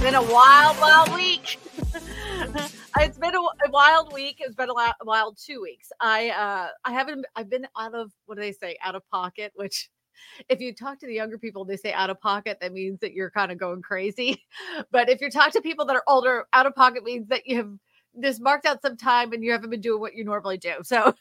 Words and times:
been 0.00 0.14
a 0.14 0.22
wild, 0.22 0.80
wild 0.80 1.14
week. 1.14 1.58
it's 2.96 3.18
been 3.18 3.34
a, 3.34 3.38
a, 3.38 3.70
wild 3.70 4.10
week. 4.14 4.38
It's 4.40 4.54
been 4.54 4.70
a 4.70 4.94
wild 5.04 5.36
two 5.36 5.60
weeks. 5.60 5.92
I 6.00 6.30
uh 6.30 6.68
I 6.86 6.92
haven't 6.92 7.26
I've 7.36 7.50
been 7.50 7.66
out 7.78 7.94
of 7.94 8.10
what 8.24 8.36
do 8.36 8.40
they 8.40 8.52
say 8.52 8.78
out 8.82 8.94
of 8.94 9.06
pocket, 9.10 9.52
which 9.56 9.90
if 10.48 10.58
you 10.58 10.74
talk 10.74 10.98
to 11.00 11.06
the 11.06 11.12
younger 11.12 11.36
people, 11.36 11.66
they 11.66 11.76
say 11.76 11.92
out 11.92 12.08
of 12.08 12.18
pocket, 12.18 12.58
that 12.62 12.72
means 12.72 12.98
that 13.00 13.12
you're 13.12 13.30
kind 13.30 13.52
of 13.52 13.58
going 13.58 13.82
crazy. 13.82 14.42
But 14.90 15.10
if 15.10 15.20
you 15.20 15.30
talk 15.30 15.52
to 15.52 15.60
people 15.60 15.84
that 15.84 15.96
are 15.96 16.04
older, 16.08 16.46
out 16.54 16.64
of 16.64 16.74
pocket 16.74 17.04
means 17.04 17.28
that 17.28 17.46
you 17.46 17.56
have 17.58 17.70
just 18.22 18.40
marked 18.40 18.64
out 18.64 18.80
some 18.80 18.96
time 18.96 19.34
and 19.34 19.44
you 19.44 19.52
haven't 19.52 19.70
been 19.70 19.82
doing 19.82 20.00
what 20.00 20.14
you 20.14 20.24
normally 20.24 20.56
do. 20.56 20.76
So 20.82 21.14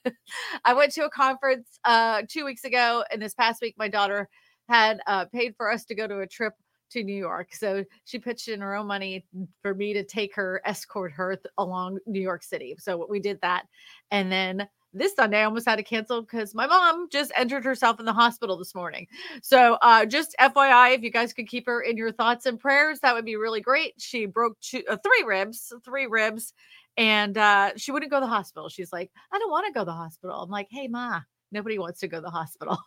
I 0.63 0.73
went 0.73 0.93
to 0.93 1.03
a 1.03 1.09
conference 1.09 1.79
uh 1.83 2.21
two 2.29 2.45
weeks 2.45 2.63
ago, 2.63 3.03
and 3.11 3.21
this 3.21 3.33
past 3.33 3.61
week 3.61 3.75
my 3.77 3.89
daughter 3.89 4.29
had 4.69 5.01
uh, 5.05 5.25
paid 5.25 5.55
for 5.57 5.69
us 5.69 5.83
to 5.85 5.95
go 5.95 6.07
to 6.07 6.19
a 6.19 6.27
trip 6.27 6.53
to 6.91 7.03
New 7.03 7.15
York. 7.15 7.53
So 7.53 7.83
she 8.05 8.19
pitched 8.19 8.47
in 8.47 8.61
her 8.61 8.75
own 8.75 8.87
money 8.87 9.25
for 9.61 9.73
me 9.73 9.93
to 9.93 10.03
take 10.03 10.35
her, 10.35 10.61
escort 10.65 11.11
her 11.13 11.35
th- 11.35 11.45
along 11.57 11.99
New 12.05 12.21
York 12.21 12.43
City. 12.43 12.75
So 12.79 13.05
we 13.09 13.19
did 13.19 13.39
that. 13.41 13.65
And 14.11 14.31
then 14.31 14.67
this 14.93 15.15
Sunday 15.15 15.41
I 15.41 15.43
almost 15.43 15.67
had 15.67 15.75
to 15.75 15.83
cancel 15.83 16.21
because 16.21 16.55
my 16.55 16.65
mom 16.65 17.09
just 17.11 17.31
entered 17.35 17.63
herself 17.63 17.99
in 17.99 18.05
the 18.05 18.13
hospital 18.13 18.57
this 18.57 18.73
morning. 18.73 19.07
So 19.41 19.77
uh, 19.81 20.05
just 20.05 20.35
FYI, 20.39 20.95
if 20.95 21.03
you 21.03 21.11
guys 21.11 21.33
could 21.33 21.47
keep 21.47 21.67
her 21.67 21.81
in 21.81 21.95
your 21.95 22.11
thoughts 22.11 22.45
and 22.45 22.59
prayers, 22.59 22.99
that 23.01 23.13
would 23.13 23.25
be 23.25 23.35
really 23.35 23.61
great. 23.61 23.93
She 23.99 24.25
broke 24.25 24.59
two, 24.61 24.83
uh, 24.89 24.97
three 24.97 25.23
ribs, 25.27 25.71
three 25.85 26.07
ribs, 26.07 26.53
and 26.97 27.37
uh, 27.37 27.71
she 27.77 27.91
wouldn't 27.91 28.11
go 28.11 28.19
to 28.19 28.25
the 28.25 28.31
hospital. 28.31 28.67
She's 28.69 28.91
like, 28.91 29.11
I 29.31 29.37
don't 29.37 29.51
want 29.51 29.67
to 29.67 29.73
go 29.73 29.81
to 29.81 29.85
the 29.85 29.91
hospital. 29.91 30.41
I'm 30.41 30.49
like, 30.49 30.67
hey, 30.71 30.87
ma, 30.87 31.21
nobody 31.51 31.77
wants 31.77 31.99
to 31.99 32.07
go 32.07 32.17
to 32.17 32.21
the 32.21 32.29
hospital. 32.31 32.79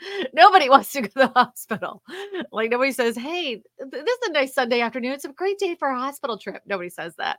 nobody 0.32 0.68
wants 0.68 0.92
to 0.92 1.02
go 1.02 1.08
to 1.08 1.14
the 1.14 1.28
hospital. 1.28 2.02
Like 2.52 2.70
nobody 2.70 2.92
says, 2.92 3.16
"Hey, 3.16 3.62
this 3.78 4.02
is 4.02 4.28
a 4.28 4.32
nice 4.32 4.54
Sunday 4.54 4.80
afternoon. 4.80 5.12
It's 5.12 5.24
a 5.24 5.32
great 5.32 5.58
day 5.58 5.74
for 5.74 5.88
a 5.88 5.98
hospital 5.98 6.38
trip." 6.38 6.62
Nobody 6.66 6.90
says 6.90 7.14
that. 7.16 7.38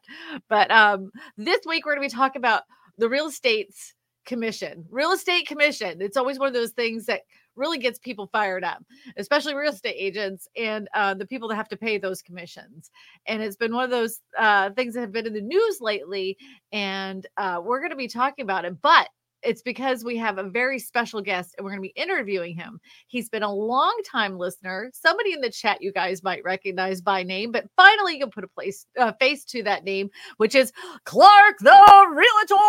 But 0.50 0.72
um, 0.72 1.12
this 1.38 1.62
week 1.66 1.86
we're 1.86 1.96
going 1.96 2.08
to 2.10 2.14
be 2.14 2.20
talking 2.20 2.40
about 2.40 2.64
the 2.98 3.10
real 3.10 3.28
estate's 3.28 3.94
commission. 4.26 4.86
Real 4.90 5.12
estate 5.12 5.48
commission. 5.48 6.02
It's 6.02 6.18
always 6.18 6.38
one 6.38 6.48
of 6.48 6.54
those 6.54 6.72
things 6.72 7.06
that 7.06 7.22
really 7.56 7.78
gets 7.78 8.00
people 8.00 8.30
fired 8.32 8.64
up, 8.64 8.84
especially 9.18 9.54
real 9.54 9.74
estate 9.74 9.96
agents 9.98 10.48
and 10.56 10.88
uh, 10.94 11.14
the 11.14 11.26
people 11.26 11.50
that 11.50 11.56
have 11.56 11.70
to 11.70 11.78
pay 11.78 11.98
those 11.98 12.22
commissions. 12.22 12.92
And 13.28 13.42
it's 13.42 13.58
been 13.58 13.74
one 13.74 13.84
of 13.84 13.90
those 13.90 14.22
uh, 14.38 14.70
things 14.72 14.94
that 14.94 15.02
have 15.02 15.12
been 15.12 15.28
in 15.28 15.34
the 15.34 15.42
news 15.42 15.78
lately, 15.82 16.38
and 16.72 17.26
uh, 17.38 17.62
we're 17.64 17.80
going 17.80 17.92
to 17.92 17.98
be 17.98 18.08
talking 18.08 18.44
about 18.44 18.66
it. 18.66 18.82
But 18.82 19.10
it's 19.44 19.62
because 19.62 20.04
we 20.04 20.18
have 20.18 20.38
a 20.38 20.44
very 20.44 20.80
special 20.80 21.22
guest 21.22 21.56
and 21.58 21.64
we're 21.64 21.72
going 21.72 21.82
to 21.82 21.94
be 21.94 22.02
interviewing 22.02 22.56
him. 22.56 22.80
He's 23.08 23.30
been 23.30 23.44
a 23.44 23.54
long 23.54 23.96
time 24.10 24.38
listener. 24.38 24.90
Somebody 24.94 25.34
in 25.34 25.42
the 25.42 25.50
chat 25.50 25.82
you 25.82 25.92
guys 25.92 26.24
might 26.24 26.44
recognize 26.44 27.02
by 27.02 27.24
name, 27.24 27.52
but 27.52 27.66
finally 27.76 28.14
you 28.14 28.20
can 28.20 28.32
put 28.32 28.44
a 28.44 28.48
place 28.48 28.86
uh, 29.00 29.12
face 29.20 29.44
to 29.46 29.64
that 29.64 29.84
name, 29.84 30.10
which 30.38 30.56
is 30.56 30.72
Clark 31.06 31.58
the 31.60 32.08
Realtor. 32.12 32.64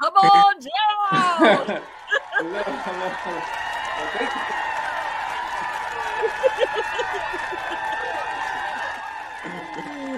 Come 0.00 0.14
on 0.14 0.54
down. 0.60 0.70
hello, 2.38 2.62
hello. 2.66 3.40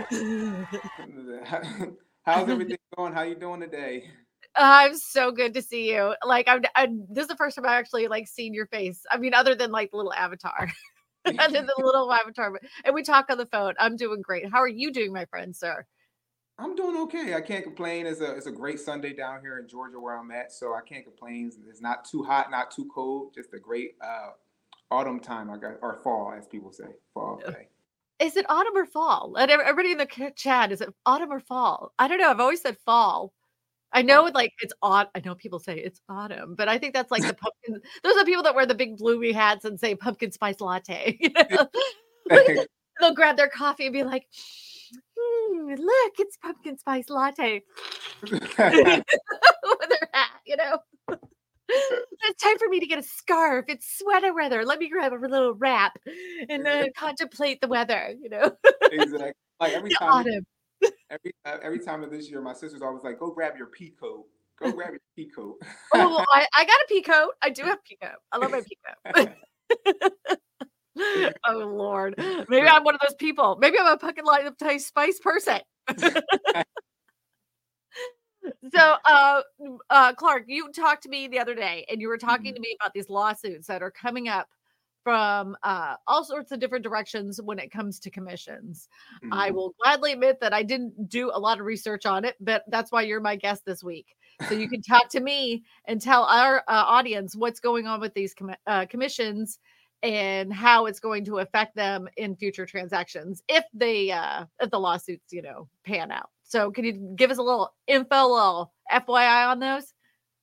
How's 2.22 2.48
everything 2.48 2.76
going? 2.96 3.12
How 3.12 3.22
you 3.22 3.34
doing 3.34 3.60
today? 3.60 4.08
I'm 4.56 4.96
so 4.96 5.30
good 5.30 5.54
to 5.54 5.62
see 5.62 5.92
you. 5.92 6.14
Like 6.24 6.48
I'm, 6.48 6.62
I'm, 6.74 7.06
this 7.10 7.22
is 7.22 7.28
the 7.28 7.36
first 7.36 7.56
time 7.56 7.66
I 7.66 7.76
actually 7.76 8.08
like 8.08 8.26
seen 8.26 8.54
your 8.54 8.66
face. 8.66 9.02
I 9.10 9.18
mean, 9.18 9.34
other 9.34 9.54
than 9.54 9.70
like 9.70 9.90
the 9.90 9.98
little 9.98 10.14
avatar, 10.14 10.70
other 11.26 11.52
than 11.52 11.66
the 11.66 11.82
little 11.82 12.12
avatar. 12.12 12.58
And 12.84 12.94
we 12.94 13.02
talk 13.02 13.26
on 13.30 13.38
the 13.38 13.46
phone. 13.46 13.74
I'm 13.78 13.96
doing 13.96 14.22
great. 14.22 14.50
How 14.50 14.58
are 14.58 14.68
you 14.68 14.92
doing, 14.92 15.12
my 15.12 15.24
friend, 15.26 15.54
sir? 15.54 15.84
I'm 16.58 16.74
doing 16.74 16.96
okay. 17.02 17.34
I 17.34 17.40
can't 17.42 17.64
complain. 17.64 18.06
It's 18.06 18.20
a 18.20 18.34
it's 18.34 18.46
a 18.46 18.52
great 18.52 18.80
Sunday 18.80 19.12
down 19.12 19.40
here 19.42 19.58
in 19.58 19.68
Georgia 19.68 20.00
where 20.00 20.16
I'm 20.16 20.30
at, 20.30 20.52
so 20.52 20.72
I 20.72 20.80
can't 20.80 21.04
complain. 21.04 21.52
It's 21.68 21.82
not 21.82 22.06
too 22.06 22.22
hot, 22.22 22.50
not 22.50 22.70
too 22.70 22.88
cold. 22.94 23.34
Just 23.34 23.52
a 23.52 23.58
great 23.58 23.96
uh, 24.02 24.30
autumn 24.90 25.20
time. 25.20 25.50
I 25.50 25.58
got 25.58 25.74
or 25.82 26.00
fall, 26.02 26.32
as 26.36 26.46
people 26.46 26.72
say, 26.72 26.84
fall. 27.12 27.42
Okay. 27.46 27.68
Is 28.18 28.36
it 28.36 28.46
autumn 28.48 28.74
or 28.74 28.86
fall? 28.86 29.36
And 29.36 29.50
everybody 29.50 29.92
in 29.92 29.98
the 29.98 30.32
chat, 30.34 30.72
is 30.72 30.80
it 30.80 30.88
autumn 31.04 31.30
or 31.30 31.40
fall? 31.40 31.92
I 31.98 32.08
don't 32.08 32.18
know. 32.18 32.30
I've 32.30 32.40
always 32.40 32.62
said 32.62 32.78
fall. 32.86 33.34
I 33.92 34.02
know 34.02 34.30
like 34.34 34.52
it's 34.60 34.74
odd. 34.82 35.08
I 35.14 35.22
know 35.24 35.34
people 35.34 35.58
say 35.58 35.78
it's 35.78 36.00
autumn, 36.08 36.54
but 36.54 36.68
I 36.68 36.78
think 36.78 36.94
that's 36.94 37.10
like 37.10 37.22
the 37.22 37.34
pumpkin. 37.64 37.80
Those 38.02 38.16
are 38.16 38.24
people 38.24 38.42
that 38.42 38.54
wear 38.54 38.66
the 38.66 38.74
big 38.74 38.98
bloomy 38.98 39.32
hats 39.32 39.64
and 39.64 39.78
say 39.78 39.94
pumpkin 39.94 40.32
spice 40.32 40.60
latte. 40.60 41.18
You 42.28 42.38
know? 42.56 42.64
They'll 42.98 43.14
grab 43.14 43.36
their 43.36 43.48
coffee 43.48 43.86
and 43.86 43.92
be 43.92 44.02
like, 44.02 44.26
mm, 45.16 45.78
"Look, 45.78 46.12
it's 46.18 46.36
pumpkin 46.38 46.76
spice 46.76 47.08
latte." 47.08 47.62
With 48.20 48.40
their 48.50 50.08
hat, 50.12 50.30
you 50.44 50.56
know. 50.56 50.78
it's 51.68 52.42
time 52.42 52.58
for 52.58 52.68
me 52.68 52.80
to 52.80 52.86
get 52.86 52.98
a 52.98 53.04
scarf. 53.04 53.66
It's 53.68 53.98
sweater 53.98 54.34
weather. 54.34 54.64
Let 54.64 54.80
me 54.80 54.88
grab 54.88 55.12
a 55.12 55.14
little 55.14 55.54
wrap 55.54 55.96
and 56.48 56.66
then 56.66 56.88
contemplate 56.96 57.60
the 57.60 57.68
weather. 57.68 58.12
You 58.20 58.30
know. 58.30 58.56
exactly. 58.90 59.32
Like 59.60 59.72
every 59.72 59.90
time. 59.90 60.08
Autumn 60.08 60.46
every 61.10 61.34
uh, 61.44 61.58
every 61.62 61.80
time 61.80 62.02
of 62.02 62.10
this 62.10 62.30
year, 62.30 62.40
my 62.40 62.52
sister's 62.52 62.82
always 62.82 63.02
like, 63.02 63.18
"Go 63.18 63.30
grab 63.30 63.56
your 63.56 63.66
pea 63.66 63.94
coat. 63.98 64.26
Go 64.60 64.72
grab 64.72 64.90
your 64.90 65.00
pea 65.16 65.30
coat." 65.34 65.56
oh, 65.94 66.24
I, 66.34 66.46
I 66.56 66.64
got 66.64 66.74
a 66.74 66.86
pea 66.88 67.02
coat. 67.02 67.30
I 67.42 67.50
do 67.50 67.62
have 67.62 67.82
pea 67.84 67.98
coat. 68.02 68.18
I 68.32 68.38
love 68.38 68.50
my 68.50 68.62
pea 68.62 68.78
coat. 69.14 69.30
oh 71.46 71.58
Lord, 71.58 72.14
maybe 72.48 72.66
I'm 72.66 72.84
one 72.84 72.94
of 72.94 73.00
those 73.06 73.16
people. 73.16 73.56
Maybe 73.60 73.78
I'm 73.78 73.94
a 73.94 73.98
fucking 73.98 74.24
light 74.24 74.46
of 74.46 74.54
spice 74.80 75.20
person. 75.20 75.60
so, 78.74 78.94
uh, 79.08 79.42
uh, 79.90 80.14
Clark, 80.14 80.44
you 80.46 80.70
talked 80.72 81.02
to 81.02 81.08
me 81.08 81.28
the 81.28 81.38
other 81.38 81.54
day, 81.54 81.84
and 81.90 82.00
you 82.00 82.08
were 82.08 82.18
talking 82.18 82.46
mm-hmm. 82.46 82.54
to 82.54 82.60
me 82.60 82.76
about 82.80 82.94
these 82.94 83.10
lawsuits 83.10 83.66
that 83.66 83.82
are 83.82 83.90
coming 83.90 84.28
up 84.28 84.48
from 85.06 85.56
uh, 85.62 85.94
all 86.08 86.24
sorts 86.24 86.50
of 86.50 86.58
different 86.58 86.82
directions 86.82 87.40
when 87.40 87.60
it 87.60 87.70
comes 87.70 88.00
to 88.00 88.10
commissions. 88.10 88.88
Mm-hmm. 89.22 89.34
I 89.34 89.52
will 89.52 89.72
gladly 89.80 90.14
admit 90.14 90.40
that 90.40 90.52
I 90.52 90.64
didn't 90.64 91.08
do 91.08 91.30
a 91.32 91.38
lot 91.38 91.60
of 91.60 91.64
research 91.64 92.06
on 92.06 92.24
it, 92.24 92.34
but 92.40 92.64
that's 92.66 92.90
why 92.90 93.02
you're 93.02 93.20
my 93.20 93.36
guest 93.36 93.64
this 93.64 93.84
week. 93.84 94.16
So 94.48 94.54
you 94.56 94.68
can 94.68 94.82
talk 94.82 95.08
to 95.10 95.20
me 95.20 95.62
and 95.84 96.00
tell 96.00 96.24
our 96.24 96.56
uh, 96.56 96.62
audience 96.66 97.36
what's 97.36 97.60
going 97.60 97.86
on 97.86 98.00
with 98.00 98.14
these 98.14 98.34
com- 98.34 98.56
uh, 98.66 98.86
commissions 98.86 99.60
and 100.02 100.52
how 100.52 100.86
it's 100.86 100.98
going 100.98 101.24
to 101.26 101.38
affect 101.38 101.76
them 101.76 102.08
in 102.16 102.34
future 102.34 102.66
transactions 102.66 103.42
if 103.48 103.64
they 103.72 104.10
uh 104.10 104.44
if 104.60 104.70
the 104.70 104.78
lawsuits 104.78 105.32
you 105.32 105.40
know 105.40 105.66
pan 105.86 106.12
out 106.12 106.28
so 106.42 106.70
can 106.70 106.84
you 106.84 107.14
give 107.16 107.30
us 107.30 107.38
a 107.38 107.42
little 107.42 107.72
info 107.86 108.14
a 108.14 108.28
little 108.28 108.72
fyi 108.92 109.50
on 109.50 109.58
those 109.58 109.94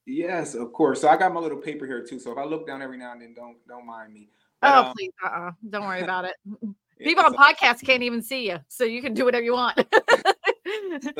yes 0.07 0.55
of 0.55 0.73
course 0.73 1.01
so 1.01 1.07
i 1.07 1.15
got 1.15 1.31
my 1.31 1.39
little 1.39 1.59
paper 1.59 1.85
here 1.85 2.03
too 2.03 2.17
so 2.17 2.31
if 2.31 2.37
i 2.39 2.43
look 2.43 2.65
down 2.65 2.81
every 2.81 2.97
now 2.97 3.11
and 3.11 3.21
then 3.21 3.35
don't 3.35 3.57
don't 3.67 3.85
mind 3.85 4.11
me 4.11 4.27
oh, 4.63 4.83
um, 4.85 4.93
please, 4.93 5.11
uh-uh. 5.23 5.51
Don't 5.69 5.85
worry 5.85 6.01
about 6.01 6.25
it. 6.25 6.35
People 6.99 7.25
on 7.25 7.33
podcasts 7.33 7.83
can't 7.83 8.03
even 8.03 8.21
see 8.21 8.47
you, 8.49 8.59
so 8.67 8.83
you 8.83 9.01
can 9.01 9.13
do 9.13 9.25
whatever 9.25 9.43
you 9.43 9.53
want. 9.53 9.77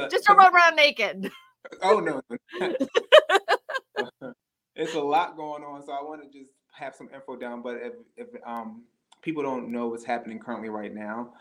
Just 0.09 0.25
don't 0.25 0.37
run 0.37 0.53
around 0.53 0.75
naked. 0.75 1.31
Oh 1.81 1.99
no. 1.99 2.21
it's 4.75 4.93
a 4.95 4.99
lot 4.99 5.37
going 5.37 5.63
on, 5.63 5.81
so 5.81 5.93
I 5.93 6.03
want 6.03 6.21
to 6.21 6.37
just 6.37 6.51
have 6.73 6.93
some 6.93 7.09
info 7.15 7.37
down. 7.37 7.61
But 7.61 7.77
if, 7.77 7.93
if 8.17 8.27
um, 8.45 8.83
people 9.21 9.43
don't 9.43 9.71
know 9.71 9.87
what's 9.87 10.03
happening 10.03 10.39
currently 10.39 10.67
right 10.67 10.93
now, 10.93 11.31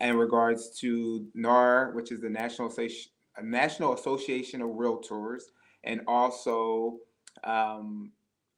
in 0.00 0.16
regards 0.16 0.76
to 0.80 1.26
NAR, 1.34 1.92
which 1.92 2.10
is 2.10 2.20
the 2.20 2.28
National 2.28 2.68
Association, 2.68 3.12
National 3.40 3.94
Association 3.94 4.62
of 4.62 4.70
Realtors, 4.70 5.42
and 5.84 6.00
also 6.06 6.98
um, 7.44 8.10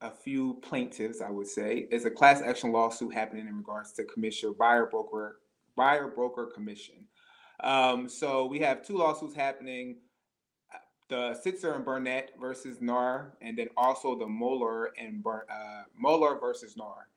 a 0.02 0.10
few 0.10 0.54
plaintiffs, 0.62 1.20
I 1.20 1.30
would 1.30 1.46
say, 1.46 1.86
is 1.90 2.04
a 2.04 2.10
class 2.10 2.40
action 2.42 2.72
lawsuit 2.72 3.12
happening 3.12 3.46
in 3.46 3.56
regards 3.56 3.92
to 3.92 4.04
commission 4.04 4.54
buyer 4.58 4.86
broker 4.86 5.40
buyer 5.76 6.08
broker 6.08 6.46
commission. 6.46 7.06
Um, 7.62 8.08
so 8.08 8.46
we 8.46 8.58
have 8.60 8.84
two 8.84 8.96
lawsuits 8.96 9.34
happening: 9.34 9.96
the 11.08 11.38
Sitzer 11.44 11.76
and 11.76 11.84
Burnett 11.84 12.32
versus 12.40 12.80
NAR, 12.80 13.34
and 13.42 13.58
then 13.58 13.68
also 13.76 14.18
the 14.18 14.26
Moeller 14.26 14.92
and 14.98 15.22
Bur- 15.22 15.46
uh, 15.50 15.82
Moeller 15.96 16.38
versus 16.38 16.76
NAR. 16.76 17.08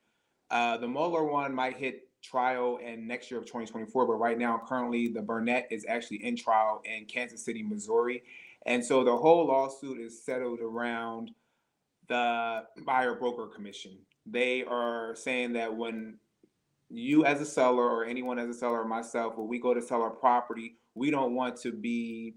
Uh, 0.51 0.77
the 0.77 0.87
Moeller 0.87 1.23
one 1.23 1.53
might 1.53 1.77
hit 1.77 2.09
trial 2.21 2.77
in 2.77 3.07
next 3.07 3.31
year 3.31 3.39
of 3.39 3.45
2024, 3.45 4.05
but 4.05 4.13
right 4.13 4.37
now, 4.37 4.61
currently, 4.67 5.07
the 5.07 5.21
Burnett 5.21 5.67
is 5.71 5.85
actually 5.87 6.23
in 6.23 6.35
trial 6.35 6.81
in 6.85 7.05
Kansas 7.05 7.43
City, 7.43 7.63
Missouri, 7.63 8.23
and 8.65 8.83
so 8.83 9.03
the 9.03 9.15
whole 9.15 9.47
lawsuit 9.47 9.99
is 9.99 10.21
settled 10.21 10.59
around 10.59 11.31
the 12.07 12.63
buyer 12.85 13.15
broker 13.15 13.47
commission. 13.47 13.97
They 14.25 14.63
are 14.63 15.15
saying 15.15 15.53
that 15.53 15.75
when 15.75 16.17
you 16.89 17.25
as 17.25 17.41
a 17.41 17.45
seller 17.45 17.83
or 17.83 18.05
anyone 18.05 18.39
as 18.39 18.49
a 18.49 18.53
seller 18.53 18.81
or 18.81 18.87
myself, 18.87 19.37
when 19.37 19.47
we 19.47 19.59
go 19.59 19.73
to 19.73 19.81
sell 19.81 20.01
our 20.01 20.11
property, 20.11 20.77
we 20.95 21.11
don't 21.11 21.35
want 21.35 21.57
to 21.61 21.71
be 21.71 22.35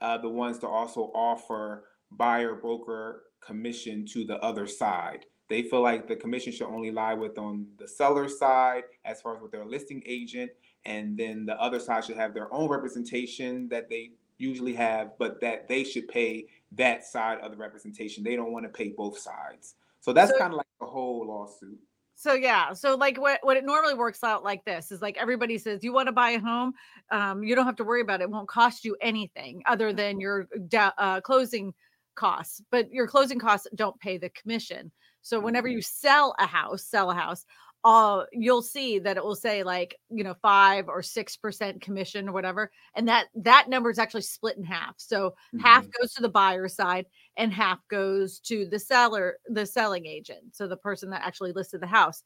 uh, 0.00 0.18
the 0.18 0.28
ones 0.28 0.58
to 0.58 0.66
also 0.66 1.10
offer 1.14 1.84
buyer 2.12 2.54
broker 2.54 3.24
commission 3.40 4.06
to 4.06 4.24
the 4.24 4.38
other 4.38 4.66
side. 4.66 5.26
They 5.48 5.62
feel 5.62 5.82
like 5.82 6.06
the 6.06 6.16
commission 6.16 6.52
should 6.52 6.68
only 6.68 6.90
lie 6.90 7.14
with 7.14 7.38
on 7.38 7.66
the 7.78 7.88
seller 7.88 8.28
side 8.28 8.84
as 9.04 9.20
far 9.20 9.36
as 9.36 9.42
with 9.42 9.52
their 9.52 9.64
listing 9.64 10.02
agent 10.06 10.50
and 10.84 11.18
then 11.18 11.44
the 11.44 11.60
other 11.60 11.80
side 11.80 12.04
should 12.04 12.16
have 12.16 12.34
their 12.34 12.52
own 12.52 12.68
representation 12.68 13.68
that 13.68 13.88
they 13.88 14.12
usually 14.38 14.74
have, 14.74 15.12
but 15.18 15.40
that 15.40 15.68
they 15.68 15.84
should 15.84 16.08
pay 16.08 16.46
that 16.72 17.04
side 17.04 17.38
of 17.40 17.50
the 17.50 17.56
representation. 17.56 18.24
They 18.24 18.36
don't 18.36 18.52
want 18.52 18.64
to 18.64 18.70
pay 18.70 18.90
both 18.90 19.18
sides. 19.18 19.74
So 20.00 20.12
that's 20.12 20.30
so, 20.30 20.38
kind 20.38 20.52
of 20.52 20.58
like 20.58 20.66
the 20.80 20.86
whole 20.86 21.26
lawsuit. 21.26 21.78
So 22.14 22.34
yeah, 22.34 22.72
so 22.72 22.96
like 22.96 23.20
what 23.20 23.38
what 23.42 23.56
it 23.56 23.64
normally 23.64 23.94
works 23.94 24.24
out 24.24 24.42
like 24.42 24.64
this 24.64 24.90
is 24.90 25.00
like 25.00 25.16
everybody 25.18 25.56
says 25.56 25.84
you 25.84 25.92
want 25.92 26.06
to 26.06 26.12
buy 26.12 26.30
a 26.30 26.40
home, 26.40 26.72
um, 27.12 27.44
you 27.44 27.54
don't 27.54 27.66
have 27.66 27.76
to 27.76 27.84
worry 27.84 28.00
about 28.00 28.20
it. 28.20 28.24
it 28.24 28.30
won't 28.30 28.48
cost 28.48 28.84
you 28.84 28.96
anything 29.00 29.62
other 29.66 29.92
than 29.92 30.18
your 30.18 30.48
uh, 30.74 31.20
closing 31.20 31.72
costs, 32.16 32.60
but 32.72 32.92
your 32.92 33.06
closing 33.06 33.38
costs 33.38 33.68
don't 33.76 33.98
pay 34.00 34.18
the 34.18 34.30
commission. 34.30 34.90
So 35.22 35.38
whenever 35.38 35.68
mm-hmm. 35.68 35.76
you 35.76 35.82
sell 35.82 36.34
a 36.38 36.46
house, 36.46 36.84
sell 36.84 37.10
a 37.10 37.14
house, 37.14 37.44
uh, 37.84 38.24
you'll 38.32 38.62
see 38.62 38.98
that 38.98 39.16
it 39.16 39.24
will 39.24 39.36
say 39.36 39.62
like 39.62 39.96
you 40.10 40.24
know 40.24 40.34
five 40.42 40.88
or 40.88 41.02
six 41.02 41.36
percent 41.36 41.80
commission 41.80 42.28
or 42.28 42.32
whatever, 42.32 42.70
and 42.94 43.06
that 43.08 43.26
that 43.36 43.68
number 43.68 43.90
is 43.90 43.98
actually 43.98 44.22
split 44.22 44.56
in 44.56 44.64
half. 44.64 44.94
So 44.96 45.30
mm-hmm. 45.30 45.60
half 45.60 45.86
goes 46.00 46.12
to 46.14 46.22
the 46.22 46.28
buyer 46.28 46.68
side 46.68 47.06
and 47.36 47.52
half 47.52 47.78
goes 47.88 48.40
to 48.40 48.66
the 48.66 48.78
seller, 48.78 49.38
the 49.48 49.64
selling 49.64 50.06
agent, 50.06 50.54
so 50.56 50.66
the 50.66 50.76
person 50.76 51.10
that 51.10 51.24
actually 51.24 51.52
listed 51.52 51.80
the 51.80 51.86
house. 51.86 52.22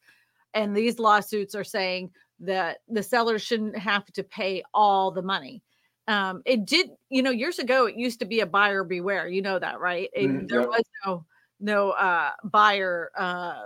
And 0.55 0.75
these 0.75 0.99
lawsuits 0.99 1.55
are 1.55 1.63
saying 1.63 2.11
that 2.39 2.79
the 2.87 3.03
seller 3.03 3.39
shouldn't 3.39 3.77
have 3.77 4.05
to 4.13 4.23
pay 4.23 4.63
all 4.73 5.11
the 5.11 5.21
money. 5.21 5.63
Um, 6.07 6.41
it 6.45 6.65
did, 6.65 6.89
you 7.09 7.21
know, 7.21 7.31
years 7.31 7.59
ago 7.59 7.85
it 7.85 7.95
used 7.95 8.19
to 8.19 8.25
be 8.25 8.41
a 8.41 8.45
buyer 8.45 8.83
beware. 8.83 9.27
You 9.27 9.41
know 9.41 9.59
that, 9.59 9.79
right? 9.79 10.09
It, 10.13 10.27
mm, 10.27 10.47
there 10.47 10.67
was 10.67 10.83
no 11.05 11.25
no 11.59 11.91
uh 11.91 12.31
buyer 12.43 13.09
uh 13.17 13.61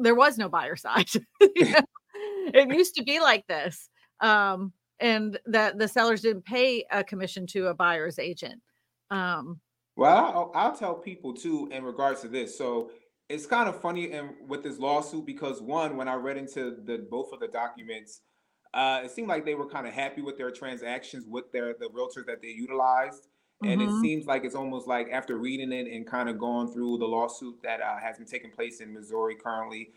there 0.00 0.14
was 0.14 0.38
no 0.38 0.48
buyer 0.48 0.76
side. 0.76 1.08
it 1.40 1.84
used 2.70 2.94
to 2.96 3.04
be 3.04 3.20
like 3.20 3.46
this. 3.46 3.88
Um, 4.20 4.72
and 4.98 5.38
that 5.46 5.78
the 5.78 5.88
sellers 5.88 6.20
didn't 6.20 6.44
pay 6.44 6.84
a 6.90 7.02
commission 7.02 7.46
to 7.48 7.68
a 7.68 7.74
buyer's 7.74 8.18
agent. 8.18 8.60
Um, 9.10 9.60
well, 9.96 10.16
I'll, 10.16 10.52
I'll 10.54 10.76
tell 10.76 10.94
people 10.94 11.32
too 11.32 11.68
in 11.72 11.84
regards 11.84 12.20
to 12.22 12.28
this. 12.28 12.56
So 12.56 12.90
it's 13.28 13.46
kind 13.46 13.68
of 13.68 13.80
funny 13.80 14.12
and 14.12 14.30
with 14.46 14.62
this 14.62 14.78
lawsuit 14.78 15.24
because 15.24 15.62
one, 15.62 15.96
when 15.96 16.08
I 16.08 16.14
read 16.14 16.36
into 16.36 16.76
the 16.84 17.06
both 17.10 17.32
of 17.32 17.40
the 17.40 17.48
documents, 17.48 18.20
uh, 18.74 19.02
it 19.04 19.10
seemed 19.10 19.28
like 19.28 19.44
they 19.44 19.54
were 19.54 19.68
kind 19.68 19.86
of 19.86 19.92
happy 19.92 20.22
with 20.22 20.36
their 20.36 20.50
transactions 20.50 21.26
with 21.26 21.50
their 21.52 21.74
the 21.78 21.86
realtors 21.86 22.26
that 22.26 22.42
they 22.42 22.48
utilized. 22.48 23.28
And 23.62 23.80
mm-hmm. 23.80 23.98
it 23.98 24.00
seems 24.00 24.26
like 24.26 24.44
it's 24.44 24.54
almost 24.54 24.86
like 24.88 25.10
after 25.12 25.36
reading 25.36 25.72
it 25.72 25.86
and 25.86 26.06
kind 26.06 26.28
of 26.28 26.38
going 26.38 26.68
through 26.72 26.98
the 26.98 27.04
lawsuit 27.04 27.62
that 27.62 27.80
uh, 27.82 27.98
has 27.98 28.16
been 28.16 28.26
taking 28.26 28.50
place 28.50 28.80
in 28.80 28.92
Missouri 28.92 29.34
currently, 29.34 29.90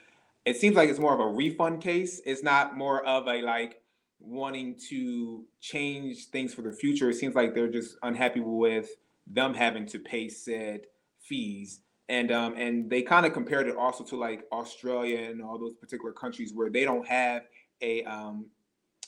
it 0.46 0.58
seems 0.58 0.76
like 0.76 0.90
it's 0.90 1.00
more 1.00 1.14
of 1.14 1.22
a 1.22 1.28
refund 1.28 1.82
case. 1.82 2.22
It's 2.26 2.44
not 2.44 2.78
more 2.78 3.06
of 3.06 3.28
a 3.28 3.42
like 3.42 3.82
wanting 4.20 4.76
to 4.90 5.46
change 5.62 6.26
things 6.26 6.54
for 6.54 6.62
the 6.62 6.74
future. 6.74 7.10
It 7.10 7.16
seems 7.16 7.36
like 7.36 7.56
they're 7.56 7.72
just 7.72 7.96
unhappy 8.04 8.42
with 8.42 8.90
them 9.28 9.54
having 9.54 9.86
to 9.88 10.00
pay 10.00 10.28
said 10.28 10.82
fees. 11.22 11.80
And 12.10 12.34
um, 12.34 12.56
and 12.58 12.90
they 12.90 13.02
kind 13.02 13.26
of 13.26 13.32
compared 13.32 13.68
it 13.68 13.78
also 13.78 14.04
to 14.04 14.18
like 14.18 14.44
Australia 14.52 15.30
and 15.30 15.42
all 15.42 15.58
those 15.58 15.76
particular 15.76 16.12
countries 16.12 16.54
where 16.54 16.70
they 16.70 16.84
don't 16.84 17.08
have 17.08 17.44
a 17.82 18.04
um, 18.04 18.48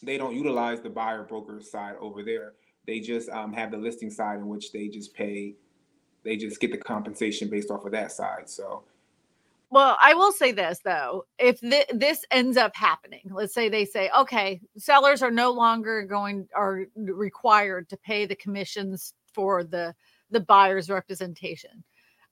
they 0.02 0.18
don't 0.18 0.34
utilize 0.34 0.80
the 0.80 0.90
buyer 0.90 1.24
broker 1.24 1.60
side 1.62 1.96
over 2.00 2.24
there 2.24 2.54
they 2.86 3.00
just 3.00 3.30
um, 3.30 3.54
have 3.54 3.72
the 3.72 3.78
listing 3.78 4.10
side 4.10 4.38
in 4.38 4.48
which 4.48 4.72
they 4.72 4.88
just 4.88 5.14
pay, 5.14 5.56
they 6.24 6.38
just 6.38 6.60
get 6.60 6.72
the 6.72 6.78
compensation 6.78 7.50
based 7.50 7.72
off 7.72 7.86
of 7.86 7.92
that 7.92 8.12
side. 8.12 8.50
So, 8.50 8.84
well, 9.70 9.98
I 10.02 10.14
will 10.14 10.32
say 10.32 10.52
this 10.52 10.80
though: 10.84 11.26
if 11.40 11.60
th- 11.60 11.90
this 11.94 12.26
ends 12.32 12.58
up 12.58 12.76
happening, 12.76 13.30
let's 13.32 13.54
say 13.54 13.70
they 13.70 13.86
say, 13.86 14.10
okay, 14.18 14.62
sellers 14.78 15.22
are 15.22 15.32
no 15.32 15.52
longer 15.52 16.04
going 16.04 16.48
are 16.56 16.86
required 16.96 17.90
to 17.90 17.98
pay 17.98 18.26
the 18.26 18.36
commissions 18.36 19.14
for 19.34 19.64
the 19.64 19.94
the 20.32 20.40
buyer's 20.40 20.90
representation. 20.90 21.84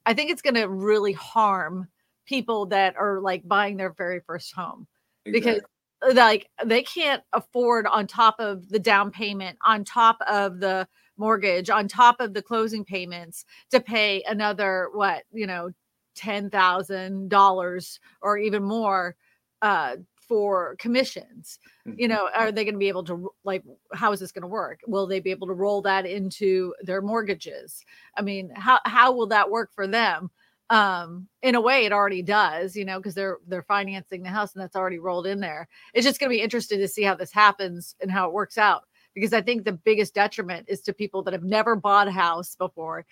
I 0.06 0.14
think 0.14 0.30
it's 0.30 0.42
going 0.42 0.54
to 0.54 0.68
really 0.68 1.12
harm 1.12 1.88
people 2.26 2.66
that 2.66 2.96
are 2.96 3.20
like 3.20 3.46
buying 3.46 3.76
their 3.76 3.92
very 3.92 4.20
first 4.20 4.54
home 4.54 4.86
exactly. 5.24 5.52
because 5.52 5.68
like 6.12 6.48
they 6.64 6.82
can't 6.82 7.22
afford 7.32 7.86
on 7.86 8.06
top 8.06 8.36
of 8.38 8.68
the 8.68 8.78
down 8.78 9.10
payment 9.10 9.56
on 9.64 9.84
top 9.84 10.18
of 10.28 10.60
the 10.60 10.86
mortgage 11.16 11.70
on 11.70 11.86
top 11.86 12.20
of 12.20 12.34
the 12.34 12.42
closing 12.42 12.84
payments 12.84 13.44
to 13.70 13.80
pay 13.80 14.22
another 14.26 14.88
what 14.92 15.22
you 15.32 15.46
know 15.46 15.70
ten 16.14 16.50
thousand 16.50 17.28
dollars 17.28 18.00
or 18.20 18.38
even 18.38 18.62
more 18.62 19.16
uh 19.62 19.96
for 20.26 20.74
commissions. 20.78 21.58
Mm-hmm. 21.86 22.00
you 22.00 22.08
know 22.08 22.28
are 22.34 22.50
they 22.50 22.64
going 22.64 22.74
to 22.74 22.78
be 22.78 22.88
able 22.88 23.04
to 23.04 23.30
like 23.44 23.62
how 23.92 24.12
is 24.12 24.20
this 24.20 24.32
going 24.32 24.42
to 24.42 24.48
work? 24.48 24.80
Will 24.86 25.06
they 25.06 25.20
be 25.20 25.30
able 25.30 25.46
to 25.46 25.54
roll 25.54 25.82
that 25.82 26.06
into 26.06 26.74
their 26.82 27.02
mortgages? 27.02 27.84
I 28.16 28.22
mean 28.22 28.50
how 28.54 28.78
how 28.84 29.12
will 29.12 29.26
that 29.28 29.50
work 29.50 29.70
for 29.72 29.86
them 29.86 30.30
um 30.70 31.28
in 31.42 31.54
a 31.54 31.60
way 31.60 31.84
it 31.84 31.92
already 31.92 32.22
does 32.22 32.74
you 32.74 32.86
know 32.86 32.98
because 32.98 33.14
they're 33.14 33.38
they're 33.46 33.62
financing 33.62 34.22
the 34.22 34.30
house 34.30 34.54
and 34.54 34.62
that's 34.62 34.76
already 34.76 34.98
rolled 34.98 35.26
in 35.26 35.40
there. 35.40 35.68
It's 35.92 36.06
just 36.06 36.18
going 36.18 36.30
to 36.30 36.36
be 36.36 36.42
interesting 36.42 36.78
to 36.78 36.88
see 36.88 37.02
how 37.02 37.14
this 37.14 37.32
happens 37.32 37.94
and 38.00 38.10
how 38.10 38.26
it 38.26 38.32
works 38.32 38.56
out 38.56 38.84
because 39.14 39.32
i 39.32 39.42
think 39.42 39.64
the 39.64 39.72
biggest 39.72 40.14
detriment 40.14 40.66
is 40.68 40.80
to 40.82 40.92
people 40.92 41.22
that 41.22 41.34
have 41.34 41.44
never 41.44 41.76
bought 41.76 42.08
a 42.08 42.12
house 42.12 42.54
before 42.56 43.04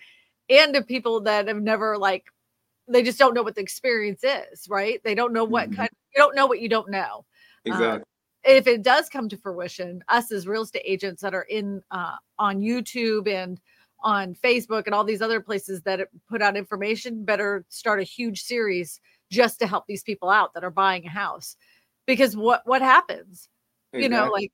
and 0.49 0.73
to 0.73 0.81
people 0.81 1.21
that 1.21 1.47
have 1.47 1.61
never 1.61 1.97
like 1.97 2.25
they 2.87 3.03
just 3.03 3.19
don't 3.19 3.33
know 3.33 3.43
what 3.43 3.55
the 3.55 3.61
experience 3.61 4.23
is 4.23 4.67
right? 4.67 4.99
They 5.03 5.15
don't 5.15 5.33
know 5.33 5.45
what 5.45 5.69
mm-hmm. 5.69 5.75
kind 5.75 5.89
you 6.15 6.21
don't 6.21 6.35
know 6.35 6.47
what 6.47 6.59
you 6.59 6.69
don't 6.69 6.89
know. 6.89 7.25
Exactly 7.65 7.99
um, 7.99 8.03
if 8.45 8.67
it 8.67 8.81
does 8.81 9.09
come 9.09 9.29
to 9.29 9.37
fruition 9.37 10.03
us 10.09 10.31
as 10.31 10.47
real 10.47 10.63
estate 10.63 10.83
agents 10.85 11.21
that 11.21 11.33
are 11.33 11.43
in 11.43 11.81
uh, 11.91 12.15
on 12.39 12.59
youtube 12.59 13.27
and 13.27 13.59
on 14.03 14.35
Facebook 14.35 14.83
and 14.85 14.93
all 14.93 15.03
these 15.03 15.21
other 15.21 15.39
places 15.39 15.81
that 15.83 16.07
put 16.29 16.41
out 16.41 16.57
information 16.57 17.23
better 17.23 17.65
start 17.69 17.99
a 17.99 18.03
huge 18.03 18.41
series 18.41 18.99
just 19.31 19.59
to 19.59 19.67
help 19.67 19.85
these 19.87 20.03
people 20.03 20.29
out 20.29 20.53
that 20.53 20.63
are 20.63 20.69
buying 20.69 21.05
a 21.05 21.09
house. 21.09 21.55
Because 22.05 22.35
what 22.35 22.61
what 22.65 22.81
happens? 22.81 23.49
Exactly. 23.93 24.03
you 24.03 24.09
know 24.09 24.31
like 24.31 24.51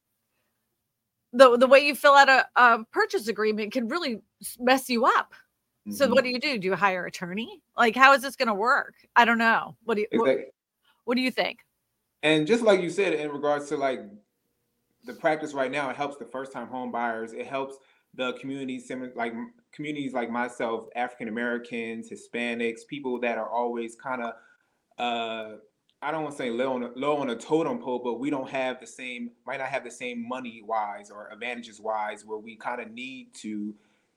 the 1.34 1.58
the 1.58 1.68
way 1.68 1.80
you 1.80 1.96
fill 1.96 2.14
out 2.14 2.30
a, 2.30 2.46
a 2.56 2.84
purchase 2.92 3.28
agreement 3.28 3.72
can 3.72 3.88
really 3.88 4.22
mess 4.60 4.90
you 4.90 5.06
up. 5.06 5.34
Mm-hmm. 5.88 5.94
so 5.94 6.10
what 6.10 6.24
do 6.24 6.30
you 6.30 6.40
do? 6.40 6.58
Do 6.58 6.68
you 6.68 6.76
hire 6.76 7.06
attorney? 7.06 7.62
Like 7.78 7.96
how 7.96 8.14
is 8.14 8.22
this 8.22 8.36
going 8.36 8.48
to 8.48 8.54
work? 8.54 8.96
I 9.16 9.26
don't 9.26 9.38
know. 9.38 9.76
What 9.84 9.96
do 9.96 10.02
you 10.02 10.08
exactly. 10.12 10.36
what, 10.36 10.54
what 11.06 11.16
do 11.16 11.22
you 11.22 11.32
think? 11.32 11.60
And 12.22 12.46
just 12.46 12.64
like 12.64 12.82
you 12.82 12.90
said 12.90 13.14
in 13.14 13.32
regards 13.32 13.70
to 13.70 13.78
like 13.78 14.02
the 15.06 15.14
practice 15.14 15.54
right 15.54 15.72
now 15.72 15.90
it 15.90 15.96
helps 15.96 16.18
the 16.18 16.26
first 16.26 16.52
time 16.52 16.68
home 16.68 16.92
buyers. 16.92 17.34
It 17.34 17.48
helps 17.48 17.78
the 18.16 18.34
communities 18.34 18.92
like 19.16 19.34
communities 19.72 20.14
like 20.14 20.30
myself, 20.30 20.88
African 20.96 21.28
Americans, 21.28 22.10
Hispanics, 22.10 22.80
people 22.88 23.20
that 23.22 23.38
are 23.38 23.50
always 23.50 23.96
kind 23.96 24.24
of 24.24 24.34
uh, 24.98 25.58
I 26.02 26.12
don't 26.12 26.24
want 26.24 26.36
to 26.36 26.38
say 26.38 26.50
low 26.50 26.74
on 26.74 26.84
a, 26.84 26.90
low 26.96 27.18
on 27.18 27.30
a 27.30 27.36
totem 27.36 27.80
pole, 27.80 28.02
but 28.04 28.20
we 28.20 28.30
don't 28.30 28.50
have 28.50 28.80
the 28.80 28.88
same 28.88 29.32
might 29.46 29.58
not 29.58 29.70
have 29.70 29.84
the 29.84 29.92
same 29.92 30.28
money 30.28 30.62
wise 30.66 31.12
or 31.12 31.30
advantages 31.32 31.80
wise 31.80 32.26
where 32.26 32.40
we 32.40 32.56
kind 32.56 32.82
of 32.82 32.92
need 32.92 33.34
to 33.36 33.76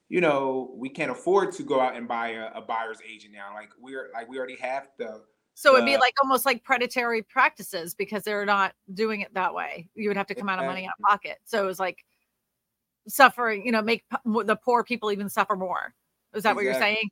you 0.09 0.21
know 0.21 0.71
we 0.75 0.89
can't 0.89 1.11
afford 1.11 1.51
to 1.53 1.63
go 1.63 1.79
out 1.79 1.95
and 1.95 2.07
buy 2.07 2.29
a, 2.29 2.47
a 2.55 2.61
buyer's 2.61 2.99
agent 3.09 3.33
now 3.33 3.53
like 3.53 3.69
we're 3.79 4.09
like 4.13 4.29
we 4.29 4.37
already 4.37 4.57
have 4.57 4.87
the 4.97 5.21
so 5.55 5.75
it'd 5.75 5.85
be 5.85 5.97
like 5.97 6.15
almost 6.21 6.45
like 6.45 6.63
predatory 6.63 7.21
practices 7.21 7.93
because 7.93 8.23
they're 8.23 8.45
not 8.45 8.73
doing 8.93 9.21
it 9.21 9.33
that 9.35 9.53
way. 9.53 9.87
You 9.93 10.09
would 10.09 10.17
have 10.17 10.27
to 10.27 10.35
come 10.35 10.49
out 10.49 10.59
of 10.59 10.65
money 10.65 10.85
out 10.85 10.93
of 10.99 11.05
pocket. 11.05 11.37
So 11.45 11.63
it 11.63 11.67
was 11.67 11.79
like 11.79 12.03
suffering, 13.07 13.65
you 13.65 13.71
know, 13.71 13.81
make 13.81 14.03
the 14.25 14.57
poor 14.63 14.83
people 14.83 15.11
even 15.11 15.29
suffer 15.29 15.55
more. 15.55 15.93
Is 16.33 16.43
that 16.43 16.51
exactly. 16.51 16.55
what 16.55 16.63
you're 16.63 16.79
saying? 16.81 17.09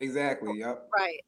Exactly. 0.00 0.58
Yep. 0.58 0.88
Right. 0.96 1.20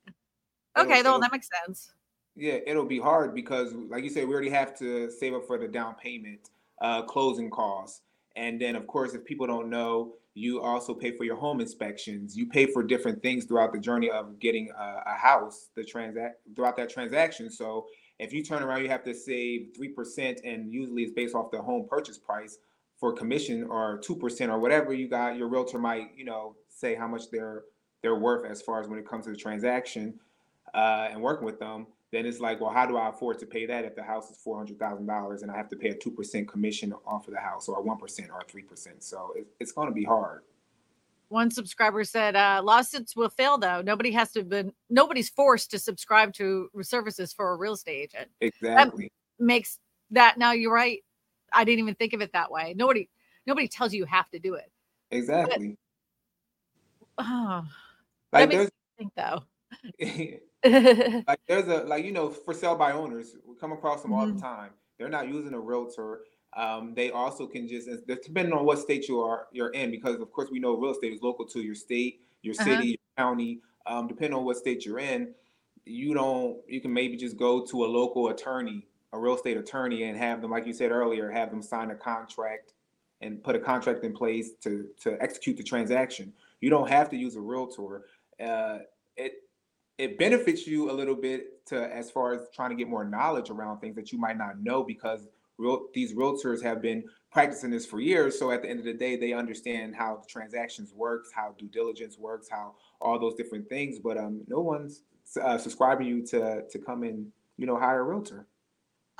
Okay, 0.78 1.00
it'll, 1.00 1.12
well, 1.12 1.20
that 1.20 1.32
makes 1.32 1.48
sense. 1.64 1.92
Yeah, 2.34 2.58
it'll 2.66 2.86
be 2.86 2.98
hard 2.98 3.34
because, 3.34 3.74
like 3.74 4.04
you 4.04 4.10
said, 4.10 4.26
we 4.26 4.32
already 4.32 4.50
have 4.50 4.76
to 4.78 5.10
save 5.10 5.34
up 5.34 5.46
for 5.46 5.58
the 5.58 5.68
down 5.68 5.94
payment, 5.96 6.50
uh, 6.80 7.02
closing 7.02 7.50
costs, 7.50 8.02
and 8.36 8.60
then, 8.60 8.76
of 8.76 8.86
course, 8.86 9.12
if 9.12 9.24
people 9.24 9.46
don't 9.46 9.68
know, 9.68 10.14
you 10.34 10.62
also 10.62 10.94
pay 10.94 11.14
for 11.14 11.24
your 11.24 11.36
home 11.36 11.60
inspections. 11.60 12.34
You 12.34 12.46
pay 12.46 12.64
for 12.64 12.82
different 12.82 13.20
things 13.20 13.44
throughout 13.44 13.74
the 13.74 13.78
journey 13.78 14.10
of 14.10 14.38
getting 14.38 14.70
a, 14.70 15.02
a 15.06 15.14
house, 15.14 15.68
the 15.74 15.84
transact 15.84 16.36
throughout 16.56 16.76
that 16.78 16.88
transaction. 16.88 17.50
So 17.50 17.86
if 18.18 18.32
you 18.32 18.42
turn 18.42 18.62
around, 18.62 18.82
you 18.82 18.88
have 18.88 19.04
to 19.04 19.14
save 19.14 19.72
three 19.76 19.90
percent, 19.90 20.40
and 20.42 20.72
usually 20.72 21.02
it's 21.02 21.12
based 21.12 21.34
off 21.34 21.50
the 21.50 21.60
home 21.60 21.86
purchase 21.86 22.16
price 22.16 22.56
for 23.02 23.12
commission 23.12 23.64
or 23.64 23.98
two 23.98 24.14
percent 24.14 24.48
or 24.48 24.60
whatever 24.60 24.92
you 24.92 25.08
got, 25.08 25.36
your 25.36 25.48
realtor 25.48 25.76
might 25.76 26.12
you 26.16 26.24
know 26.24 26.54
say 26.68 26.94
how 26.94 27.08
much 27.08 27.32
they're 27.32 27.64
they're 28.00 28.14
worth 28.14 28.48
as 28.48 28.62
far 28.62 28.80
as 28.80 28.86
when 28.86 28.96
it 28.96 29.04
comes 29.04 29.24
to 29.24 29.32
the 29.32 29.36
transaction 29.36 30.14
uh, 30.72 31.08
and 31.10 31.20
working 31.20 31.44
with 31.44 31.58
them. 31.58 31.88
Then 32.12 32.26
it's 32.26 32.38
like, 32.38 32.60
well, 32.60 32.70
how 32.70 32.86
do 32.86 32.96
I 32.96 33.08
afford 33.08 33.40
to 33.40 33.46
pay 33.46 33.66
that 33.66 33.84
if 33.84 33.96
the 33.96 34.04
house 34.04 34.30
is 34.30 34.36
four 34.36 34.56
hundred 34.56 34.78
thousand 34.78 35.06
dollars 35.06 35.42
and 35.42 35.50
I 35.50 35.56
have 35.56 35.68
to 35.70 35.76
pay 35.76 35.88
a 35.88 35.94
two 35.94 36.12
percent 36.12 36.46
commission 36.46 36.94
off 37.04 37.26
of 37.26 37.34
the 37.34 37.40
house, 37.40 37.68
or 37.68 37.82
one 37.82 37.98
percent, 37.98 38.30
or 38.32 38.40
three 38.46 38.62
percent? 38.62 39.02
So 39.02 39.32
it, 39.34 39.48
it's 39.58 39.72
going 39.72 39.88
to 39.88 39.94
be 39.94 40.04
hard. 40.04 40.42
One 41.28 41.50
subscriber 41.50 42.04
said, 42.04 42.36
uh, 42.36 42.60
"Lawsuits 42.62 43.16
will 43.16 43.30
fail 43.30 43.58
though. 43.58 43.82
Nobody 43.82 44.12
has 44.12 44.30
to 44.32 44.44
been 44.44 44.72
nobody's 44.90 45.28
forced 45.28 45.72
to 45.72 45.80
subscribe 45.80 46.34
to 46.34 46.70
services 46.82 47.32
for 47.32 47.50
a 47.50 47.56
real 47.56 47.72
estate 47.72 48.14
agent. 48.14 48.30
Exactly 48.40 49.10
that 49.38 49.44
makes 49.44 49.80
that 50.12 50.38
now 50.38 50.52
you're 50.52 50.72
right 50.72 51.00
I 51.54 51.64
didn't 51.64 51.80
even 51.80 51.94
think 51.94 52.12
of 52.12 52.20
it 52.20 52.32
that 52.32 52.50
way. 52.50 52.74
Nobody 52.76 53.08
nobody 53.46 53.68
tells 53.68 53.92
you 53.92 54.00
you 54.00 54.04
have 54.06 54.30
to 54.30 54.38
do 54.38 54.54
it. 54.54 54.70
Exactly. 55.10 55.76
But, 57.16 57.26
oh, 57.26 57.64
like 58.32 58.50
there's 58.50 58.70
think 58.98 59.12
though. 59.16 59.42
like 61.28 61.40
there's 61.48 61.68
a 61.68 61.84
like 61.84 62.04
you 62.04 62.12
know 62.12 62.30
for 62.30 62.54
sale 62.54 62.76
by 62.76 62.92
owners 62.92 63.36
we 63.46 63.54
come 63.56 63.72
across 63.72 64.02
them 64.02 64.12
all 64.12 64.26
the 64.26 64.32
Mhm. 64.34 64.40
time 64.40 64.70
they're 64.98 65.08
not 65.08 65.28
using 65.28 65.54
a 65.54 65.60
realtor 65.60 66.24
um, 66.54 66.94
they 66.94 67.10
also 67.10 67.46
can 67.46 67.66
just 67.66 67.88
depending 68.06 68.52
on 68.52 68.64
what 68.64 68.78
state 68.78 69.08
you 69.08 69.20
are 69.20 69.48
you're 69.52 69.70
in 69.70 69.90
because 69.90 70.20
of 70.20 70.30
course 70.32 70.50
we 70.50 70.58
know 70.60 70.76
real 70.76 70.92
estate 70.92 71.12
is 71.12 71.22
local 71.22 71.46
to 71.46 71.60
your 71.60 71.74
state 71.74 72.22
your 72.42 72.54
Uh-huh. 72.54 72.64
city 72.64 72.86
your 72.86 72.98
county 73.16 73.60
um, 73.86 74.06
depending 74.06 74.38
on 74.38 74.44
what 74.44 74.56
state 74.56 74.84
you're 74.84 74.98
in 74.98 75.34
you 75.84 76.14
don't 76.14 76.58
you 76.68 76.80
can 76.80 76.92
maybe 76.92 77.16
just 77.16 77.36
go 77.36 77.64
to 77.66 77.84
a 77.84 77.86
local 77.86 78.28
attorney 78.28 78.86
a 79.12 79.18
real 79.18 79.34
estate 79.34 79.56
attorney 79.56 80.04
and 80.04 80.16
have 80.16 80.40
them 80.40 80.50
like 80.50 80.66
you 80.66 80.72
said 80.72 80.90
earlier 80.90 81.30
have 81.30 81.50
them 81.50 81.62
sign 81.62 81.90
a 81.90 81.94
contract 81.94 82.72
and 83.22 83.42
put 83.42 83.56
a 83.56 83.58
contract 83.58 84.04
in 84.04 84.12
place 84.12 84.50
to 84.62 84.88
to 85.00 85.20
execute 85.22 85.56
the 85.56 85.62
transaction. 85.62 86.32
You 86.60 86.70
don't 86.70 86.88
have 86.88 87.08
to 87.10 87.16
use 87.16 87.36
a 87.36 87.40
realtor. 87.40 88.04
Uh, 88.44 88.78
it 89.16 89.34
it 89.98 90.18
benefits 90.18 90.66
you 90.66 90.90
a 90.90 90.92
little 90.92 91.14
bit 91.14 91.64
to 91.66 91.94
as 91.94 92.10
far 92.10 92.34
as 92.34 92.48
trying 92.54 92.70
to 92.70 92.76
get 92.76 92.88
more 92.88 93.04
knowledge 93.04 93.50
around 93.50 93.78
things 93.78 93.94
that 93.96 94.12
you 94.12 94.18
might 94.18 94.36
not 94.36 94.60
know 94.60 94.82
because 94.82 95.28
real 95.58 95.86
these 95.94 96.14
realtors 96.14 96.62
have 96.62 96.82
been 96.82 97.04
practicing 97.30 97.70
this 97.70 97.86
for 97.86 98.00
years. 98.00 98.38
So 98.38 98.50
at 98.50 98.62
the 98.62 98.68
end 98.68 98.80
of 98.80 98.84
the 98.84 98.94
day 98.94 99.16
they 99.16 99.32
understand 99.32 99.94
how 99.94 100.16
the 100.16 100.26
transactions 100.26 100.92
works 100.92 101.30
how 101.32 101.54
due 101.56 101.68
diligence 101.68 102.18
works 102.18 102.48
how 102.50 102.74
all 103.00 103.18
those 103.18 103.34
different 103.34 103.68
things. 103.68 103.98
But 103.98 104.18
um 104.18 104.42
no 104.48 104.60
one's 104.60 105.02
uh, 105.40 105.56
subscribing 105.56 106.06
you 106.06 106.26
to 106.26 106.64
to 106.68 106.78
come 106.78 107.04
and 107.04 107.30
you 107.56 107.66
know 107.66 107.78
hire 107.78 108.00
a 108.00 108.04
realtor 108.04 108.46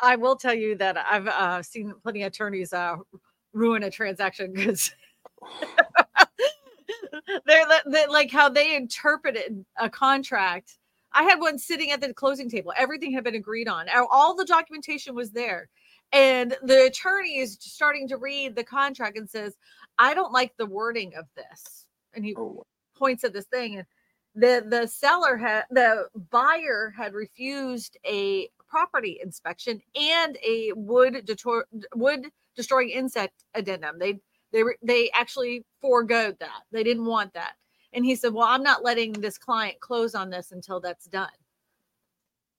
I 0.00 0.16
will 0.16 0.36
tell 0.36 0.54
you 0.54 0.76
that 0.76 0.96
I've 0.96 1.28
uh, 1.28 1.62
seen 1.62 1.94
plenty 2.02 2.22
of 2.22 2.28
attorneys 2.28 2.72
uh, 2.72 2.96
ruin 3.52 3.82
a 3.82 3.90
transaction 3.90 4.52
because 4.52 4.94
they're, 7.46 7.66
they're 7.86 8.08
like 8.08 8.30
how 8.30 8.48
they 8.48 8.74
interpreted 8.74 9.64
a 9.78 9.90
contract. 9.90 10.78
I 11.12 11.24
had 11.24 11.40
one 11.40 11.58
sitting 11.58 11.90
at 11.90 12.00
the 12.00 12.14
closing 12.14 12.48
table. 12.48 12.72
Everything 12.76 13.12
had 13.12 13.24
been 13.24 13.34
agreed 13.34 13.68
on. 13.68 13.86
All- 14.10 14.34
the 14.34 14.44
documentation 14.44 15.14
was 15.14 15.30
there. 15.30 15.68
And 16.12 16.56
the 16.62 16.86
attorney 16.86 17.38
is 17.38 17.58
starting 17.60 18.08
to 18.08 18.16
read 18.16 18.54
the 18.54 18.64
contract 18.64 19.16
and 19.16 19.28
says, 19.28 19.56
I 19.98 20.14
don't 20.14 20.32
like 20.32 20.56
the 20.56 20.66
wording 20.66 21.14
of 21.16 21.26
this. 21.36 21.86
And 22.14 22.24
he 22.24 22.34
oh 22.36 22.64
points 22.96 23.24
at 23.24 23.32
this 23.32 23.46
thing 23.46 23.76
and 23.76 23.86
the 24.34 24.64
the 24.68 24.86
seller 24.86 25.36
had 25.36 25.64
the 25.70 26.08
buyer 26.30 26.92
had 26.96 27.14
refused 27.14 27.96
a 28.06 28.48
property 28.72 29.20
inspection 29.22 29.80
and 29.94 30.38
a 30.46 30.72
wood 30.74 31.26
detor- 31.26 31.64
wood 31.94 32.26
destroying 32.56 32.88
insect 32.88 33.44
addendum. 33.54 33.98
They 33.98 34.18
they 34.50 34.62
they 34.82 35.10
actually 35.10 35.64
foregoed 35.82 36.38
that. 36.40 36.62
They 36.72 36.82
didn't 36.82 37.04
want 37.04 37.34
that. 37.34 37.52
And 37.92 38.02
he 38.06 38.14
said 38.16 38.32
well 38.32 38.48
i'm 38.48 38.62
not 38.62 38.82
letting 38.82 39.12
this 39.12 39.36
client 39.36 39.78
close 39.80 40.14
on 40.14 40.30
this 40.30 40.52
until 40.52 40.80
that's 40.80 41.04
done. 41.04 41.28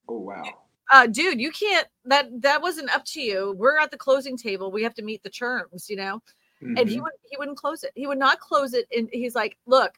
Oh 0.07 0.19
wow. 0.19 0.43
Uh 0.91 1.07
dude 1.07 1.41
you 1.41 1.51
can't 1.51 1.87
that 2.05 2.25
that 2.41 2.61
wasn't 2.61 2.93
up 2.95 3.05
to 3.05 3.19
you. 3.21 3.55
We're 3.57 3.79
at 3.79 3.89
the 3.89 3.97
closing 3.97 4.37
table. 4.37 4.71
We 4.71 4.83
have 4.83 4.93
to 4.95 5.01
meet 5.03 5.23
the 5.23 5.31
terms 5.31 5.89
you 5.89 5.95
know? 5.95 6.21
And 6.61 6.87
he 6.87 6.97
Mhm. 6.99 7.03
would 7.03 7.13
he 7.29 7.37
wouldn't 7.37 7.57
close 7.57 7.83
it. 7.83 7.91
He 7.95 8.05
would 8.05 8.19
not 8.19 8.39
close 8.39 8.73
it. 8.75 8.85
And 8.95 9.09
he's 9.11 9.33
like, 9.35 9.57
look, 9.65 9.93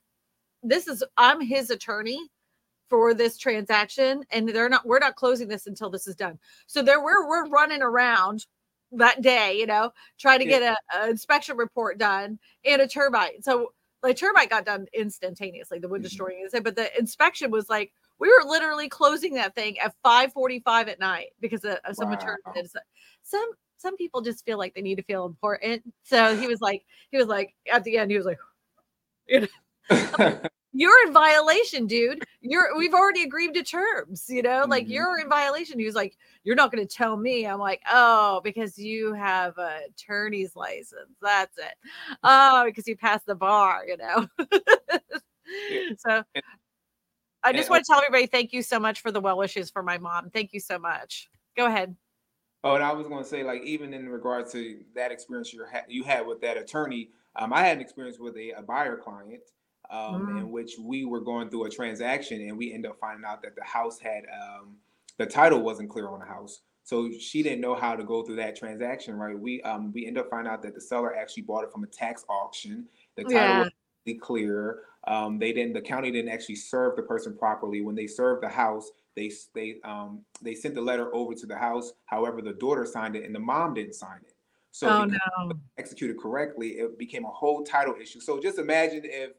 this 0.64 0.88
is 0.88 1.04
I'm 1.18 1.42
his 1.42 1.70
attorney 1.72 2.20
for 2.90 3.14
this 3.14 3.38
transaction, 3.38 4.24
and 4.32 4.48
they're 4.50 4.70
not 4.70 4.86
we're 4.86 5.00
not 5.00 5.16
closing 5.16 5.48
this 5.48 5.68
until 5.68 5.90
this 5.90 6.08
is 6.08 6.16
done. 6.16 6.40
So 6.68 6.82
there 6.82 7.02
we're 7.04 7.28
we're 7.28 7.48
running 7.48 7.82
around 7.82 8.46
that 8.94 9.22
day, 9.22 9.58
you 9.60 9.66
know, 9.66 9.92
trying 10.20 10.40
to 10.40 10.46
Yeah. 10.46 10.60
get 10.60 10.78
a, 10.94 11.00
a 11.06 11.10
inspection 11.10 11.58
report 11.58 11.98
done 11.98 12.40
and 12.66 12.82
a 12.82 12.88
termite. 12.88 13.44
So 13.44 13.74
the 14.04 14.14
termite 14.14 14.50
got 14.50 14.66
done 14.66 14.86
instantaneously, 14.94 15.80
the 15.80 15.88
wood 15.88 16.02
Mhm. 16.02 16.04
destroying 16.04 16.40
insect, 16.42 16.64
but 16.64 16.76
the 16.76 16.98
inspection 16.98 17.52
was 17.52 17.70
like 17.70 17.92
we 18.20 18.30
were 18.30 18.50
literally 18.50 18.88
closing 18.90 19.34
that 19.36 19.56
thing 19.56 19.78
at 19.80 19.96
5:45 20.04 20.88
at 20.88 21.00
night 21.00 21.30
because 21.42 21.66
of, 21.66 21.78
of 21.86 21.96
some 21.98 22.10
Wow. 22.10 22.18
some 23.24 23.50
some 23.78 23.98
people 23.98 24.22
just 24.22 24.46
feel 24.46 24.58
like 24.58 24.74
they 24.74 24.82
need 24.82 24.96
to 24.96 25.04
feel 25.04 25.26
important. 25.26 25.84
So 26.04 26.36
he 26.36 26.48
was 26.48 26.62
like, 26.62 26.86
he 27.12 27.18
was 27.18 27.28
like, 27.28 27.54
at 27.72 27.84
the 27.84 27.98
end, 27.98 28.10
he 28.12 28.18
was 28.18 28.26
like, 28.26 28.38
you 29.28 29.42
know, 29.42 29.48
like, 30.20 30.38
"You're 30.76 31.08
in 31.08 31.14
violation, 31.14 31.88
dude. 31.88 32.24
You're 32.42 32.76
we've 32.78 32.94
already 32.94 33.24
agreed 33.24 33.54
to 33.56 33.64
terms. 33.64 34.26
You 34.30 34.42
know, 34.42 34.66
like 34.68 34.86
Mhm. 34.86 34.90
you're 34.90 35.20
in 35.20 35.30
violation." 35.30 35.80
He 35.80 35.86
was 35.86 35.96
like, 35.96 36.18
"You're 36.44 36.56
not 36.56 36.72
going 36.72 36.86
to 36.86 36.96
tell 36.96 37.18
me." 37.18 37.46
I'm 37.48 37.60
like, 37.60 37.82
"Oh, 37.92 38.42
because 38.44 38.78
you 38.78 39.14
have 39.14 39.58
a 39.58 39.82
attorney's 39.90 40.56
license. 40.56 41.16
That's 41.22 41.58
it. 41.58 41.76
Oh, 42.24 42.64
because 42.66 42.88
you 42.88 42.98
passed 42.98 43.26
the 43.26 43.36
bar. 43.36 43.86
You 43.88 43.98
know." 43.98 44.28
So. 46.00 46.24
I 47.44 47.54
just 47.54 47.70
want 47.70 47.86
to 47.86 47.88
tell 47.88 48.00
everybody 48.02 48.26
thank 48.26 48.52
you 48.54 48.64
so 48.64 48.80
much 48.80 49.02
for 49.02 49.12
the 49.12 49.22
well 49.22 49.38
wishes 49.38 49.70
for 49.70 49.84
my 49.84 50.00
mom. 50.00 50.32
Thank 50.32 50.52
you 50.52 50.60
so 50.60 50.80
much. 50.80 51.30
Go 51.56 51.68
ahead. 51.68 51.96
Oh, 52.64 52.74
and 52.74 52.84
I 52.84 52.92
was 52.92 53.08
going 53.08 53.24
to 53.24 53.30
say, 53.30 53.44
like, 53.44 53.62
even 53.62 53.94
in 53.94 54.10
regard 54.10 54.50
to 54.54 54.80
that 54.96 55.12
experience 55.12 55.54
you 55.54 55.64
ha- 55.72 55.86
you 55.88 56.04
had 56.04 56.26
with 56.26 56.42
that 56.42 56.58
attorney, 56.58 57.12
um, 57.36 57.54
I 57.54 57.62
had 57.62 57.78
an 57.78 57.82
experience 57.84 58.18
with 58.18 58.36
a, 58.38 58.54
a 58.54 58.64
buyer 58.64 58.98
client 58.98 59.44
um, 59.90 60.28
Mm. 60.30 60.38
in 60.38 60.52
which 60.52 60.74
we 60.80 61.06
were 61.06 61.22
going 61.22 61.50
through 61.50 61.66
a 61.66 61.70
transaction, 61.70 62.42
and 62.42 62.58
we 62.58 62.74
ended 62.74 62.92
up 62.92 62.98
finding 63.00 63.26
out 63.26 63.42
that 63.44 63.56
the 63.56 63.64
house 63.64 64.00
had 64.00 64.24
um, 64.34 64.76
the 65.18 65.26
title 65.26 65.62
wasn't 65.62 65.90
clear 65.90 66.08
on 66.10 66.20
the 66.20 66.26
house, 66.26 66.62
so 66.84 67.10
she 67.20 67.42
didn't 67.44 67.62
know 67.62 67.76
how 67.76 67.96
to 67.96 68.04
go 68.04 68.24
through 68.24 68.36
that 68.38 68.56
transaction. 68.56 69.16
Right? 69.16 69.38
We 69.38 69.62
um, 69.64 69.92
we 69.94 70.06
ended 70.08 70.24
up 70.24 70.30
finding 70.30 70.52
out 70.52 70.62
that 70.64 70.76
the 70.76 70.82
seller 70.82 71.16
actually 71.16 71.44
bought 71.44 71.64
it 71.64 71.72
from 71.72 71.84
a 71.84 71.88
tax 71.88 72.26
auction. 72.30 72.86
The 73.16 73.24
title 73.24 73.54
Yeah. 73.54 73.60
was 73.60 73.72
really 74.06 74.20
clear. 74.20 74.80
Um, 75.08 75.38
they 75.40 75.54
didn't. 75.54 75.74
The 75.74 75.82
county 75.82 76.12
didn't 76.12 76.32
actually 76.32 76.56
serve 76.56 76.96
the 76.96 77.04
person 77.04 77.38
properly 77.38 77.82
when 77.82 77.96
they 77.96 78.08
served 78.08 78.44
the 78.44 78.50
house. 78.50 78.90
They 79.16 79.32
they 79.54 79.78
um 79.84 80.22
they 80.42 80.56
sent 80.56 80.76
the 80.76 80.82
letter 80.82 81.14
over 81.16 81.34
to 81.34 81.46
the 81.46 81.58
house. 81.58 81.94
However, 82.06 82.42
the 82.42 82.54
daughter 82.54 82.86
signed 82.86 83.16
it 83.16 83.24
and 83.24 83.34
the 83.34 83.40
mom 83.40 83.74
didn't 83.76 83.94
sign 83.94 84.20
it. 84.26 84.34
So 84.72 84.90
Oh 84.90 85.06
no. 85.06 85.54
executed 85.78 86.18
correctly, 86.20 86.72
it 86.72 86.98
became 86.98 87.24
a 87.26 87.30
whole 87.30 87.64
title 87.64 87.96
issue. 88.02 88.20
So 88.20 88.40
just 88.42 88.60
imagine 88.60 89.02
if 89.06 89.32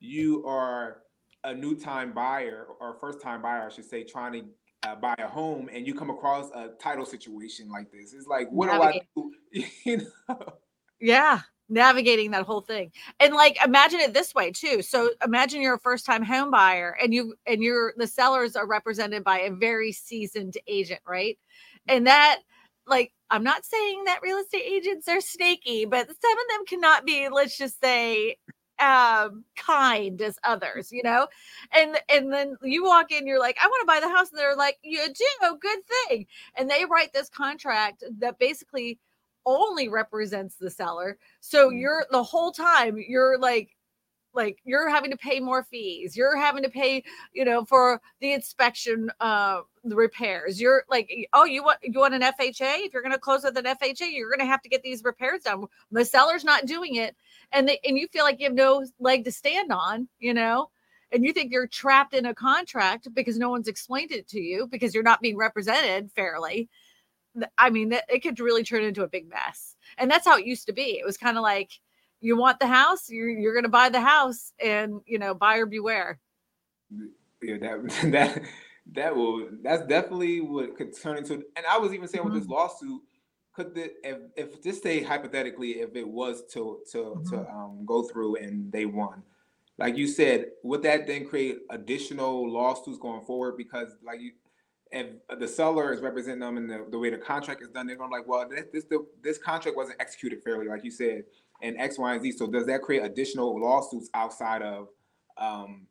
you 0.00 0.44
are 0.46 1.02
a 1.44 1.54
new 1.54 1.74
time 1.76 2.12
buyer 2.12 2.66
or 2.80 2.94
first 3.00 3.20
time 3.20 3.42
buyer, 3.42 3.66
I 3.66 3.68
should 3.72 3.84
say, 3.84 4.04
trying 4.04 4.32
to 4.32 4.44
uh, 4.88 4.94
buy 4.94 5.14
a 5.18 5.28
home 5.28 5.68
and 5.72 5.86
you 5.86 5.94
come 5.94 6.10
across 6.10 6.50
a 6.54 6.70
title 6.80 7.04
situation 7.04 7.68
like 7.68 7.90
this. 7.90 8.12
It's 8.12 8.26
like, 8.26 8.48
what 8.50 8.66
Navigate. 8.66 9.02
do 9.16 9.32
I 9.54 9.60
do? 9.60 9.66
you 9.84 9.96
know? 9.98 10.38
Yeah, 11.00 11.40
navigating 11.68 12.30
that 12.32 12.44
whole 12.44 12.60
thing. 12.60 12.92
And 13.20 13.34
like 13.34 13.58
imagine 13.64 14.00
it 14.00 14.14
this 14.14 14.34
way 14.34 14.50
too. 14.50 14.82
So 14.82 15.10
imagine 15.24 15.62
you're 15.62 15.74
a 15.74 15.80
first 15.80 16.06
time 16.06 16.22
home 16.22 16.50
buyer 16.50 16.96
and 17.02 17.12
you 17.12 17.34
and 17.46 17.62
you're 17.62 17.94
the 17.96 18.06
sellers 18.06 18.56
are 18.56 18.66
represented 18.66 19.24
by 19.24 19.40
a 19.40 19.50
very 19.50 19.92
seasoned 19.92 20.56
agent, 20.66 21.00
right? 21.06 21.38
And 21.86 22.06
that 22.06 22.40
like 22.86 23.12
I'm 23.30 23.44
not 23.44 23.64
saying 23.64 24.04
that 24.04 24.20
real 24.22 24.38
estate 24.38 24.64
agents 24.64 25.06
are 25.08 25.20
snaky, 25.20 25.84
but 25.84 26.06
some 26.06 26.32
of 26.32 26.44
them 26.50 26.66
cannot 26.66 27.04
be, 27.04 27.28
let's 27.28 27.58
just 27.58 27.80
say, 27.80 28.36
um 28.80 29.44
kind 29.56 30.20
as 30.22 30.38
others 30.44 30.90
you 30.92 31.02
know? 31.02 31.26
And 31.76 31.98
and 32.08 32.32
then 32.32 32.56
you 32.62 32.84
walk 32.84 33.12
in 33.12 33.26
you're 33.26 33.40
like 33.40 33.56
i 33.62 33.66
want 33.66 33.80
to 33.82 33.86
buy 33.86 34.00
the 34.00 34.08
house 34.08 34.30
and 34.30 34.38
they're 34.38 34.56
like 34.56 34.78
you 34.82 35.00
do 35.12 35.56
good 35.60 35.80
thing. 36.08 36.26
And 36.56 36.70
they 36.70 36.84
write 36.84 37.12
this 37.12 37.28
contract 37.28 38.04
that 38.18 38.38
basically 38.38 38.98
only 39.46 39.88
represents 39.88 40.56
the 40.56 40.70
seller. 40.70 41.18
So 41.40 41.70
Mm. 41.70 41.80
you're 41.80 42.06
the 42.10 42.22
whole 42.22 42.52
time 42.52 42.98
you're 43.08 43.38
like 43.38 43.74
like 44.34 44.60
you're 44.64 44.88
having 44.90 45.10
to 45.10 45.16
pay 45.16 45.40
more 45.40 45.64
fees. 45.64 46.16
You're 46.16 46.36
having 46.36 46.62
to 46.62 46.68
pay 46.70 47.02
you 47.32 47.44
know 47.44 47.64
for 47.64 48.00
the 48.20 48.32
inspection 48.32 49.10
uh 49.20 49.62
the 49.84 49.96
repairs. 49.96 50.60
You're 50.60 50.84
like 50.90 51.10
oh 51.32 51.44
you 51.44 51.62
want 51.64 51.78
you 51.82 51.98
want 51.98 52.14
an 52.14 52.22
fha 52.22 52.52
if 52.60 52.92
you're 52.92 53.02
going 53.02 53.12
to 53.12 53.18
close 53.18 53.44
with 53.44 53.56
an 53.56 53.64
fha 53.64 53.94
you're 54.12 54.28
going 54.30 54.40
to 54.40 54.46
have 54.46 54.62
to 54.62 54.68
get 54.68 54.82
these 54.82 55.02
repairs 55.04 55.42
done. 55.42 55.66
The 55.90 56.04
seller's 56.04 56.44
not 56.44 56.66
doing 56.66 56.96
it 56.96 57.16
and 57.52 57.68
they, 57.68 57.78
and 57.84 57.98
you 57.98 58.08
feel 58.08 58.24
like 58.24 58.38
you 58.40 58.46
have 58.46 58.54
no 58.54 58.84
leg 58.98 59.24
to 59.24 59.32
stand 59.32 59.72
on 59.72 60.08
you 60.18 60.34
know 60.34 60.70
and 61.12 61.24
you 61.24 61.32
think 61.32 61.50
you're 61.52 61.66
trapped 61.66 62.14
in 62.14 62.26
a 62.26 62.34
contract 62.34 63.08
because 63.14 63.38
no 63.38 63.50
one's 63.50 63.68
explained 63.68 64.12
it 64.12 64.28
to 64.28 64.40
you 64.40 64.66
because 64.66 64.94
you're 64.94 65.02
not 65.02 65.20
being 65.20 65.36
represented 65.36 66.10
fairly 66.14 66.68
I 67.56 67.70
mean, 67.70 67.92
it 68.08 68.20
could 68.22 68.40
really 68.40 68.64
turn 68.64 68.82
into 68.82 69.02
a 69.02 69.08
big 69.08 69.28
mess. 69.28 69.76
And 69.96 70.10
that's 70.10 70.26
how 70.26 70.38
it 70.38 70.46
used 70.46 70.66
to 70.66 70.72
be. 70.72 70.98
It 70.98 71.04
was 71.06 71.16
kind 71.16 71.36
of 71.36 71.42
like 71.42 71.70
you 72.20 72.36
want 72.36 72.58
the 72.58 72.66
house, 72.66 73.08
you're, 73.08 73.28
you're 73.28 73.52
going 73.52 73.64
to 73.64 73.68
buy 73.68 73.90
the 73.90 74.00
house, 74.00 74.52
and 74.62 75.00
you 75.06 75.18
know, 75.18 75.34
buyer 75.34 75.66
beware. 75.66 76.18
yeah, 77.42 77.58
that 77.58 77.88
that 78.12 78.42
that 78.92 79.14
will 79.14 79.48
that's 79.62 79.86
definitely 79.86 80.40
what 80.40 80.76
could 80.76 80.96
turn 81.00 81.18
into. 81.18 81.34
And 81.34 81.66
I 81.68 81.78
was 81.78 81.92
even 81.92 82.08
saying 82.08 82.24
with 82.24 82.34
this 82.34 82.46
Mhm. 82.46 82.50
lawsuit, 82.50 83.02
could 83.58 83.74
the 83.74 83.90
if 84.04 84.18
if 84.36 84.62
just 84.62 84.82
say 84.82 85.02
hypothetically, 85.02 85.80
if 85.80 85.96
it 85.96 86.06
was 86.06 86.44
to 86.52 86.80
to 86.92 87.22
to 87.30 87.36
um, 87.50 87.84
go 87.84 88.04
through 88.04 88.36
and 88.36 88.70
they 88.70 88.86
won, 88.86 89.22
like 89.78 89.96
you 89.96 90.06
said, 90.06 90.46
would 90.62 90.82
that 90.84 91.08
then 91.08 91.26
create 91.26 91.58
additional 91.70 92.48
lawsuits 92.50 92.98
going 92.98 93.24
forward? 93.24 93.56
Because 93.56 93.96
like 94.04 94.20
you, 94.20 94.32
if 94.92 95.06
the 95.40 95.48
seller 95.48 95.92
is 95.92 96.00
representing 96.00 96.40
them 96.40 96.56
and 96.56 96.70
the, 96.70 96.86
the 96.88 96.98
way 96.98 97.10
the 97.10 97.18
contract 97.18 97.60
is 97.60 97.68
done, 97.68 97.88
they're 97.88 97.96
going 97.96 98.10
to 98.10 98.16
like, 98.16 98.28
well, 98.28 98.48
this 98.48 98.66
this, 98.72 98.84
the, 98.84 99.04
this 99.22 99.38
contract 99.38 99.76
wasn't 99.76 100.00
executed 100.00 100.42
fairly, 100.44 100.68
like 100.68 100.84
you 100.84 100.92
said, 100.92 101.24
and 101.60 101.76
X, 101.78 101.98
Y, 101.98 102.14
and 102.14 102.22
Z. 102.22 102.32
So 102.32 102.46
does 102.46 102.66
that 102.66 102.82
create 102.82 103.02
additional 103.02 103.60
lawsuits 103.60 104.08
outside 104.14 104.62
of 104.62 104.86
um, 105.36 105.88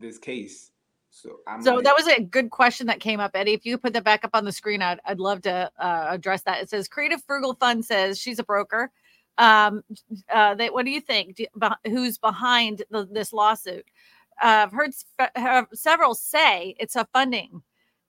this 0.00 0.18
case? 0.18 0.72
So, 1.10 1.40
I'm 1.46 1.62
so 1.62 1.76
like, 1.76 1.84
that 1.84 1.94
was 1.96 2.06
a 2.08 2.20
good 2.20 2.50
question 2.50 2.86
that 2.88 3.00
came 3.00 3.20
up, 3.20 3.30
Eddie. 3.34 3.54
If 3.54 3.64
you 3.64 3.76
could 3.76 3.82
put 3.82 3.92
that 3.94 4.04
back 4.04 4.24
up 4.24 4.30
on 4.34 4.44
the 4.44 4.52
screen, 4.52 4.82
I'd, 4.82 5.00
I'd 5.04 5.18
love 5.18 5.42
to 5.42 5.70
uh, 5.78 6.06
address 6.10 6.42
that. 6.42 6.60
It 6.60 6.68
says 6.68 6.88
Creative 6.88 7.22
Frugal 7.24 7.54
Fund 7.54 7.84
says 7.84 8.18
she's 8.18 8.38
a 8.38 8.44
broker. 8.44 8.90
Um, 9.38 9.82
uh, 10.32 10.54
they, 10.54 10.68
what 10.68 10.84
do 10.84 10.90
you 10.90 11.00
think? 11.00 11.36
Do, 11.36 11.46
who's 11.86 12.18
behind 12.18 12.82
the, 12.90 13.08
this 13.10 13.32
lawsuit? 13.32 13.86
Uh, 14.42 14.66
I've 14.66 14.72
heard 14.72 14.92
sp- 14.92 15.72
several 15.72 16.14
say 16.14 16.74
it's 16.78 16.96
a 16.96 17.06
funding. 17.12 17.62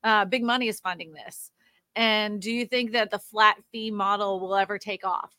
Uh, 0.03 0.25
big 0.25 0.43
money 0.43 0.67
is 0.67 0.79
funding 0.79 1.13
this. 1.13 1.51
And 1.95 2.41
do 2.41 2.51
you 2.51 2.65
think 2.65 2.91
that 2.91 3.09
the 3.09 3.19
flat 3.19 3.57
fee 3.71 3.91
model 3.91 4.39
will 4.39 4.55
ever 4.55 4.77
take 4.77 5.05
off? 5.05 5.33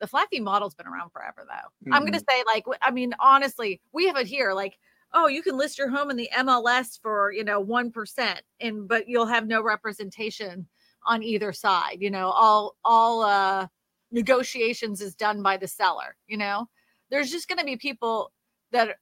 The 0.00 0.06
flat 0.06 0.28
fee 0.30 0.40
model's 0.40 0.74
been 0.74 0.88
around 0.88 1.10
forever, 1.10 1.46
though. 1.46 1.52
Mm-hmm. 1.52 1.94
I'm 1.94 2.02
going 2.02 2.14
to 2.14 2.24
say, 2.28 2.42
like, 2.46 2.64
I 2.82 2.90
mean, 2.90 3.14
honestly, 3.20 3.80
we 3.92 4.06
have 4.08 4.16
it 4.16 4.26
here. 4.26 4.52
Like, 4.52 4.78
oh, 5.14 5.28
you 5.28 5.42
can 5.42 5.56
list 5.56 5.78
your 5.78 5.90
home 5.90 6.10
in 6.10 6.16
the 6.16 6.30
MLS 6.38 7.00
for, 7.00 7.32
you 7.32 7.44
know, 7.44 7.64
1% 7.64 8.36
and 8.60 8.88
but 8.88 9.08
you'll 9.08 9.26
have 9.26 9.46
no 9.46 9.62
representation 9.62 10.66
on 11.04 11.22
either 11.22 11.52
side, 11.52 11.98
you 12.00 12.10
know, 12.10 12.30
all 12.30 12.76
all 12.84 13.22
uh 13.22 13.66
negotiations 14.10 15.00
is 15.00 15.14
done 15.14 15.42
by 15.42 15.56
the 15.56 15.66
seller, 15.66 16.16
you 16.26 16.36
know. 16.36 16.68
There's 17.10 17.30
just 17.30 17.48
going 17.48 17.58
to 17.58 17.64
be 17.64 17.76
people 17.76 18.32
that 18.70 18.96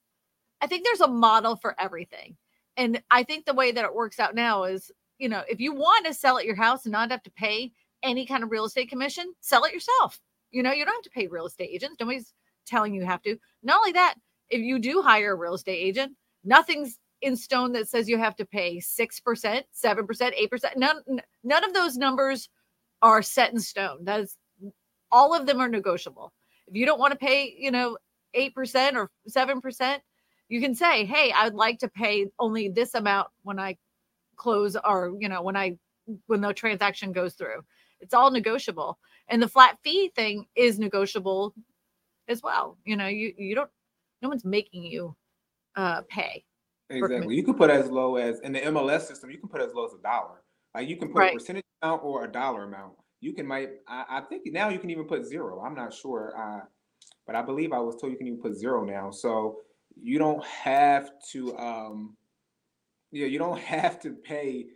I 0.60 0.66
think 0.66 0.84
there's 0.84 1.00
a 1.00 1.08
model 1.08 1.56
for 1.56 1.74
everything. 1.80 2.36
And 2.76 3.02
I 3.10 3.22
think 3.22 3.44
the 3.44 3.54
way 3.54 3.72
that 3.72 3.84
it 3.84 3.94
works 3.94 4.18
out 4.18 4.34
now 4.34 4.64
is, 4.64 4.90
you 5.18 5.28
know, 5.28 5.42
if 5.48 5.60
you 5.60 5.74
want 5.74 6.06
to 6.06 6.14
sell 6.14 6.38
at 6.38 6.46
your 6.46 6.56
house 6.56 6.84
and 6.86 6.92
not 6.92 7.10
have 7.10 7.22
to 7.24 7.30
pay 7.30 7.72
any 8.02 8.26
kind 8.26 8.42
of 8.42 8.50
real 8.50 8.64
estate 8.64 8.88
commission, 8.88 9.32
sell 9.40 9.64
it 9.64 9.72
yourself. 9.72 10.18
You 10.50 10.62
know, 10.62 10.72
you 10.72 10.84
don't 10.84 10.94
have 10.94 11.02
to 11.02 11.10
pay 11.10 11.26
real 11.26 11.46
estate 11.46 11.70
agents. 11.72 11.96
Nobody's 12.00 12.32
telling 12.66 12.94
you 12.94 13.04
have 13.04 13.22
to. 13.22 13.36
Not 13.62 13.78
only 13.78 13.92
that, 13.92 14.14
if 14.50 14.60
you 14.60 14.78
do 14.78 15.02
hire 15.02 15.32
a 15.32 15.36
real 15.36 15.54
estate 15.54 15.78
agent, 15.78 16.12
nothing's 16.44 16.98
in 17.22 17.36
stone 17.36 17.72
that 17.72 17.88
says 17.88 18.08
you 18.08 18.18
have 18.18 18.36
to 18.36 18.44
pay 18.44 18.78
6%, 18.78 19.20
7%, 19.22 19.62
8%. 19.74 20.76
None 20.76 21.20
none 21.44 21.64
of 21.64 21.74
those 21.74 21.96
numbers 21.96 22.48
are 23.02 23.22
set 23.22 23.52
in 23.52 23.60
stone. 23.60 24.04
That 24.04 24.20
is 24.20 24.36
all 25.12 25.34
of 25.34 25.46
them 25.46 25.60
are 25.60 25.68
negotiable. 25.68 26.32
If 26.66 26.74
you 26.76 26.86
don't 26.86 27.00
want 27.00 27.12
to 27.12 27.18
pay, 27.18 27.54
you 27.58 27.70
know, 27.70 27.98
8% 28.34 28.94
or 28.94 29.10
7%, 29.28 29.98
you 30.48 30.60
can 30.60 30.74
say, 30.74 31.04
"Hey, 31.04 31.32
I'd 31.32 31.54
like 31.54 31.78
to 31.80 31.88
pay 31.88 32.26
only 32.38 32.68
this 32.68 32.94
amount 32.94 33.28
when 33.42 33.58
I 33.58 33.76
close 34.36 34.76
or, 34.84 35.14
you 35.18 35.28
know, 35.28 35.42
when 35.42 35.56
I 35.56 35.78
when 36.26 36.40
the 36.40 36.52
transaction 36.52 37.12
goes 37.12 37.34
through." 37.34 37.64
It's 38.00 38.14
all 38.14 38.30
negotiable. 38.30 38.98
And 39.28 39.42
the 39.42 39.48
flat 39.48 39.78
fee 39.82 40.08
thing 40.14 40.46
is 40.54 40.78
negotiable 40.78 41.54
as 42.28 42.42
well. 42.42 42.78
You 42.84 42.96
know, 42.96 43.06
you 43.06 43.34
you 43.36 43.54
don't 43.54 43.70
no 44.22 44.28
one's 44.28 44.44
making 44.44 44.84
you 44.84 45.14
uh, 45.76 46.02
pay. 46.08 46.44
Exactly. 46.90 47.36
You 47.36 47.44
can 47.44 47.54
put 47.54 47.70
as 47.70 47.90
low 47.90 48.16
as 48.16 48.40
in 48.40 48.52
the 48.52 48.60
MLS 48.60 49.02
system. 49.02 49.30
You 49.30 49.38
can 49.38 49.48
put 49.48 49.60
as 49.60 49.72
low 49.74 49.86
as 49.86 49.92
a 49.92 50.02
dollar. 50.02 50.42
Like 50.74 50.88
you 50.88 50.96
can 50.96 51.08
put 51.08 51.18
right. 51.18 51.30
a 51.32 51.34
percentage 51.34 51.64
amount 51.82 52.02
or 52.04 52.24
a 52.24 52.30
dollar 52.30 52.64
amount. 52.64 52.94
You 53.20 53.32
can 53.32 53.46
might. 53.46 53.70
I, 53.86 54.04
I, 54.08 54.20
think 54.22 54.42
now 54.46 54.68
you 54.70 54.78
can 54.78 54.90
even 54.90 55.04
put 55.04 55.24
zero. 55.24 55.60
I'm 55.60 55.74
not 55.74 55.92
sure. 55.92 56.34
Uh, 56.36 56.64
but 57.26 57.36
I 57.36 57.42
believe 57.42 57.72
I 57.72 57.78
was 57.78 57.96
told 57.96 58.12
you 58.12 58.18
can 58.18 58.26
even 58.26 58.40
put 58.40 58.56
zero 58.56 58.84
now. 58.84 59.10
So 59.10 59.58
you 60.00 60.18
don't 60.18 60.44
have 60.44 61.10
to. 61.32 61.56
Um, 61.58 62.16
yeah, 63.12 63.26
you 63.26 63.38
don't 63.38 63.58
have 63.60 64.00
to 64.00 64.10
pay 64.10 64.66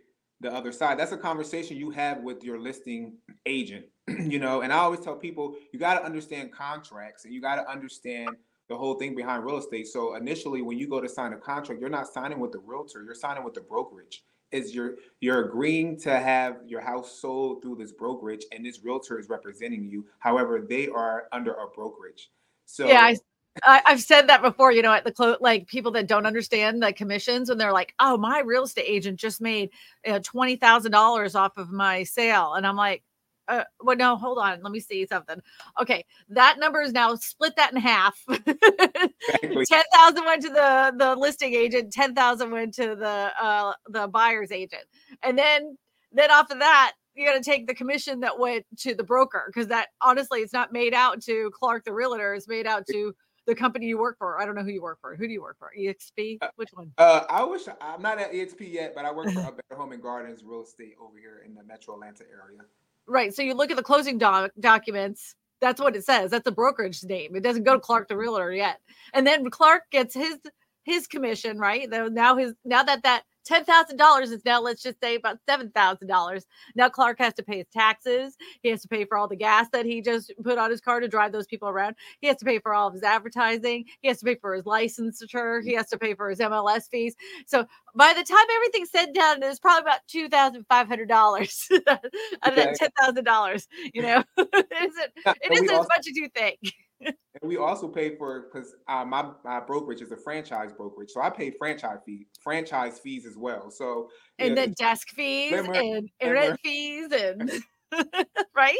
the 0.41 0.53
other 0.53 0.71
side. 0.71 0.99
That's 0.99 1.11
a 1.11 1.17
conversation 1.17 1.77
you 1.77 1.89
have 1.91 2.21
with 2.21 2.43
your 2.43 2.59
listing 2.59 3.17
agent. 3.45 3.85
you 4.07 4.39
know, 4.39 4.61
and 4.61 4.71
I 4.71 4.77
always 4.77 4.99
tell 4.99 5.15
people 5.15 5.55
you 5.71 5.79
got 5.79 5.95
to 5.95 6.05
understand 6.05 6.53
contracts 6.53 7.25
and 7.25 7.33
you 7.33 7.41
got 7.41 7.55
to 7.55 7.69
understand 7.69 8.35
the 8.67 8.75
whole 8.75 8.95
thing 8.95 9.15
behind 9.15 9.43
real 9.43 9.57
estate. 9.57 9.87
So 9.87 10.15
initially, 10.15 10.61
when 10.61 10.77
you 10.77 10.87
go 10.87 10.99
to 10.99 11.09
sign 11.09 11.33
a 11.33 11.37
contract, 11.37 11.79
you're 11.81 11.89
not 11.89 12.07
signing 12.07 12.39
with 12.39 12.51
the 12.51 12.59
realtor, 12.59 13.03
you're 13.03 13.15
signing 13.15 13.43
with 13.43 13.53
the 13.53 13.61
brokerage. 13.61 14.23
Is 14.51 14.75
you're 14.75 14.95
you're 15.21 15.45
agreeing 15.47 15.99
to 16.01 16.17
have 16.17 16.57
your 16.67 16.79
house 16.79 17.19
sold 17.19 17.61
through 17.61 17.75
this 17.75 17.91
brokerage, 17.91 18.45
and 18.51 18.65
this 18.65 18.79
realtor 18.83 19.19
is 19.19 19.27
representing 19.27 19.89
you. 19.89 20.05
However, 20.19 20.61
they 20.67 20.87
are 20.87 21.27
under 21.31 21.53
a 21.53 21.67
brokerage. 21.67 22.29
So 22.65 22.87
yeah, 22.87 23.01
I, 23.01 23.81
I, 23.85 23.89
have 23.89 24.01
said 24.01 24.29
that 24.29 24.43
before. 24.43 24.71
You 24.71 24.83
know, 24.83 24.93
at 24.93 25.03
the 25.03 25.11
close, 25.11 25.37
like 25.41 25.67
people 25.67 25.91
that 25.93 26.07
don't 26.07 26.27
understand 26.27 26.81
the 26.81 26.93
commissions, 26.93 27.49
and 27.49 27.59
they're 27.59 27.73
like, 27.73 27.95
"Oh, 27.99 28.17
my 28.17 28.39
real 28.39 28.63
estate 28.63 28.85
agent 28.87 29.19
just 29.19 29.41
made 29.41 29.71
you 30.05 30.13
know, 30.13 30.19
twenty 30.19 30.57
thousand 30.57 30.91
dollars 30.91 31.33
off 31.35 31.57
of 31.57 31.71
my 31.71 32.03
sale," 32.03 32.53
and 32.53 32.67
I'm 32.67 32.77
like, 32.77 33.03
uh, 33.47 33.63
well, 33.81 33.95
no, 33.95 34.15
hold 34.15 34.37
on. 34.37 34.61
Let 34.61 34.71
me 34.71 34.79
see 34.79 35.05
something. 35.05 35.41
Okay, 35.81 36.05
that 36.29 36.57
number 36.59 36.81
is 36.81 36.91
now 36.93 37.15
split 37.15 37.55
that 37.57 37.71
in 37.71 37.79
half. 37.79 38.17
exactly. 38.29 39.65
Ten 39.65 39.83
thousand 39.93 40.25
went 40.25 40.41
to 40.43 40.49
the 40.49 40.93
the 40.97 41.15
listing 41.15 41.53
agent. 41.53 41.91
Ten 41.93 42.15
thousand 42.15 42.51
went 42.51 42.73
to 42.75 42.95
the 42.95 43.31
uh 43.41 43.73
the 43.89 44.07
buyer's 44.07 44.51
agent, 44.51 44.83
and 45.23 45.37
then 45.37 45.77
then 46.11 46.31
off 46.31 46.49
of 46.49 46.59
that, 46.59 46.93
you 47.13 47.25
got 47.25 47.33
to 47.33 47.43
take 47.43 47.67
the 47.67 47.75
commission 47.75 48.19
that 48.21 48.39
went 48.39 48.65
to 48.79 48.95
the 48.95 49.03
broker 49.03 49.43
because 49.47 49.67
that 49.67 49.89
honestly, 50.01 50.41
it's 50.41 50.53
not 50.53 50.71
made 50.71 50.93
out 50.93 51.21
to 51.23 51.51
Clark 51.53 51.83
the 51.85 51.93
realtor. 51.93 52.33
It's 52.33 52.47
made 52.47 52.67
out 52.67 52.85
to 52.87 53.13
the 53.45 53.55
company 53.55 53.85
you 53.85 53.97
work 53.97 54.17
for. 54.17 54.41
I 54.41 54.45
don't 54.45 54.55
know 54.55 54.63
who 54.63 54.71
you 54.71 54.81
work 54.81 54.99
for. 55.01 55.15
Who 55.15 55.27
do 55.27 55.33
you 55.33 55.41
work 55.41 55.57
for? 55.59 55.71
EXP? 55.77 56.39
Uh, 56.41 56.47
Which 56.55 56.69
one? 56.73 56.91
Uh, 56.97 57.25
I 57.29 57.43
wish 57.43 57.63
I'm 57.79 58.01
not 58.01 58.19
at 58.19 58.31
EXP 58.33 58.71
yet, 58.71 58.93
but 58.95 59.05
I 59.05 59.11
work 59.11 59.29
for 59.31 59.39
a 59.47 59.51
Better 59.51 59.75
Home 59.75 59.91
and 59.91 60.01
Gardens 60.01 60.43
Real 60.43 60.63
Estate 60.63 60.95
over 61.01 61.17
here 61.17 61.43
in 61.45 61.53
the 61.53 61.63
Metro 61.63 61.93
Atlanta 61.93 62.23
area. 62.23 62.61
Right. 63.07 63.33
So 63.33 63.41
you 63.41 63.53
look 63.53 63.71
at 63.71 63.77
the 63.77 63.83
closing 63.83 64.17
doc- 64.17 64.51
documents. 64.59 65.35
That's 65.61 65.81
what 65.81 65.95
it 65.95 66.03
says. 66.05 66.31
That's 66.31 66.47
a 66.47 66.51
brokerage 66.51 67.03
name. 67.03 67.35
It 67.35 67.43
doesn't 67.43 67.63
go 67.63 67.75
to 67.75 67.79
Clark 67.79 68.07
the 68.09 68.17
realtor 68.17 68.51
yet. 68.53 68.79
And 69.13 69.25
then 69.25 69.49
Clark 69.49 69.83
gets 69.91 70.13
his 70.13 70.37
his 70.83 71.07
commission, 71.07 71.57
right? 71.59 71.89
Now 71.89 72.35
his 72.37 72.53
now 72.65 72.83
that 72.83 73.03
that 73.03 73.23
ten 73.45 73.63
thousand 73.63 73.97
dollars 73.97 74.31
is 74.31 74.43
now 74.45 74.59
let's 74.59 74.81
just 74.81 74.99
say 75.01 75.15
about 75.15 75.37
seven 75.47 75.69
thousand 75.71 76.07
dollars. 76.07 76.45
Now 76.75 76.89
Clark 76.89 77.19
has 77.19 77.33
to 77.35 77.43
pay 77.43 77.57
his 77.57 77.67
taxes. 77.71 78.35
He 78.61 78.69
has 78.69 78.81
to 78.81 78.87
pay 78.87 79.05
for 79.05 79.17
all 79.17 79.27
the 79.27 79.35
gas 79.35 79.67
that 79.71 79.85
he 79.85 80.01
just 80.01 80.33
put 80.43 80.57
on 80.57 80.71
his 80.71 80.81
car 80.81 80.99
to 80.99 81.07
drive 81.07 81.31
those 81.31 81.47
people 81.47 81.69
around. 81.69 81.95
He 82.19 82.27
has 82.27 82.37
to 82.37 82.45
pay 82.45 82.59
for 82.59 82.73
all 82.73 82.87
of 82.87 82.93
his 82.93 83.03
advertising. 83.03 83.85
He 84.01 84.07
has 84.07 84.19
to 84.19 84.25
pay 84.25 84.35
for 84.35 84.53
his 84.53 84.63
licensure. 84.63 85.63
He 85.63 85.73
has 85.75 85.87
to 85.89 85.97
pay 85.97 86.15
for 86.15 86.29
his 86.29 86.39
MLS 86.39 86.89
fees. 86.89 87.15
So 87.45 87.65
by 87.95 88.13
the 88.13 88.23
time 88.23 88.45
everything's 88.55 88.91
said 88.91 89.05
and 89.05 89.15
done, 89.15 89.43
it's 89.43 89.59
probably 89.59 89.81
about 89.81 89.99
two 90.07 90.27
thousand 90.29 90.65
five 90.67 90.87
hundred 90.87 91.07
dollars 91.07 91.67
out 91.87 92.05
of 92.43 92.55
that 92.55 92.75
ten 92.75 92.89
thousand 92.99 93.23
dollars. 93.23 93.67
You 93.93 94.01
know, 94.01 94.23
it 94.37 94.67
isn't 94.81 95.11
it 95.25 95.51
isn't 95.51 95.71
as 95.71 95.87
much 95.87 96.07
as 96.07 96.15
you 96.15 96.29
think 96.29 96.59
and 97.01 97.15
we 97.41 97.57
also 97.57 97.87
pay 97.87 98.15
for 98.15 98.47
because 98.51 98.75
uh, 98.87 99.05
my 99.05 99.29
my 99.43 99.59
brokerage 99.59 100.01
is 100.01 100.11
a 100.11 100.17
franchise 100.17 100.71
brokerage, 100.71 101.11
so 101.11 101.21
I 101.21 101.29
pay 101.29 101.51
franchise 101.51 101.99
fee 102.05 102.27
franchise 102.41 102.99
fees 102.99 103.25
as 103.25 103.37
well. 103.37 103.69
So 103.69 104.09
and 104.39 104.57
then 104.57 104.73
desk 104.77 105.09
fees 105.09 105.49
slimmer, 105.49 105.73
and 105.73 106.09
internet 106.19 106.59
fees 106.61 107.11
and 107.11 107.51
right. 108.55 108.77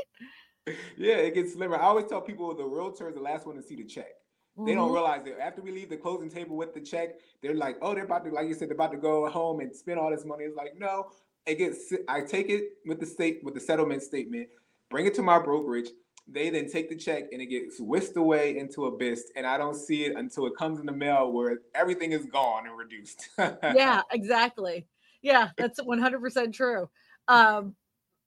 Yeah, 0.98 1.16
it 1.16 1.36
gets 1.36 1.54
slimmer. 1.54 1.76
I 1.76 1.84
always 1.84 2.06
tell 2.06 2.22
people 2.22 2.56
the 2.56 2.64
realtor 2.64 3.10
is 3.10 3.16
the 3.16 3.22
last 3.22 3.46
one 3.46 3.56
to 3.56 3.62
see 3.62 3.76
the 3.76 3.86
check. 3.86 4.14
They 4.58 4.74
don't 4.74 4.86
mm-hmm. 4.86 4.94
realize 4.94 5.24
that 5.26 5.42
after 5.42 5.62
we 5.62 5.72
leave 5.74 5.90
the 5.90 5.98
closing 5.98 6.30
table 6.30 6.56
with 6.56 6.74
the 6.74 6.80
check, 6.80 7.16
they're 7.42 7.54
like, 7.54 7.76
oh, 7.82 7.94
they're 7.94 8.06
about 8.06 8.24
to, 8.24 8.32
like 8.32 8.48
you 8.48 8.54
said, 8.54 8.70
they're 8.70 8.76
about 8.76 8.94
to 8.94 8.98
go 8.98 9.30
home 9.30 9.60
and 9.60 9.76
spend 9.76 10.00
all 10.00 10.10
this 10.10 10.24
money. 10.24 10.46
It's 10.46 10.56
like, 10.56 10.80
no, 10.80 11.10
it 11.46 11.56
gets. 11.56 11.92
I 12.08 12.22
take 12.22 12.50
it 12.50 12.64
with 12.86 13.02
the 13.02 13.06
state 13.06 13.42
with 13.44 13.54
the 13.54 13.60
settlement 13.60 14.02
statement, 14.02 14.48
bring 14.90 15.06
it 15.08 15.14
to 15.16 15.22
my 15.22 15.40
brokerage. 15.40 15.90
They 16.28 16.50
then 16.50 16.70
take 16.70 16.90
the 16.90 16.96
check 16.96 17.26
and 17.32 17.42
it 17.42 17.48
gets 17.48 17.80
whisked 17.80 18.18
away 18.18 18.58
into 18.58 18.86
abyss, 18.86 19.32
and 19.36 19.46
I 19.46 19.58
don't 19.58 19.76
see 19.76 20.06
it 20.06 20.16
until 20.16 20.48
it 20.48 20.54
comes 20.58 20.80
in 20.80 20.86
the 20.86 20.92
mail 20.92 21.32
where 21.32 21.60
everything 21.76 22.14
is 22.14 22.26
gone 22.26 22.66
and 22.66 22.76
reduced. 22.76 23.30
yeah, 23.38 24.02
exactly. 24.12 24.88
Yeah, 25.22 25.50
that's 25.56 25.80
100% 25.80 26.54
true. 26.54 26.90
Um, 27.28 27.76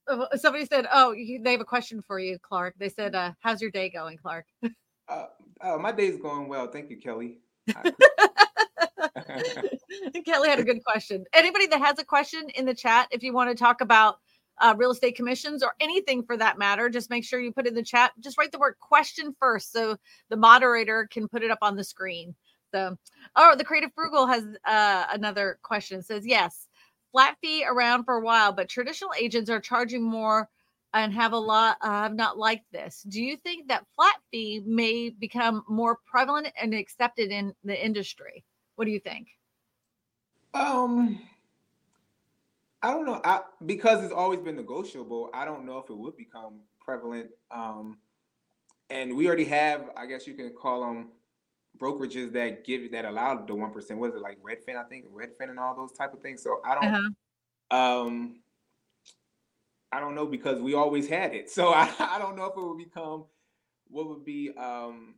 uh, 0.09 0.37
somebody 0.37 0.65
said, 0.65 0.87
"Oh, 0.93 1.15
they 1.15 1.53
have 1.53 1.61
a 1.61 1.65
question 1.65 2.03
for 2.03 2.19
you, 2.19 2.39
Clark." 2.39 2.75
They 2.79 2.89
said, 2.89 3.15
uh, 3.15 3.33
"How's 3.41 3.61
your 3.61 3.71
day 3.71 3.91
going, 3.91 4.17
Clark?" 4.17 4.47
uh, 5.09 5.27
uh, 5.61 5.77
my 5.77 5.93
day's 5.93 6.21
going 6.21 6.49
well, 6.49 6.69
thank 6.69 6.91
you, 6.91 6.97
Kelly. 6.97 7.39
Kelly 10.25 10.49
had 10.49 10.59
a 10.59 10.65
good 10.65 10.85
question. 10.85 11.25
Anybody 11.33 11.67
that 11.69 11.81
has 11.81 11.99
a 11.99 12.05
question 12.05 12.49
in 12.55 12.65
the 12.65 12.75
chat, 12.75 13.09
if 13.11 13.23
you 13.23 13.33
want 13.33 13.51
to 13.51 13.55
talk 13.55 13.81
about 13.81 14.19
uh, 14.61 14.75
real 14.77 14.91
estate 14.91 15.17
commissions 15.17 15.63
or 15.63 15.73
anything 15.81 16.23
for 16.23 16.37
that 16.37 16.59
matter, 16.59 16.89
just 16.89 17.11
make 17.11 17.25
sure 17.25 17.41
you 17.41 17.53
put 17.53 17.67
in 17.67 17.75
the 17.75 17.83
chat. 17.83 18.13
Just 18.21 18.39
write 18.39 18.53
the 18.53 18.59
word 18.59 18.77
question 18.81 19.35
first 19.39 19.73
so 19.73 19.97
the 20.29 20.37
moderator 20.37 21.09
can 21.11 21.29
put 21.29 21.43
it 21.43 21.51
up 21.51 21.59
on 21.63 21.77
the 21.77 21.85
screen. 21.85 22.35
So, 22.73 22.97
oh, 23.37 23.55
the 23.57 23.65
Creative 23.65 23.91
Frugal 23.95 24.27
has 24.27 24.45
uh, 24.67 25.07
another 25.11 25.59
question. 25.63 26.01
It 26.01 26.07
says, 26.07 26.27
yes, 26.27 26.69
flat 27.13 27.37
fee 27.41 27.65
around 27.67 28.05
for 28.05 28.15
a 28.15 28.25
while, 28.25 28.53
but 28.53 28.69
traditional 28.69 29.13
agents 29.19 29.49
are 29.49 29.61
charging 29.61 30.03
more 30.03 30.49
and 30.95 31.13
have 31.13 31.33
a 31.33 31.39
lot 31.39 31.77
uh, 31.81 32.03
have 32.03 32.15
not 32.15 32.39
liked 32.39 32.71
this. 32.73 33.05
Do 33.09 33.23
you 33.23 33.37
think 33.37 33.69
that 33.69 33.87
flat 33.95 34.17
fee 34.31 34.63
may 34.65 35.11
become 35.11 35.63
more 35.69 35.99
prevalent 36.07 36.49
and 36.61 36.75
accepted 36.75 37.31
in 37.31 37.55
the 37.65 37.85
industry? 37.85 38.45
What 38.77 38.87
do 38.87 38.91
you 38.91 39.01
think? 39.01 39.29
Um, 40.55 41.21
I 42.83 42.93
don't 42.93 43.07
know. 43.07 43.21
I 43.25 43.41
because 43.67 44.05
it's 44.05 44.13
always 44.13 44.41
been 44.41 44.57
negotiable. 44.57 45.31
I 45.35 45.45
don't 45.45 45.67
know 45.67 45.79
if 45.79 45.91
it 45.91 45.97
would 45.97 46.17
become 46.17 46.61
prevalent. 46.81 47.31
Um, 47.51 47.99
and 48.91 49.17
we 49.17 49.27
already 49.27 49.45
have, 49.47 49.91
I 49.97 50.07
guess 50.07 50.27
you 50.27 50.35
can 50.35 50.55
call 50.55 50.81
them 50.81 51.09
brokerages 51.79 52.33
that 52.33 52.65
give 52.65 52.91
that 52.93 53.05
allow 53.05 53.45
the 53.45 53.55
one 53.55 53.73
percent. 53.73 53.99
Was 53.99 54.15
it 54.15 54.21
like 54.21 54.39
Redfin? 54.43 54.77
I 54.77 54.85
think 54.85 55.07
Redfin 55.07 55.51
and 55.51 55.59
all 55.59 55.75
those 55.75 55.93
type 55.93 56.15
of 56.15 56.21
things. 56.21 56.43
So 56.43 56.61
I 56.65 56.75
don't. 56.75 56.85
Uh-huh. 56.85 57.11
Um, 57.77 58.41
I 59.91 60.01
don't 60.01 60.15
know 60.15 60.27
because 60.27 60.61
we 60.61 60.75
always 60.75 61.09
had 61.09 61.35
it. 61.35 61.51
So 61.59 61.71
I, 61.71 61.93
I 61.99 62.19
don't 62.19 62.37
know 62.37 62.45
if 62.45 62.57
it 62.57 62.63
would 62.63 62.79
become 62.79 63.25
what 63.89 64.09
would 64.09 64.25
be 64.25 64.51
um 64.57 65.15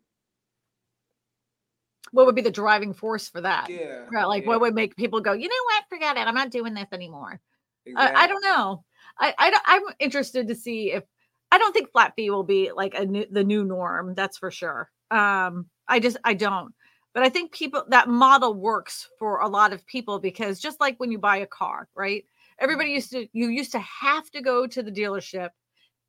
what 2.12 2.27
would 2.27 2.35
be 2.35 2.42
the 2.42 2.51
driving 2.51 2.92
force 2.92 3.29
for 3.29 3.40
that? 3.42 3.68
Yeah. 3.68 4.07
Right. 4.11 4.25
Like 4.25 4.42
yeah. 4.42 4.49
what 4.49 4.61
would 4.62 4.75
make 4.75 4.96
people 4.96 5.20
go, 5.20 5.33
you 5.33 5.49
know 5.49 5.64
what, 5.66 5.85
forget 5.88 6.16
it. 6.16 6.27
I'm 6.27 6.35
not 6.35 6.51
doing 6.51 6.75
this 6.75 6.88
anymore. 6.92 7.40
Exactly. 7.87 8.16
I, 8.16 8.25
I, 8.25 8.27
don't 8.27 8.45
know. 8.45 8.85
I, 9.19 9.35
I 9.38 9.61
I'm 9.66 9.83
interested 9.99 10.49
to 10.49 10.55
see 10.55 10.93
if 10.93 11.05
I 11.51 11.59
don't 11.59 11.73
think 11.73 11.90
flat 11.90 12.14
fee 12.16 12.31
will 12.31 12.45
be 12.45 12.71
like 12.73 12.95
a 12.95 13.05
new 13.05 13.27
the 13.31 13.45
new 13.45 13.64
norm. 13.64 14.14
That's 14.14 14.38
for 14.38 14.51
sure. 14.51 14.90
Um, 15.11 15.66
I 15.88 16.01
just 16.01 16.16
I 16.25 16.35
don't. 16.35 16.73
But 17.12 17.25
I 17.25 17.29
think 17.29 17.53
people 17.53 17.85
that 17.88 18.09
model 18.09 18.55
works 18.55 19.09
for 19.19 19.40
a 19.40 19.49
lot 19.49 19.73
of 19.73 19.85
people 19.87 20.21
because 20.21 20.61
just 20.61 20.81
like 20.81 20.99
when 20.99 21.11
you 21.11 21.19
buy 21.19 21.38
a 21.38 21.47
car, 21.47 21.88
right? 21.95 22.25
Everybody 22.59 22.90
used 22.90 23.11
to 23.12 23.27
you 23.33 23.49
used 23.49 23.73
to 23.73 23.81
have 23.81 24.31
to 24.31 24.40
go 24.40 24.66
to 24.66 24.83
the 24.83 24.93
dealership 24.93 25.51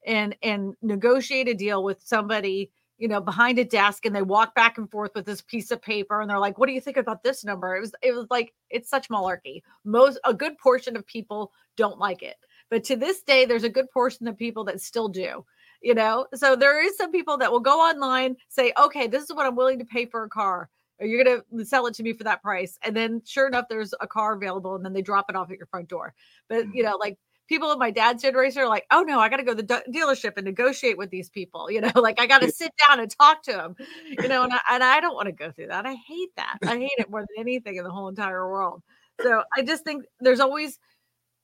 and 0.05 0.35
and 0.43 0.75
negotiate 0.81 1.47
a 1.47 1.53
deal 1.53 1.83
with 1.83 2.01
somebody 2.03 2.71
you 3.01 3.07
know 3.07 3.19
behind 3.19 3.57
a 3.57 3.65
desk 3.65 4.05
and 4.05 4.15
they 4.15 4.21
walk 4.21 4.53
back 4.53 4.77
and 4.77 4.89
forth 4.89 5.11
with 5.15 5.25
this 5.25 5.41
piece 5.41 5.71
of 5.71 5.81
paper 5.81 6.21
and 6.21 6.29
they're 6.29 6.37
like 6.37 6.59
what 6.59 6.67
do 6.67 6.73
you 6.73 6.79
think 6.79 6.97
about 6.97 7.23
this 7.23 7.43
number? 7.43 7.75
It 7.75 7.81
was 7.81 7.93
it 8.03 8.13
was 8.13 8.27
like 8.29 8.53
it's 8.69 8.89
such 8.89 9.09
malarkey. 9.09 9.63
Most 9.83 10.19
a 10.23 10.33
good 10.33 10.55
portion 10.59 10.95
of 10.95 11.05
people 11.07 11.51
don't 11.75 11.97
like 11.97 12.21
it. 12.21 12.37
But 12.69 12.83
to 12.85 12.95
this 12.95 13.23
day 13.23 13.45
there's 13.45 13.63
a 13.63 13.69
good 13.69 13.89
portion 13.89 14.27
of 14.27 14.37
people 14.37 14.63
that 14.65 14.79
still 14.79 15.09
do 15.09 15.43
you 15.83 15.95
know? 15.95 16.27
So 16.35 16.55
there 16.55 16.79
is 16.85 16.95
some 16.95 17.11
people 17.11 17.37
that 17.39 17.51
will 17.51 17.59
go 17.59 17.79
online 17.79 18.37
say 18.49 18.71
okay 18.79 19.07
this 19.07 19.23
is 19.23 19.33
what 19.33 19.47
i'm 19.47 19.55
willing 19.55 19.79
to 19.79 19.85
pay 19.85 20.05
for 20.05 20.23
a 20.23 20.29
car. 20.29 20.69
Or 20.99 21.07
you're 21.07 21.23
going 21.23 21.41
to 21.57 21.65
sell 21.65 21.87
it 21.87 21.95
to 21.95 22.03
me 22.03 22.13
for 22.13 22.25
that 22.25 22.43
price? 22.43 22.77
And 22.83 22.95
then 22.95 23.23
sure 23.25 23.47
enough 23.47 23.65
there's 23.67 23.95
a 23.99 24.05
car 24.05 24.35
available 24.35 24.75
and 24.75 24.85
then 24.85 24.93
they 24.93 25.01
drop 25.01 25.25
it 25.29 25.35
off 25.35 25.49
at 25.49 25.57
your 25.57 25.65
front 25.65 25.87
door. 25.87 26.13
But 26.47 26.57
you 26.57 26.83
mm-hmm. 26.83 26.91
know 26.91 26.97
like 26.97 27.17
people 27.51 27.69
of 27.69 27.77
my 27.77 27.91
dad's 27.91 28.21
generation 28.21 28.61
are 28.61 28.69
like, 28.69 28.85
oh 28.91 29.01
no, 29.01 29.19
I 29.19 29.27
got 29.27 29.37
to 29.37 29.43
go 29.43 29.53
to 29.53 29.61
the 29.61 29.83
dealership 29.89 30.37
and 30.37 30.45
negotiate 30.45 30.97
with 30.97 31.09
these 31.09 31.29
people. 31.29 31.69
You 31.69 31.81
know, 31.81 31.91
like 31.95 32.17
I 32.19 32.25
got 32.25 32.41
to 32.41 32.51
sit 32.51 32.71
down 32.87 33.01
and 33.01 33.11
talk 33.11 33.43
to 33.43 33.51
them. 33.51 33.75
You 34.07 34.29
know, 34.29 34.43
and 34.43 34.53
I, 34.53 34.59
and 34.71 34.83
I 34.83 35.01
don't 35.01 35.15
want 35.15 35.25
to 35.25 35.33
go 35.33 35.51
through 35.51 35.67
that. 35.67 35.85
I 35.85 35.95
hate 35.95 36.29
that. 36.37 36.59
I 36.63 36.77
hate 36.77 36.91
it 36.97 37.09
more 37.09 37.19
than 37.19 37.27
anything 37.37 37.75
in 37.75 37.83
the 37.83 37.91
whole 37.91 38.07
entire 38.07 38.49
world. 38.49 38.81
So 39.21 39.43
I 39.55 39.63
just 39.63 39.83
think 39.83 40.05
there's 40.21 40.39
always 40.39 40.79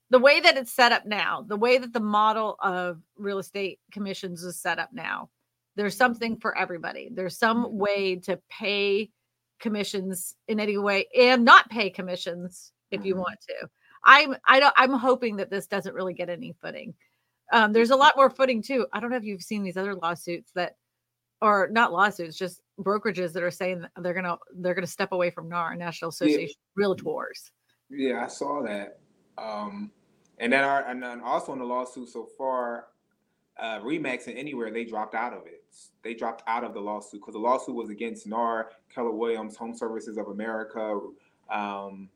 the 0.09 0.19
way 0.19 0.39
that 0.39 0.55
it's 0.55 0.71
set 0.71 0.93
up 0.93 1.05
now, 1.05 1.43
the 1.45 1.57
way 1.57 1.77
that 1.77 1.91
the 1.91 1.99
model 1.99 2.55
of 2.61 3.01
real 3.17 3.39
estate 3.39 3.79
commissions 3.91 4.43
is 4.43 4.57
set 4.57 4.79
up 4.79 4.89
now. 4.93 5.29
There's 5.75 5.97
something 5.97 6.37
for 6.37 6.57
everybody. 6.57 7.09
There's 7.11 7.37
some 7.37 7.65
mm-hmm. 7.65 7.77
way 7.77 8.15
to 8.21 8.39
pay 8.49 9.09
commissions 9.59 10.35
in 10.47 10.61
any 10.61 10.77
way 10.77 11.07
and 11.19 11.43
not 11.43 11.69
pay 11.69 11.89
commissions 11.89 12.71
if 12.91 13.03
you 13.03 13.15
mm-hmm. 13.15 13.23
want 13.23 13.39
to. 13.49 13.69
I'm 14.07 14.35
I 14.45 14.59
don't 14.59 14.73
I'm 14.77 14.93
hoping 14.93 15.35
that 15.35 15.51
this 15.51 15.67
doesn't 15.67 15.93
really 15.93 16.13
get 16.13 16.29
any 16.29 16.55
footing. 16.61 16.95
Um, 17.51 17.73
there's 17.73 17.91
a 17.91 17.95
lot 17.95 18.15
more 18.15 18.29
footing 18.29 18.63
too. 18.63 18.87
I 18.93 18.99
don't 18.99 19.11
know 19.11 19.17
if 19.17 19.23
you've 19.23 19.43
seen 19.43 19.63
these 19.63 19.77
other 19.77 19.95
lawsuits 19.95 20.51
that, 20.55 20.77
or 21.41 21.69
not 21.71 21.93
lawsuits, 21.93 22.37
just 22.37 22.61
brokerages 22.79 23.31
that 23.33 23.43
are 23.43 23.51
saying 23.51 23.81
that 23.81 23.91
they're 24.01 24.13
gonna 24.13 24.37
they're 24.55 24.73
gonna 24.73 24.87
step 24.87 25.11
away 25.11 25.29
from 25.29 25.49
NAR, 25.49 25.75
National 25.75 26.09
Association 26.09 26.55
yeah. 26.77 26.85
Realtors. 26.85 27.51
Yeah, 27.89 28.23
I 28.23 28.27
saw 28.27 28.63
that. 28.63 28.99
Um, 29.37 29.91
and 30.39 30.51
then 30.51 30.63
our 30.63 30.85
and 30.85 31.03
then 31.03 31.21
also 31.21 31.53
in 31.53 31.59
the 31.59 31.65
lawsuit 31.65 32.09
so 32.09 32.27
far, 32.37 32.87
uh, 33.59 33.79
Remax 33.79 34.27
and 34.27 34.37
Anywhere 34.37 34.71
they 34.71 34.85
dropped 34.85 35.15
out 35.15 35.33
of 35.33 35.45
it. 35.47 35.63
They 36.01 36.13
dropped 36.13 36.43
out 36.47 36.63
of 36.63 36.73
the 36.73 36.79
lawsuit 36.79 37.19
because 37.21 37.33
the 37.33 37.39
lawsuit 37.39 37.75
was 37.75 37.89
against 37.89 38.25
NAR, 38.25 38.71
Keller 38.93 39.11
Williams, 39.11 39.57
Home 39.57 39.75
Services 39.75 40.17
of 40.17 40.27
America, 40.27 40.99
um, 41.49 42.09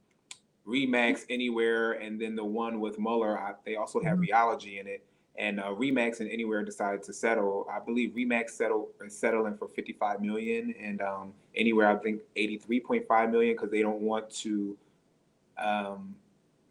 Remax 0.68 1.26
Anywhere, 1.30 1.94
and 1.94 2.20
then 2.20 2.36
the 2.36 2.46
one 2.46 2.80
with 2.80 3.00
Mueller. 3.00 3.40
I, 3.40 3.54
they 3.66 3.76
also 3.76 4.02
have 4.02 4.18
mm-hmm. 4.18 4.32
Realogy 4.32 4.80
in 4.80 4.88
it. 4.88 5.04
And 5.38 5.60
uh, 5.60 5.70
Remax 5.70 6.20
and 6.20 6.30
Anywhere 6.30 6.64
decided 6.64 7.04
to 7.04 7.14
settle. 7.14 7.66
I 7.72 7.80
believe 7.80 8.12
Remax 8.12 8.52
settled 8.52 8.90
is 9.04 9.18
settling 9.18 9.56
for 9.58 9.68
55 9.68 10.22
million, 10.22 10.76
and 10.80 11.02
um, 11.02 11.34
Anywhere 11.56 11.90
I 11.90 11.96
think 11.96 12.22
83.5 12.38 13.32
million 13.32 13.56
because 13.56 13.72
they 13.72 13.82
don't 13.82 14.02
want 14.02 14.30
to 14.42 14.78
um, 15.58 16.16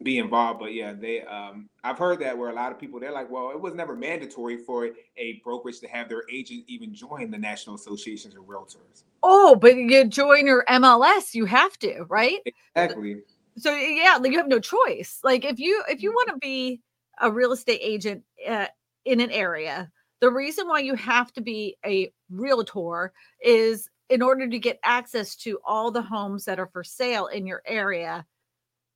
be 0.03 0.19
involved. 0.19 0.61
But 0.61 0.75
yeah, 0.75 0.93
they 0.93 1.23
um, 1.23 1.69
I've 1.83 1.99
heard 1.99 2.21
that 2.21 2.37
where 2.37 2.51
a 2.51 2.55
lot 2.55 2.71
of 2.71 2.79
people 2.79 3.01
they're 3.01 3.13
like, 3.13 3.31
well, 3.31 3.51
it 3.51 3.61
was 3.61 3.75
never 3.75 3.97
mandatory 3.97 4.59
for 4.59 4.91
a 5.17 5.41
brokerage 5.43 5.81
to 5.81 5.89
have 5.89 6.09
their 6.09 6.23
agent 6.31 6.65
even 6.69 6.95
join 6.95 7.31
the 7.31 7.39
National 7.39 7.75
Associations 7.75 8.37
of 8.37 8.45
Realtors. 8.45 9.05
Oh, 9.23 9.57
but 9.57 9.75
you 9.75 10.05
join 10.05 10.47
your 10.47 10.65
MLS, 10.69 11.35
you 11.35 11.47
have 11.47 11.77
to, 11.79 12.05
right? 12.09 12.39
Exactly 12.77 13.17
so 13.61 13.75
yeah 13.75 14.19
like 14.21 14.33
you 14.33 14.39
have 14.39 14.49
no 14.49 14.59
choice 14.59 15.19
like 15.23 15.45
if 15.45 15.59
you 15.59 15.83
if 15.89 16.03
you 16.03 16.11
mm-hmm. 16.11 16.17
want 16.17 16.29
to 16.29 16.37
be 16.39 16.81
a 17.21 17.31
real 17.31 17.53
estate 17.53 17.81
agent 17.83 18.23
uh, 18.49 18.67
in 19.05 19.21
an 19.21 19.31
area 19.31 19.91
the 20.21 20.31
reason 20.31 20.69
why 20.69 20.81
you 20.81 20.95
have 20.95 21.33
to 21.33 21.41
be 21.41 21.77
a 21.85 22.13
realtor 22.31 23.13
is 23.43 23.89
in 24.09 24.23
order 24.23 24.49
to 24.49 24.59
get 24.59 24.79
access 24.83 25.37
to 25.37 25.59
all 25.65 25.91
the 25.91 26.03
homes 26.03 26.45
that 26.45 26.59
are 26.59 26.69
for 26.73 26.83
sale 26.83 27.27
in 27.27 27.47
your 27.47 27.63
area 27.67 28.25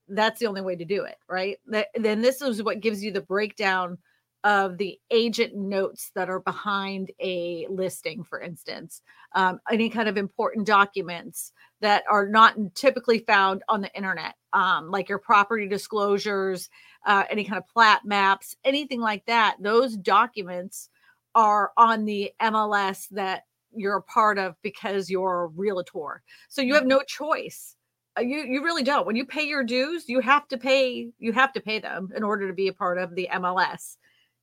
that's 0.08 0.40
the 0.40 0.46
only 0.46 0.60
way 0.60 0.76
to 0.76 0.84
do 0.84 1.04
it 1.04 1.16
right 1.28 1.58
that, 1.66 1.88
then 1.94 2.20
this 2.20 2.42
is 2.42 2.62
what 2.62 2.80
gives 2.80 3.02
you 3.02 3.12
the 3.12 3.20
breakdown 3.20 3.98
of 4.44 4.76
the 4.76 4.98
agent 5.10 5.56
notes 5.56 6.10
that 6.14 6.28
are 6.28 6.40
behind 6.40 7.10
a 7.18 7.66
listing, 7.70 8.22
for 8.22 8.40
instance, 8.40 9.00
um, 9.34 9.58
any 9.70 9.88
kind 9.88 10.06
of 10.06 10.18
important 10.18 10.66
documents 10.66 11.50
that 11.84 12.04
are 12.10 12.26
not 12.26 12.56
typically 12.74 13.18
found 13.20 13.62
on 13.68 13.82
the 13.82 13.94
internet, 13.94 14.34
um, 14.54 14.90
like 14.90 15.08
your 15.08 15.18
property 15.18 15.68
disclosures, 15.68 16.70
uh, 17.06 17.24
any 17.28 17.44
kind 17.44 17.58
of 17.58 17.68
plat 17.68 18.04
maps, 18.04 18.56
anything 18.64 19.00
like 19.00 19.24
that. 19.26 19.56
Those 19.60 19.96
documents 19.96 20.88
are 21.34 21.72
on 21.76 22.06
the 22.06 22.32
MLS 22.40 23.08
that 23.10 23.42
you're 23.70 23.98
a 23.98 24.02
part 24.02 24.38
of 24.38 24.56
because 24.62 25.10
you're 25.10 25.44
a 25.44 25.48
realtor. 25.48 26.22
So 26.48 26.62
you 26.62 26.74
have 26.74 26.86
no 26.86 27.02
choice. 27.02 27.76
Uh, 28.16 28.22
you 28.22 28.44
you 28.44 28.64
really 28.64 28.84
don't. 28.84 29.06
When 29.06 29.16
you 29.16 29.26
pay 29.26 29.42
your 29.42 29.64
dues, 29.64 30.08
you 30.08 30.20
have 30.20 30.48
to 30.48 30.56
pay 30.56 31.10
you 31.18 31.32
have 31.32 31.52
to 31.52 31.60
pay 31.60 31.80
them 31.80 32.10
in 32.16 32.22
order 32.22 32.46
to 32.48 32.54
be 32.54 32.68
a 32.68 32.72
part 32.72 32.96
of 32.96 33.14
the 33.14 33.28
MLS. 33.32 33.96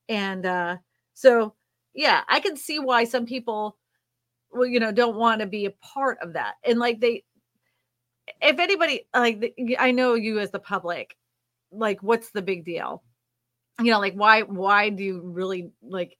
And 0.09 0.45
uh, 0.45 0.77
so, 1.13 1.55
yeah, 1.93 2.21
I 2.27 2.39
can 2.39 2.57
see 2.57 2.79
why 2.79 3.05
some 3.05 3.25
people, 3.25 3.77
well, 4.51 4.67
you 4.67 4.79
know, 4.79 4.91
don't 4.91 5.15
want 5.15 5.41
to 5.41 5.47
be 5.47 5.65
a 5.65 5.71
part 5.71 6.17
of 6.21 6.33
that. 6.33 6.55
And 6.65 6.79
like 6.79 6.99
they, 6.99 7.23
if 8.41 8.59
anybody, 8.59 9.07
like, 9.13 9.53
I 9.79 9.91
know 9.91 10.13
you 10.13 10.39
as 10.39 10.51
the 10.51 10.59
public, 10.59 11.15
like, 11.71 12.01
what's 12.03 12.31
the 12.31 12.41
big 12.41 12.65
deal? 12.65 13.03
You 13.79 13.91
know, 13.91 13.99
like, 13.99 14.13
why, 14.13 14.41
why 14.41 14.89
do 14.89 15.03
you 15.03 15.21
really 15.21 15.71
like 15.81 16.17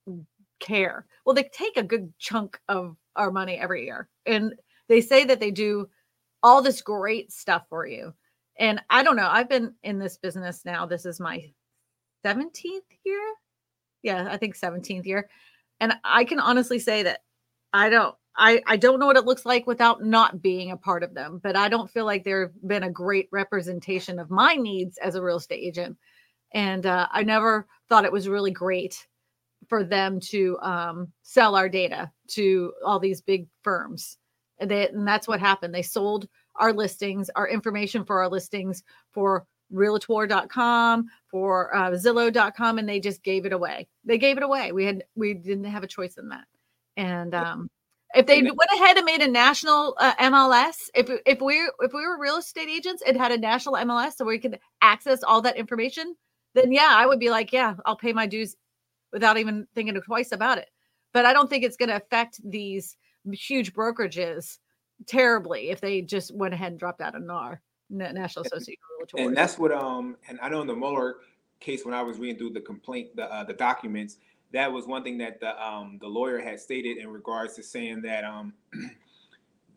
care? 0.60 1.06
Well, 1.26 1.36
they 1.36 1.50
take 1.54 1.78
a 1.78 1.84
good 1.84 2.14
chunk 2.18 2.60
of 2.68 2.96
our 3.16 3.32
money 3.32 3.58
every 3.58 3.86
year. 3.86 4.10
And 4.26 4.56
they 4.88 5.02
say 5.02 5.26
that 5.26 5.40
they 5.40 5.52
do 5.52 5.90
all 6.44 6.62
this 6.62 6.82
great 6.82 7.32
stuff 7.32 7.64
for 7.70 7.86
you. 7.86 8.14
And 8.58 8.82
I 8.90 9.04
don't 9.04 9.16
know, 9.16 9.30
I've 9.30 9.50
been 9.50 9.74
in 9.84 10.00
this 10.00 10.18
business 10.18 10.66
now. 10.66 10.86
This 10.86 11.06
is 11.06 11.20
my 11.20 11.52
17th 12.26 12.82
year 13.06 13.34
yeah, 14.04 14.28
I 14.30 14.38
think 14.38 14.58
17th 14.58 15.06
year. 15.06 15.30
And 15.80 15.94
I 16.04 16.24
can 16.24 16.40
honestly 16.40 16.80
say 16.80 17.04
that 17.04 17.22
I 17.74 17.90
don't 17.90 18.16
I 18.36 18.62
I 18.68 18.78
don't 18.78 19.00
know 19.00 19.08
what 19.08 19.18
it 19.18 19.26
looks 19.26 19.46
like 19.46 19.68
without 19.68 20.04
not 20.04 20.42
being 20.42 20.72
a 20.72 20.78
part 20.78 21.04
of 21.04 21.14
them, 21.14 21.40
but 21.44 21.56
I 21.56 21.70
don't 21.70 21.90
feel 21.90 22.06
like 22.06 22.24
there've 22.24 22.54
been 22.68 22.84
a 22.84 22.92
great 22.92 23.28
representation 23.32 24.20
of 24.20 24.30
my 24.30 24.56
needs 24.56 24.98
as 24.98 25.16
a 25.16 25.22
real 25.22 25.38
estate 25.38 25.64
agent. 25.64 25.98
And 26.54 26.86
uh, 26.86 27.08
I 27.12 27.24
never 27.24 27.68
thought 27.88 28.06
it 28.06 28.12
was 28.12 28.28
really 28.28 28.52
great 28.52 29.08
for 29.68 29.84
them 29.84 30.20
to 30.20 30.58
um, 30.62 31.08
sell 31.24 31.56
our 31.56 31.70
data 31.70 32.12
to 32.30 32.74
all 32.86 33.00
these 33.00 33.22
big 33.22 33.48
firms. 33.64 34.18
And, 34.60 34.70
they, 34.70 34.90
and 34.90 35.08
that's 35.08 35.28
what 35.28 35.40
happened. 35.40 35.74
They 35.74 35.82
sold 35.82 36.28
our 36.56 36.74
listings, 36.74 37.30
our 37.36 37.48
information 37.48 38.04
for 38.04 38.22
our 38.22 38.30
listings 38.30 38.84
for 39.12 39.46
realtor.com 39.72 41.08
for 41.30 41.74
uh, 41.76 41.92
zillow.com 41.92 42.78
and 42.78 42.88
they 42.88 43.00
just 43.00 43.24
gave 43.24 43.46
it 43.46 43.54
away 43.54 43.88
they 44.04 44.18
gave 44.18 44.36
it 44.36 44.44
away 44.44 44.74
we 44.74 44.84
had 44.84 45.02
we 45.16 45.34
didn't 45.34 45.64
have 45.64 45.82
a 45.82 45.88
choice 45.88 46.18
in 46.18 46.28
that 46.28 46.44
and 47.02 47.34
um 47.36 47.70
if 48.14 48.26
they 48.26 48.42
went 48.42 48.70
ahead 48.76 48.98
and 48.98 49.06
made 49.06 49.22
a 49.22 49.28
national 49.28 49.96
uh, 49.98 50.14
MLS, 50.16 50.90
if 50.94 51.10
if 51.26 51.40
we 51.40 51.56
if 51.80 51.94
we 51.94 52.06
were 52.06 52.20
real 52.20 52.38
estate 52.38 52.68
agents, 52.68 53.02
and 53.08 53.16
had 53.16 53.32
a 53.32 53.38
national 53.38 53.76
MLS 53.76 54.16
so 54.16 54.26
we 54.26 54.38
could 54.38 54.60
access 54.82 55.24
all 55.24 55.42
that 55.42 55.56
information, 55.56 56.16
then 56.54 56.74
yeah, 56.74 56.90
I 56.92 57.06
would 57.06 57.20
be 57.20 57.30
like, 57.30 57.54
yeah, 57.54 57.76
I'll 57.86 57.96
pay 57.96 58.12
my 58.12 58.28
dues 58.28 58.58
without 59.14 59.38
even 59.38 59.66
thinking 59.76 60.00
twice 60.02 60.34
about 60.34 60.58
it. 60.58 60.70
But 61.14 61.26
I 61.26 61.32
don't 61.32 61.50
think 61.50 61.64
it's 61.64 61.78
going 61.78 61.90
to 61.90 61.96
affect 61.96 62.42
these 62.44 62.98
huge 63.32 63.74
brokerages 63.74 64.58
terribly 65.08 65.70
if 65.70 65.80
they 65.80 66.02
just 66.02 66.36
went 66.36 66.54
ahead 66.54 66.72
and 66.72 66.80
dropped 66.80 67.02
out 67.02 67.16
of 67.16 67.24
NAR. 67.24 67.62
National 67.90 68.46
Association 68.46 68.80
of 69.02 69.08
Realtors. 69.08 69.26
And 69.26 69.38
that's 69.38 69.58
what 69.60 69.72
um 69.72 70.16
and 70.30 70.40
I 70.42 70.50
know 70.50 70.62
in 70.62 70.68
the 70.68 70.76
Mueller 70.76 71.18
case 71.60 71.86
when 71.86 71.94
I 71.94 72.02
was 72.02 72.18
reading 72.18 72.38
through 72.38 72.52
the 72.52 72.62
complaint, 72.62 73.16
the 73.16 73.32
uh, 73.32 73.44
the 73.44 73.54
documents, 73.54 74.18
that 74.54 74.72
was 74.72 74.86
one 74.86 75.04
thing 75.04 75.18
that 75.20 75.40
the 75.40 75.62
um, 75.64 75.98
the 76.02 76.08
lawyer 76.08 76.40
had 76.40 76.60
stated 76.60 76.98
in 76.98 77.10
regards 77.10 77.56
to 77.56 77.64
saying 77.64 78.02
that 78.02 78.24
um, 78.24 78.54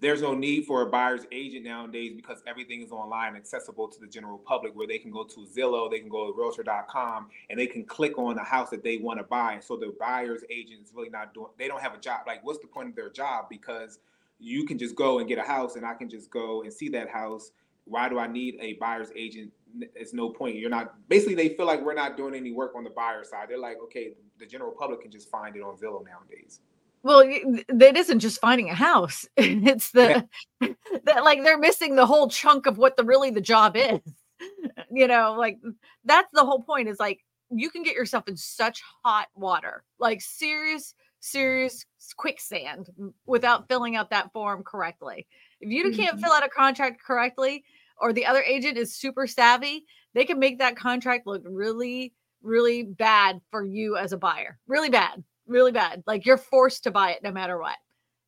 there's 0.01 0.21
no 0.21 0.35
need 0.35 0.67
for 0.67 0.83
a 0.83 0.87
buyer's 0.87 1.27
agent 1.33 1.65
nowadays 1.65 2.13
because 2.15 2.43
everything 2.47 2.83
is 2.83 2.93
online 2.93 3.37
accessible 3.37 3.89
to 3.89 4.01
the 4.01 4.07
general 4.07 4.39
public 4.39 4.75
where 4.75 4.87
they 4.87 4.99
can 4.99 5.11
go 5.11 5.25
to 5.25 5.47
Zillow, 5.47 5.91
they 5.91 6.01
can 6.01 6.09
go 6.09 6.31
to 6.31 6.39
realtor.com 6.39 7.29
and 7.49 7.59
they 7.59 7.67
can 7.67 7.85
click 7.85 8.19
on 8.19 8.35
the 8.35 8.43
house 8.43 8.71
that 8.71 8.83
they 8.83 8.99
want 8.99 9.19
to 9.19 9.25
buy. 9.25 9.59
So 9.61 9.77
the 9.77 9.95
buyer's 9.99 10.43
agent 10.51 10.83
is 10.85 10.93
really 10.95 11.11
not 11.11 11.33
doing 11.33 11.49
they 11.59 11.69
don't 11.69 11.81
have 11.81 11.95
a 11.95 11.99
job. 11.99 12.23
Like 12.27 12.45
what's 12.45 12.59
the 12.59 12.67
point 12.67 12.91
of 12.91 12.97
their 12.97 13.11
job? 13.11 13.47
Because 13.49 13.99
you 14.39 14.67
can 14.67 14.79
just 14.79 14.97
go 14.97 15.21
and 15.21 15.29
get 15.29 15.39
a 15.39 15.43
house 15.43 15.77
and 15.77 15.87
I 15.87 15.95
can 15.95 16.09
just 16.09 16.31
go 16.31 16.63
and 16.63 16.73
see 16.73 16.89
that 16.91 17.09
house. 17.09 17.53
Why 17.85 18.09
do 18.09 18.19
I 18.19 18.27
need 18.27 18.57
a 18.61 18.75
buyer's 18.75 19.11
agent? 19.15 19.53
It's 19.95 20.15
no 20.15 20.31
point. 20.31 20.57
You're 20.57 20.71
not 20.71 20.95
basically 21.09 21.35
they 21.35 21.51
feel 21.51 21.67
like 21.67 21.85
we're 21.85 21.95
not 21.95 22.17
doing 22.17 22.35
any 22.35 22.53
work 22.53 22.75
on 22.77 22.85
the 22.85 22.91
buyer 22.91 23.25
side. 23.25 23.49
They're 23.49 23.59
like, 23.59 23.79
okay, 23.85 24.15
the 24.39 24.47
general 24.47 24.73
public 24.73 25.03
can 25.03 25.11
just 25.11 25.31
find 25.31 25.57
it 25.57 25.63
on 25.63 25.77
Zillow 25.77 26.05
nowadays. 26.05 26.61
Well, 27.03 27.23
it 27.23 27.97
isn't 27.97 28.21
just 28.21 28.41
finding 28.41 28.71
a 28.71 28.75
house. 28.75 29.29
It's 29.37 29.91
the 29.91 30.27
that 30.61 31.25
like 31.25 31.43
they're 31.43 31.59
missing 31.59 31.97
the 31.97 32.07
whole 32.07 32.29
chunk 32.29 32.67
of 32.67 32.79
what 32.79 32.97
the 32.97 33.05
really 33.05 33.31
the 33.31 33.41
job 33.41 33.77
is. 33.77 34.01
You 34.91 35.09
know, 35.09 35.35
like 35.39 35.59
that's 36.05 36.29
the 36.33 36.45
whole 36.45 36.63
point 36.63 36.89
is 36.89 37.01
like 37.01 37.25
you 37.51 37.71
can 37.71 37.83
get 37.83 37.95
yourself 37.95 38.29
in 38.29 38.37
such 38.37 38.83
hot 39.03 39.29
water, 39.35 39.83
like 39.99 40.21
serious, 40.21 40.95
serious 41.21 41.85
quicksand 42.17 42.91
without 43.27 43.67
filling 43.69 43.97
out 43.97 44.11
that 44.11 44.33
form 44.33 44.63
correctly. 44.63 45.27
If 45.61 45.71
you 45.71 45.85
mm-hmm. 45.85 46.01
can't 46.01 46.21
fill 46.21 46.33
out 46.33 46.45
a 46.45 46.49
contract 46.49 47.03
correctly, 47.03 47.65
or 48.00 48.12
the 48.12 48.26
other 48.26 48.42
agent 48.42 48.78
is 48.78 48.94
super 48.94 49.26
savvy, 49.26 49.85
they 50.14 50.24
can 50.24 50.38
make 50.38 50.59
that 50.59 50.76
contract 50.76 51.26
look 51.26 51.42
really, 51.44 52.14
really 52.42 52.83
bad 52.83 53.40
for 53.50 53.64
you 53.64 53.96
as 53.96 54.12
a 54.12 54.18
buyer. 54.18 54.59
Really 54.66 54.90
bad 54.90 55.24
really 55.46 55.72
bad. 55.72 56.02
Like 56.07 56.26
you're 56.26 56.38
forced 56.38 56.85
to 56.85 56.90
buy 56.90 57.12
it 57.12 57.22
no 57.22 57.33
matter 57.33 57.59
what. 57.59 57.76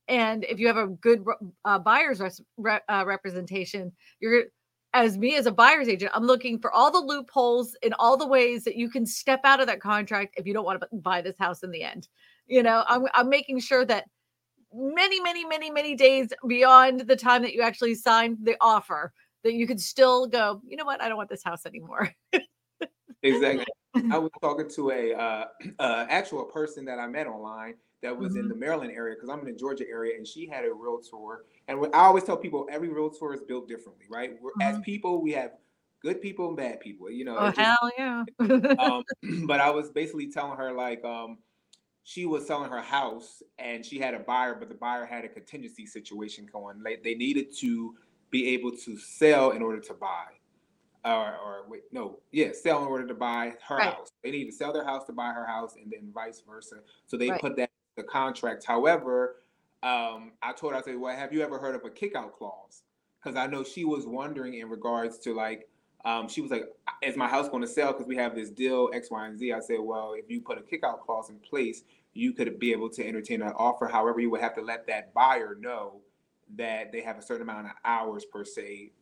And 0.09 0.45
if 0.45 0.59
you 0.59 0.67
have 0.69 0.77
a 0.77 0.87
good 0.87 1.25
uh, 1.65 1.79
buyer's 1.79 2.21
res- 2.21 2.41
re- 2.57 2.81
uh, 2.89 3.05
representation, 3.07 3.93
you're 4.21 4.45
as 4.95 5.19
me 5.19 5.37
as 5.37 5.47
a 5.47 5.53
buyer's 5.53 5.89
agent, 5.89 6.13
I'm 6.15 6.25
looking 6.25 6.59
for 6.59 6.73
all 6.73 6.91
the 6.91 6.99
loopholes 6.99 7.77
in 7.83 7.93
all 7.95 8.17
the 8.17 8.27
ways 8.27 8.65
that 8.65 8.77
you 8.77 8.89
can 8.89 9.05
step 9.05 9.41
out 9.45 9.61
of 9.61 9.67
that 9.67 9.81
contract 9.81 10.35
if 10.39 10.47
you 10.47 10.55
don't 10.55 10.65
want 10.65 10.81
to 10.81 10.89
buy 10.97 11.21
this 11.21 11.37
house 11.39 11.63
in 11.63 11.71
the 11.71 11.83
end. 11.83 12.09
You 12.47 12.63
know, 12.63 12.85
I'm, 12.87 13.07
I'm 13.13 13.29
making 13.29 13.61
sure 13.61 13.85
that 13.85 14.05
many, 14.73 15.21
many, 15.21 15.45
many, 15.45 15.71
many 15.71 15.97
days 15.97 16.29
beyond 16.47 17.01
the 17.01 17.17
time 17.17 17.43
that 17.43 17.53
you 17.53 17.63
actually 17.63 17.95
signed 17.95 18.39
the 18.43 18.57
offer, 18.61 19.13
that 19.45 19.55
you 19.55 19.67
could 19.67 19.81
still 19.81 20.27
go, 20.27 20.61
you 20.67 20.77
know 20.77 20.85
what, 20.85 21.03
I 21.03 21.09
don't 21.09 21.17
want 21.17 21.29
this 21.29 21.45
house 21.45 21.67
anymore. 21.67 22.13
exactly. 23.23 23.67
I 24.13 24.19
was 24.19 24.31
talking 24.41 24.69
to 24.71 24.91
a 24.91 25.15
uh, 25.15 25.45
uh, 25.79 26.07
actual 26.09 26.45
person 26.45 26.85
that 26.87 26.99
I 26.99 27.07
met 27.07 27.27
online 27.27 27.75
that 28.03 28.17
was 28.17 28.33
mm-hmm. 28.33 28.41
in 28.41 28.49
the 28.49 28.55
Maryland 28.55 28.93
area 28.93 29.15
because 29.15 29.31
I'm 29.31 29.41
in 29.41 29.47
the 29.47 29.59
Georgia 29.59 29.85
area, 29.89 30.17
and 30.17 30.27
she 30.27 30.47
had 30.47 30.65
a 30.65 30.73
realtor. 30.73 31.45
And 31.69 31.87
I 31.95 32.01
always 32.01 32.25
tell 32.25 32.37
people 32.37 32.67
every 32.71 32.89
realtor 32.89 33.33
is 33.33 33.41
built 33.43 33.69
differently, 33.69 34.07
right? 34.11 34.35
Mm-hmm. 34.35 34.61
As 34.61 34.79
people, 34.81 35.23
we 35.23 35.33
have 35.33 35.53
good 36.03 36.21
people 36.21 36.49
and 36.49 36.57
bad 36.57 36.81
people. 36.81 37.11
You 37.11 37.25
know. 37.25 37.37
Oh 37.39 37.51
just, 37.51 37.59
hell 37.59 37.91
yeah! 37.99 38.25
um, 38.79 39.03
but 39.47 39.61
I 39.61 39.71
was 39.71 39.91
basically 39.91 40.31
telling 40.31 40.59
her 40.59 40.73
like 40.73 41.05
um, 41.05 41.39
she 42.05 42.27
was 42.27 42.47
selling 42.47 42.71
her 42.71 42.83
house 42.83 43.43
and 43.59 43.85
she 43.85 43.99
had 43.99 44.15
a 44.15 44.21
buyer, 44.21 44.55
but 44.55 44.69
the 44.69 44.75
buyer 44.75 45.05
had 45.05 45.25
a 45.25 45.29
contingency 45.29 45.87
situation 45.87 46.47
going. 46.53 46.83
Like 46.83 47.03
they 47.03 47.15
needed 47.15 47.47
to 47.59 47.95
be 48.31 48.49
able 48.49 48.73
to 48.73 48.99
sell 48.99 49.51
in 49.51 49.63
order 49.63 49.81
to 49.81 49.95
buy 49.95 50.27
or, 51.07 51.37
or 51.37 51.65
wait, 51.69 51.83
no, 51.93 52.19
yeah, 52.33 52.49
sell 52.53 52.83
in 52.83 52.89
order 52.89 53.07
to 53.07 53.15
buy 53.15 53.55
her 53.67 53.77
right. 53.77 53.95
house. 53.95 54.11
They 54.25 54.31
need 54.31 54.47
to 54.47 54.53
sell 54.53 54.73
their 54.73 54.85
house 54.85 55.05
to 55.07 55.13
buy 55.13 55.33
her 55.33 55.47
house, 55.47 55.75
and 55.77 55.91
then 55.91 56.11
vice 56.13 56.43
versa. 56.47 56.77
So 57.07 57.17
they 57.17 57.31
right. 57.31 57.41
put 57.41 57.57
that 57.57 57.71
the 57.97 58.03
contract. 58.03 58.65
However, 58.65 59.37
um, 59.83 60.33
I 60.43 60.53
told 60.53 60.73
her, 60.73 60.79
I 60.79 60.83
said, 60.83 60.99
"Well, 60.99 61.15
have 61.15 61.33
you 61.33 61.43
ever 61.43 61.59
heard 61.59 61.75
of 61.75 61.85
a 61.85 61.91
kickout 61.91 62.37
clause?" 62.37 62.83
Because 63.23 63.37
I 63.37 63.47
know 63.47 63.65
she 63.65 63.85
was 63.85 64.07
wondering 64.07 64.55
in 64.55 64.69
regards 64.69 65.19
to 65.21 65.35
like, 65.35 65.69
um, 66.05 66.29
she 66.29 66.41
was 66.41 66.51
like, 66.51 66.65
"Is 67.03 67.17
my 67.17 67.29
house 67.29 67.49
going 67.49 67.63
to 67.63 67.69
sell?" 67.69 67.93
Because 67.93 68.07
we 68.07 68.17
have 68.17 68.35
this 68.35 68.51
deal 68.51 68.91
X, 68.93 69.11
Y, 69.11 69.27
and 69.27 69.39
Z. 69.39 69.53
I 69.53 69.61
said, 69.61 69.79
"Well, 69.81 70.15
if 70.17 70.29
you 70.29 70.41
put 70.41 70.59
a 70.59 70.63
kickout 70.63 71.03
clause 71.03 71.31
in 71.31 71.39
place, 71.39 71.85
you 72.15 72.33
could 72.33 72.59
be 72.59 72.73
able 72.73 72.91
to 72.91 73.07
entertain 73.07 73.43
an 73.43 73.53
offer. 73.57 73.87
However, 73.87 74.21
you 74.21 74.31
would 74.31 74.41
have 74.41 74.55
to 74.57 74.63
let 74.63 74.87
that 74.89 75.15
buyer 75.15 75.57
know." 75.59 76.01
That 76.57 76.93
they 76.93 77.01
have 77.01 77.19
a 77.19 77.23
certain 77.23 77.43
amount 77.43 77.67
of 77.67 77.73
hours 77.85 78.25
per 78.25 78.45
se 78.45 78.93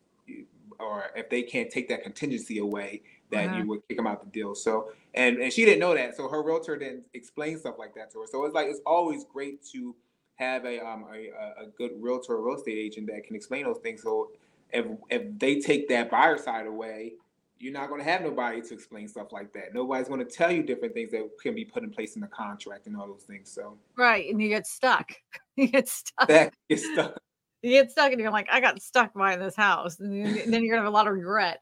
or 0.79 1.05
if 1.15 1.29
they 1.29 1.43
can't 1.43 1.69
take 1.69 1.87
that 1.89 2.03
contingency 2.03 2.59
away, 2.59 3.01
that 3.31 3.49
uh-huh. 3.49 3.57
you 3.57 3.67
would 3.67 3.87
kick 3.87 3.97
them 3.97 4.07
out 4.07 4.23
the 4.23 4.29
deal. 4.29 4.55
So 4.55 4.89
and 5.13 5.37
and 5.37 5.51
she 5.51 5.65
didn't 5.65 5.79
know 5.79 5.93
that, 5.93 6.15
so 6.15 6.27
her 6.27 6.43
realtor 6.43 6.77
didn't 6.77 7.03
explain 7.13 7.57
stuff 7.57 7.75
like 7.77 7.93
that 7.95 8.11
to 8.13 8.21
her. 8.21 8.27
So 8.27 8.45
it's 8.45 8.55
like 8.55 8.67
it's 8.67 8.81
always 8.85 9.23
great 9.23 9.63
to 9.71 9.95
have 10.35 10.65
a 10.65 10.85
um 10.85 11.05
a, 11.13 11.63
a 11.63 11.67
good 11.77 11.91
realtor 11.99 12.33
or 12.33 12.45
real 12.45 12.57
estate 12.57 12.77
agent 12.77 13.07
that 13.07 13.23
can 13.25 13.35
explain 13.35 13.65
those 13.65 13.79
things. 13.79 14.03
So 14.03 14.31
if 14.71 14.85
if 15.09 15.39
they 15.39 15.59
take 15.59 15.87
that 15.89 16.11
buyer 16.11 16.37
side 16.37 16.67
away, 16.67 17.13
you're 17.59 17.73
not 17.73 17.87
going 17.87 18.01
to 18.01 18.09
have 18.09 18.21
nobody 18.21 18.61
to 18.61 18.73
explain 18.73 19.07
stuff 19.07 19.31
like 19.31 19.53
that. 19.53 19.73
Nobody's 19.73 20.09
going 20.09 20.19
to 20.19 20.25
tell 20.25 20.51
you 20.51 20.61
different 20.61 20.93
things 20.93 21.11
that 21.11 21.29
can 21.41 21.55
be 21.55 21.63
put 21.63 21.83
in 21.83 21.89
place 21.89 22.15
in 22.15 22.21
the 22.21 22.27
contract 22.27 22.87
and 22.87 22.97
all 22.97 23.07
those 23.07 23.23
things. 23.23 23.49
So 23.49 23.77
right, 23.95 24.29
and 24.29 24.41
you 24.41 24.49
get 24.49 24.67
stuck. 24.67 25.13
you 25.55 25.67
get 25.67 25.87
stuck. 25.87 26.27
That 26.27 26.53
gets 26.69 26.91
stuck 26.91 27.17
you 27.61 27.71
get 27.71 27.91
stuck 27.91 28.11
and 28.11 28.21
you're 28.21 28.31
like, 28.31 28.47
I 28.51 28.59
got 28.59 28.81
stuck 28.81 29.13
buying 29.13 29.39
this 29.39 29.55
house. 29.55 29.99
And 29.99 30.53
then 30.53 30.63
you're 30.63 30.75
gonna 30.75 30.85
have 30.85 30.93
a 30.93 30.95
lot 30.95 31.07
of 31.07 31.13
regret. 31.13 31.61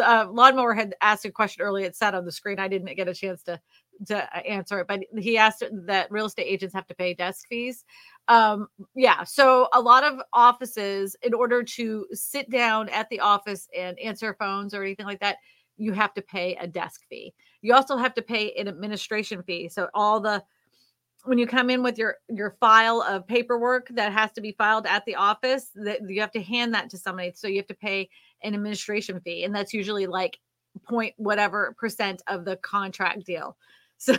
Uh, 0.00 0.26
Lawnmower 0.30 0.74
had 0.74 0.94
asked 1.00 1.24
a 1.24 1.30
question 1.30 1.64
earlier. 1.64 1.86
It 1.86 1.96
sat 1.96 2.14
on 2.14 2.24
the 2.24 2.32
screen. 2.32 2.58
I 2.58 2.68
didn't 2.68 2.94
get 2.96 3.08
a 3.08 3.14
chance 3.14 3.42
to 3.44 3.60
to 4.06 4.24
uh, 4.36 4.40
answer 4.40 4.80
it, 4.80 4.88
but 4.88 5.00
he 5.18 5.38
asked 5.38 5.62
that 5.86 6.10
real 6.10 6.26
estate 6.26 6.46
agents 6.46 6.74
have 6.74 6.86
to 6.88 6.94
pay 6.94 7.14
desk 7.14 7.46
fees. 7.48 7.84
Um, 8.26 8.66
yeah, 8.96 9.22
so 9.22 9.68
a 9.72 9.80
lot 9.80 10.02
of 10.02 10.18
offices, 10.32 11.16
in 11.22 11.32
order 11.32 11.62
to 11.62 12.06
sit 12.12 12.50
down 12.50 12.88
at 12.88 13.08
the 13.10 13.20
office 13.20 13.68
and 13.76 13.98
answer 14.00 14.34
phones 14.38 14.74
or 14.74 14.82
anything 14.82 15.06
like 15.06 15.20
that, 15.20 15.36
you 15.76 15.92
have 15.92 16.14
to 16.14 16.22
pay 16.22 16.56
a 16.56 16.66
desk 16.66 17.02
fee. 17.08 17.32
You 17.62 17.74
also 17.74 17.96
have 17.96 18.14
to 18.14 18.22
pay 18.22 18.52
an 18.54 18.66
administration 18.66 19.42
fee. 19.42 19.68
So 19.68 19.88
all 19.94 20.20
the 20.20 20.42
when 21.24 21.38
you 21.38 21.46
come 21.46 21.70
in 21.70 21.82
with 21.82 21.98
your 21.98 22.16
your 22.28 22.56
file 22.60 23.02
of 23.02 23.26
paperwork 23.26 23.88
that 23.90 24.12
has 24.12 24.30
to 24.32 24.40
be 24.40 24.52
filed 24.52 24.86
at 24.86 25.04
the 25.06 25.14
office 25.14 25.70
that 25.74 26.00
you 26.08 26.20
have 26.20 26.32
to 26.32 26.42
hand 26.42 26.74
that 26.74 26.90
to 26.90 26.98
somebody. 26.98 27.32
So 27.34 27.48
you 27.48 27.56
have 27.56 27.66
to 27.68 27.74
pay 27.74 28.08
an 28.42 28.54
administration 28.54 29.20
fee 29.20 29.44
and 29.44 29.54
that's 29.54 29.72
usually 29.72 30.06
like 30.06 30.38
point 30.86 31.14
whatever 31.16 31.74
percent 31.78 32.22
of 32.26 32.44
the 32.44 32.56
contract 32.56 33.24
deal. 33.24 33.56
So 33.96 34.16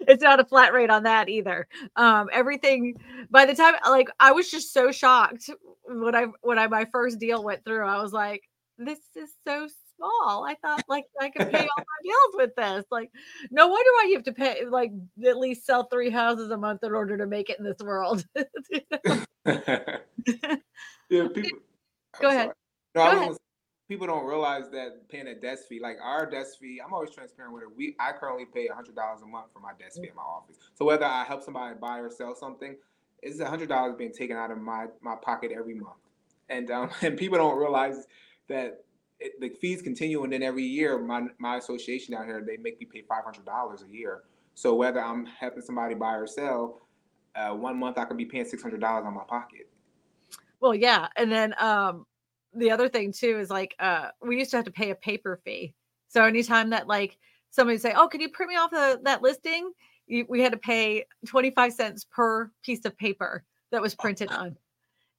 it's 0.00 0.22
not 0.22 0.38
a 0.38 0.44
flat 0.44 0.72
rate 0.72 0.88
on 0.90 1.02
that 1.02 1.28
either. 1.28 1.66
Um 1.96 2.28
everything 2.32 2.94
by 3.30 3.44
the 3.44 3.54
time 3.54 3.74
like 3.86 4.08
i 4.20 4.30
was 4.32 4.50
just 4.50 4.72
so 4.72 4.92
shocked 4.92 5.50
when 5.84 6.14
i 6.14 6.26
when 6.42 6.58
i 6.58 6.66
my 6.68 6.86
first 6.92 7.18
deal 7.18 7.42
went 7.42 7.64
through 7.64 7.84
i 7.84 8.00
was 8.00 8.12
like 8.12 8.42
this 8.78 9.00
is 9.16 9.30
so 9.46 9.68
small. 10.02 10.44
I 10.44 10.54
thought 10.62 10.82
like 10.88 11.06
I 11.20 11.30
could 11.30 11.50
pay 11.50 11.58
all 11.76 11.78
my 11.78 11.84
bills 12.02 12.34
with 12.34 12.54
this. 12.56 12.84
Like, 12.90 13.10
no 13.50 13.68
wonder 13.68 13.90
why 13.92 14.06
you 14.08 14.14
have 14.16 14.24
to 14.24 14.32
pay 14.32 14.64
like 14.68 14.92
at 15.24 15.38
least 15.38 15.66
sell 15.66 15.84
three 15.84 16.10
houses 16.10 16.50
a 16.50 16.56
month 16.56 16.82
in 16.84 16.92
order 16.92 17.16
to 17.18 17.26
make 17.26 17.50
it 17.50 17.58
in 17.58 17.64
this 17.64 17.78
world. 17.80 18.24
yeah, 19.46 19.98
people. 21.08 21.58
Go 22.20 22.28
ahead. 22.28 22.50
No, 22.94 23.10
Go 23.10 23.16
ahead. 23.16 23.36
people 23.88 24.06
don't 24.06 24.26
realize 24.26 24.70
that 24.70 25.08
paying 25.08 25.28
a 25.28 25.34
desk 25.34 25.66
fee, 25.68 25.80
like 25.80 25.96
our 26.02 26.26
desk 26.26 26.58
fee, 26.60 26.80
I'm 26.84 26.92
always 26.92 27.10
transparent 27.10 27.54
with 27.54 27.62
it. 27.62 27.70
We 27.74 27.96
I 27.98 28.12
currently 28.12 28.44
pay 28.44 28.68
hundred 28.68 28.94
dollars 28.94 29.22
a 29.22 29.26
month 29.26 29.46
for 29.52 29.60
my 29.60 29.72
desk 29.78 30.00
fee 30.00 30.08
in 30.08 30.14
my 30.14 30.22
office. 30.22 30.56
So 30.74 30.84
whether 30.84 31.04
I 31.04 31.24
help 31.24 31.42
somebody 31.42 31.74
buy 31.80 31.98
or 31.98 32.10
sell 32.10 32.34
something, 32.34 32.76
it's 33.22 33.40
a 33.40 33.46
hundred 33.46 33.68
dollars 33.68 33.94
being 33.96 34.12
taken 34.12 34.36
out 34.36 34.50
of 34.50 34.58
my 34.58 34.86
my 35.00 35.16
pocket 35.16 35.52
every 35.56 35.74
month. 35.74 35.96
And 36.48 36.70
um, 36.70 36.90
and 37.02 37.16
people 37.16 37.38
don't 37.38 37.58
realize 37.58 38.06
that 38.48 38.84
it, 39.22 39.40
the 39.40 39.48
fees 39.48 39.82
continue, 39.82 40.24
and 40.24 40.32
then 40.32 40.42
every 40.42 40.64
year, 40.64 40.98
my 40.98 41.22
my 41.38 41.56
association 41.56 42.14
out 42.14 42.26
here, 42.26 42.42
they 42.46 42.56
make 42.56 42.80
me 42.80 42.86
pay 42.86 43.02
five 43.02 43.24
hundred 43.24 43.44
dollars 43.44 43.82
a 43.82 43.88
year. 43.88 44.22
So 44.54 44.74
whether 44.74 45.02
I'm 45.02 45.26
helping 45.26 45.62
somebody 45.62 45.94
buy 45.94 46.14
or 46.14 46.26
sell, 46.26 46.82
uh, 47.34 47.50
one 47.50 47.78
month 47.78 47.98
I 47.98 48.04
could 48.04 48.16
be 48.16 48.24
paying 48.24 48.44
six 48.44 48.62
hundred 48.62 48.80
dollars 48.80 49.04
on 49.06 49.14
my 49.14 49.24
pocket. 49.24 49.68
Well, 50.60 50.74
yeah, 50.74 51.08
and 51.16 51.30
then 51.30 51.54
um, 51.58 52.06
the 52.54 52.70
other 52.70 52.88
thing 52.88 53.12
too 53.12 53.38
is 53.38 53.50
like 53.50 53.74
uh, 53.78 54.08
we 54.20 54.38
used 54.38 54.50
to 54.50 54.56
have 54.58 54.66
to 54.66 54.72
pay 54.72 54.90
a 54.90 54.94
paper 54.94 55.40
fee. 55.44 55.74
So 56.08 56.24
anytime 56.24 56.70
that 56.70 56.86
like 56.86 57.18
somebody 57.50 57.78
say, 57.78 57.94
"Oh, 57.96 58.08
can 58.08 58.20
you 58.20 58.28
print 58.28 58.50
me 58.50 58.56
off 58.56 58.70
the, 58.70 59.00
that 59.04 59.22
listing?" 59.22 59.72
You, 60.06 60.26
we 60.28 60.40
had 60.40 60.52
to 60.52 60.58
pay 60.58 61.06
twenty 61.26 61.50
five 61.50 61.72
cents 61.72 62.04
per 62.04 62.50
piece 62.62 62.84
of 62.84 62.96
paper 62.96 63.44
that 63.70 63.80
was 63.80 63.94
printed 63.94 64.30
on 64.32 64.56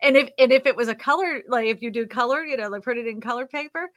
and 0.03 0.17
if 0.17 0.29
and 0.37 0.51
if 0.51 0.65
it 0.65 0.75
was 0.75 0.87
a 0.87 0.95
color 0.95 1.41
like 1.47 1.67
if 1.67 1.81
you 1.81 1.89
do 1.89 2.05
color 2.05 2.43
you 2.43 2.57
know 2.57 2.67
like 2.67 2.83
put 2.83 2.97
it 2.97 3.07
in 3.07 3.19
color 3.21 3.47
paper 3.47 3.89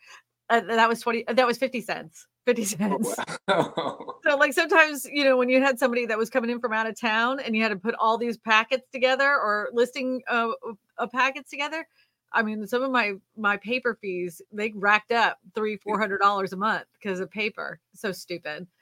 uh, 0.48 0.60
that 0.60 0.88
was 0.88 1.00
20 1.00 1.24
that 1.28 1.46
was 1.46 1.58
50 1.58 1.80
cents 1.80 2.26
50 2.46 2.64
cents 2.64 3.14
wow. 3.48 4.14
so 4.22 4.36
like 4.36 4.52
sometimes 4.52 5.04
you 5.10 5.24
know 5.24 5.36
when 5.36 5.48
you 5.48 5.60
had 5.60 5.78
somebody 5.78 6.06
that 6.06 6.16
was 6.16 6.30
coming 6.30 6.50
in 6.50 6.60
from 6.60 6.72
out 6.72 6.86
of 6.86 6.98
town 6.98 7.40
and 7.40 7.54
you 7.56 7.62
had 7.62 7.70
to 7.70 7.76
put 7.76 7.94
all 7.98 8.16
these 8.16 8.38
packets 8.38 8.86
together 8.92 9.28
or 9.28 9.68
listing 9.72 10.22
uh, 10.28 10.50
uh 10.98 11.06
packets 11.06 11.50
together 11.50 11.86
I 12.32 12.42
mean, 12.42 12.66
some 12.66 12.82
of 12.82 12.90
my 12.90 13.14
my 13.36 13.56
paper 13.56 13.96
fees 14.00 14.42
they 14.52 14.72
racked 14.74 15.10
up 15.10 15.38
three 15.54 15.76
four 15.78 15.98
hundred 15.98 16.18
dollars 16.18 16.52
a 16.52 16.56
month 16.56 16.84
because 17.00 17.18
of 17.18 17.30
paper. 17.30 17.80
So 17.94 18.12
stupid. 18.12 18.66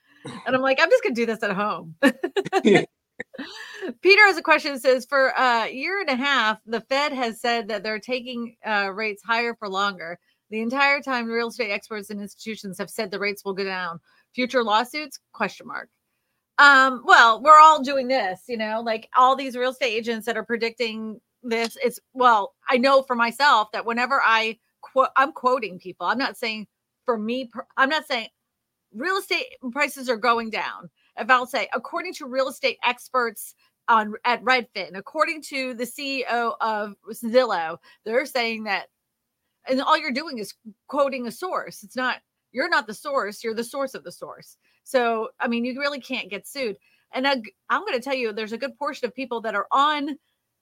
And 0.46 0.56
I'm 0.56 0.62
like, 0.62 0.80
I'm 0.80 0.88
just 0.88 1.02
gonna 1.02 1.14
do 1.14 1.26
this 1.26 1.42
at 1.42 1.52
home. 1.52 1.96
Peter 4.03 4.22
has 4.27 4.37
a 4.37 4.42
question. 4.42 4.79
Says 4.79 5.07
for 5.07 5.29
a 5.37 5.70
year 5.70 6.00
and 6.00 6.09
a 6.09 6.16
half, 6.16 6.59
the 6.66 6.81
Fed 6.83 7.12
has 7.12 7.40
said 7.40 7.68
that 7.68 7.83
they're 7.83 7.98
taking 7.98 8.57
uh, 8.66 8.90
rates 8.92 9.22
higher 9.22 9.55
for 9.55 9.68
longer. 9.68 10.18
The 10.50 10.61
entire 10.61 11.00
time, 11.00 11.27
real 11.27 11.48
estate 11.48 11.70
experts 11.70 12.11
and 12.11 12.20
institutions 12.20 12.79
have 12.79 12.90
said 12.90 13.11
the 13.11 13.18
rates 13.18 13.44
will 13.44 13.55
go 13.55 13.64
down. 13.64 13.98
Future 14.35 14.62
lawsuits? 14.62 15.18
Question 15.33 15.66
mark. 15.66 15.88
Um, 16.59 17.03
well, 17.05 17.42
we're 17.42 17.59
all 17.59 17.83
doing 17.83 18.07
this, 18.07 18.42
you 18.48 18.57
know, 18.57 18.81
like 18.81 19.09
all 19.16 19.35
these 19.35 19.57
real 19.57 19.72
estate 19.72 19.92
agents 19.92 20.27
that 20.27 20.37
are 20.37 20.44
predicting 20.44 21.20
this. 21.42 21.77
It's 21.83 21.98
well, 22.12 22.55
I 22.68 22.77
know 22.77 23.03
for 23.03 23.16
myself 23.16 23.72
that 23.72 23.85
whenever 23.85 24.20
I 24.24 24.59
quote, 24.81 25.09
I'm 25.16 25.33
quoting 25.33 25.79
people. 25.79 26.07
I'm 26.07 26.18
not 26.18 26.37
saying 26.37 26.68
for 27.05 27.18
me. 27.18 27.50
I'm 27.77 27.88
not 27.88 28.07
saying 28.07 28.29
real 28.94 29.16
estate 29.16 29.46
prices 29.72 30.09
are 30.09 30.16
going 30.16 30.50
down. 30.50 30.90
I'll 31.16 31.46
say, 31.46 31.68
according 31.72 32.14
to 32.14 32.27
real 32.27 32.48
estate 32.48 32.79
experts 32.85 33.55
on 33.88 34.14
at 34.24 34.42
Redfin, 34.42 34.96
according 34.96 35.42
to 35.42 35.74
the 35.74 35.85
CEO 35.85 36.55
of 36.61 36.94
Zillow, 37.12 37.79
they're 38.05 38.27
saying 38.27 38.64
that, 38.64 38.87
and 39.68 39.81
all 39.81 39.98
you're 39.98 40.12
doing 40.12 40.38
is 40.38 40.55
quoting 40.88 41.27
a 41.27 41.33
source. 41.33 41.83
It's 41.83 41.96
not 41.96 42.18
you're 42.53 42.68
not 42.68 42.87
the 42.87 42.94
source. 42.94 43.42
You're 43.42 43.55
the 43.55 43.64
source 43.64 43.94
of 43.94 44.05
the 44.05 44.12
source. 44.12 44.57
So 44.85 45.29
I 45.40 45.48
mean, 45.48 45.64
you 45.64 45.79
really 45.79 46.00
can't 46.00 46.31
get 46.31 46.46
sued. 46.46 46.77
And 47.12 47.27
I, 47.29 47.37
I'm 47.70 47.83
going 47.83 47.94
to 47.94 48.00
tell 48.00 48.14
you, 48.14 48.33
there's 48.33 48.53
a 48.53 48.59
good 48.59 48.77
portion 48.77 49.07
of 49.07 49.14
people 49.14 49.40
that 49.42 49.55
are 49.55 49.68
on 49.70 50.18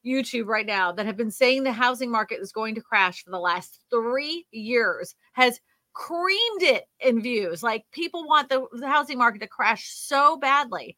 YouTube 0.07 0.47
right 0.47 0.67
now 0.67 0.93
that 0.93 1.07
have 1.07 1.17
been 1.17 1.31
saying 1.31 1.63
the 1.63 1.73
housing 1.73 2.11
market 2.11 2.41
is 2.41 2.53
going 2.53 2.75
to 2.75 2.81
crash 2.81 3.23
for 3.23 3.31
the 3.31 3.39
last 3.39 3.81
three 3.91 4.47
years 4.51 5.15
has 5.33 5.61
creamed 5.93 6.63
it 6.63 6.89
in 7.01 7.21
views. 7.21 7.63
Like 7.63 7.85
people 7.93 8.27
want 8.27 8.49
the, 8.49 8.67
the 8.73 8.89
housing 8.89 9.19
market 9.19 9.41
to 9.41 9.47
crash 9.47 9.89
so 9.89 10.37
badly, 10.37 10.97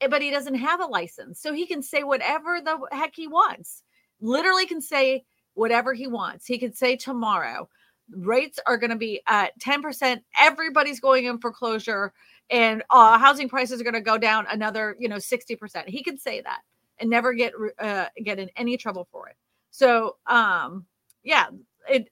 eh, 0.00 0.08
but 0.08 0.22
he 0.22 0.30
doesn't 0.30 0.54
have 0.54 0.80
a 0.80 0.86
license. 0.86 1.40
So 1.40 1.52
he 1.52 1.66
can 1.66 1.82
say 1.82 2.02
whatever 2.02 2.60
the 2.60 2.78
heck 2.92 3.14
he 3.14 3.28
wants. 3.28 3.82
Literally 4.20 4.66
can 4.66 4.80
say 4.80 5.24
whatever 5.54 5.92
he 5.92 6.06
wants. 6.06 6.46
He 6.46 6.58
could 6.58 6.76
say 6.76 6.96
tomorrow 6.96 7.68
rates 8.10 8.58
are 8.66 8.76
going 8.76 8.90
to 8.90 8.96
be 8.96 9.22
at 9.26 9.58
10%. 9.60 10.20
Everybody's 10.38 11.00
going 11.00 11.24
in 11.24 11.38
foreclosure 11.38 12.12
and 12.50 12.82
uh, 12.90 13.18
housing 13.18 13.48
prices 13.48 13.80
are 13.80 13.84
going 13.84 13.94
to 13.94 14.00
go 14.00 14.18
down 14.18 14.46
another, 14.50 14.96
you 14.98 15.08
know, 15.08 15.16
60%. 15.16 15.88
He 15.88 16.02
could 16.02 16.20
say 16.20 16.40
that 16.42 16.60
and 16.98 17.08
never 17.08 17.32
get 17.32 17.52
uh, 17.78 18.06
get 18.22 18.38
in 18.38 18.50
any 18.56 18.76
trouble 18.76 19.08
for 19.10 19.28
it. 19.28 19.36
So, 19.70 20.16
um, 20.26 20.84
yeah, 21.22 21.46
it 21.88 22.08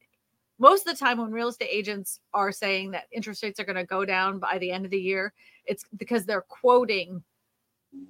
most 0.60 0.86
of 0.86 0.92
the 0.92 1.04
time 1.04 1.18
when 1.18 1.32
real 1.32 1.48
estate 1.48 1.70
agents 1.72 2.20
are 2.32 2.52
saying 2.52 2.92
that 2.92 3.04
interest 3.10 3.42
rates 3.42 3.58
are 3.58 3.64
going 3.64 3.76
to 3.76 3.84
go 3.84 4.04
down 4.04 4.38
by 4.38 4.58
the 4.58 4.70
end 4.70 4.84
of 4.84 4.92
the 4.92 5.00
year, 5.00 5.32
it's 5.64 5.84
because 5.96 6.24
they're 6.24 6.42
quoting 6.42 7.24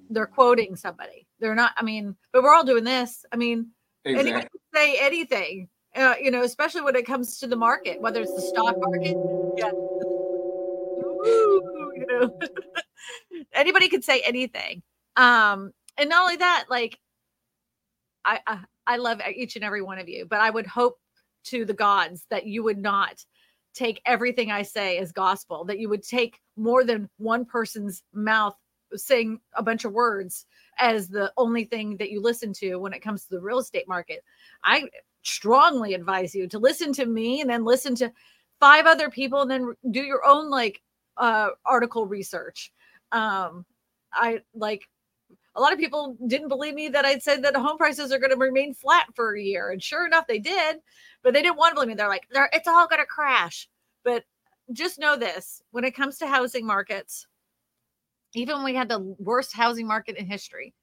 they're 0.09 0.27
quoting 0.27 0.75
somebody. 0.75 1.27
They're 1.39 1.55
not. 1.55 1.71
I 1.77 1.83
mean, 1.83 2.15
but 2.31 2.43
we're 2.43 2.53
all 2.53 2.63
doing 2.63 2.83
this. 2.83 3.25
I 3.31 3.35
mean, 3.35 3.71
exactly. 4.05 4.31
anybody 4.31 4.49
can 4.49 4.61
say 4.73 4.97
anything. 4.99 5.69
Uh, 5.95 6.15
you 6.21 6.31
know, 6.31 6.43
especially 6.43 6.81
when 6.81 6.95
it 6.95 7.05
comes 7.05 7.39
to 7.39 7.47
the 7.47 7.55
market, 7.55 7.99
whether 7.99 8.21
it's 8.21 8.33
the 8.33 8.41
stock 8.41 8.75
market. 8.79 9.17
Yeah. 9.57 9.71
Ooh, 11.25 11.91
you 11.95 12.05
know, 12.07 12.39
anybody 13.53 13.89
could 13.89 14.03
say 14.03 14.21
anything. 14.21 14.83
Um, 15.17 15.73
and 15.97 16.09
not 16.09 16.21
only 16.21 16.37
that, 16.37 16.65
like 16.69 16.97
I, 18.23 18.39
I 18.47 18.59
I 18.87 18.97
love 18.97 19.21
each 19.35 19.55
and 19.55 19.65
every 19.65 19.81
one 19.81 19.99
of 19.99 20.07
you, 20.07 20.25
but 20.25 20.39
I 20.39 20.49
would 20.49 20.67
hope 20.67 20.99
to 21.45 21.65
the 21.65 21.73
gods 21.73 22.25
that 22.29 22.45
you 22.45 22.63
would 22.63 22.77
not 22.77 23.23
take 23.73 24.01
everything 24.05 24.51
I 24.51 24.63
say 24.63 24.97
as 24.97 25.11
gospel, 25.11 25.63
that 25.65 25.79
you 25.79 25.89
would 25.89 26.03
take 26.03 26.39
more 26.57 26.83
than 26.83 27.09
one 27.17 27.45
person's 27.45 28.03
mouth 28.13 28.55
saying 28.93 29.39
a 29.53 29.63
bunch 29.63 29.85
of 29.85 29.93
words 29.93 30.45
as 30.77 31.07
the 31.07 31.31
only 31.37 31.63
thing 31.63 31.97
that 31.97 32.11
you 32.11 32.21
listen 32.21 32.53
to 32.53 32.75
when 32.75 32.93
it 32.93 33.01
comes 33.01 33.23
to 33.23 33.29
the 33.29 33.39
real 33.39 33.59
estate 33.59 33.87
market. 33.87 34.23
I 34.63 34.89
strongly 35.23 35.93
advise 35.93 36.35
you 36.35 36.47
to 36.47 36.59
listen 36.59 36.91
to 36.93 37.05
me 37.05 37.41
and 37.41 37.49
then 37.49 37.63
listen 37.63 37.95
to 37.95 38.11
five 38.59 38.85
other 38.85 39.09
people 39.09 39.41
and 39.41 39.51
then 39.51 39.73
do 39.91 40.01
your 40.01 40.25
own 40.25 40.49
like 40.49 40.81
uh 41.17 41.49
article 41.65 42.05
research. 42.05 42.71
Um 43.11 43.65
I 44.13 44.41
like 44.53 44.87
a 45.55 45.61
lot 45.61 45.73
of 45.73 45.79
people 45.79 46.17
didn't 46.27 46.47
believe 46.47 46.73
me 46.73 46.87
that 46.89 47.05
I'd 47.05 47.23
said 47.23 47.43
that 47.43 47.55
home 47.55 47.77
prices 47.77 48.11
are 48.11 48.19
going 48.19 48.31
to 48.31 48.37
remain 48.37 48.73
flat 48.73 49.07
for 49.15 49.35
a 49.35 49.41
year. 49.41 49.71
And 49.71 49.83
sure 49.83 50.05
enough, 50.05 50.27
they 50.27 50.39
did, 50.39 50.77
but 51.23 51.33
they 51.33 51.41
didn't 51.41 51.57
want 51.57 51.71
to 51.71 51.75
believe 51.75 51.89
me. 51.89 51.95
They're 51.95 52.07
like, 52.07 52.27
They're, 52.31 52.49
it's 52.53 52.67
all 52.67 52.87
going 52.87 53.01
to 53.01 53.05
crash. 53.05 53.67
But 54.03 54.23
just 54.71 54.99
know 54.99 55.17
this 55.17 55.61
when 55.71 55.83
it 55.83 55.95
comes 55.95 56.17
to 56.17 56.27
housing 56.27 56.65
markets, 56.65 57.27
even 58.33 58.57
when 58.57 58.65
we 58.65 58.75
had 58.75 58.87
the 58.87 58.99
worst 59.19 59.53
housing 59.53 59.87
market 59.87 60.15
in 60.15 60.25
history, 60.25 60.73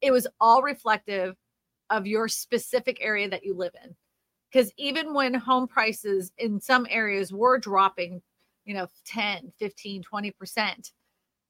it 0.00 0.10
was 0.10 0.26
all 0.40 0.62
reflective 0.62 1.36
of 1.90 2.06
your 2.06 2.28
specific 2.28 2.98
area 3.00 3.28
that 3.28 3.44
you 3.44 3.54
live 3.54 3.72
in. 3.84 3.94
Because 4.50 4.72
even 4.76 5.14
when 5.14 5.32
home 5.34 5.68
prices 5.68 6.32
in 6.38 6.60
some 6.60 6.86
areas 6.90 7.32
were 7.32 7.58
dropping, 7.58 8.20
you 8.64 8.74
know, 8.74 8.88
10, 9.04 9.52
15, 9.58 10.02
20% 10.02 10.92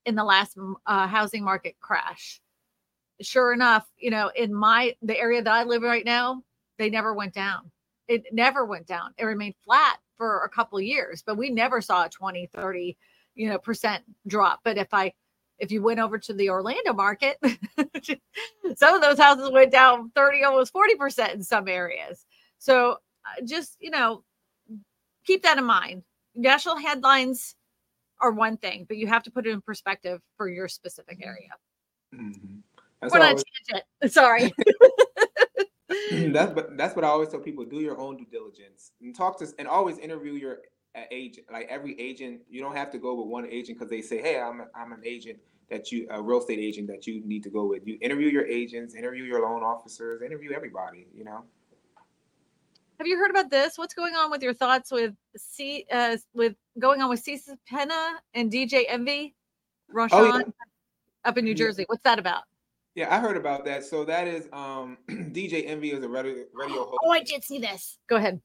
in 0.06 0.14
the 0.14 0.24
last 0.24 0.58
uh, 0.86 1.06
housing 1.06 1.42
market 1.42 1.76
crash, 1.80 2.40
sure 3.20 3.52
enough, 3.52 3.86
you 3.98 4.10
know, 4.10 4.30
in 4.34 4.54
my 4.54 4.94
the 5.02 5.18
area 5.18 5.42
that 5.42 5.52
I 5.52 5.64
live 5.64 5.82
in 5.82 5.88
right 5.88 6.04
now, 6.04 6.42
they 6.78 6.90
never 6.90 7.14
went 7.14 7.34
down. 7.34 7.70
It 8.08 8.24
never 8.32 8.64
went 8.64 8.86
down. 8.86 9.14
It 9.18 9.24
remained 9.24 9.54
flat 9.64 9.98
for 10.16 10.44
a 10.44 10.48
couple 10.48 10.78
of 10.78 10.84
years, 10.84 11.22
but 11.24 11.36
we 11.36 11.50
never 11.50 11.80
saw 11.80 12.04
a 12.04 12.08
20, 12.08 12.50
30, 12.52 12.96
you 13.34 13.48
know, 13.48 13.58
percent 13.58 14.04
drop. 14.26 14.60
But 14.64 14.78
if 14.78 14.92
I 14.92 15.12
if 15.60 15.70
you 15.70 15.82
went 15.82 16.00
over 16.00 16.18
to 16.18 16.32
the 16.32 16.50
Orlando 16.50 16.92
market, 16.94 17.36
some 18.76 18.94
of 18.94 19.02
those 19.02 19.18
houses 19.18 19.50
went 19.52 19.70
down 19.70 20.10
30, 20.14 20.42
almost 20.42 20.72
40% 20.72 21.34
in 21.34 21.42
some 21.42 21.68
areas. 21.68 22.24
So 22.58 22.92
uh, 22.92 23.44
just, 23.44 23.76
you 23.78 23.90
know, 23.90 24.24
keep 25.24 25.42
that 25.42 25.58
in 25.58 25.64
mind. 25.64 26.02
National 26.34 26.76
headlines 26.76 27.56
are 28.20 28.32
one 28.32 28.56
thing, 28.56 28.86
but 28.88 28.96
you 28.96 29.06
have 29.06 29.22
to 29.24 29.30
put 29.30 29.46
it 29.46 29.50
in 29.50 29.60
perspective 29.60 30.20
for 30.36 30.48
your 30.48 30.66
specific 30.66 31.18
mm-hmm. 31.18 31.28
area. 31.28 31.50
Mm-hmm. 32.14 32.59
That's 33.00 33.12
We're 33.12 33.20
not 33.20 33.42
tangent. 33.68 33.84
Sorry. 34.12 34.52
that's 36.32 36.52
but 36.52 36.76
that's 36.76 36.94
what 36.94 37.04
I 37.04 37.08
always 37.08 37.28
tell 37.28 37.40
people: 37.40 37.64
do 37.64 37.80
your 37.80 37.98
own 37.98 38.16
due 38.16 38.26
diligence 38.30 38.92
and 39.00 39.14
talk 39.14 39.38
to 39.38 39.48
and 39.58 39.66
always 39.66 39.98
interview 39.98 40.32
your 40.34 40.58
uh, 40.94 41.02
agent. 41.10 41.46
Like 41.52 41.66
every 41.68 41.98
agent, 42.00 42.42
you 42.48 42.60
don't 42.60 42.76
have 42.76 42.90
to 42.92 42.98
go 42.98 43.14
with 43.14 43.26
one 43.26 43.46
agent 43.46 43.78
because 43.78 43.90
they 43.90 44.02
say, 44.02 44.20
"Hey, 44.20 44.40
I'm 44.40 44.60
a, 44.60 44.66
I'm 44.74 44.92
an 44.92 45.02
agent 45.04 45.38
that 45.68 45.90
you 45.90 46.06
a 46.10 46.22
real 46.22 46.38
estate 46.38 46.58
agent 46.58 46.86
that 46.88 47.06
you 47.06 47.22
need 47.24 47.42
to 47.42 47.50
go 47.50 47.66
with." 47.66 47.86
You 47.86 47.98
interview 48.00 48.28
your 48.28 48.46
agents, 48.46 48.94
interview 48.94 49.24
your 49.24 49.42
loan 49.42 49.62
officers, 49.62 50.22
interview 50.22 50.52
everybody. 50.52 51.06
You 51.12 51.24
know. 51.24 51.44
Have 52.98 53.06
you 53.06 53.16
heard 53.16 53.30
about 53.30 53.50
this? 53.50 53.78
What's 53.78 53.94
going 53.94 54.14
on 54.14 54.30
with 54.30 54.42
your 54.42 54.54
thoughts 54.54 54.92
with 54.92 55.14
C 55.36 55.86
uh, 55.90 56.18
with 56.34 56.54
going 56.78 57.02
on 57.02 57.08
with 57.08 57.20
Cesar 57.20 57.56
Pina 57.66 58.20
and 58.34 58.52
DJ 58.52 58.84
Envy, 58.88 59.34
RaShaun 59.92 60.08
oh, 60.12 60.38
yeah. 60.38 60.42
up 61.24 61.36
in 61.38 61.44
New 61.44 61.54
Jersey? 61.54 61.84
What's 61.88 62.02
that 62.04 62.18
about? 62.18 62.42
Yeah, 62.94 63.14
I 63.14 63.20
heard 63.20 63.36
about 63.36 63.64
that. 63.66 63.84
So 63.84 64.04
that 64.04 64.26
is 64.26 64.48
um 64.52 64.98
DJ 65.08 65.68
Envy 65.68 65.92
is 65.92 66.02
a 66.02 66.08
radio, 66.08 66.44
radio 66.52 66.84
host. 66.84 66.98
Oh, 67.04 67.10
I 67.10 67.22
did 67.22 67.44
see 67.44 67.58
this. 67.58 67.98
Go 68.08 68.16
ahead. 68.16 68.40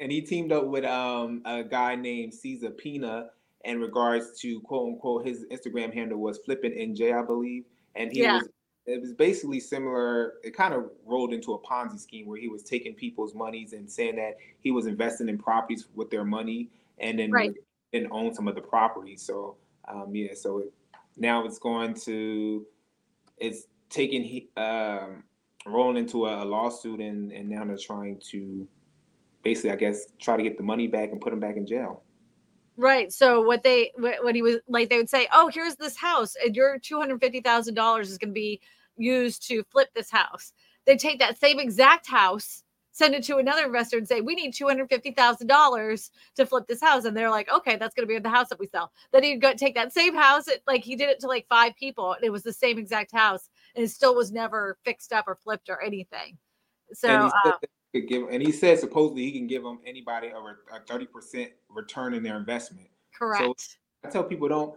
And 0.00 0.10
he 0.10 0.20
teamed 0.20 0.52
up 0.52 0.66
with 0.66 0.84
um 0.84 1.42
a 1.44 1.62
guy 1.62 1.94
named 1.94 2.34
Cesar 2.34 2.70
Pina 2.70 3.28
in 3.64 3.80
regards 3.80 4.38
to 4.40 4.60
quote 4.60 4.88
unquote 4.88 5.26
his 5.26 5.44
Instagram 5.50 5.94
handle 5.94 6.18
was 6.18 6.38
flipping 6.44 6.72
NJ, 6.72 7.16
I 7.16 7.24
believe. 7.24 7.64
And 7.94 8.10
he 8.12 8.22
yeah. 8.22 8.38
was 8.38 8.48
it 8.86 9.00
was 9.00 9.12
basically 9.14 9.60
similar. 9.60 10.34
It 10.42 10.54
kind 10.56 10.74
of 10.74 10.90
rolled 11.06 11.32
into 11.32 11.54
a 11.54 11.58
Ponzi 11.58 11.98
scheme 11.98 12.26
where 12.26 12.38
he 12.38 12.48
was 12.48 12.62
taking 12.62 12.94
people's 12.94 13.34
monies 13.34 13.72
and 13.72 13.90
saying 13.90 14.16
that 14.16 14.36
he 14.60 14.72
was 14.72 14.86
investing 14.86 15.28
in 15.28 15.38
properties 15.38 15.86
with 15.94 16.10
their 16.10 16.24
money 16.24 16.68
and 16.98 17.18
then 17.18 17.30
right. 17.30 17.54
and 17.92 18.08
own 18.10 18.34
some 18.34 18.48
of 18.48 18.56
the 18.56 18.60
properties. 18.60 19.22
So 19.22 19.56
um 19.86 20.14
yeah, 20.14 20.34
so 20.34 20.58
it, 20.58 20.72
now 21.16 21.46
it's 21.46 21.60
going 21.60 21.94
to 21.94 22.66
it's 23.38 23.66
taking 23.94 24.48
um, 24.56 25.22
rolling 25.66 25.96
into 25.96 26.26
a, 26.26 26.42
a 26.42 26.46
lawsuit 26.46 27.00
and 27.00 27.32
and 27.32 27.48
now 27.48 27.64
they're 27.64 27.76
trying 27.78 28.20
to 28.30 28.66
basically, 29.42 29.70
I 29.70 29.76
guess, 29.76 30.06
try 30.20 30.36
to 30.36 30.42
get 30.42 30.56
the 30.56 30.62
money 30.62 30.86
back 30.86 31.10
and 31.12 31.20
put 31.20 31.32
him 31.32 31.40
back 31.40 31.56
in 31.56 31.66
jail. 31.66 32.02
Right. 32.76 33.12
So 33.12 33.40
what 33.40 33.62
they 33.62 33.92
what 33.96 34.34
he 34.34 34.42
was 34.42 34.56
like, 34.68 34.90
they 34.90 34.96
would 34.96 35.10
say, 35.10 35.28
"Oh, 35.32 35.48
here's 35.48 35.76
this 35.76 35.96
house, 35.96 36.34
and 36.44 36.56
your 36.56 36.78
two 36.78 36.98
hundred 36.98 37.20
fifty 37.20 37.40
thousand 37.40 37.74
dollars 37.74 38.10
is 38.10 38.18
going 38.18 38.30
to 38.30 38.34
be 38.34 38.60
used 38.96 39.46
to 39.48 39.62
flip 39.70 39.88
this 39.94 40.10
house." 40.10 40.52
They 40.84 40.96
take 40.96 41.20
that 41.20 41.38
same 41.38 41.60
exact 41.60 42.08
house 42.08 42.64
send 42.94 43.12
it 43.12 43.24
to 43.24 43.38
another 43.38 43.66
investor 43.66 43.98
and 43.98 44.06
say, 44.06 44.20
we 44.20 44.36
need 44.36 44.54
$250,000 44.54 46.10
to 46.36 46.46
flip 46.46 46.66
this 46.68 46.80
house. 46.80 47.04
And 47.04 47.16
they're 47.16 47.30
like, 47.30 47.50
okay, 47.52 47.76
that's 47.76 47.92
going 47.92 48.06
to 48.06 48.14
be 48.14 48.18
the 48.20 48.30
house 48.30 48.48
that 48.50 48.60
we 48.60 48.68
sell. 48.68 48.92
Then 49.12 49.24
he'd 49.24 49.40
go 49.40 49.52
take 49.52 49.74
that 49.74 49.92
same 49.92 50.14
house. 50.14 50.46
It, 50.46 50.62
like 50.68 50.84
he 50.84 50.94
did 50.94 51.08
it 51.10 51.18
to 51.20 51.26
like 51.26 51.46
five 51.48 51.74
people 51.74 52.12
and 52.12 52.24
it 52.24 52.30
was 52.30 52.44
the 52.44 52.52
same 52.52 52.78
exact 52.78 53.10
house 53.10 53.50
and 53.74 53.84
it 53.84 53.90
still 53.90 54.14
was 54.14 54.32
never 54.32 54.78
fixed 54.84 55.12
up 55.12 55.26
or 55.26 55.34
flipped 55.34 55.68
or 55.68 55.82
anything. 55.82 56.38
So, 56.92 57.08
and 57.08 57.24
he, 57.24 57.30
said, 57.44 57.52
uh, 57.52 57.58
could 57.94 58.08
give, 58.08 58.28
and 58.30 58.42
he 58.42 58.52
said 58.52 58.78
supposedly 58.78 59.24
he 59.24 59.32
can 59.32 59.46
give 59.46 59.62
them 59.62 59.78
anybody 59.86 60.28
a 60.28 60.80
thirty 60.80 61.06
percent 61.06 61.50
return 61.68 62.14
in 62.14 62.22
their 62.22 62.36
investment. 62.36 62.88
Correct. 63.16 63.42
So 63.42 63.54
I 64.04 64.10
tell 64.10 64.24
people 64.24 64.48
don't. 64.48 64.74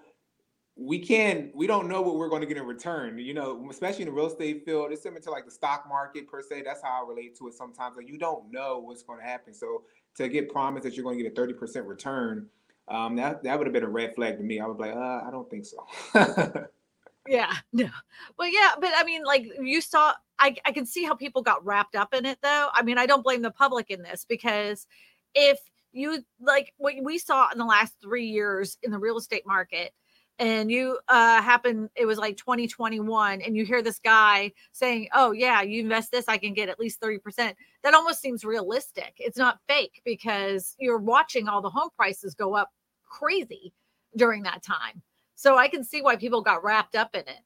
We 0.76 1.00
can. 1.00 1.52
We 1.56 1.66
don't 1.66 1.88
know 1.89 2.02
what 2.02 2.16
we're 2.16 2.30
going 2.30 2.41
to 2.41 2.48
get 2.48 2.58
in 2.58 2.66
return. 2.66 3.18
You 3.18 3.34
know, 3.34 3.68
especially 3.70 4.04
in 4.04 4.10
the 4.10 4.14
real 4.14 4.28
estate 4.28 4.64
field, 4.64 4.91
it's 4.91 5.02
similar 5.02 5.22
to 5.22 5.32
like 5.32 5.45
the 5.45 5.52
stock 5.52 5.86
market 5.89 6.30
per 6.30 6.41
se. 6.41 6.64
That's 6.64 6.84
how 6.84 7.04
I 7.04 7.08
relate 7.08 7.36
to 7.39 7.48
it 7.48 7.56
sometimes. 7.56 7.98
Like 7.98 8.08
you 8.08 8.18
don't 8.18 8.52
know 8.52 8.80
what's 8.80 9.04
going 9.04 9.20
to 9.20 9.26
happen. 9.26 9.54
So 9.54 9.84
to 10.18 10.28
get 10.28 10.52
promised 10.52 10.84
that 10.84 10.95
you're 10.95 11.04
going 11.04 11.18
to 11.18 11.24
get 11.24 11.32
a 11.32 11.36
thirty 11.36 11.54
percent 11.54 11.88
return, 11.88 12.48
um, 12.88 13.16
that 13.16 13.43
that 13.43 13.58
would 13.58 13.66
have 13.66 13.74
been 13.74 13.84
a 13.84 13.89
red 13.89 14.14
flag 14.16 14.38
to 14.38 14.43
me. 14.43 14.60
I 14.60 14.68
would 14.68 14.78
be 14.78 14.84
like, 14.84 14.95
uh, 14.95 15.24
I 15.28 15.30
don't 15.32 15.50
think 15.50 15.66
so. 15.66 15.86
yeah, 17.28 17.53
no. 17.73 17.89
Well, 18.38 18.47
yeah, 18.47 18.71
but 18.80 18.91
I 18.95 19.03
mean, 19.03 19.23
like 19.23 19.47
you 19.61 19.82
saw, 19.82 20.13
I 20.39 20.55
I 20.65 20.71
can 20.71 20.86
see 20.86 21.03
how 21.03 21.15
people 21.15 21.41
got 21.41 21.65
wrapped 21.65 21.95
up 21.95 22.13
in 22.13 22.25
it, 22.25 22.39
though. 22.41 22.69
I 22.73 22.82
mean, 22.84 22.97
I 22.97 23.05
don't 23.05 23.23
blame 23.23 23.41
the 23.41 23.51
public 23.51 23.89
in 23.89 24.01
this 24.01 24.25
because 24.28 24.88
if 25.36 25.59
you 25.91 26.23
like 26.39 26.73
what 26.78 26.95
we 27.01 27.17
saw 27.17 27.49
in 27.51 27.57
the 27.57 27.65
last 27.65 27.95
three 28.01 28.25
years 28.25 28.78
in 28.84 28.91
the 28.91 28.99
real 28.99 29.17
estate 29.17 29.45
market 29.45 29.91
and 30.39 30.69
you 30.69 30.99
uh 31.07 31.41
happen 31.41 31.89
it 31.95 32.05
was 32.05 32.17
like 32.17 32.38
2021 32.38 33.41
and 33.41 33.55
you 33.55 33.65
hear 33.65 33.82
this 33.82 33.99
guy 33.99 34.51
saying 34.71 35.07
oh 35.13 35.32
yeah 35.32 35.61
you 35.61 35.82
invest 35.82 36.11
this 36.11 36.25
i 36.28 36.38
can 36.38 36.53
get 36.53 36.69
at 36.69 36.80
least 36.80 37.01
30% 37.01 37.19
that 37.84 37.93
almost 37.93 38.21
seems 38.21 38.43
realistic 38.43 39.13
it's 39.17 39.38
not 39.38 39.59
fake 39.67 40.01
because 40.05 40.75
you're 40.80 40.99
watching 40.99 41.47
all 41.47 41.61
the 41.61 41.69
home 41.69 41.89
prices 41.95 42.36
go 42.36 42.53
up 42.53 42.69
crazy 43.05 43.73
during 44.15 44.43
that 44.43 44.61
time 44.61 45.01
so 45.38 45.58
i 45.58 45.70
can 45.70 45.86
see 45.86 46.02
why 46.02 46.18
people 46.18 46.42
got 46.42 46.62
wrapped 46.62 46.96
up 46.96 47.16
in 47.16 47.22
it 47.22 47.40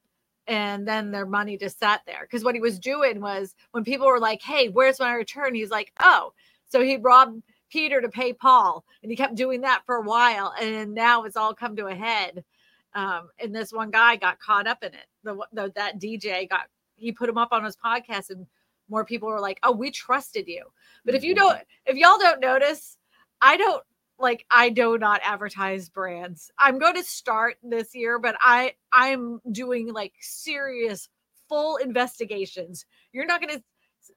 and 0.48 0.88
then 0.88 1.12
their 1.12 1.26
money 1.26 1.56
just 1.56 1.78
sat 1.78 2.00
there 2.04 2.22
because 2.22 2.42
what 2.42 2.56
he 2.56 2.60
was 2.60 2.80
doing 2.80 3.20
was 3.20 3.54
when 3.70 3.84
people 3.84 4.08
were 4.08 4.18
like 4.18 4.42
hey 4.42 4.68
where's 4.68 4.98
my 4.98 5.12
return 5.14 5.54
he's 5.54 5.70
like 5.70 5.92
oh 6.02 6.32
so 6.66 6.82
he 6.82 6.96
robbed 6.96 7.40
Peter 7.72 8.02
to 8.02 8.08
pay 8.08 8.32
Paul. 8.34 8.84
And 9.02 9.10
he 9.10 9.16
kept 9.16 9.34
doing 9.34 9.62
that 9.62 9.82
for 9.86 9.96
a 9.96 10.02
while. 10.02 10.52
And 10.60 10.94
now 10.94 11.24
it's 11.24 11.36
all 11.36 11.54
come 11.54 11.74
to 11.76 11.86
a 11.86 11.94
head. 11.94 12.44
Um, 12.94 13.30
and 13.40 13.54
this 13.54 13.72
one 13.72 13.90
guy 13.90 14.16
got 14.16 14.38
caught 14.38 14.66
up 14.66 14.82
in 14.82 14.92
it. 14.92 15.06
The, 15.24 15.38
the 15.52 15.72
that 15.76 15.98
DJ 15.98 16.48
got 16.48 16.66
he 16.96 17.10
put 17.10 17.28
him 17.28 17.38
up 17.38 17.48
on 17.52 17.64
his 17.64 17.76
podcast, 17.76 18.28
and 18.28 18.46
more 18.90 19.04
people 19.04 19.28
were 19.28 19.40
like, 19.40 19.58
"Oh, 19.62 19.72
we 19.72 19.90
trusted 19.90 20.46
you." 20.46 20.66
But 21.06 21.14
if 21.14 21.24
you 21.24 21.34
don't, 21.34 21.58
if 21.86 21.96
y'all 21.96 22.18
don't 22.18 22.40
notice, 22.40 22.98
I 23.40 23.56
don't 23.56 23.82
like 24.18 24.46
I 24.50 24.68
do 24.68 24.98
not 24.98 25.20
advertise 25.24 25.88
brands. 25.88 26.50
I'm 26.58 26.78
going 26.78 26.94
to 26.94 27.04
start 27.04 27.56
this 27.62 27.94
year, 27.94 28.18
but 28.18 28.36
I 28.40 28.74
I'm 28.92 29.40
doing 29.50 29.92
like 29.92 30.14
serious 30.20 31.08
full 31.48 31.76
investigations. 31.76 32.86
You're 33.12 33.26
not 33.26 33.40
going 33.40 33.58
to 33.58 33.62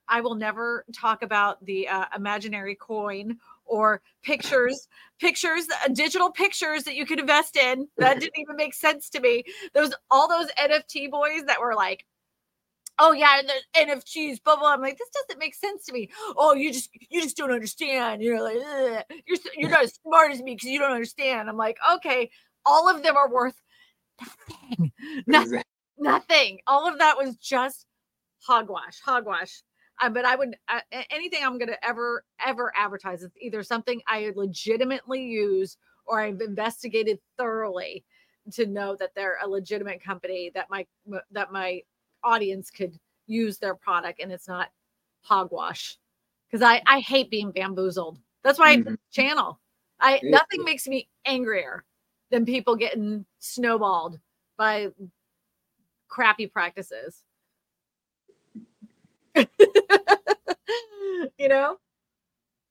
I 0.08 0.22
will 0.22 0.36
never 0.36 0.86
talk 0.93 1.22
about 1.22 1.64
the 1.66 1.88
uh, 1.88 2.06
imaginary 2.16 2.76
coin 2.76 3.38
or 3.66 4.02
pictures, 4.24 4.88
pictures, 5.20 5.68
uh, 5.84 5.89
digital 5.89 6.32
pictures 6.32 6.84
that 6.84 6.96
you 6.96 7.06
could 7.06 7.20
invest 7.20 7.56
in. 7.56 7.88
That 7.98 8.20
didn't 8.20 8.38
even 8.38 8.56
make 8.56 8.74
sense 8.74 9.10
to 9.12 9.20
me. 9.20 9.43
Those 9.74 9.93
all 10.12 10.28
those 10.28 10.50
NFT 10.60 11.10
boys 11.10 11.43
that 11.48 11.60
were 11.60 11.76
like, 11.76 12.06
oh 13.00 13.12
yeah, 13.12 13.39
and 13.39 13.50
the 13.50 13.93
NFTs, 13.93 14.43
blah 14.43 14.56
blah. 14.58 14.74
I'm 14.74 14.82
like, 14.82 14.98
this 14.98 15.10
doesn't 15.10 15.39
make 15.39 15.56
sense 15.56 15.86
to 15.86 15.93
me. 15.93 16.10
Oh, 16.38 16.54
you 16.54 16.72
just 16.72 16.89
you 17.10 17.22
just 17.22 17.38
don't 17.38 17.52
understand. 17.52 18.22
You're 18.22 18.41
like, 18.41 18.58
Ugh. 18.58 19.04
you're 19.26 19.38
you're 19.58 19.70
not 19.70 19.84
as 19.84 19.96
smart 19.96 20.32
as 20.32 20.41
me 20.41 20.56
because 20.56 20.70
you 20.70 20.80
don't 20.80 20.91
understand. 20.91 21.50
I'm 21.50 21.58
like, 21.58 21.78
okay, 21.96 22.30
all 22.66 22.89
of 22.89 23.04
them 23.04 23.16
are 23.16 23.30
worth 23.30 23.60
nothing. 24.22 24.91
Nothing. 25.28 25.64
Nothing. 25.98 26.60
All 26.68 26.88
of 26.88 27.00
that 27.00 27.18
was 27.18 27.36
just 27.38 27.86
hogwash. 28.41 29.00
Hogwash. 29.04 29.64
Uh, 30.02 30.10
but 30.10 30.26
I 30.26 30.36
would 30.36 30.56
uh, 30.68 30.82
anything 31.10 31.39
I'm 31.43 31.58
going 31.58 31.70
to 31.70 31.86
ever 31.86 32.26
ever 32.46 32.72
advertise 32.76 33.22
is 33.22 33.32
either 33.39 33.64
something 33.64 34.02
I 34.08 34.32
legitimately 34.36 35.24
use 35.24 35.78
or 36.06 36.20
I've 36.20 36.41
investigated 36.41 37.20
thoroughly 37.38 38.04
to 38.54 38.66
know 38.66 38.96
that 39.00 39.12
they're 39.16 39.38
a 39.41 39.48
legitimate 39.48 40.04
company 40.04 40.52
that 40.54 40.70
my 40.70 40.86
that 41.32 41.52
my 41.52 41.82
audience 42.26 42.72
could 42.72 42.98
use 43.28 43.58
their 43.58 43.76
product 43.76 44.20
and 44.20 44.32
it's 44.32 44.48
not 44.48 44.70
hogwash 45.22 45.98
because 46.50 46.62
I 46.62 46.82
I 46.88 47.00
hate 47.00 47.30
being 47.30 47.52
bamboozled. 47.52 48.20
That's 48.44 48.60
why 48.60 48.78
mm-hmm. 48.78 48.94
I 48.94 48.98
channel. 49.12 49.60
I 50.00 50.20
yeah. 50.22 50.32
nothing 50.32 50.64
makes 50.64 50.88
me 50.88 51.10
angrier 51.26 51.84
than 52.32 52.46
people 52.46 52.76
getting 52.76 53.26
snowballed 53.40 54.20
by 54.58 54.90
crappy 56.08 56.48
practices. 56.48 57.24
you 59.36 59.46
know? 61.50 61.78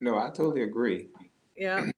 No, 0.00 0.18
I 0.18 0.28
totally 0.30 0.62
agree. 0.62 1.08
Yeah. 1.56 1.90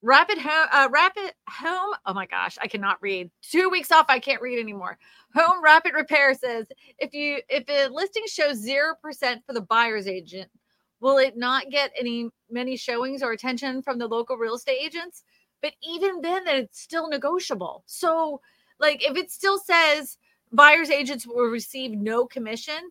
Rapid 0.00 0.38
home, 0.38 0.66
uh, 0.70 0.88
rapid 0.92 1.32
home. 1.48 1.92
Oh 2.06 2.14
my 2.14 2.26
gosh, 2.26 2.56
I 2.62 2.68
cannot 2.68 3.02
read. 3.02 3.30
Two 3.42 3.68
weeks 3.68 3.90
off, 3.90 4.06
I 4.08 4.20
can't 4.20 4.40
read 4.40 4.60
anymore. 4.60 4.96
Home 5.34 5.62
Rapid 5.62 5.92
Repair 5.94 6.34
says 6.34 6.66
if 6.98 7.12
you 7.12 7.40
if 7.48 7.64
a 7.68 7.92
listing 7.92 8.22
shows 8.28 8.58
zero 8.58 8.94
percent 9.02 9.42
for 9.44 9.54
the 9.54 9.60
buyer's 9.60 10.06
agent, 10.06 10.48
will 11.00 11.18
it 11.18 11.36
not 11.36 11.70
get 11.70 11.90
any 11.98 12.30
many 12.48 12.76
showings 12.76 13.24
or 13.24 13.32
attention 13.32 13.82
from 13.82 13.98
the 13.98 14.06
local 14.06 14.36
real 14.36 14.54
estate 14.54 14.78
agents? 14.80 15.24
But 15.62 15.72
even 15.82 16.20
then, 16.20 16.44
that 16.44 16.56
it's 16.56 16.80
still 16.80 17.08
negotiable. 17.08 17.82
So, 17.86 18.40
like, 18.78 19.04
if 19.04 19.16
it 19.16 19.32
still 19.32 19.58
says 19.58 20.16
buyer's 20.52 20.90
agents 20.90 21.26
will 21.26 21.46
receive 21.46 21.90
no 21.90 22.24
commission, 22.24 22.90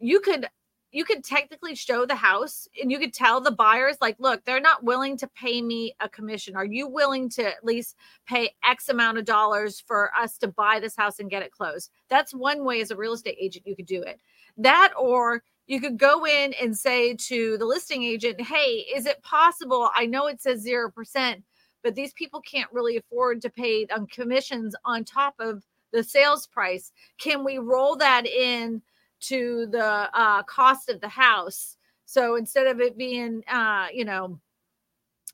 you 0.00 0.18
could 0.18 0.48
you 0.92 1.04
could 1.04 1.24
technically 1.24 1.74
show 1.74 2.04
the 2.04 2.14
house 2.14 2.68
and 2.80 2.92
you 2.92 2.98
could 2.98 3.14
tell 3.14 3.40
the 3.40 3.50
buyers 3.50 3.96
like 4.00 4.16
look 4.20 4.44
they're 4.44 4.60
not 4.60 4.84
willing 4.84 5.16
to 5.16 5.26
pay 5.28 5.60
me 5.62 5.94
a 6.00 6.08
commission. 6.08 6.54
Are 6.54 6.64
you 6.64 6.86
willing 6.86 7.28
to 7.30 7.44
at 7.44 7.64
least 7.64 7.96
pay 8.26 8.54
x 8.64 8.88
amount 8.88 9.18
of 9.18 9.24
dollars 9.24 9.80
for 9.80 10.10
us 10.14 10.38
to 10.38 10.48
buy 10.48 10.78
this 10.78 10.94
house 10.94 11.18
and 11.18 11.30
get 11.30 11.42
it 11.42 11.50
closed? 11.50 11.90
That's 12.08 12.34
one 12.34 12.64
way 12.64 12.80
as 12.80 12.90
a 12.90 12.96
real 12.96 13.14
estate 13.14 13.36
agent 13.40 13.66
you 13.66 13.74
could 13.74 13.86
do 13.86 14.02
it. 14.02 14.20
That 14.58 14.92
or 14.98 15.42
you 15.66 15.80
could 15.80 15.98
go 15.98 16.26
in 16.26 16.52
and 16.60 16.76
say 16.76 17.14
to 17.14 17.56
the 17.56 17.64
listing 17.64 18.02
agent 18.02 18.40
hey 18.40 18.86
is 18.94 19.06
it 19.06 19.22
possible? 19.22 19.90
I 19.94 20.06
know 20.06 20.26
it 20.26 20.40
says 20.40 20.64
0% 20.64 21.42
but 21.82 21.94
these 21.96 22.12
people 22.12 22.40
can't 22.40 22.70
really 22.72 22.96
afford 22.96 23.42
to 23.42 23.50
pay 23.50 23.86
on 23.92 24.06
commissions 24.06 24.76
on 24.84 25.04
top 25.04 25.34
of 25.40 25.64
the 25.92 26.02
sales 26.02 26.46
price. 26.46 26.92
Can 27.18 27.44
we 27.44 27.58
roll 27.58 27.96
that 27.96 28.26
in 28.26 28.82
to 29.22 29.66
the 29.66 30.08
uh, 30.12 30.42
cost 30.44 30.88
of 30.88 31.00
the 31.00 31.08
house. 31.08 31.76
So 32.04 32.36
instead 32.36 32.66
of 32.66 32.80
it 32.80 32.96
being, 32.96 33.42
uh, 33.48 33.88
you 33.92 34.04
know, 34.04 34.38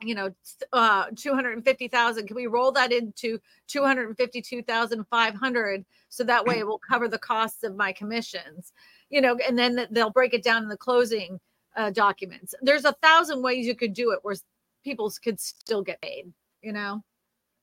you 0.00 0.14
know, 0.14 0.32
uh, 0.72 1.06
250,000, 1.16 2.26
can 2.26 2.36
we 2.36 2.46
roll 2.46 2.72
that 2.72 2.92
into 2.92 3.38
252,500? 3.66 5.84
So 6.08 6.24
that 6.24 6.46
way 6.46 6.60
it 6.60 6.66
will 6.66 6.78
cover 6.78 7.08
the 7.08 7.18
costs 7.18 7.64
of 7.64 7.74
my 7.74 7.92
commissions, 7.92 8.72
you 9.10 9.20
know, 9.20 9.36
and 9.46 9.58
then 9.58 9.88
they'll 9.90 10.10
break 10.10 10.32
it 10.34 10.44
down 10.44 10.62
in 10.62 10.68
the 10.68 10.76
closing 10.76 11.40
uh, 11.76 11.90
documents. 11.90 12.54
There's 12.62 12.84
a 12.84 12.94
thousand 13.02 13.42
ways 13.42 13.66
you 13.66 13.74
could 13.74 13.92
do 13.92 14.12
it 14.12 14.20
where 14.22 14.36
people 14.84 15.12
could 15.22 15.40
still 15.40 15.82
get 15.82 16.00
paid, 16.00 16.32
you 16.62 16.72
know? 16.72 17.02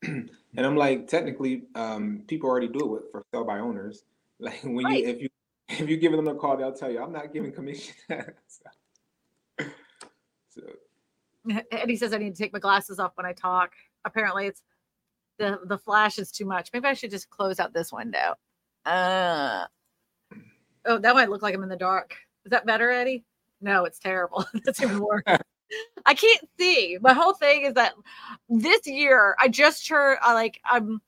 and 0.04 0.30
I'm 0.58 0.76
like, 0.76 1.08
technically, 1.08 1.64
um, 1.76 2.24
people 2.28 2.50
already 2.50 2.68
do 2.68 2.80
it 2.80 2.88
with, 2.88 3.10
for 3.12 3.24
sell 3.32 3.46
by 3.46 3.60
owners. 3.60 4.04
Like 4.38 4.60
when 4.64 4.84
right. 4.84 5.02
you, 5.02 5.08
if 5.08 5.22
you 5.22 5.30
if 5.70 5.90
you're 5.90 5.98
giving 5.98 6.24
them 6.24 6.28
a 6.28 6.40
call, 6.40 6.58
they'll 6.58 6.74
tell 6.74 6.92
you, 6.92 7.02
I'm 7.02 7.12
not 7.12 7.34
giving 7.34 7.52
commission. 7.52 7.96
so, 8.48 9.66
so. 10.50 10.62
Eddie 11.72 11.96
says 11.96 12.14
I 12.14 12.18
need 12.18 12.36
to 12.36 12.42
take 12.42 12.54
my 12.54 12.60
glasses 12.60 13.00
off 13.00 13.12
when 13.16 13.26
I 13.26 13.34
talk. 13.34 13.74
Apparently, 14.04 14.48
it's 14.48 14.62
the 15.38 15.60
the 15.66 15.78
flash 15.78 16.18
is 16.18 16.32
too 16.32 16.46
much. 16.46 16.70
Maybe 16.74 16.88
I 16.88 16.94
should 16.94 17.12
just 17.12 17.30
close 17.30 17.60
out 17.60 17.74
this 17.74 17.92
window. 17.92 18.36
Uh, 18.86 19.66
oh, 20.86 20.98
that 21.00 21.16
might 21.16 21.30
look 21.30 21.42
like 21.42 21.56
I'm 21.56 21.64
in 21.64 21.70
the 21.70 21.76
dark. 21.76 22.16
Is 22.46 22.52
that 22.52 22.66
better, 22.66 22.92
Eddie? 22.92 23.26
No, 23.62 23.86
it's 23.86 24.00
terrible. 24.00 24.46
That's 24.66 24.82
even 24.82 25.00
worse. 25.00 25.24
I 26.06 26.14
can't 26.14 26.48
see. 26.60 26.98
My 27.02 27.14
whole 27.14 27.34
thing 27.34 27.64
is 27.64 27.74
that 27.74 27.94
this 28.50 28.86
year 28.86 29.36
I 29.40 29.48
just 29.48 29.88
heard 29.90 30.18
uh, 30.26 30.34
like 30.34 30.60
I'm 30.66 31.02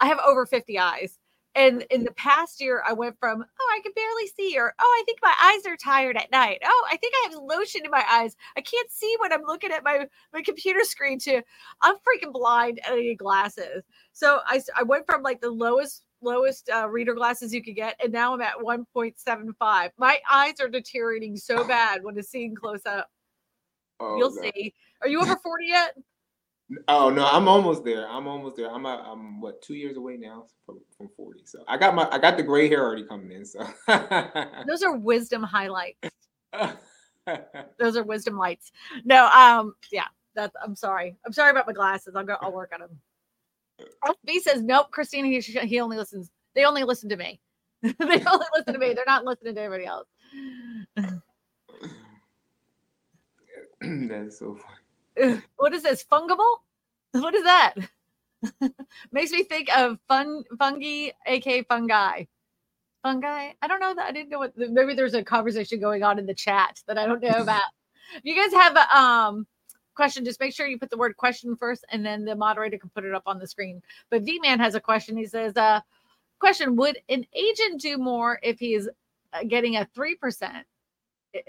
I 0.00 0.06
have 0.06 0.18
over 0.26 0.46
50 0.46 0.78
eyes. 0.78 1.18
And 1.54 1.82
in 1.90 2.02
the 2.02 2.12
past 2.12 2.60
year, 2.60 2.82
I 2.86 2.92
went 2.92 3.18
from, 3.18 3.42
oh, 3.42 3.72
I 3.72 3.80
can 3.80 3.92
barely 3.94 4.26
see, 4.26 4.58
or 4.58 4.74
oh, 4.78 5.00
I 5.00 5.04
think 5.04 5.18
my 5.22 5.34
eyes 5.40 5.70
are 5.70 5.76
tired 5.76 6.16
at 6.16 6.30
night. 6.30 6.58
Oh, 6.64 6.86
I 6.90 6.96
think 6.96 7.14
I 7.16 7.28
have 7.30 7.38
lotion 7.40 7.82
in 7.84 7.90
my 7.90 8.04
eyes. 8.10 8.36
I 8.56 8.60
can't 8.60 8.90
see 8.90 9.14
when 9.20 9.32
I'm 9.32 9.44
looking 9.46 9.70
at 9.70 9.84
my, 9.84 10.06
my 10.32 10.42
computer 10.42 10.82
screen 10.82 11.18
to 11.20 11.42
I'm 11.82 11.96
freaking 11.96 12.32
blind 12.32 12.80
and 12.84 12.94
I 12.94 12.98
need 12.98 13.18
glasses. 13.18 13.84
So 14.12 14.40
I, 14.46 14.60
I 14.76 14.82
went 14.82 15.06
from 15.06 15.22
like 15.22 15.40
the 15.40 15.50
lowest 15.50 16.04
lowest 16.24 16.70
uh, 16.70 16.88
reader 16.88 17.14
glasses 17.14 17.52
you 17.52 17.62
could 17.62 17.76
get, 17.76 18.00
and 18.02 18.12
now 18.12 18.34
I'm 18.34 18.40
at 18.40 18.56
1.75. 18.56 19.90
My 19.98 20.18
eyes 20.30 20.54
are 20.60 20.68
deteriorating 20.68 21.36
so 21.36 21.64
bad 21.68 22.02
when 22.02 22.18
it's 22.18 22.30
seeing 22.30 22.54
close 22.54 22.80
up. 22.86 23.10
Oh, 24.00 24.16
You'll 24.16 24.30
see. 24.30 24.74
Are 25.02 25.08
you 25.08 25.20
over 25.20 25.36
40 25.36 25.66
yet? 25.66 25.94
Oh 26.88 27.10
no, 27.10 27.26
I'm 27.26 27.46
almost 27.46 27.84
there. 27.84 28.08
I'm 28.08 28.26
almost 28.26 28.56
there. 28.56 28.70
I'm 28.70 28.86
a, 28.86 29.06
I'm 29.06 29.40
what 29.40 29.60
two 29.62 29.74
years 29.74 29.96
away 29.96 30.16
now 30.16 30.46
from, 30.64 30.80
from 30.96 31.08
40. 31.16 31.42
So 31.44 31.62
I 31.68 31.76
got 31.76 31.94
my 31.94 32.08
I 32.10 32.18
got 32.18 32.36
the 32.36 32.42
gray 32.42 32.68
hair 32.68 32.82
already 32.82 33.04
coming 33.04 33.32
in. 33.32 33.44
So 33.44 33.66
those 34.66 34.82
are 34.82 34.96
wisdom 34.96 35.42
highlights. 35.42 35.98
Those 37.78 37.96
are 37.96 38.02
wisdom 38.02 38.36
lights. 38.36 38.70
No, 39.04 39.26
um, 39.28 39.74
yeah, 39.90 40.06
that's. 40.34 40.54
I'm 40.62 40.76
sorry. 40.76 41.16
I'm 41.24 41.32
sorry 41.32 41.50
about 41.50 41.66
my 41.66 41.72
glasses. 41.72 42.14
I'll 42.14 42.24
go. 42.24 42.36
I'll 42.40 42.52
work 42.52 42.70
on 42.74 42.80
them. 42.80 43.00
B 44.24 44.40
says 44.40 44.62
nope. 44.62 44.88
Kristina, 44.92 45.26
he, 45.26 45.40
he 45.66 45.80
only 45.80 45.96
listens. 45.96 46.30
They 46.54 46.64
only 46.64 46.84
listen 46.84 47.08
to 47.08 47.16
me. 47.16 47.40
they 47.82 47.92
only 48.00 48.46
listen 48.54 48.74
to 48.74 48.78
me. 48.78 48.92
They're 48.94 49.04
not 49.06 49.24
listening 49.24 49.54
to 49.54 49.60
anybody 49.60 49.86
else. 49.86 50.06
That's 53.80 54.38
so 54.38 54.54
funny. 54.54 54.83
What 55.56 55.72
is 55.74 55.82
this? 55.82 56.04
Fungible? 56.04 56.58
What 57.12 57.34
is 57.34 57.44
that? 57.44 57.74
Makes 59.12 59.30
me 59.30 59.44
think 59.44 59.68
of 59.76 59.98
fun 60.08 60.42
fungi, 60.58 61.10
aka 61.26 61.62
fungi. 61.62 62.24
Fungi. 63.02 63.52
I 63.60 63.68
don't 63.68 63.80
know 63.80 63.94
that. 63.94 64.06
I 64.06 64.12
didn't 64.12 64.30
know 64.30 64.38
what. 64.38 64.56
Maybe 64.56 64.94
there's 64.94 65.14
a 65.14 65.22
conversation 65.22 65.80
going 65.80 66.02
on 66.02 66.18
in 66.18 66.26
the 66.26 66.34
chat 66.34 66.82
that 66.86 66.98
I 66.98 67.06
don't 67.06 67.22
know 67.22 67.28
about. 67.40 67.62
if 68.14 68.24
you 68.24 68.34
guys 68.34 68.52
have 68.52 68.76
a 68.76 68.98
um 68.98 69.46
question, 69.94 70.24
just 70.24 70.40
make 70.40 70.52
sure 70.52 70.66
you 70.66 70.78
put 70.78 70.90
the 70.90 70.96
word 70.96 71.16
question 71.16 71.54
first, 71.56 71.84
and 71.90 72.04
then 72.04 72.24
the 72.24 72.34
moderator 72.34 72.78
can 72.78 72.90
put 72.90 73.04
it 73.04 73.14
up 73.14 73.22
on 73.26 73.38
the 73.38 73.46
screen. 73.46 73.82
But 74.10 74.22
V 74.22 74.40
Man 74.40 74.58
has 74.58 74.74
a 74.74 74.80
question. 74.80 75.16
He 75.16 75.26
says, 75.26 75.56
"Uh, 75.56 75.80
question: 76.40 76.76
Would 76.76 76.98
an 77.08 77.24
agent 77.34 77.80
do 77.80 77.98
more 77.98 78.38
if 78.42 78.58
he 78.58 78.74
is 78.74 78.88
uh, 79.32 79.44
getting 79.44 79.76
a 79.76 79.88
three 79.94 80.16
percent 80.16 80.66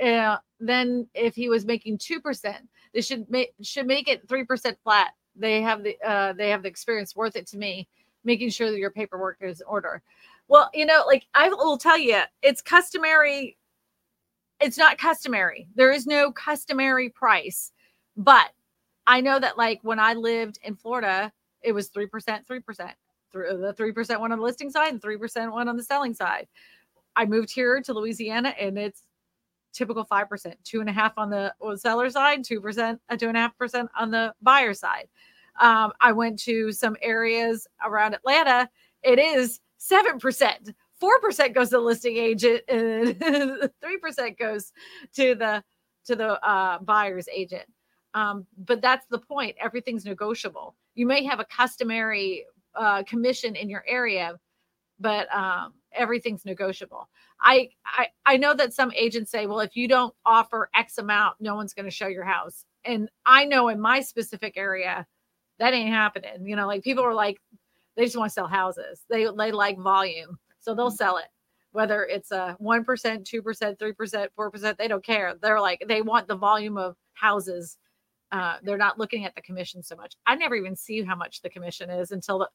uh, 0.02 0.38
than 0.60 1.08
if 1.14 1.36
he 1.36 1.50
was 1.50 1.66
making 1.66 1.98
two 1.98 2.22
percent? 2.22 2.68
They 2.96 3.02
should 3.02 3.30
make 3.30 3.54
should 3.62 3.86
make 3.86 4.08
it 4.08 4.28
three 4.28 4.44
percent 4.44 4.80
flat. 4.84 5.12
They 5.36 5.62
have 5.62 5.84
the 5.84 5.96
uh, 6.04 6.34
they 6.34 6.50
have 6.50 6.64
the 6.64 6.70
experience 6.70 7.16
worth 7.16 7.36
it 7.36 7.46
to 7.48 7.58
me, 7.58 7.88
making 8.24 8.50
sure 8.50 8.72
that 8.72 8.80
your 8.80 8.92
paperwork 8.92 9.38
is 9.42 9.62
in 9.62 9.68
order." 9.68 10.02
Well, 10.48 10.72
you 10.74 10.88
know, 10.88 11.04
like 11.06 11.28
I 11.36 11.50
will 11.50 11.78
tell 11.78 12.00
you, 12.00 12.22
it's 12.42 12.62
customary. 12.62 13.58
It's 14.60 14.78
not 14.78 14.98
customary. 14.98 15.68
There 15.76 15.92
is 15.92 16.08
no 16.08 16.32
customary 16.32 17.10
price 17.10 17.72
but 18.18 18.52
I 19.08 19.22
know 19.22 19.40
that 19.40 19.58
like 19.58 19.80
when 19.84 20.00
I 20.00 20.14
lived 20.14 20.60
in 20.64 20.76
Florida, 20.76 21.32
it 21.62 21.72
was 21.72 21.90
3%, 21.90 22.10
3%. 22.10 22.92
Through 23.32 23.58
the 23.58 23.74
3% 23.74 24.20
one 24.20 24.32
on 24.32 24.38
the 24.38 24.44
listing 24.44 24.70
side 24.70 24.94
and 24.94 25.02
3% 25.02 25.52
one 25.52 25.68
on 25.68 25.76
the 25.76 25.84
selling 25.84 26.14
side. 26.14 26.48
I 27.18 27.26
moved 27.26 27.52
here 27.52 27.82
to 27.82 27.94
Louisiana 27.94 28.54
and 28.60 28.78
it's 28.78 29.04
typical 29.76 30.06
5%, 30.06 30.54
two 30.64 30.80
and 30.80 30.90
a 30.90 30.94
half 30.94 31.14
on 31.18 31.30
the 31.30 31.54
seller 31.76 32.10
side, 32.10 32.44
2%, 32.44 33.00
a 33.10 33.18
two 33.18 33.28
and 33.28 33.38
a 33.38 33.40
half 33.40 33.58
percent 33.58 33.90
on 33.98 34.10
the 34.10 34.34
buyer 34.42 34.74
side. 34.74 35.08
Um, 35.60 35.92
I 36.02 36.12
went 36.12 36.40
to 36.40 36.72
some 36.72 36.96
areas 37.02 37.68
around 37.86 38.14
Atlanta. 38.14 38.70
It 39.04 39.20
is 39.20 39.60
7%. 39.80 40.74
4% 41.02 41.54
goes 41.54 41.70
to 41.70 41.76
the 41.76 41.80
listing 41.80 42.18
agent 42.18 42.62
and 42.70 43.20
3% 43.20 44.38
goes 44.38 44.72
to 45.16 45.36
the 45.36 45.64
to 46.06 46.16
the 46.16 46.40
uh, 46.48 46.78
buyer's 46.80 47.28
agent. 47.34 47.66
Um, 48.14 48.46
but 48.58 48.82
that's 48.82 49.08
the 49.08 49.18
point. 49.18 49.56
Everything's 49.60 50.06
negotiable. 50.06 50.76
You 50.94 51.08
may 51.08 51.24
have 51.26 51.40
a 51.40 51.46
customary 51.46 52.46
uh, 52.76 53.04
commission 53.04 53.56
in 53.56 53.70
your 53.70 53.84
area, 53.88 54.36
but 55.00 55.34
um, 55.36 55.74
everything's 55.96 56.46
negotiable. 56.46 57.10
I, 57.42 57.70
I 57.86 58.08
I 58.26 58.38
know 58.38 58.54
that 58.54 58.74
some 58.74 58.92
agents 58.96 59.32
say, 59.32 59.46
well, 59.46 59.60
if 59.60 59.76
you 59.76 59.88
don't 59.88 60.14
offer 60.26 60.70
X 60.76 60.98
amount, 60.98 61.36
no 61.40 61.56
one's 61.56 61.74
going 61.74 61.86
to 61.86 61.92
show 61.92 62.08
your 62.08 62.24
house. 62.24 62.66
And 62.84 63.10
I 63.26 63.46
know 63.46 63.70
in 63.70 63.80
my 63.80 64.02
specific 64.02 64.54
area, 64.58 65.06
that 65.60 65.74
ain't 65.74 65.90
happening. 65.90 66.46
You 66.46 66.56
know, 66.56 66.68
like 66.68 66.84
people 66.84 67.04
are 67.04 67.14
like, 67.14 67.42
they 67.96 68.04
just 68.04 68.18
want 68.18 68.30
to 68.30 68.34
sell 68.34 68.48
houses. 68.48 69.04
They 69.10 69.28
they 69.38 69.52
like 69.52 69.78
volume, 69.80 70.38
so 70.60 70.76
they'll 70.76 70.92
mm. 70.92 70.98
sell 70.98 71.18
it. 71.18 71.28
Whether 71.72 72.04
it's 72.06 72.32
a 72.32 72.56
one 72.60 72.84
percent, 72.84 73.26
two 73.26 73.42
percent, 73.42 73.80
three 73.80 73.94
percent, 73.94 74.32
four 74.36 74.52
percent, 74.52 74.78
they 74.78 74.88
don't 74.88 75.06
care. 75.06 75.36
They're 75.42 75.62
like 75.62 75.84
they 75.88 76.02
want 76.02 76.28
the 76.28 76.38
volume 76.38 76.78
of 76.78 76.96
houses 77.14 77.78
uh, 78.32 78.58
they're 78.64 78.78
not 78.78 79.00
looking 79.00 79.26
at 79.26 79.36
the 79.36 79.42
commission 79.42 79.84
so 79.84 79.96
much. 79.96 80.16
I 80.26 80.36
never 80.36 80.56
even 80.56 80.76
see 80.76 81.04
how 81.04 81.16
much 81.16 81.42
the 81.42 81.50
commission 81.50 81.90
is 81.90 82.12
until 82.12 82.40
the, 82.40 82.50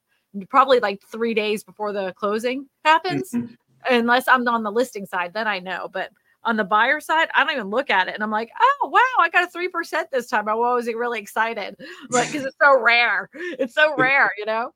probably 0.49 0.79
like 0.79 1.01
three 1.11 1.33
days 1.33 1.63
before 1.63 1.93
the 1.93 2.13
closing 2.13 2.67
happens, 2.85 3.31
mm-hmm. 3.31 3.53
unless 3.89 4.27
I'm 4.27 4.47
on 4.47 4.63
the 4.63 4.71
listing 4.71 5.05
side. 5.05 5.33
Then 5.33 5.47
I 5.47 5.59
know, 5.59 5.89
but 5.91 6.11
on 6.43 6.57
the 6.57 6.63
buyer 6.63 6.99
side, 6.99 7.29
I 7.35 7.43
don't 7.43 7.53
even 7.53 7.69
look 7.69 7.89
at 7.89 8.07
it, 8.07 8.15
and 8.15 8.23
I'm 8.23 8.31
like, 8.31 8.51
oh 8.59 8.89
wow, 8.89 9.23
I 9.23 9.29
got 9.29 9.43
a 9.43 9.51
three 9.51 9.67
percent 9.67 10.09
this 10.11 10.27
time. 10.27 10.47
I 10.47 10.55
was 10.55 10.87
really 10.87 11.19
excited, 11.19 11.75
like 12.09 12.31
because 12.31 12.45
it's 12.45 12.57
so 12.61 12.79
rare. 12.79 13.29
It's 13.33 13.73
so 13.73 13.95
rare, 13.97 14.31
you 14.37 14.45
know. 14.45 14.73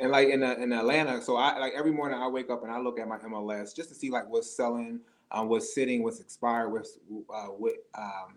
And 0.00 0.12
like 0.12 0.28
in 0.28 0.42
uh, 0.42 0.54
in 0.54 0.72
Atlanta, 0.72 1.20
so 1.22 1.36
I 1.36 1.58
like 1.58 1.72
every 1.76 1.92
morning 1.92 2.20
I 2.20 2.28
wake 2.28 2.50
up 2.50 2.62
and 2.62 2.70
I 2.70 2.78
look 2.78 3.00
at 3.00 3.08
my 3.08 3.18
MLS 3.18 3.74
just 3.74 3.88
to 3.88 3.94
see 3.94 4.10
like 4.10 4.28
what's 4.28 4.56
selling, 4.56 5.00
um, 5.32 5.48
what's 5.48 5.74
sitting, 5.74 6.02
what's 6.02 6.20
expired, 6.20 6.70
what's 6.70 6.98
uh, 7.34 7.46
what 7.46 7.74
um 7.96 8.36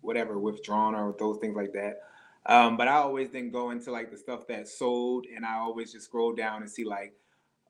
whatever 0.00 0.38
withdrawn 0.38 0.94
or 0.94 1.14
those 1.18 1.38
things 1.38 1.56
like 1.56 1.72
that. 1.72 2.00
Um, 2.48 2.76
but 2.76 2.86
I 2.86 2.94
always 2.94 3.30
then 3.30 3.50
go 3.50 3.70
into 3.70 3.90
like 3.90 4.10
the 4.10 4.16
stuff 4.16 4.46
that 4.48 4.68
sold, 4.68 5.26
and 5.34 5.44
I 5.44 5.54
always 5.56 5.92
just 5.92 6.06
scroll 6.06 6.32
down 6.32 6.62
and 6.62 6.70
see 6.70 6.84
like 6.84 7.14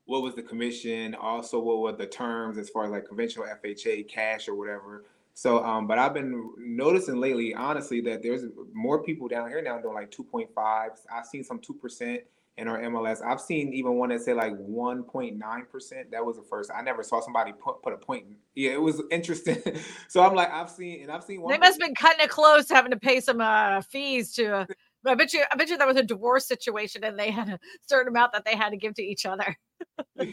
what 0.05 0.23
was 0.23 0.35
the 0.35 0.43
commission, 0.43 1.15
also 1.15 1.59
what 1.59 1.81
were 1.81 1.93
the 1.93 2.07
terms 2.07 2.59
as 2.59 2.69
far 2.69 2.85
as 2.85 2.91
like 2.91 3.07
conventional 3.07 3.47
FHA, 3.47 4.09
cash, 4.09 4.49
or 4.49 4.55
whatever. 4.55 5.05
So, 5.35 5.63
um, 5.65 5.87
but 5.87 5.99
I've 5.99 6.15
been 6.15 6.51
noticing 6.57 7.17
lately, 7.17 7.55
honestly, 7.55 8.01
that 8.03 8.23
there's 8.23 8.45
more 8.73 9.03
people 9.03 9.29
down 9.29 9.49
here 9.49 9.61
now 9.61 9.79
doing 9.79 9.95
like 9.95 10.11
2.5. 10.11 10.49
I've 10.57 11.27
seen 11.27 11.45
some 11.45 11.59
two 11.59 11.75
percent 11.75 12.23
in 12.59 12.69
our 12.69 12.79
MLS. 12.81 13.23
I've 13.23 13.41
seen 13.41 13.73
even 13.75 13.95
one 13.95 14.09
that 14.09 14.23
said 14.23 14.37
like 14.37 14.57
1.9%. 14.57 16.11
That 16.11 16.25
was 16.25 16.37
the 16.37 16.43
first. 16.43 16.71
I 16.75 16.83
never 16.83 17.03
saw 17.03 17.21
somebody 17.21 17.53
put, 17.53 17.83
put 17.83 17.93
a 17.93 17.99
point. 17.99 18.25
Yeah, 18.55 18.73
it 18.73 18.81
was 18.81 19.03
interesting. 19.11 19.63
so 20.09 20.23
I'm 20.23 20.35
like, 20.35 20.51
I've 20.51 20.71
seen, 20.71 21.03
and 21.03 21.13
I've 21.13 21.25
seen 21.25 21.43
one. 21.43 21.53
They 21.53 21.59
must 21.59 21.81
have 21.81 21.87
been 21.87 21.95
cutting 21.95 22.25
it 22.25 22.31
close, 22.31 22.69
having 22.71 22.93
to 22.93 22.99
pay 22.99 23.21
some 23.21 23.41
uh, 23.41 23.83
fees 23.83 24.33
to. 24.35 24.53
Uh, 24.53 24.67
I 25.07 25.15
bet 25.15 25.33
you, 25.33 25.45
I 25.53 25.57
bet 25.57 25.69
you 25.69 25.77
that 25.77 25.87
was 25.87 25.97
a 25.97 26.03
divorce 26.03 26.47
situation, 26.47 27.05
and 27.05 27.19
they 27.19 27.31
had 27.31 27.49
a 27.49 27.59
certain 27.87 28.09
amount 28.09 28.33
that 28.33 28.45
they 28.45 28.57
had 28.57 28.71
to 28.71 28.77
give 28.77 28.95
to 28.95 29.03
each 29.03 29.27
other. 29.27 29.57
so 30.19 30.27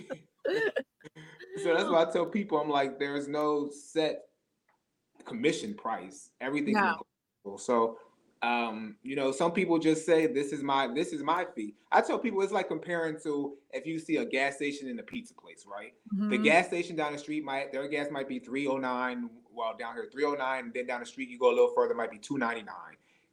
that's 1.75 1.89
why 1.89 2.05
I 2.07 2.11
tell 2.11 2.25
people, 2.25 2.57
I'm 2.57 2.69
like, 2.69 2.97
there's 2.97 3.27
no 3.27 3.69
set 3.69 4.21
commission 5.25 5.73
price. 5.75 6.29
Everything's 6.41 6.77
no. 6.77 7.57
So 7.57 7.97
um, 8.43 8.97
you 9.03 9.15
know, 9.15 9.31
some 9.31 9.53
people 9.53 9.79
just 9.79 10.05
say 10.05 10.27
this 10.27 10.51
is 10.51 10.61
my 10.61 10.89
this 10.93 11.13
is 11.13 11.23
my 11.23 11.45
fee. 11.55 11.75
I 11.93 12.01
tell 12.01 12.19
people 12.19 12.41
it's 12.41 12.51
like 12.51 12.67
comparing 12.67 13.17
to 13.23 13.55
if 13.71 13.85
you 13.85 13.97
see 13.97 14.17
a 14.17 14.25
gas 14.25 14.57
station 14.57 14.89
and 14.89 14.99
a 14.99 15.03
pizza 15.03 15.33
place, 15.33 15.65
right? 15.65 15.93
Mm-hmm. 16.13 16.29
The 16.29 16.37
gas 16.39 16.67
station 16.67 16.97
down 16.97 17.13
the 17.13 17.17
street 17.17 17.45
might 17.45 17.71
their 17.71 17.87
gas 17.87 18.07
might 18.11 18.27
be 18.27 18.39
309, 18.39 19.29
well 19.53 19.75
down 19.79 19.95
here 19.95 20.09
309, 20.11 20.65
and 20.65 20.73
then 20.73 20.85
down 20.85 20.99
the 20.99 21.05
street 21.05 21.29
you 21.29 21.39
go 21.39 21.47
a 21.47 21.55
little 21.55 21.71
further, 21.73 21.93
might 21.93 22.11
be 22.11 22.17
299. 22.17 22.75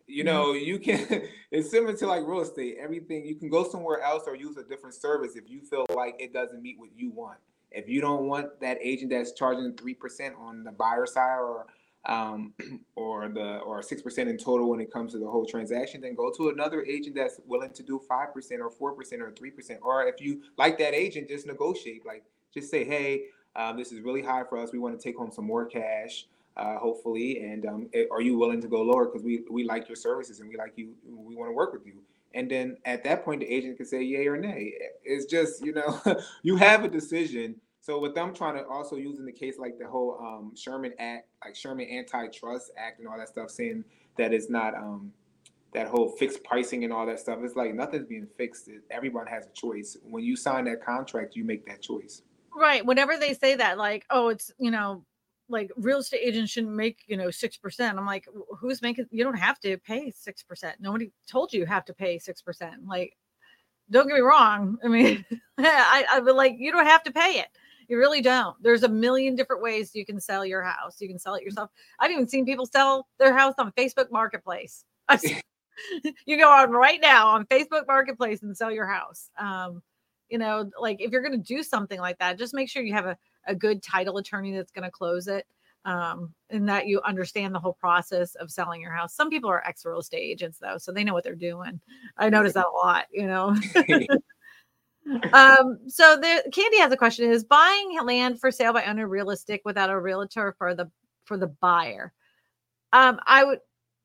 You 0.07 0.23
know, 0.23 0.53
mm-hmm. 0.53 0.65
you 0.65 0.79
can 0.79 1.29
it's 1.51 1.73
similar 1.73 1.97
to 1.97 2.07
like 2.07 2.25
real 2.25 2.43
estate. 2.43 2.77
Everything 2.81 3.27
you 3.27 3.35
can 3.35 3.51
go 3.51 3.69
somewhere 3.69 4.01
else 4.03 4.25
or 4.29 4.37
use 4.37 4.57
a 4.59 4.63
different 4.63 4.95
service 4.95 5.35
if 5.35 5.51
you 5.51 5.61
feel 5.61 5.87
like 5.93 6.15
it 6.21 6.33
doesn't 6.33 6.63
meet 6.63 6.79
what 6.79 6.91
you 6.97 7.11
want. 7.11 7.39
If 7.73 7.89
you 7.89 8.01
don't 8.01 8.29
want 8.29 8.61
that 8.61 8.79
agent 8.81 9.11
that's 9.11 9.33
charging 9.33 9.77
three 9.77 9.95
percent 9.95 10.37
on 10.39 10.63
the 10.63 10.71
buyer 10.71 11.07
side 11.07 11.39
or 11.41 11.67
um, 12.07 12.55
or 12.95 13.29
the 13.29 13.59
or 13.59 13.83
six 13.83 14.03
percent 14.03 14.29
in 14.29 14.39
total 14.39 14.71
when 14.71 14.81
it 14.81 14.93
comes 14.93 15.13
to 15.13 15.19
the 15.19 15.29
whole 15.29 15.45
transaction, 15.45 16.01
then 16.01 16.15
go 16.15 16.33
to 16.37 16.49
another 16.49 16.83
agent 16.85 17.17
that's 17.17 17.41
willing 17.47 17.73
to 17.73 17.83
do 17.83 18.01
five 18.09 18.33
percent 18.33 18.61
or 18.61 18.71
four 18.71 18.93
percent 18.93 19.23
or 19.23 19.31
three 19.33 19.51
percent. 19.51 19.81
Or 19.83 20.05
if 20.07 20.21
you 20.21 20.43
like 20.57 20.79
that 20.79 20.95
agent, 20.95 21.29
just 21.29 21.47
negotiate. 21.47 22.07
Like 22.07 22.25
just 22.53 22.71
say, 22.71 22.85
hey, 22.85 23.25
um, 23.57 23.77
this 23.77 23.93
is 23.93 24.01
really 24.01 24.23
high 24.23 24.45
for 24.49 24.59
us. 24.59 24.73
We 24.73 24.79
want 24.79 24.99
to 24.99 25.03
take 25.03 25.17
home 25.17 25.31
some 25.31 25.47
more 25.47 25.67
cash, 25.67 26.27
uh, 26.57 26.79
hopefully. 26.79 27.43
And 27.43 27.67
um, 27.67 27.89
it, 27.93 28.09
are 28.11 28.23
you 28.23 28.39
willing 28.39 28.61
to 28.63 28.69
go 28.69 28.83
lower 28.83 29.07
because 29.07 29.23
we 29.23 29.45
we 29.51 29.65
like 29.65 29.89
your 29.89 29.97
services 29.97 30.41
and 30.41 30.49
we 30.49 30.57
like 30.57 30.73
you. 30.77 30.95
We 31.07 31.37
want 31.37 31.51
to 31.51 31.55
work 31.55 31.73
with 31.73 31.87
you. 31.87 32.03
And 32.33 32.49
then 32.49 32.77
at 32.85 33.03
that 33.05 33.25
point, 33.25 33.41
the 33.41 33.53
agent 33.53 33.77
can 33.77 33.87
say 33.87 34.03
yay 34.03 34.29
or 34.29 34.37
nay. 34.37 34.73
It's 35.05 35.27
just 35.27 35.65
you 35.65 35.73
know 35.75 36.01
you 36.43 36.57
have 36.57 36.85
a 36.85 36.89
decision 36.89 37.57
so 37.81 37.99
with 37.99 38.15
them 38.15 38.35
trying 38.35 38.57
to 38.57 38.67
also 38.67 38.97
using 38.97 39.25
the 39.25 39.33
case 39.33 39.59
like 39.59 39.79
the 39.79 39.87
whole 39.87 40.19
um, 40.21 40.53
Sherman 40.55 40.93
Act, 40.99 41.29
like 41.45 41.57
Sherman 41.57 41.89
Antitrust 41.91 42.73
Act 42.77 42.99
and 42.99 43.09
all 43.09 43.17
that 43.17 43.29
stuff, 43.29 43.51
saying 43.51 43.85
that 44.19 44.35
it's 44.35 44.51
not 44.51 44.75
um, 44.75 45.13
that 45.73 45.89
whole 45.89 46.11
fixed 46.11 46.45
pricing 46.45 46.85
and 46.85 46.93
all 46.93 47.07
that 47.07 47.21
stuff. 47.21 47.39
It's 47.43 47.57
like 47.57 47.75
nothing's 47.75 48.07
being 48.07 48.27
fixed. 48.37 48.69
Everyone 48.91 49.27
has 49.27 49.47
a 49.47 49.51
choice. 49.53 49.97
When 50.03 50.23
you 50.23 50.37
sign 50.37 50.65
that 50.67 50.85
contract, 50.85 51.37
you 51.37 51.45
make 51.45 51.67
that 51.67 51.81
choice. 51.81 52.23
Right. 52.55 52.85
Whenever 52.85 53.17
they 53.17 53.33
say 53.33 53.55
that, 53.55 53.79
like, 53.79 54.05
oh, 54.11 54.29
it's 54.29 54.53
you 54.59 54.71
know, 54.71 55.05
like 55.49 55.71
real 55.77 55.99
estate 55.99 56.21
agents 56.23 56.53
shouldn't 56.53 56.75
make 56.75 56.99
you 57.07 57.17
know 57.17 57.31
six 57.31 57.57
percent. 57.57 57.97
I'm 57.97 58.07
like, 58.07 58.29
who's 58.59 58.83
making? 58.83 59.07
You 59.11 59.25
don't 59.25 59.39
have 59.39 59.59
to 59.61 59.79
pay 59.79 60.11
six 60.11 60.43
percent. 60.43 60.77
Nobody 60.81 61.13
told 61.27 61.53
you 61.53 61.61
you 61.61 61.67
have 61.67 61.87
to 61.87 61.95
pay 61.95 62.19
six 62.19 62.43
percent. 62.43 62.87
Like, 62.87 63.17
don't 63.91 64.07
get 64.07 64.17
me 64.17 64.21
wrong. 64.21 64.77
I 64.85 64.89
mean, 64.89 65.25
I 65.59 66.05
I 66.11 66.19
like 66.19 66.57
you 66.59 66.73
don't 66.73 66.87
have 66.87 67.05
to 67.05 67.13
pay 67.13 67.41
it. 67.41 67.49
You 67.91 67.99
really 67.99 68.21
don't. 68.23 68.57
There's 68.63 68.85
a 68.85 68.89
million 68.89 69.35
different 69.35 69.63
ways 69.63 69.91
you 69.97 70.07
can 70.07 70.21
sell 70.21 70.47
your 70.47 70.63
house. 70.63 71.01
You 71.01 71.09
can 71.09 71.19
sell 71.19 71.35
it 71.35 71.43
yourself. 71.43 71.71
I've 71.99 72.13
even 72.13 72.29
seen 72.29 72.47
people 72.47 72.65
sell 72.67 73.09
their 73.19 73.37
house 73.37 73.55
on 73.59 73.73
Facebook 73.73 74.13
Marketplace. 74.13 74.85
you 76.25 76.39
go 76.39 76.49
on 76.49 76.71
right 76.71 77.01
now 77.03 77.27
on 77.27 77.47
Facebook 77.47 77.89
Marketplace 77.89 78.43
and 78.45 78.57
sell 78.57 78.71
your 78.71 78.87
house. 78.87 79.29
Um, 79.37 79.83
you 80.29 80.39
know, 80.39 80.71
like 80.81 81.01
if 81.01 81.11
you're 81.11 81.21
going 81.21 81.33
to 81.33 81.39
do 81.39 81.65
something 81.65 81.99
like 81.99 82.17
that, 82.21 82.39
just 82.39 82.55
make 82.55 82.69
sure 82.69 82.85
you 82.85 82.93
have 82.95 83.07
a, 83.07 83.19
a 83.47 83.57
good 83.57 83.83
title 83.83 84.19
attorney 84.19 84.55
that's 84.55 84.71
going 84.71 84.85
to 84.85 84.91
close 84.93 85.27
it. 85.27 85.45
um, 85.85 86.35
and 86.51 86.69
that 86.69 86.87
you 86.87 87.01
understand 87.03 87.55
the 87.55 87.59
whole 87.59 87.73
process 87.73 88.35
of 88.37 88.51
selling 88.51 88.81
your 88.81 88.93
house. 88.93 89.15
Some 89.15 89.31
people 89.31 89.51
are 89.51 89.67
ex 89.67 89.85
real 89.85 89.99
estate 90.01 90.19
agents 90.19 90.59
though, 90.59 90.79
so 90.79 90.93
they 90.93 91.05
know 91.05 91.15
what 91.15 91.25
they're 91.25 91.35
doing. 91.35 91.81
I 92.19 92.29
notice 92.29 92.53
that 92.55 92.67
a 92.67 92.71
lot, 92.71 93.07
you 93.11 93.27
know. 93.27 93.57
um, 95.33 95.79
so 95.89 96.17
the 96.17 96.51
Candy 96.53 96.79
has 96.79 96.93
a 96.93 96.97
question: 96.97 97.31
Is 97.31 97.45
buying 97.45 97.99
land 98.05 98.41
for 98.41 98.51
sale 98.51 98.73
by 98.73 98.85
owner 98.85 99.09
realistic 99.09 99.63
without 99.65 99.91
a 99.91 99.99
realtor 99.99 100.55
for 100.59 100.75
the 100.75 100.91
for 101.25 101.37
the 101.37 101.49
buyer? 101.49 102.13
Um, 102.93 103.21
I 103.27 103.45
would 103.45 103.59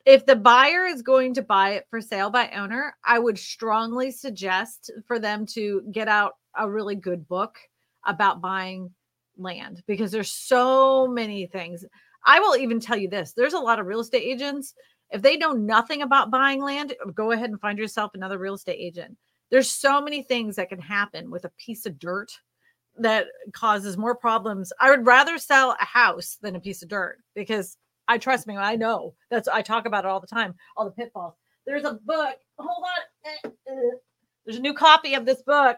if 0.05 0.25
the 0.25 0.35
buyer 0.35 0.85
is 0.85 1.01
going 1.01 1.33
to 1.33 1.41
buy 1.41 1.71
it 1.71 1.87
for 1.89 1.99
sale 1.99 2.29
by 2.29 2.49
owner, 2.51 2.95
I 3.03 3.17
would 3.17 3.39
strongly 3.39 4.11
suggest 4.11 4.91
for 5.07 5.17
them 5.19 5.45
to 5.47 5.81
get 5.91 6.07
out 6.07 6.33
a 6.57 6.69
really 6.69 6.95
good 6.95 7.27
book 7.27 7.57
about 8.05 8.41
buying 8.41 8.91
land 9.37 9.83
because 9.87 10.11
there's 10.11 10.31
so 10.31 11.07
many 11.07 11.47
things. 11.47 11.83
I 12.25 12.39
will 12.39 12.55
even 12.55 12.79
tell 12.79 12.97
you 12.97 13.09
this 13.09 13.33
there's 13.33 13.53
a 13.53 13.59
lot 13.59 13.79
of 13.79 13.87
real 13.87 13.99
estate 13.99 14.23
agents. 14.23 14.73
If 15.11 15.21
they 15.21 15.37
know 15.37 15.51
nothing 15.51 16.01
about 16.01 16.31
buying 16.31 16.61
land, 16.61 16.93
go 17.13 17.31
ahead 17.31 17.49
and 17.49 17.59
find 17.59 17.77
yourself 17.77 18.11
another 18.13 18.37
real 18.37 18.55
estate 18.55 18.79
agent. 18.79 19.17
There's 19.51 19.69
so 19.69 20.01
many 20.01 20.23
things 20.23 20.55
that 20.55 20.69
can 20.69 20.79
happen 20.79 21.29
with 21.29 21.45
a 21.45 21.51
piece 21.57 21.85
of 21.85 21.99
dirt 21.99 22.31
that 22.97 23.27
causes 23.53 23.97
more 23.97 24.15
problems. 24.15 24.71
I 24.79 24.89
would 24.89 25.05
rather 25.05 25.37
sell 25.37 25.75
a 25.79 25.85
house 25.85 26.37
than 26.41 26.55
a 26.55 26.59
piece 26.59 26.81
of 26.81 26.89
dirt 26.89 27.19
because 27.35 27.77
I 28.07 28.17
trust 28.17 28.47
me, 28.47 28.55
I 28.57 28.75
know. 28.75 29.13
That's 29.29 29.47
I 29.47 29.61
talk 29.61 29.85
about 29.85 30.05
it 30.05 30.09
all 30.09 30.19
the 30.19 30.27
time, 30.27 30.55
all 30.77 30.85
the 30.85 30.91
pitfalls. 30.91 31.35
There's 31.65 31.83
a 31.83 31.93
book. 32.05 32.35
Hold 32.57 32.83
on. 32.83 33.51
There's 34.45 34.57
a 34.57 34.61
new 34.61 34.73
copy 34.73 35.15
of 35.15 35.25
this 35.25 35.41
book 35.41 35.77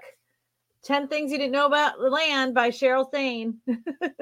10 0.83 1.07
Things 1.07 1.31
You 1.31 1.37
Didn't 1.37 1.53
Know 1.53 1.65
About 1.65 1.99
Land 1.99 2.53
by 2.53 2.69
Cheryl 2.69 3.09
Thane. 3.11 3.57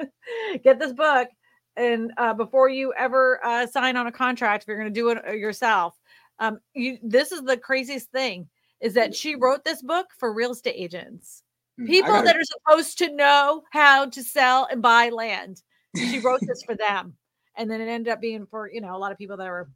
Get 0.64 0.78
this 0.78 0.92
book. 0.92 1.28
And 1.76 2.12
uh, 2.16 2.32
before 2.32 2.68
you 2.68 2.94
ever 2.94 3.44
uh, 3.44 3.66
sign 3.66 3.96
on 3.96 4.06
a 4.06 4.12
contract, 4.12 4.64
if 4.64 4.68
you're 4.68 4.78
going 4.78 4.92
to 4.92 5.00
do 5.00 5.10
it 5.10 5.18
uh, 5.28 5.32
yourself, 5.32 5.94
um, 6.38 6.58
you, 6.74 6.98
this 7.02 7.32
is 7.32 7.42
the 7.42 7.56
craziest 7.56 8.10
thing 8.10 8.48
is 8.80 8.94
that 8.94 9.14
she 9.14 9.34
wrote 9.34 9.64
this 9.64 9.82
book 9.82 10.08
for 10.18 10.32
real 10.32 10.52
estate 10.52 10.74
agents, 10.76 11.42
hmm, 11.78 11.86
people 11.86 12.10
gotta... 12.10 12.26
that 12.26 12.36
are 12.36 12.44
supposed 12.44 12.98
to 12.98 13.14
know 13.14 13.62
how 13.72 14.06
to 14.06 14.22
sell 14.22 14.68
and 14.70 14.82
buy 14.82 15.08
land. 15.10 15.62
She 15.96 16.20
wrote 16.20 16.40
this 16.42 16.62
for 16.62 16.74
them. 16.76 17.14
And 17.56 17.70
then 17.70 17.80
it 17.80 17.88
ended 17.88 18.12
up 18.12 18.20
being 18.20 18.46
for, 18.46 18.70
you 18.70 18.82
know, 18.82 18.94
a 18.94 18.98
lot 18.98 19.12
of 19.12 19.18
people 19.18 19.38
that 19.38 19.48
were, 19.48 19.70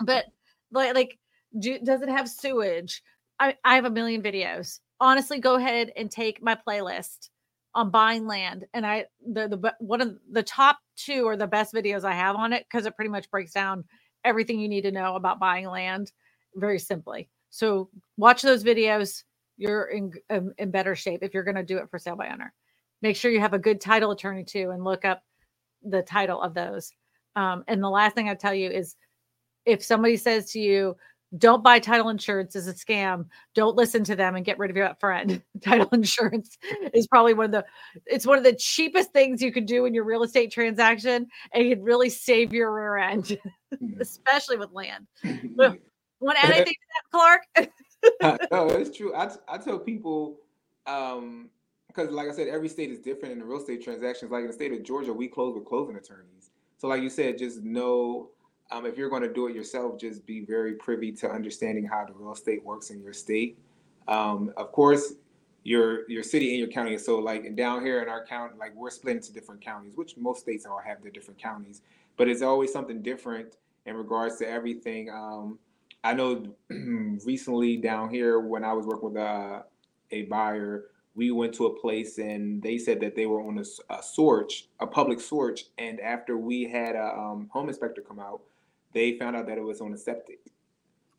but 0.00 0.26
like, 0.70 0.94
like 0.94 1.18
do, 1.58 1.78
does 1.78 2.02
it 2.02 2.10
have 2.10 2.28
sewage? 2.28 3.02
I, 3.40 3.56
I 3.64 3.76
have 3.76 3.86
a 3.86 3.90
million 3.90 4.22
videos 4.22 4.80
honestly 5.00 5.38
go 5.38 5.56
ahead 5.56 5.92
and 5.96 6.10
take 6.10 6.42
my 6.42 6.56
playlist 6.66 7.30
on 7.74 7.90
buying 7.90 8.26
land 8.26 8.64
and 8.72 8.86
i 8.86 9.04
the 9.32 9.48
the 9.48 9.74
one 9.78 10.00
of 10.00 10.16
the 10.30 10.42
top 10.42 10.78
two 10.96 11.26
are 11.26 11.36
the 11.36 11.46
best 11.46 11.74
videos 11.74 12.04
i 12.04 12.12
have 12.12 12.36
on 12.36 12.52
it 12.52 12.64
because 12.68 12.86
it 12.86 12.94
pretty 12.94 13.10
much 13.10 13.30
breaks 13.30 13.52
down 13.52 13.84
everything 14.24 14.60
you 14.60 14.68
need 14.68 14.82
to 14.82 14.92
know 14.92 15.16
about 15.16 15.40
buying 15.40 15.66
land 15.66 16.12
very 16.54 16.78
simply 16.78 17.28
so 17.54 17.88
watch 18.16 18.42
those 18.42 18.64
videos. 18.64 19.22
You're 19.56 19.84
in 19.84 20.12
um, 20.28 20.52
in 20.58 20.72
better 20.72 20.96
shape 20.96 21.22
if 21.22 21.32
you're 21.32 21.44
going 21.44 21.54
to 21.54 21.62
do 21.62 21.78
it 21.78 21.88
for 21.88 22.00
sale 22.00 22.16
by 22.16 22.28
owner. 22.28 22.52
Make 23.00 23.14
sure 23.14 23.30
you 23.30 23.38
have 23.38 23.54
a 23.54 23.60
good 23.60 23.80
title 23.80 24.10
attorney 24.10 24.42
too 24.42 24.70
and 24.70 24.82
look 24.82 25.04
up 25.04 25.22
the 25.84 26.02
title 26.02 26.42
of 26.42 26.52
those. 26.52 26.90
Um, 27.36 27.62
and 27.68 27.80
the 27.80 27.88
last 27.88 28.16
thing 28.16 28.28
i 28.28 28.34
tell 28.34 28.54
you 28.54 28.70
is 28.70 28.96
if 29.66 29.84
somebody 29.84 30.16
says 30.16 30.50
to 30.52 30.60
you 30.60 30.96
don't 31.38 31.64
buy 31.64 31.78
title 31.80 32.10
insurance 32.10 32.54
is 32.54 32.68
a 32.68 32.72
scam. 32.72 33.26
Don't 33.54 33.74
listen 33.74 34.04
to 34.04 34.14
them 34.14 34.36
and 34.36 34.44
get 34.44 34.58
rid 34.58 34.70
of 34.70 34.76
your 34.76 34.94
friend 35.00 35.42
title 35.64 35.88
insurance 35.92 36.56
is 36.92 37.06
probably 37.06 37.34
one 37.34 37.46
of 37.46 37.52
the 37.52 37.64
it's 38.06 38.26
one 38.26 38.38
of 38.38 38.44
the 38.44 38.54
cheapest 38.54 39.12
things 39.12 39.42
you 39.42 39.52
could 39.52 39.66
do 39.66 39.84
in 39.84 39.94
your 39.94 40.04
real 40.04 40.22
estate 40.22 40.52
transaction 40.52 41.26
and 41.52 41.66
it 41.66 41.80
really 41.80 42.08
save 42.08 42.52
your 42.52 42.72
rear 42.72 42.96
end 42.98 43.24
mm-hmm. 43.24 43.86
especially 44.00 44.56
with 44.56 44.70
land 44.72 45.06
want 46.24 46.38
to 46.38 46.46
add 46.46 46.52
anything 46.52 46.74
to 46.74 46.88
that 46.94 47.68
clark 48.22 48.40
no 48.52 48.68
it's 48.68 48.96
true 48.96 49.14
I, 49.14 49.30
I 49.48 49.58
tell 49.58 49.78
people 49.78 50.38
um 50.86 51.48
because 51.88 52.10
like 52.10 52.28
i 52.28 52.32
said 52.32 52.48
every 52.48 52.68
state 52.68 52.90
is 52.90 52.98
different 52.98 53.32
in 53.32 53.38
the 53.38 53.44
real 53.44 53.60
estate 53.60 53.82
transactions 53.82 54.30
like 54.30 54.42
in 54.42 54.48
the 54.48 54.52
state 54.52 54.72
of 54.72 54.82
georgia 54.82 55.12
we 55.12 55.28
close 55.28 55.54
with 55.54 55.64
closing 55.64 55.96
attorneys 55.96 56.50
so 56.76 56.88
like 56.88 57.02
you 57.02 57.08
said 57.08 57.38
just 57.38 57.62
know 57.62 58.30
um, 58.70 58.86
if 58.86 58.96
you're 58.96 59.10
going 59.10 59.22
to 59.22 59.32
do 59.32 59.46
it 59.46 59.54
yourself, 59.54 59.98
just 59.98 60.26
be 60.26 60.44
very 60.44 60.74
privy 60.74 61.12
to 61.12 61.30
understanding 61.30 61.84
how 61.84 62.04
the 62.04 62.12
real 62.12 62.32
estate 62.32 62.64
works 62.64 62.90
in 62.90 63.02
your 63.02 63.12
state. 63.12 63.58
Um, 64.08 64.52
of 64.56 64.72
course, 64.72 65.14
your 65.64 66.08
your 66.10 66.22
city 66.22 66.50
and 66.50 66.58
your 66.58 66.68
county. 66.68 66.96
So 66.98 67.18
like 67.18 67.54
down 67.56 67.84
here 67.84 68.02
in 68.02 68.08
our 68.08 68.24
county, 68.24 68.54
like 68.58 68.74
we're 68.74 68.90
split 68.90 69.16
into 69.16 69.32
different 69.32 69.60
counties, 69.60 69.96
which 69.96 70.16
most 70.16 70.40
states 70.40 70.66
all 70.66 70.80
have 70.84 71.02
their 71.02 71.10
different 71.10 71.40
counties. 71.40 71.82
But 72.16 72.28
it's 72.28 72.42
always 72.42 72.72
something 72.72 73.02
different 73.02 73.56
in 73.86 73.96
regards 73.96 74.36
to 74.38 74.48
everything. 74.48 75.10
Um, 75.10 75.58
I 76.04 76.12
know 76.12 76.54
recently 77.24 77.78
down 77.78 78.10
here 78.10 78.38
when 78.38 78.62
I 78.62 78.74
was 78.74 78.86
working 78.86 79.14
with 79.14 79.22
a, 79.22 79.64
a 80.10 80.22
buyer, 80.24 80.84
we 81.14 81.30
went 81.30 81.54
to 81.54 81.66
a 81.66 81.80
place 81.80 82.18
and 82.18 82.62
they 82.62 82.76
said 82.76 83.00
that 83.00 83.16
they 83.16 83.24
were 83.24 83.40
on 83.40 83.58
a, 83.58 83.94
a 83.94 84.02
search, 84.02 84.68
a 84.80 84.86
public 84.86 85.18
search, 85.18 85.64
and 85.78 85.98
after 86.00 86.36
we 86.36 86.64
had 86.64 86.94
a 86.94 87.16
um, 87.16 87.48
home 87.50 87.68
inspector 87.68 88.02
come 88.02 88.20
out, 88.20 88.42
they 88.92 89.18
found 89.18 89.34
out 89.34 89.46
that 89.46 89.56
it 89.56 89.64
was 89.64 89.80
on 89.80 89.94
a 89.94 89.98
septic. 89.98 90.40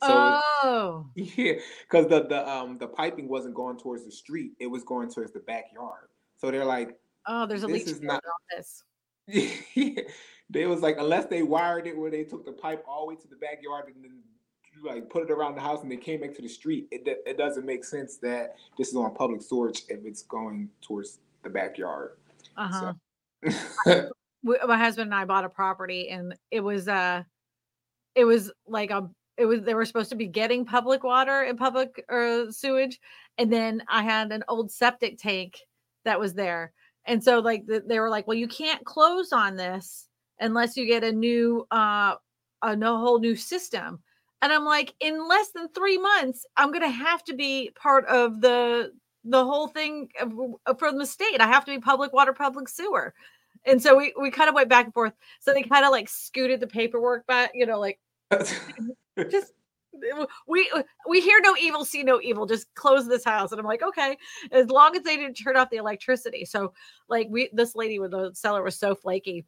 So 0.04 0.14
oh, 0.14 1.06
yeah, 1.16 1.54
because 1.90 2.08
the 2.08 2.28
the 2.28 2.48
um 2.48 2.78
the 2.78 2.88
piping 2.88 3.28
wasn't 3.28 3.56
going 3.56 3.78
towards 3.78 4.06
the 4.06 4.12
street; 4.12 4.52
it 4.60 4.68
was 4.68 4.84
going 4.84 5.10
towards 5.10 5.32
the 5.32 5.40
backyard. 5.40 6.10
So 6.38 6.52
they're 6.52 6.66
like, 6.66 7.00
"Oh, 7.26 7.46
there's 7.48 7.64
a 7.64 7.68
leak 7.68 7.88
is 7.88 8.02
not 8.02 8.22
on 8.26 8.58
this." 8.58 8.84
yeah, 9.74 10.02
they 10.50 10.66
was 10.68 10.82
like, 10.82 10.98
unless 11.00 11.26
they 11.26 11.42
wired 11.42 11.88
it 11.88 11.98
where 11.98 12.12
they 12.12 12.24
took 12.24 12.46
the 12.46 12.52
pipe 12.52 12.84
all 12.88 13.06
the 13.06 13.16
way 13.16 13.22
to 13.22 13.28
the 13.28 13.38
backyard 13.38 13.86
and 13.88 14.04
then 14.04 14.20
like 14.84 15.10
put 15.10 15.24
it 15.24 15.32
around 15.32 15.56
the 15.56 15.62
house 15.62 15.82
and 15.84 15.92
they 15.92 15.98
came 15.98 16.22
back 16.22 16.34
to 16.36 16.42
the 16.42 16.48
street, 16.48 16.88
it 16.92 17.24
it 17.26 17.38
doesn't 17.38 17.66
make 17.66 17.84
sense 17.84 18.18
that 18.18 18.56
this 18.78 18.90
is 18.90 18.96
on 18.96 19.14
public 19.14 19.42
storage 19.42 19.84
if 19.90 20.06
it's 20.06 20.24
going 20.24 20.70
towards 20.82 21.20
the 21.44 21.50
backyard. 21.50 22.12
Uh 22.58 22.68
huh. 22.68 22.94
So. 23.84 24.10
my 24.68 24.78
husband 24.78 25.08
and 25.08 25.16
I 25.16 25.26
bought 25.26 25.46
a 25.46 25.50
property 25.50 26.10
and 26.10 26.36
it 26.52 26.62
was 26.62 26.88
uh 26.88 27.24
it 28.16 28.26
was 28.26 28.52
like 28.68 28.92
a 28.92 29.10
it 29.38 29.46
was 29.46 29.62
they 29.62 29.74
were 29.74 29.86
supposed 29.86 30.10
to 30.10 30.16
be 30.16 30.28
getting 30.28 30.66
public 30.66 31.04
water 31.04 31.44
and 31.44 31.58
public 31.58 32.04
uh, 32.10 32.50
sewage 32.50 33.00
and 33.38 33.52
then 33.52 33.84
i 33.90 34.02
had 34.02 34.32
an 34.32 34.44
old 34.48 34.72
septic 34.72 35.18
tank 35.18 35.60
that 36.06 36.20
was 36.20 36.34
there 36.34 36.72
and 37.06 37.24
so 37.24 37.40
like 37.40 37.66
the, 37.66 37.84
they 37.86 38.00
were 38.00 38.10
like 38.10 38.28
well 38.28 38.38
you 38.38 38.48
can't 38.48 38.86
close 38.86 39.32
on 39.32 39.56
this 39.56 40.08
unless 40.40 40.78
you 40.78 40.86
get 40.86 41.04
a 41.04 41.12
new 41.12 41.66
uh 41.72 42.16
a 42.62 42.76
no 42.76 42.98
whole 42.98 43.20
new 43.20 43.36
system 43.36 44.00
and 44.42 44.52
i'm 44.52 44.66
like 44.66 44.94
in 45.00 45.28
less 45.28 45.50
than 45.52 45.68
three 45.70 45.98
months 45.98 46.46
i'm 46.58 46.72
gonna 46.72 46.90
have 46.90 47.24
to 47.24 47.34
be 47.34 47.72
part 47.76 48.06
of 48.06 48.42
the 48.42 48.92
the 49.26 49.44
whole 49.44 49.68
thing 49.68 50.10
uh, 50.66 50.74
from 50.76 50.98
the 50.98 51.06
state. 51.06 51.42
I 51.42 51.48
have 51.48 51.66
to 51.66 51.72
be 51.72 51.80
public 51.80 52.14
water 52.14 52.34
public 52.34 52.70
sewer. 52.70 53.14
And 53.66 53.82
so 53.82 53.98
we 53.98 54.14
we 54.20 54.30
kind 54.30 54.48
of 54.48 54.56
went 54.56 54.70
back 54.70 54.86
and 54.86 54.94
forth. 54.94 55.14
So 55.42 55.54
they 55.54 55.64
kind 55.64 55.84
of 55.84 55.92
like 55.92 56.08
scooted 56.08 56.60
the 56.60 56.68
paperwork 56.68 57.26
back 57.26 57.52
you 57.54 57.66
know 57.66 57.80
like 57.80 58.00
just 59.30 59.54
we 60.48 60.70
uh, 60.76 60.84
we 61.08 61.22
hear 61.22 61.40
no 61.42 61.56
evil, 61.60 61.86
see 61.86 62.04
no 62.04 62.20
evil. 62.22 62.46
Just 62.46 62.74
close 62.76 63.08
this 63.08 63.24
house, 63.24 63.52
and 63.52 63.60
I'm 63.60 63.66
like, 63.66 63.82
okay, 63.82 64.18
as 64.52 64.70
long 64.70 64.96
as 64.96 65.04
they 65.04 65.16
didn't 65.16 65.36
turn 65.36 65.56
off 65.56 65.70
the 65.70 65.78
electricity. 65.78 66.44
So, 66.44 66.74
like, 67.08 67.28
we 67.30 67.50
this 67.54 67.76
lady 67.76 68.00
with 68.00 68.12
the 68.12 68.32
seller 68.34 68.62
was 68.62 68.78
so 68.78 68.94
flaky, 68.94 69.46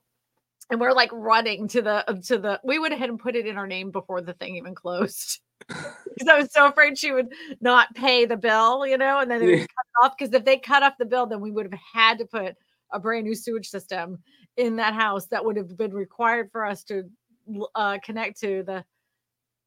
and 0.69 0.79
we're 0.79 0.93
like 0.93 1.11
running 1.13 1.67
to 1.69 1.81
the 1.81 2.21
to 2.27 2.37
the. 2.37 2.59
We 2.63 2.79
went 2.79 2.93
ahead 2.93 3.09
and 3.09 3.19
put 3.19 3.35
it 3.35 3.47
in 3.47 3.57
our 3.57 3.67
name 3.67 3.91
before 3.91 4.21
the 4.21 4.33
thing 4.33 4.55
even 4.55 4.75
closed. 4.75 5.39
Because 6.17 6.33
I 6.33 6.39
was 6.39 6.51
so 6.51 6.65
afraid 6.65 6.97
she 6.97 7.11
would 7.11 7.31
not 7.61 7.93
pay 7.93 8.25
the 8.25 8.37
bill, 8.37 8.87
you 8.87 8.97
know, 8.97 9.19
and 9.19 9.29
then 9.29 9.39
they 9.39 9.45
would 9.45 9.59
cut 9.59 10.03
off. 10.03 10.13
Because 10.17 10.33
if 10.33 10.43
they 10.45 10.57
cut 10.57 10.81
off 10.81 10.93
the 10.97 11.05
bill, 11.05 11.27
then 11.27 11.41
we 11.41 11.51
would 11.51 11.71
have 11.71 11.79
had 11.93 12.17
to 12.17 12.25
put 12.25 12.55
a 12.91 12.99
brand 12.99 13.25
new 13.25 13.35
sewage 13.35 13.67
system 13.67 14.17
in 14.55 14.77
that 14.77 14.95
house 14.95 15.27
that 15.27 15.45
would 15.45 15.57
have 15.57 15.77
been 15.77 15.93
required 15.93 16.49
for 16.51 16.65
us 16.65 16.83
to 16.85 17.03
uh, 17.75 17.99
connect 18.03 18.39
to 18.39 18.63
the 18.65 18.83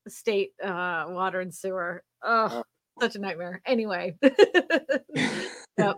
state 0.09 0.53
uh, 0.61 1.07
water 1.09 1.41
and 1.41 1.55
sewer. 1.55 2.03
Oh, 2.23 2.65
such 3.01 3.15
a 3.15 3.21
nightmare. 3.21 3.63
Anyway, 3.65 4.17
yep. 5.79 5.97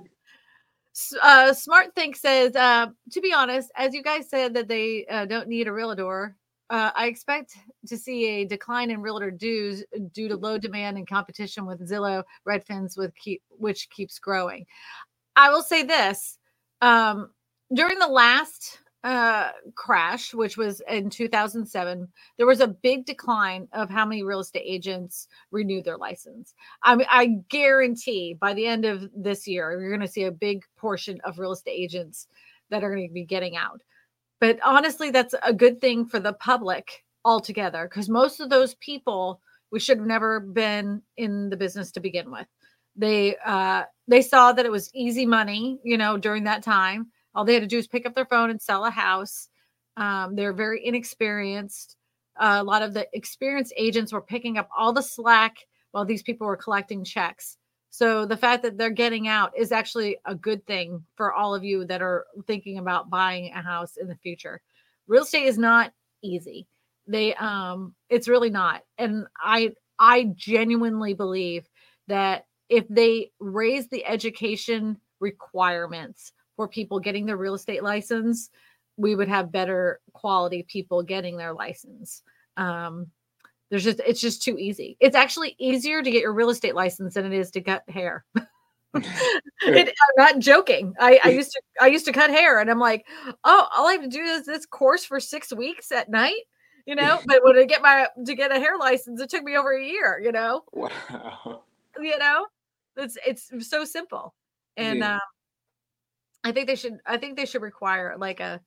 Uh, 1.23 1.53
Smart 1.53 1.95
Think 1.95 2.17
says, 2.17 2.55
uh, 2.57 2.87
to 3.11 3.21
be 3.21 3.33
honest, 3.33 3.71
as 3.77 3.95
you 3.95 4.03
guys 4.03 4.29
said 4.29 4.55
that 4.55 4.69
they 4.69 5.07
uh, 5.07 5.27
don't 5.27 5.49
need 5.49 5.69
a 5.69 5.73
realtor, 5.73 6.37
uh, 6.71 6.91
I 6.95 7.07
expect 7.07 7.57
to 7.87 7.97
see 7.97 8.27
a 8.27 8.45
decline 8.45 8.91
in 8.91 9.03
realtor 9.03 9.31
dues 9.31 9.85
due 10.13 10.29
to 10.29 10.37
low 10.37 10.59
demand 10.59 10.97
and 10.97 11.07
competition 11.07 11.67
with 11.67 11.89
Zillow, 11.89 12.23
Redfins, 12.45 12.97
with 12.97 13.15
keep, 13.17 13.43
which 13.51 13.91
keeps 13.91 14.19
growing. 14.19 14.67
I 15.37 15.51
will 15.51 15.63
say 15.63 15.83
this: 15.83 16.39
um, 16.81 17.31
during 17.75 17.99
the 17.99 18.09
last 18.09 18.79
uh, 19.05 19.51
crash, 19.75 20.33
which 20.33 20.57
was 20.57 20.81
in 20.89 21.11
2007, 21.11 22.09
there 22.37 22.47
was 22.47 22.61
a 22.61 22.69
big 22.69 23.05
decline 23.05 23.69
of 23.73 23.91
how 23.91 24.05
many 24.05 24.23
real 24.23 24.41
estate 24.41 24.65
agents 24.65 25.29
renewed 25.51 25.85
their 25.85 25.99
license. 25.99 26.55
I 26.83 26.97
mean, 26.97 27.07
I 27.11 27.39
guarantee 27.49 28.35
by 28.35 28.55
the 28.55 28.67
end 28.67 28.85
of 28.85 29.11
this 29.17 29.47
year, 29.47 29.79
you're 29.81 29.91
going 29.91 30.01
to 30.01 30.09
see 30.09 30.25
a 30.25 30.33
big 30.33 30.65
portion 30.77 31.21
of 31.25 31.39
real 31.39 31.53
estate 31.53 31.73
agents 31.73 32.29
that 32.71 32.85
are 32.85 32.95
going 32.95 33.09
to 33.09 33.13
be 33.13 33.25
getting 33.25 33.57
out. 33.57 33.83
but 34.41 34.59
honestly, 34.65 35.11
that's 35.11 35.35
a 35.45 35.53
good 35.53 35.81
thing 35.81 36.07
for 36.07 36.21
the 36.21 36.33
public 36.35 37.05
altogether 37.25 37.89
because 37.89 38.09
most 38.09 38.41
of 38.41 38.51
those 38.51 38.75
people 38.75 39.41
we 39.73 39.81
should 39.81 39.99
have 39.99 40.07
never 40.07 40.39
been 40.39 41.03
in 41.17 41.49
the 41.49 41.57
business 41.57 41.91
to 41.93 42.01
begin 42.01 42.31
with. 42.31 42.47
They 42.95 43.37
uh, 43.45 43.85
they 44.07 44.21
saw 44.21 44.53
that 44.53 44.67
it 44.67 44.71
was 44.71 44.91
easy 44.95 45.25
money, 45.25 45.81
you 45.83 45.97
know, 45.97 46.19
during 46.19 46.45
that 46.45 46.63
time. 46.63 47.11
All 47.35 47.45
they 47.45 47.55
had 47.55 47.63
to 47.63 47.69
do 47.69 47.79
is 47.79 47.87
pick 47.87 48.07
up 48.07 48.15
their 48.15 48.27
phone 48.27 48.51
and 48.51 48.61
sell 48.61 48.85
a 48.85 48.91
house. 48.91 49.49
Um, 49.97 50.37
they're 50.37 50.53
very 50.53 50.85
inexperienced. 50.85 51.97
Uh, 52.39 52.59
a 52.61 52.65
lot 52.65 52.83
of 52.83 52.95
the 52.95 53.07
experienced 53.13 53.75
agents 53.77 54.13
were 54.13 54.23
picking 54.23 54.59
up 54.59 54.69
all 54.77 54.93
the 54.93 55.03
slack 55.03 55.57
while 55.93 56.05
these 56.05 56.23
people 56.23 56.47
were 56.47 56.57
collecting 56.57 57.05
checks. 57.05 57.57
So 57.91 58.25
the 58.25 58.39
fact 58.39 58.63
that 58.63 58.79
they're 58.79 58.89
getting 58.89 59.29
out 59.29 59.53
is 59.57 59.71
actually 59.71 60.17
a 60.25 60.35
good 60.35 60.67
thing 60.67 61.05
for 61.15 61.35
all 61.35 61.55
of 61.55 61.63
you 61.63 61.85
that 61.85 62.01
are 62.01 62.25
thinking 62.47 62.79
about 62.79 63.11
buying 63.11 63.53
a 63.53 63.61
house 63.61 63.99
in 63.99 64.09
the 64.09 64.17
future. 64.17 64.63
Real 65.07 65.25
estate 65.25 65.45
is 65.45 65.59
not 65.59 65.93
easy. 66.23 66.67
They 67.07 67.35
um 67.35 67.95
it's 68.09 68.29
really 68.29 68.49
not. 68.49 68.83
And 68.97 69.27
I 69.39 69.75
I 69.99 70.33
genuinely 70.35 71.13
believe 71.13 71.69
that 72.09 72.47
if 72.71 72.89
they 72.89 73.31
raise 73.39 73.89
the 73.89 74.07
education 74.07 74.97
requirements 75.21 76.33
for 76.57 76.69
people 76.69 77.01
getting 77.01 77.27
their 77.27 77.37
real 77.37 77.55
estate 77.55 77.83
license, 77.83 78.51
we 78.97 79.15
would 79.15 79.29
have 79.29 79.53
better 79.53 80.01
quality 80.13 80.65
people 80.69 81.03
getting 81.03 81.37
their 81.37 81.53
license. 81.55 82.23
Um, 82.57 83.09
there's 83.71 83.85
just 83.85 84.01
it's 84.07 84.21
just 84.21 84.43
too 84.43 84.59
easy. 84.59 84.97
It's 85.01 85.17
actually 85.17 85.57
easier 85.59 86.03
to 86.03 86.11
get 86.11 86.21
your 86.21 86.35
real 86.35 86.51
estate 86.51 86.75
license 86.75 87.15
than 87.15 87.25
it 87.25 87.33
is 87.33 87.51
to 87.53 87.63
cut 87.63 87.89
hair. 87.89 88.25
it, 88.95 89.89
I'm 89.89 90.25
not 90.25 90.39
joking. 90.41 90.95
I, 91.01 91.19
I 91.25 91.31
used 91.31 91.53
to 91.53 91.63
I 91.81 91.87
used 91.87 92.05
to 92.05 92.13
cut 92.13 92.29
hair, 92.29 92.61
and 92.61 92.71
I'm 92.71 92.79
like, 92.79 93.07
oh, 93.45 93.67
all 93.75 93.89
I 93.89 93.93
have 93.93 94.03
to 94.03 94.09
do 94.09 94.21
is 94.21 94.45
this 94.45 94.67
course 94.67 95.05
for 95.05 95.19
six 95.21 95.53
weeks 95.55 95.91
at 95.91 96.11
night, 96.11 96.43
you 96.87 96.95
know. 96.95 97.21
But 97.27 97.43
when 97.43 97.57
I 97.57 97.65
get 97.65 97.81
my 97.81 98.09
to 98.27 98.35
get 98.35 98.53
a 98.53 98.59
hair 98.59 98.77
license, 98.79 99.21
it 99.21 99.31
took 99.31 99.43
me 99.43 99.57
over 99.57 99.73
a 99.73 99.83
year, 99.83 100.21
you 100.23 100.33
know. 100.33 100.65
Wow. 100.73 101.63
You 101.99 102.19
know, 102.19 102.47
it's 102.99 103.17
it's 103.27 103.51
so 103.71 103.87
simple, 103.87 104.35
and 104.77 104.99
yeah. 104.99 105.15
um, 105.15 105.21
I 106.45 106.53
think 106.53 106.67
they 106.67 106.77
should. 106.77 106.99
I 107.07 107.17
think 107.17 107.37
they 107.37 107.47
should 107.47 107.63
require 107.63 108.17
like 108.19 108.41
a, 108.41 108.61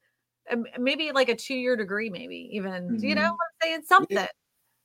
a 0.49 0.57
maybe 0.80 1.11
like 1.11 1.30
a 1.30 1.36
two 1.36 1.55
year 1.55 1.76
degree, 1.76 2.09
maybe 2.09 2.49
even. 2.51 2.71
Mm-hmm. 2.71 3.03
You 3.03 3.15
know, 3.15 3.32
I'm 3.32 3.38
saying 3.61 3.82
something. 3.86 4.17
Yeah. 4.17 4.28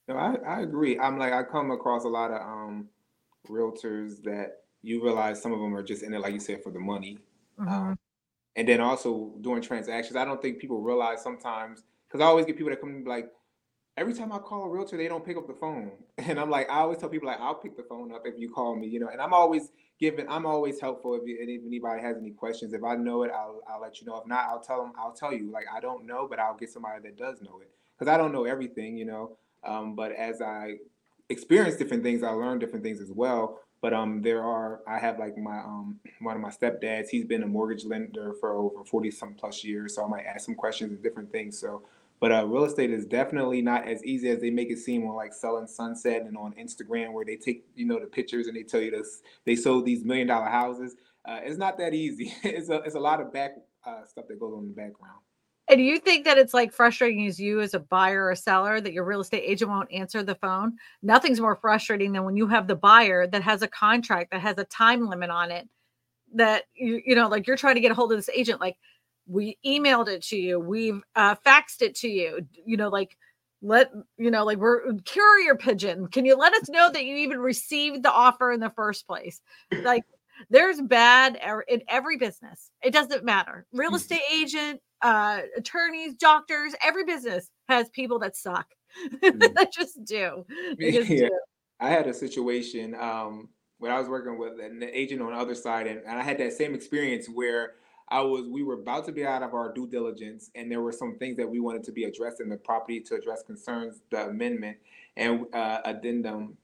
No, 0.09 0.17
I, 0.17 0.35
I 0.47 0.61
agree. 0.63 0.99
I'm 0.99 1.19
like 1.19 1.33
I 1.33 1.43
come 1.43 1.71
across 1.71 2.05
a 2.05 2.09
lot 2.09 2.31
of 2.31 2.41
um 2.41 2.89
realtors 3.49 4.23
that 4.25 4.65
you 4.83 5.03
realize 5.03 5.41
some 5.41 5.53
of 5.53 5.61
them 5.61 5.75
are 5.75 5.83
just 5.83 6.03
in 6.03 6.15
it, 6.15 6.21
like 6.21 6.33
you 6.33 6.41
said, 6.41 6.63
for 6.63 6.73
the 6.73 6.81
money. 6.81 7.19
Mm-hmm. 7.59 7.73
Um, 7.73 7.99
and 8.57 8.67
then 8.67 8.81
also 8.81 9.35
doing 9.41 9.63
transactions. 9.63 10.17
I 10.17 10.25
don't 10.25 10.43
think 10.43 10.59
people 10.59 10.81
realize 10.81 11.23
sometimes 11.23 11.85
because 12.09 12.21
I 12.21 12.25
always 12.25 12.47
get 12.47 12.57
people 12.57 12.71
that 12.71 12.81
come 12.81 13.05
like 13.05 13.31
every 13.97 14.15
time 14.15 14.33
I 14.33 14.39
call 14.39 14.65
a 14.65 14.69
realtor, 14.69 14.97
they 14.97 15.09
don't 15.09 15.25
pick 15.25 15.37
up 15.37 15.47
the 15.47 15.55
phone. 15.55 15.93
And 16.19 16.39
I'm 16.39 16.51
like, 16.51 16.69
I 16.69 16.81
always 16.81 16.99
tell 16.99 17.09
people 17.09 17.29
like 17.29 17.41
I'll 17.41 17.55
pick 17.55 17.77
the 17.77 17.83
phone 17.83 18.13
up 18.13 18.23
if 18.25 18.35
you 18.39 18.51
call 18.51 18.77
me, 18.77 18.87
you 18.87 19.01
know. 19.01 19.09
And 19.09 19.21
I'm 19.21 19.33
always 19.33 19.71
giving, 20.01 20.27
I'm 20.29 20.47
always 20.47 20.81
helpful 20.81 21.15
if, 21.15 21.23
you, 21.27 21.37
if 21.41 21.63
anybody 21.67 22.03
has 22.03 22.17
any 22.17 22.31
questions. 22.31 22.73
If 22.73 22.83
I 22.83 22.97
know 22.97 23.23
it, 23.23 23.31
I'll 23.31 23.61
I'll 23.69 23.81
let 23.81 24.01
you 24.01 24.07
know. 24.07 24.17
If 24.17 24.27
not, 24.27 24.47
I'll 24.49 24.61
tell 24.61 24.83
them. 24.83 24.93
I'll 24.99 25.13
tell 25.13 25.33
you. 25.33 25.51
Like 25.51 25.67
I 25.73 25.81
don't 25.81 26.07
know, 26.07 26.27
but 26.29 26.39
I'll 26.39 26.57
get 26.57 26.71
somebody 26.71 27.03
that 27.03 27.17
does 27.17 27.43
know 27.43 27.61
it 27.61 27.71
because 27.99 28.13
I 28.13 28.17
don't 28.17 28.33
know 28.33 28.45
everything, 28.45 28.97
you 28.97 29.05
know. 29.05 29.37
Um, 29.63 29.95
but 29.95 30.13
as 30.13 30.41
I 30.41 30.77
experience 31.29 31.77
different 31.77 32.03
things, 32.03 32.23
I 32.23 32.31
learn 32.31 32.59
different 32.59 32.85
things 32.85 33.01
as 33.01 33.11
well. 33.11 33.61
But 33.83 33.95
um, 33.95 34.21
there 34.21 34.43
are 34.43 34.81
I 34.87 34.99
have 34.99 35.19
like 35.19 35.39
my 35.39 35.59
um 35.59 36.01
one 36.21 36.37
of 36.37 36.43
my 36.43 36.51
stepdads. 36.51 37.09
He's 37.09 37.25
been 37.25 37.43
a 37.43 37.47
mortgage 37.47 37.85
lender 37.85 38.35
for 38.41 38.53
over 38.53 38.85
forty 38.85 39.11
some 39.11 39.35
plus 39.35 39.65
years, 39.65 39.95
so 39.95 40.05
I 40.05 40.09
might 40.09 40.25
ask 40.25 40.45
some 40.45 40.55
questions 40.55 40.93
and 40.93 41.03
different 41.03 41.33
things. 41.33 41.59
So, 41.59 41.83
but 42.21 42.33
uh, 42.33 42.47
real 42.47 42.65
estate 42.65 42.91
is 42.91 43.07
definitely 43.07 43.63
not 43.63 43.89
as 43.89 44.05
easy 44.05 44.29
as 44.29 44.41
they 44.41 44.51
make 44.51 44.71
it 44.71 44.79
seem 44.79 45.07
on 45.07 45.17
like 45.17 45.33
selling 45.33 45.67
sunset 45.67 46.23
and 46.23 46.37
on 46.37 46.53
Instagram, 46.53 47.13
where 47.13 47.25
they 47.25 47.37
take 47.37 47.65
you 47.75 47.87
know 47.87 47.99
the 47.99 48.07
pictures 48.07 48.47
and 48.47 48.57
they 48.57 48.63
tell 48.63 48.81
you 48.81 48.91
this 48.91 49.23
they 49.47 49.57
sold 49.57 49.87
these 49.87 50.05
million 50.05 50.27
dollar 50.27 50.49
houses. 50.49 50.97
Uh, 51.27 51.41
it's 51.43 51.59
not 51.59 51.79
that 51.79 51.95
easy. 51.95 52.33
it's 52.45 52.69
a 52.69 52.77
it's 52.83 52.95
a 52.95 53.01
lot 53.01 53.21
of 53.21 53.33
back 53.33 53.53
uh, 53.87 54.05
stuff 54.07 54.27
that 54.29 54.39
goes 54.39 54.53
on 54.53 54.65
in 54.65 54.69
the 54.69 54.75
background. 54.75 55.19
And 55.69 55.79
do 55.79 55.85
you 55.85 55.99
think 55.99 56.25
that 56.25 56.37
it's 56.37 56.53
like 56.53 56.73
frustrating 56.73 57.27
as 57.27 57.39
you 57.39 57.61
as 57.61 57.75
a 57.75 57.79
buyer 57.79 58.27
or 58.27 58.35
seller 58.35 58.81
that 58.81 58.93
your 58.93 59.05
real 59.05 59.21
estate 59.21 59.45
agent 59.47 59.71
won't 59.71 59.93
answer 59.93 60.23
the 60.23 60.35
phone? 60.35 60.77
Nothing's 61.01 61.41
more 61.41 61.55
frustrating 61.55 62.13
than 62.13 62.25
when 62.25 62.37
you 62.37 62.49
have 62.49 62.67
the 62.67 62.75
buyer 62.75 63.29
that 63.29 63.43
has 63.43 63.63
a 63.63 63.69
contract 63.69 64.33
that 64.33 64.41
has 64.41 64.59
a 64.59 64.65
time 64.65 65.09
limit 65.09 65.31
on 65.31 65.53
it 65.53 65.69
that 66.35 66.65
you 66.75 67.01
you 67.05 67.15
know 67.15 67.29
like 67.29 67.47
you're 67.47 67.57
trying 67.57 67.75
to 67.75 67.81
get 67.81 67.91
a 67.91 67.95
hold 67.95 68.13
of 68.13 68.19
this 68.19 68.29
agent 68.31 68.61
like 68.61 68.77
we 69.31 69.57
emailed 69.65 70.09
it 70.09 70.23
to 70.23 70.37
you 70.37 70.59
we've 70.59 71.03
uh, 71.17 71.35
faxed 71.47 71.83
it 71.83 71.95
to 71.95 72.09
you 72.09 72.41
you 72.65 72.77
know 72.77 72.89
like 72.89 73.17
let 73.63 73.91
you 74.17 74.31
know 74.31 74.45
like 74.45 74.59
we're 74.59 74.93
courier 75.07 75.55
pigeon 75.55 76.09
can 76.09 76.25
you 76.25 76.37
let 76.37 76.55
us 76.55 76.69
know 76.69 76.91
that 76.91 77.05
you 77.05 77.17
even 77.17 77.39
received 77.39 78.03
the 78.03 78.13
offer 78.13 78.51
in 78.53 78.61
the 78.61 78.71
first 78.71 79.07
place 79.07 79.41
like 79.83 80.03
there's 80.49 80.81
bad 80.81 81.39
er, 81.47 81.63
in 81.69 81.83
every 81.89 82.17
business 82.17 82.71
it 82.83 82.93
doesn't 82.93 83.25
matter 83.25 83.67
real 83.73 83.91
mm-hmm. 83.91 83.97
estate 83.97 84.23
agent 84.33 84.81
uh, 85.03 85.41
attorneys, 85.57 86.15
doctors, 86.15 86.75
every 86.83 87.05
business 87.05 87.51
has 87.69 87.89
people 87.91 88.19
that 88.21 88.37
suck. 88.37 88.67
Mm. 89.23 89.55
that 89.55 89.73
just 89.73 90.05
do. 90.05 90.45
Just 90.81 91.09
yeah. 91.09 91.29
do. 91.29 91.41
I 91.79 91.89
had 91.89 92.09
a 92.09 92.13
situation 92.13 92.97
um, 92.97 93.49
when 93.79 93.93
I 93.93 94.01
was 94.01 94.09
working 94.09 94.37
with 94.37 94.59
an 94.59 94.83
agent 94.83 95.23
on 95.23 95.31
the 95.31 95.39
other 95.39 95.55
side, 95.55 95.87
and, 95.87 96.01
and 96.01 96.19
I 96.19 96.23
had 96.25 96.37
that 96.39 96.55
same 96.55 96.75
experience 96.75 97.29
where 97.29 97.75
I 98.11 98.21
was 98.21 98.47
we 98.49 98.63
were 98.63 98.75
about 98.75 99.07
to 99.07 99.13
be 99.13 99.25
out 99.25 99.43
of 99.43 99.55
our 99.55 99.73
due 99.73 99.87
diligence, 99.87 100.51
and 100.55 100.71
there 100.71 100.81
were 100.81 100.93
some 100.93 101.17
things 101.19 101.37
that 101.37 101.49
we 101.49 101.61
wanted 101.61 101.85
to 101.85 101.93
be 101.93 102.05
addressed 102.05 102.41
in 102.41 102.49
the 102.49 102.57
property 102.57 103.01
to 103.01 103.15
address 103.15 103.43
concerns, 103.43 104.03
the 104.11 104.27
amendment 104.27 104.79
and 105.17 105.47
uh, 105.53 105.81
addendum. 105.85 106.57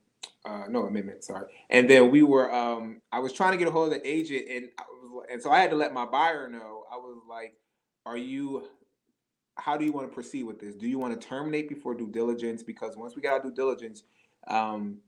Uh, 0.44 0.64
no 0.68 0.84
amendment, 0.84 1.24
sorry. 1.24 1.46
And 1.70 1.90
then 1.90 2.08
we 2.12 2.22
were, 2.22 2.54
um, 2.54 3.02
I 3.10 3.18
was 3.18 3.32
trying 3.32 3.50
to 3.50 3.58
get 3.58 3.66
a 3.66 3.70
hold 3.72 3.92
of 3.92 4.00
the 4.00 4.08
agent, 4.08 4.44
and 4.48 4.68
was, 5.16 5.26
and 5.30 5.42
so 5.42 5.50
I 5.50 5.60
had 5.60 5.70
to 5.70 5.76
let 5.76 5.92
my 5.92 6.04
buyer 6.04 6.48
know. 6.48 6.84
I 6.92 6.96
was 6.96 7.20
like, 7.28 7.54
are 8.04 8.16
you 8.16 8.68
how 9.58 9.76
do 9.76 9.84
you 9.84 9.92
want 9.92 10.08
to 10.08 10.14
proceed 10.14 10.42
with 10.44 10.60
this? 10.60 10.74
Do 10.74 10.86
you 10.86 10.98
want 10.98 11.18
to 11.18 11.28
terminate 11.28 11.68
before 11.68 11.94
due 11.94 12.08
diligence? 12.08 12.62
Because 12.62 12.94
once 12.96 13.16
we 13.16 13.22
got 13.22 13.32
our 13.32 13.42
due 13.42 13.54
diligence, 13.54 14.02
um, 14.48 14.98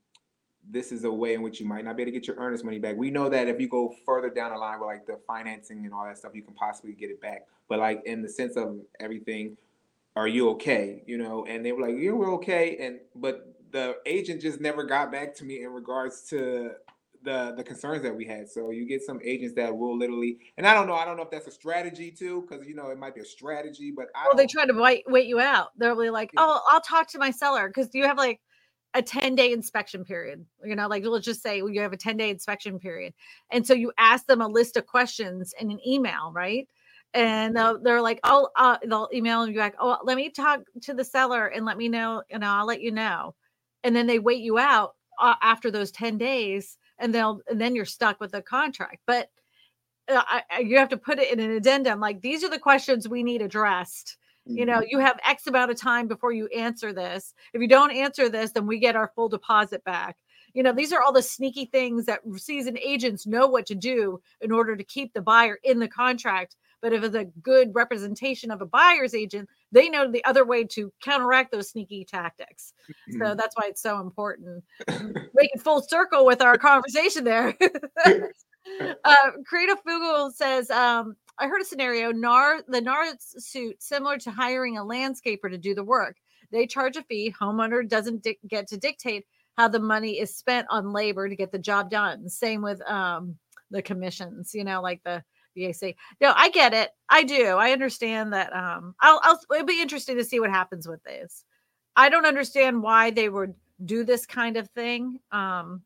this 0.71 0.93
is 0.93 1.05
a 1.05 1.11
way 1.11 1.35
in 1.35 1.43
which 1.43 1.61
you 1.61 1.67
might 1.67 1.85
not 1.85 1.97
be 1.97 2.03
able 2.03 2.13
to 2.13 2.19
get 2.19 2.27
your 2.27 2.37
earnest 2.37 2.65
money 2.65 2.79
back. 2.79 2.97
We 2.97 3.11
know 3.11 3.29
that 3.29 3.49
if 3.49 3.61
you 3.61 3.69
go 3.69 3.95
further 4.05 4.29
down 4.29 4.53
the 4.53 4.59
line 4.59 4.79
with 4.79 4.87
like 4.87 5.07
the 5.07 5.19
financing 5.27 5.85
and 5.85 5.95
all 5.95 6.05
that 6.05 6.19
stuff, 6.19 6.33
you 6.35 6.43
can 6.43 6.55
possibly 6.55 6.93
get 6.93 7.11
it 7.11 7.21
back. 7.21 7.47
But 7.69 7.79
like 7.79 8.03
in 8.05 8.23
the 8.23 8.29
sense 8.29 8.57
of 8.57 8.77
everything, 9.01 9.57
are 10.17 10.29
you 10.29 10.51
okay? 10.51 11.03
You 11.07 11.19
know, 11.19 11.47
and 11.47 11.65
they 11.65 11.73
were 11.73 11.83
like, 11.83 11.97
yeah, 11.99 12.11
we're 12.11 12.35
okay. 12.35 12.77
And 12.81 12.99
but 13.15 13.55
the 13.71 13.97
agent 14.07 14.43
just 14.43 14.61
never 14.61 14.85
got 14.85 15.13
back 15.13 15.35
to 15.37 15.45
me 15.45 15.63
in 15.63 15.71
regards 15.71 16.23
to 16.31 16.73
the 17.23 17.55
the 17.57 17.65
concerns 17.65 18.03
that 18.03 18.15
we 18.15 18.27
had. 18.27 18.49
So 18.49 18.71
you 18.71 18.87
get 18.87 19.03
some 19.03 19.21
agents 19.25 19.55
that 19.55 19.77
will 19.77 19.97
literally, 19.97 20.39
and 20.57 20.67
I 20.67 20.75
don't 20.75 20.87
know, 20.87 20.95
I 20.95 21.05
don't 21.05 21.17
know 21.17 21.23
if 21.23 21.31
that's 21.31 21.47
a 21.47 21.51
strategy 21.51 22.11
too, 22.11 22.47
because 22.49 22.67
you 22.67 22.75
know 22.75 22.89
it 22.89 22.99
might 22.99 23.15
be 23.15 23.21
a 23.21 23.25
strategy, 23.25 23.93
but 23.95 24.07
I 24.15 24.27
well, 24.27 24.37
they 24.37 24.47
try 24.47 24.67
to 24.67 24.75
wait 24.75 25.05
wait 25.07 25.27
you 25.27 25.41
out. 25.41 25.69
They're 25.77 25.95
really 25.95 26.11
like, 26.11 26.31
yeah. 26.35 26.41
oh, 26.43 26.61
I'll 26.71 26.81
talk 26.81 27.09
to 27.11 27.19
my 27.19 27.31
seller 27.31 27.69
because 27.69 27.95
you 27.95 28.05
have 28.05 28.19
like 28.19 28.41
a 28.95 29.03
10 29.03 29.35
day 29.35 29.53
inspection 29.53 30.05
period. 30.05 30.45
You 30.65 30.77
know, 30.77 30.89
like 30.89 31.05
let's 31.05 31.25
just 31.25 31.43
say 31.43 31.59
you 31.59 31.81
have 31.81 31.93
a 31.93 31.97
10 31.97 32.17
day 32.17 32.31
inspection 32.31 32.79
period, 32.79 33.15
and 33.51 33.67
so 33.67 33.75
you 33.75 33.93
ask 33.99 34.27
them 34.27 34.41
a 34.41 34.49
list 34.49 34.77
of 34.77 34.87
questions 34.87 35.55
in 35.61 35.71
an 35.71 35.81
email, 35.87 36.33
right? 36.33 36.69
And 37.15 37.57
they'll, 37.57 37.81
they're 37.81 38.03
like, 38.03 38.21
oh, 38.25 38.49
uh, 38.57 38.77
they'll 38.87 39.09
email 39.15 39.49
you 39.49 39.57
back. 39.57 39.75
Oh, 39.81 39.97
let 40.05 40.17
me 40.17 40.29
talk 40.29 40.61
to 40.83 40.93
the 40.93 41.05
seller 41.05 41.47
and 41.47 41.65
let 41.65 41.79
me 41.79 41.89
know, 41.89 42.23
and 42.31 42.45
I'll 42.45 42.67
let 42.67 42.83
you 42.83 42.93
know. 42.93 43.35
And 43.83 43.97
then 43.97 44.07
they 44.07 44.19
wait 44.19 44.43
you 44.43 44.59
out 44.59 44.95
uh, 45.19 45.35
after 45.43 45.71
those 45.71 45.91
10 45.91 46.19
days 46.19 46.77
and 46.99 47.15
they'll 47.15 47.41
and 47.49 47.61
then 47.61 47.75
you're 47.75 47.85
stuck 47.85 48.21
with 48.21 48.33
the 48.33 48.43
contract 48.43 48.99
but 49.07 49.31
uh, 50.09 50.23
I, 50.51 50.61
you 50.61 50.79
have 50.79 50.89
to 50.91 50.97
put 50.97 51.19
it 51.19 51.33
in 51.33 51.41
an 51.41 51.51
addendum 51.51 52.01
like 52.01 52.21
these 52.21 52.45
are 52.45 52.51
the 52.51 52.59
questions 52.59 53.09
we 53.09 53.23
need 53.23 53.43
addressed 53.43 54.17
you 54.49 54.67
know 54.67 54.79
mm-hmm. 54.79 54.89
you 54.91 54.99
have 54.99 55.19
x 55.27 55.47
amount 55.47 55.71
of 55.71 55.77
time 55.77 56.09
before 56.09 56.33
you 56.33 56.47
answer 56.49 56.93
this 56.93 57.35
if 57.53 57.61
you 57.61 57.69
don't 57.69 57.93
answer 57.93 58.29
this 58.29 58.53
then 58.53 58.67
we 58.67 58.79
get 58.79 58.97
our 58.97 59.13
full 59.15 59.29
deposit 59.29 59.83
back 59.85 60.17
you 60.55 60.63
know 60.63 60.73
these 60.73 60.93
are 60.93 61.03
all 61.03 61.13
the 61.13 61.23
sneaky 61.23 61.67
things 61.67 62.07
that 62.07 62.21
seasoned 62.37 62.79
agents 62.79 63.27
know 63.27 63.47
what 63.47 63.67
to 63.67 63.75
do 63.75 64.21
in 64.41 64.51
order 64.51 64.77
to 64.77 64.85
keep 64.85 65.13
the 65.13 65.23
buyer 65.23 65.59
in 65.65 65.79
the 65.79 65.89
contract 65.89 66.57
but 66.81 66.93
if 66.93 67.03
it's 67.03 67.15
a 67.15 67.25
good 67.43 67.71
representation 67.75 68.51
of 68.51 68.61
a 68.61 68.67
buyer's 68.67 69.15
agent 69.15 69.49
they 69.73 69.89
know 69.89 70.11
the 70.11 70.25
other 70.25 70.45
way 70.45 70.65
to 70.65 70.93
counteract 71.03 71.53
those 71.53 71.71
sneaky 71.71 72.05
tactics. 72.05 72.73
Mm-hmm. 73.11 73.23
So 73.23 73.35
that's 73.35 73.57
why 73.57 73.65
it's 73.69 73.83
so 73.83 74.01
important. 74.01 74.65
Making 74.89 75.61
full 75.61 75.83
circle 75.83 76.25
with 76.25 76.41
our 76.41 76.57
conversation 76.57 77.25
there. 77.25 77.55
Uh, 79.05 79.31
Creative 79.47 79.83
Fugal 79.85 80.33
says, 80.33 80.71
um, 80.71 81.17
I 81.39 81.47
heard 81.47 81.61
a 81.61 81.65
scenario. 81.65 82.13
NAR, 82.13 82.63
the 82.67 82.81
NAR 82.81 83.05
suit 83.19 83.83
similar 83.83 84.19
to 84.19 84.31
hiring 84.31 84.79
a 84.79 84.83
landscaper 84.83 85.51
to 85.51 85.59
do 85.59 85.75
the 85.75 85.85
work. 85.85 86.17
They 86.51 86.67
charge 86.67 86.97
a 86.97 87.03
fee. 87.03 87.35
Homeowner 87.39 87.89
doesn't 87.89 88.23
di- 88.23 88.39
get 88.49 88.67
to 88.69 88.77
dictate 88.77 89.27
how 89.57 89.69
the 89.69 89.81
money 89.81 90.21
is 90.21 90.35
spent 90.35 90.67
on 90.71 90.93
labor 90.93 91.29
to 91.29 91.37
get 91.37 91.53
the 91.53 91.59
job 91.59 91.91
done. 91.91 92.29
Same 92.29 92.63
with 92.63 92.81
um, 92.89 93.37
the 93.71 93.83
commissions. 93.83 94.53
You 94.55 94.65
know, 94.65 94.81
like 94.81 95.03
the 95.05 95.23
say 95.73 95.97
no. 96.21 96.33
I 96.37 96.51
get 96.51 96.73
it. 96.73 96.91
I 97.09 97.25
do. 97.25 97.57
I 97.57 97.73
understand 97.73 98.33
that. 98.33 98.55
Um, 98.55 98.95
I'll, 99.01 99.21
I'll. 99.23 99.41
It'll 99.53 99.67
be 99.67 99.83
interesting 99.83 100.17
to 100.17 100.25
see 100.25 100.41
what 100.41 100.51
happens 100.51 100.87
with 100.87 101.03
this. 101.03 101.45
I 101.97 102.09
don't 102.09 102.27
understand 102.27 102.83
why 102.83 103.11
they 103.11 103.29
would 103.29 103.55
do 103.85 104.05
this 104.05 104.25
kind 104.25 104.57
of 104.57 104.69
thing. 104.71 105.19
Um, 105.33 105.83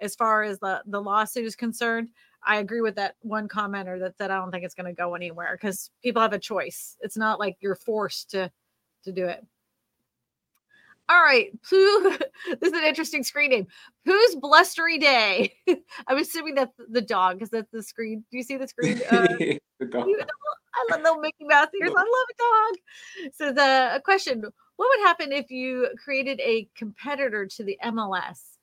as 0.00 0.14
far 0.14 0.42
as 0.42 0.58
the 0.58 0.82
the 0.86 1.00
lawsuit 1.00 1.44
is 1.44 1.56
concerned, 1.56 2.08
I 2.44 2.56
agree 2.56 2.80
with 2.80 2.96
that 2.96 3.16
one 3.20 3.48
commenter 3.48 3.98
that 4.00 4.16
said 4.16 4.30
I 4.30 4.38
don't 4.38 4.50
think 4.50 4.64
it's 4.64 4.74
going 4.74 4.86
to 4.86 4.92
go 4.92 5.14
anywhere 5.14 5.58
because 5.60 5.90
people 6.02 6.22
have 6.22 6.32
a 6.32 6.38
choice. 6.38 6.96
It's 7.00 7.16
not 7.16 7.38
like 7.38 7.56
you're 7.60 7.74
forced 7.74 8.30
to 8.30 8.50
to 9.04 9.12
do 9.12 9.26
it. 9.26 9.44
All 11.10 11.22
right, 11.22 11.50
Pooh. 11.68 12.18
this 12.60 12.70
is 12.70 12.72
an 12.72 12.84
interesting 12.84 13.22
screen 13.22 13.50
name. 13.50 13.66
Pooh's 14.06 14.36
blustery 14.36 14.98
day. 14.98 15.54
I'm 16.06 16.18
assuming 16.18 16.54
that's 16.54 16.74
the 16.90 17.00
dog 17.00 17.36
because 17.36 17.50
that's 17.50 17.70
the 17.72 17.82
screen. 17.82 18.24
Do 18.30 18.36
you 18.36 18.42
see 18.42 18.56
the 18.56 18.68
screen? 18.68 19.00
Uh, 19.10 19.26
the 19.80 19.86
dog. 19.86 20.08
I 20.08 20.86
love 20.90 21.02
little 21.02 21.20
Mickey 21.20 21.44
Mouse 21.44 21.68
ears. 21.80 21.92
I 21.96 22.00
love 22.00 22.04
a 22.04 23.24
dog. 23.24 23.32
So 23.34 23.52
the 23.52 23.96
a 23.96 24.00
question: 24.00 24.42
What 24.76 24.88
would 24.90 25.06
happen 25.06 25.32
if 25.32 25.50
you 25.50 25.88
created 26.02 26.40
a 26.40 26.68
competitor 26.76 27.46
to 27.46 27.64
the 27.64 27.78
MLS? 27.86 28.57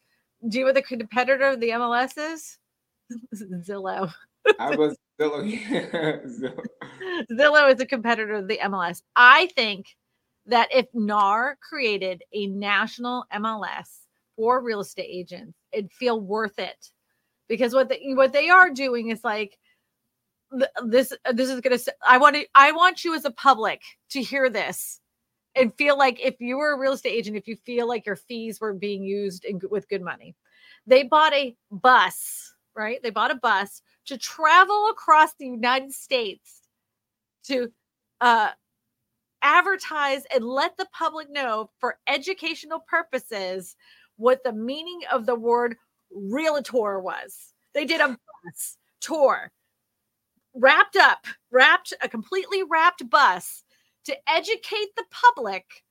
Do 0.47 0.57
you 0.57 0.63
know 0.63 0.69
what 0.69 0.75
the 0.75 0.81
competitor 0.81 1.45
of 1.45 1.59
the 1.59 1.69
MLS 1.69 2.17
is? 2.17 2.57
Zillow. 3.67 4.11
I 4.59 4.75
was 4.75 4.95
Zillow. 5.21 5.43
Zillow. 6.25 6.65
Zillow 7.31 7.73
is 7.73 7.79
a 7.79 7.85
competitor 7.85 8.33
of 8.33 8.47
the 8.47 8.59
MLS. 8.63 9.01
I 9.15 9.47
think 9.55 9.87
that 10.45 10.69
if 10.71 10.85
NAR 10.93 11.57
created 11.67 12.23
a 12.33 12.47
national 12.47 13.25
MLS 13.33 14.01
for 14.35 14.61
real 14.61 14.81
estate 14.81 15.09
agents, 15.09 15.57
it'd 15.71 15.91
feel 15.91 16.19
worth 16.19 16.59
it 16.59 16.91
because 17.47 17.73
what 17.73 17.89
they, 17.89 18.01
what 18.13 18.33
they 18.33 18.49
are 18.49 18.69
doing 18.69 19.09
is 19.09 19.23
like 19.23 19.57
this 20.85 21.13
this 21.33 21.49
is 21.49 21.59
gonna 21.59 21.77
i 22.07 22.17
want 22.17 22.35
to 22.35 22.45
i 22.55 22.71
want 22.71 23.03
you 23.03 23.15
as 23.15 23.25
a 23.25 23.31
public 23.31 23.81
to 24.09 24.21
hear 24.21 24.49
this 24.49 25.01
and 25.55 25.73
feel 25.75 25.97
like 25.97 26.19
if 26.19 26.35
you 26.39 26.57
were 26.57 26.73
a 26.73 26.79
real 26.79 26.93
estate 26.93 27.09
agent 27.13 27.37
if 27.37 27.47
you 27.47 27.55
feel 27.55 27.87
like 27.87 28.05
your 28.05 28.15
fees 28.15 28.59
were 28.59 28.73
being 28.73 29.03
used 29.03 29.45
in, 29.45 29.59
with 29.69 29.89
good 29.89 30.01
money 30.01 30.35
they 30.87 31.03
bought 31.03 31.33
a 31.33 31.55
bus 31.71 32.53
right 32.75 33.01
they 33.03 33.09
bought 33.09 33.31
a 33.31 33.35
bus 33.35 33.81
to 34.05 34.17
travel 34.17 34.87
across 34.89 35.33
the 35.35 35.45
united 35.45 35.91
states 35.91 36.61
to 37.43 37.71
uh 38.21 38.49
advertise 39.45 40.23
and 40.33 40.43
let 40.43 40.75
the 40.77 40.87
public 40.91 41.29
know 41.29 41.69
for 41.79 41.97
educational 42.07 42.79
purposes 42.87 43.75
what 44.17 44.43
the 44.43 44.51
meaning 44.51 45.01
of 45.11 45.25
the 45.27 45.35
word 45.35 45.75
realtor 46.11 46.99
was. 46.99 47.53
They 47.73 47.85
did 47.85 48.01
a 48.01 48.07
bus 48.07 48.77
tour, 49.01 49.51
wrapped 50.55 50.95
up, 50.95 51.25
wrapped 51.51 51.93
a 52.01 52.09
completely 52.09 52.63
wrapped 52.63 53.07
bus 53.09 53.63
to 54.05 54.15
educate 54.29 54.95
the 54.95 55.05
public 55.11 55.83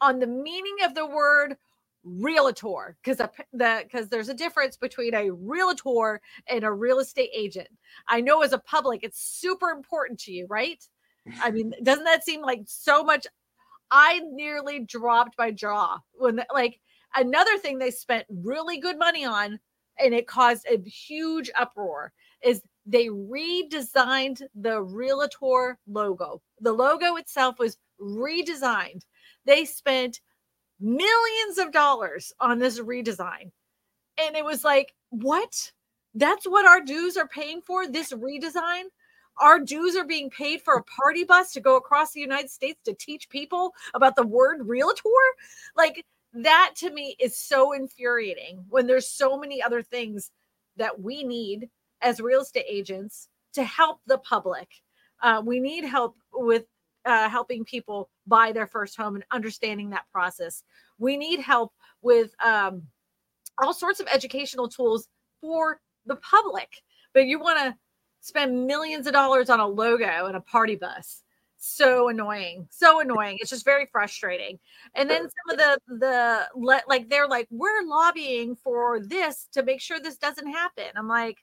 on 0.00 0.18
the 0.18 0.26
meaning 0.26 0.76
of 0.84 0.94
the 0.94 1.06
word 1.06 1.56
realtor 2.04 2.96
because 3.02 3.16
the 3.52 3.82
because 3.82 4.08
there's 4.08 4.28
a 4.28 4.34
difference 4.34 4.76
between 4.76 5.14
a 5.14 5.30
realtor 5.30 6.20
and 6.48 6.64
a 6.64 6.70
real 6.72 6.98
estate 6.98 7.30
agent. 7.34 7.68
I 8.08 8.20
know 8.20 8.42
as 8.42 8.52
a 8.52 8.58
public 8.58 9.02
it's 9.02 9.20
super 9.20 9.70
important 9.70 10.20
to 10.20 10.32
you, 10.32 10.46
right? 10.48 10.86
I 11.42 11.50
mean, 11.50 11.72
doesn't 11.82 12.04
that 12.04 12.24
seem 12.24 12.42
like 12.42 12.62
so 12.66 13.02
much? 13.02 13.26
I 13.90 14.20
nearly 14.32 14.80
dropped 14.80 15.36
my 15.38 15.50
jaw 15.50 15.98
when, 16.14 16.42
like, 16.52 16.80
another 17.14 17.58
thing 17.58 17.78
they 17.78 17.90
spent 17.90 18.26
really 18.28 18.78
good 18.78 18.98
money 18.98 19.24
on 19.24 19.60
and 19.98 20.14
it 20.14 20.26
caused 20.26 20.66
a 20.66 20.78
huge 20.88 21.50
uproar 21.56 22.12
is 22.42 22.62
they 22.86 23.06
redesigned 23.06 24.42
the 24.54 24.82
realtor 24.82 25.78
logo. 25.86 26.42
The 26.60 26.72
logo 26.72 27.16
itself 27.16 27.58
was 27.58 27.78
redesigned. 28.00 29.02
They 29.46 29.64
spent 29.64 30.20
millions 30.80 31.58
of 31.58 31.72
dollars 31.72 32.32
on 32.40 32.58
this 32.58 32.80
redesign. 32.80 33.50
And 34.18 34.36
it 34.36 34.44
was 34.44 34.64
like, 34.64 34.94
what? 35.10 35.72
That's 36.14 36.46
what 36.46 36.66
our 36.66 36.80
dues 36.80 37.16
are 37.16 37.28
paying 37.28 37.60
for? 37.62 37.86
This 37.86 38.12
redesign? 38.12 38.84
our 39.38 39.58
dues 39.58 39.96
are 39.96 40.04
being 40.04 40.30
paid 40.30 40.62
for 40.62 40.74
a 40.74 40.84
party 40.84 41.24
bus 41.24 41.52
to 41.52 41.60
go 41.60 41.76
across 41.76 42.12
the 42.12 42.20
United 42.20 42.50
States 42.50 42.80
to 42.84 42.94
teach 42.94 43.28
people 43.28 43.72
about 43.94 44.16
the 44.16 44.26
word 44.26 44.66
realtor. 44.66 45.02
Like 45.76 46.04
that 46.34 46.72
to 46.76 46.90
me 46.90 47.16
is 47.18 47.36
so 47.36 47.72
infuriating 47.72 48.64
when 48.68 48.86
there's 48.86 49.08
so 49.08 49.38
many 49.38 49.62
other 49.62 49.82
things 49.82 50.30
that 50.76 51.00
we 51.00 51.24
need 51.24 51.68
as 52.04 52.20
real 52.20 52.42
estate 52.42 52.66
agents 52.68 53.28
to 53.54 53.64
help 53.64 54.00
the 54.06 54.18
public. 54.18 54.68
Uh, 55.22 55.42
we 55.44 55.58
need 55.58 55.84
help 55.84 56.16
with 56.32 56.64
uh, 57.04 57.28
helping 57.28 57.64
people 57.64 58.10
buy 58.26 58.52
their 58.52 58.66
first 58.66 58.96
home 58.96 59.14
and 59.14 59.24
understanding 59.30 59.90
that 59.90 60.04
process. 60.12 60.62
We 60.98 61.16
need 61.16 61.40
help 61.40 61.72
with 62.02 62.30
um, 62.44 62.82
all 63.58 63.74
sorts 63.74 64.00
of 64.00 64.06
educational 64.12 64.68
tools 64.68 65.08
for 65.40 65.80
the 66.06 66.16
public. 66.16 66.68
But 67.12 67.26
you 67.26 67.38
want 67.38 67.58
to 67.58 67.74
spend 68.20 68.66
millions 68.66 69.06
of 69.06 69.12
dollars 69.12 69.50
on 69.50 69.60
a 69.60 69.66
logo 69.66 70.26
and 70.26 70.36
a 70.36 70.40
party 70.40 70.76
bus 70.76 71.22
so 71.56 72.08
annoying 72.08 72.66
so 72.70 73.00
annoying 73.00 73.38
it's 73.40 73.48
just 73.48 73.64
very 73.64 73.86
frustrating 73.90 74.58
and 74.94 75.08
then 75.08 75.22
some 75.22 75.52
of 75.52 75.56
the 75.56 75.78
the 75.98 76.46
like 76.86 77.08
they're 77.08 77.28
like 77.28 77.46
we're 77.50 77.82
lobbying 77.86 78.54
for 78.54 79.00
this 79.00 79.48
to 79.50 79.62
make 79.62 79.80
sure 79.80 79.98
this 79.98 80.18
doesn't 80.18 80.50
happen 80.50 80.84
i'm 80.94 81.08
like 81.08 81.38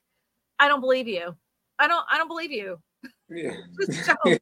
i 0.62 0.68
don't 0.68 0.80
believe 0.80 1.08
you 1.08 1.34
i 1.78 1.86
don't 1.86 2.04
i 2.10 2.16
don't 2.16 2.28
believe 2.28 2.52
you 2.52 2.78
yeah 3.28 3.56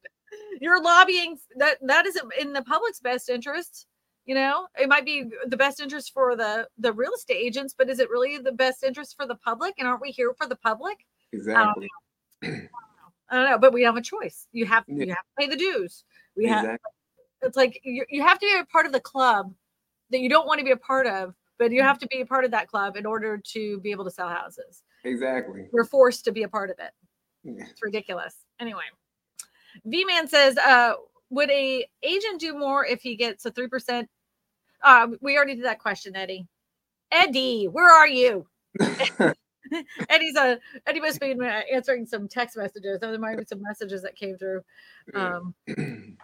you're 0.60 0.82
lobbying 0.82 1.38
that 1.56 1.78
that 1.82 2.06
isn't 2.06 2.32
in 2.38 2.52
the 2.52 2.62
public's 2.62 3.00
best 3.00 3.28
interest 3.28 3.86
you 4.26 4.34
know 4.34 4.66
it 4.78 4.88
might 4.88 5.04
be 5.04 5.24
the 5.46 5.56
best 5.56 5.80
interest 5.80 6.12
for 6.12 6.36
the 6.36 6.68
the 6.78 6.92
real 6.92 7.12
estate 7.12 7.36
agents 7.36 7.74
but 7.76 7.88
is 7.88 7.98
it 7.98 8.10
really 8.10 8.38
the 8.38 8.52
best 8.52 8.84
interest 8.84 9.16
for 9.16 9.26
the 9.26 9.34
public 9.36 9.74
and 9.78 9.88
aren't 9.88 10.02
we 10.02 10.10
here 10.10 10.34
for 10.36 10.46
the 10.46 10.56
public 10.56 10.98
exactly 11.32 11.88
I 13.30 13.36
don't 13.36 13.50
know, 13.50 13.58
but 13.58 13.72
we 13.72 13.82
have 13.84 13.96
a 13.96 14.02
choice. 14.02 14.48
You 14.50 14.66
have 14.66 14.84
yeah. 14.88 15.04
you 15.04 15.10
have 15.10 15.18
to 15.18 15.38
pay 15.38 15.46
the 15.46 15.56
dues. 15.56 16.04
We 16.36 16.46
exactly. 16.46 16.70
have 16.70 16.80
it's 17.42 17.56
like 17.56 17.80
you, 17.84 18.04
you 18.08 18.22
have 18.22 18.38
to 18.38 18.46
be 18.46 18.60
a 18.60 18.66
part 18.66 18.86
of 18.86 18.92
the 18.92 19.00
club 19.00 19.54
that 20.10 20.20
you 20.20 20.28
don't 20.28 20.46
want 20.46 20.58
to 20.58 20.64
be 20.64 20.72
a 20.72 20.76
part 20.76 21.06
of, 21.06 21.34
but 21.58 21.70
you 21.70 21.78
mm-hmm. 21.78 21.86
have 21.86 21.98
to 22.00 22.06
be 22.08 22.20
a 22.20 22.26
part 22.26 22.44
of 22.44 22.50
that 22.50 22.68
club 22.68 22.96
in 22.96 23.06
order 23.06 23.40
to 23.52 23.80
be 23.80 23.92
able 23.92 24.04
to 24.04 24.10
sell 24.10 24.28
houses. 24.28 24.82
Exactly. 25.04 25.66
We're 25.72 25.84
forced 25.84 26.24
to 26.26 26.32
be 26.32 26.42
a 26.42 26.48
part 26.48 26.70
of 26.70 26.78
it. 26.78 26.90
It's 27.44 27.82
ridiculous. 27.82 28.36
Anyway, 28.60 28.82
V 29.84 30.04
Man 30.04 30.28
says, 30.28 30.58
uh, 30.58 30.94
would 31.30 31.50
a 31.50 31.86
agent 32.02 32.40
do 32.40 32.58
more 32.58 32.84
if 32.84 33.00
he 33.00 33.16
gets 33.16 33.46
a 33.46 33.50
three 33.50 33.68
percent? 33.68 34.08
Uh, 34.82 35.08
we 35.20 35.36
already 35.36 35.54
did 35.54 35.64
that 35.64 35.78
question, 35.78 36.16
Eddie. 36.16 36.46
Eddie, 37.12 37.66
where 37.66 37.92
are 37.92 38.08
you? 38.08 38.46
Eddie's 40.08 40.36
a 40.36 40.58
Eddie 40.86 41.00
must 41.00 41.20
be 41.20 41.34
answering 41.72 42.06
some 42.06 42.28
text 42.28 42.56
messages. 42.56 42.98
There 43.00 43.18
might 43.18 43.38
be 43.38 43.44
some 43.46 43.62
messages 43.62 44.02
that 44.02 44.16
came 44.16 44.36
through. 44.36 44.62
Um, 45.14 45.54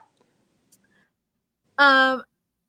um, 1.78 2.22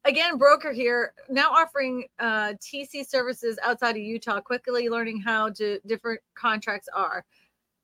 again, 0.08 0.38
broker 0.38 0.72
here 0.72 1.14
now 1.30 1.51
offering 1.51 2.05
uh, 2.20 2.53
TC 2.60 3.08
services 3.08 3.60
outside 3.64 3.91
of 3.91 4.01
Utah. 4.01 4.39
Quickly 4.39 4.89
learning 4.89 5.22
how 5.22 5.49
to 5.51 5.80
different 5.86 6.22
contracts 6.36 6.88
are. 6.93 7.26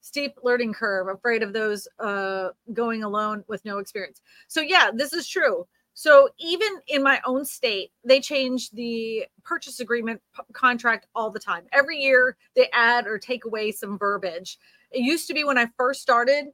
Steep 0.01 0.37
learning 0.43 0.73
curve. 0.73 1.07
Afraid 1.07 1.43
of 1.43 1.53
those 1.53 1.87
uh, 1.99 2.49
going 2.73 3.03
alone 3.03 3.43
with 3.47 3.63
no 3.65 3.77
experience. 3.77 4.21
So 4.47 4.61
yeah, 4.61 4.89
this 4.93 5.13
is 5.13 5.27
true. 5.27 5.67
So 5.95 6.29
even 6.39 6.67
in 6.87 7.03
my 7.03 7.21
own 7.25 7.45
state, 7.45 7.91
they 8.03 8.19
change 8.19 8.71
the 8.71 9.25
purchase 9.43 9.79
agreement 9.79 10.21
p- 10.35 10.43
contract 10.53 11.07
all 11.13 11.29
the 11.29 11.39
time. 11.39 11.65
Every 11.71 11.99
year 11.99 12.35
they 12.55 12.67
add 12.73 13.05
or 13.05 13.19
take 13.19 13.45
away 13.45 13.71
some 13.71 13.97
verbiage. 13.99 14.57
It 14.91 15.01
used 15.01 15.27
to 15.27 15.33
be 15.33 15.43
when 15.43 15.57
I 15.57 15.67
first 15.77 16.01
started 16.01 16.47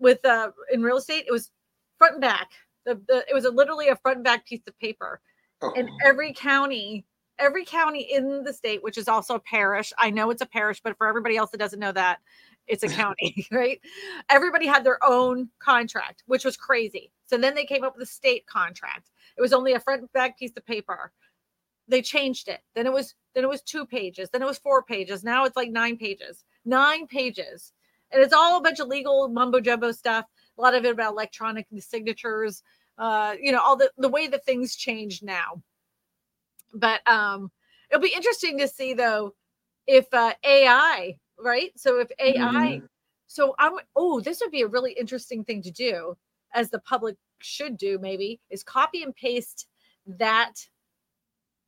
with 0.00 0.24
uh, 0.24 0.50
in 0.72 0.82
real 0.82 0.96
estate, 0.96 1.24
it 1.28 1.32
was 1.32 1.52
front 1.98 2.14
and 2.14 2.20
back. 2.20 2.50
The, 2.86 3.00
the 3.08 3.24
it 3.28 3.34
was 3.34 3.44
a, 3.44 3.50
literally 3.50 3.88
a 3.88 3.96
front 3.96 4.18
and 4.18 4.24
back 4.24 4.46
piece 4.46 4.62
of 4.66 4.78
paper. 4.78 5.20
Oh. 5.62 5.72
And 5.76 5.88
every 6.04 6.32
county, 6.32 7.04
every 7.38 7.64
county 7.64 8.00
in 8.12 8.42
the 8.44 8.52
state, 8.52 8.82
which 8.82 8.98
is 8.98 9.08
also 9.08 9.34
a 9.34 9.40
parish, 9.40 9.92
I 9.98 10.10
know 10.10 10.30
it's 10.30 10.42
a 10.42 10.46
parish, 10.46 10.80
but 10.82 10.96
for 10.96 11.06
everybody 11.06 11.36
else 11.36 11.50
that 11.50 11.58
doesn't 11.58 11.80
know 11.80 11.92
that, 11.92 12.20
it's 12.66 12.82
a 12.82 12.88
county, 13.02 13.46
right? 13.52 13.80
Everybody 14.28 14.66
had 14.66 14.84
their 14.84 15.02
own 15.04 15.48
contract, 15.58 16.22
which 16.26 16.44
was 16.44 16.56
crazy. 16.56 17.12
So 17.26 17.36
then 17.36 17.54
they 17.54 17.64
came 17.64 17.84
up 17.84 17.96
with 17.96 18.08
a 18.08 18.10
state 18.10 18.46
contract. 18.46 19.10
It 19.36 19.40
was 19.40 19.52
only 19.52 19.74
a 19.74 19.80
front 19.80 20.02
and 20.02 20.12
back 20.12 20.38
piece 20.38 20.52
of 20.56 20.66
paper. 20.66 21.12
They 21.88 22.02
changed 22.02 22.48
it. 22.48 22.60
Then 22.74 22.86
it 22.86 22.92
was 22.92 23.14
then 23.34 23.44
it 23.44 23.48
was 23.48 23.62
two 23.62 23.86
pages. 23.86 24.30
Then 24.30 24.42
it 24.42 24.46
was 24.46 24.58
four 24.58 24.82
pages. 24.82 25.22
Now 25.22 25.44
it's 25.44 25.56
like 25.56 25.70
nine 25.70 25.96
pages. 25.96 26.44
Nine 26.64 27.06
pages. 27.06 27.72
And 28.12 28.22
it's 28.22 28.32
all 28.32 28.58
a 28.58 28.62
bunch 28.62 28.80
of 28.80 28.88
legal 28.88 29.28
mumbo 29.28 29.60
jumbo 29.60 29.92
stuff. 29.92 30.26
A 30.60 30.62
lot 30.62 30.74
of 30.74 30.84
it 30.84 30.92
about 30.92 31.12
electronic 31.12 31.66
signatures. 31.78 32.62
Uh, 32.98 33.34
you 33.40 33.50
know, 33.50 33.60
all 33.60 33.76
the 33.76 33.90
the 33.96 34.08
way 34.08 34.28
that 34.28 34.44
things 34.44 34.76
change 34.76 35.22
now. 35.22 35.62
But 36.74 37.00
um 37.08 37.50
it'll 37.90 38.02
be 38.02 38.14
interesting 38.14 38.58
to 38.58 38.68
see 38.68 38.94
though 38.94 39.34
if 39.86 40.06
uh, 40.12 40.34
AI 40.44 41.16
right? 41.42 41.72
So 41.76 42.00
if 42.00 42.10
AI 42.18 42.36
mm-hmm. 42.36 42.86
so 43.26 43.54
I'm 43.58 43.74
oh, 43.96 44.20
this 44.20 44.40
would 44.40 44.50
be 44.50 44.62
a 44.62 44.66
really 44.66 44.92
interesting 44.92 45.44
thing 45.44 45.62
to 45.62 45.70
do, 45.70 46.16
as 46.54 46.70
the 46.70 46.80
public 46.80 47.16
should 47.40 47.76
do, 47.76 47.98
maybe, 47.98 48.40
is 48.50 48.62
copy 48.62 49.02
and 49.02 49.14
paste 49.14 49.66
that 50.06 50.54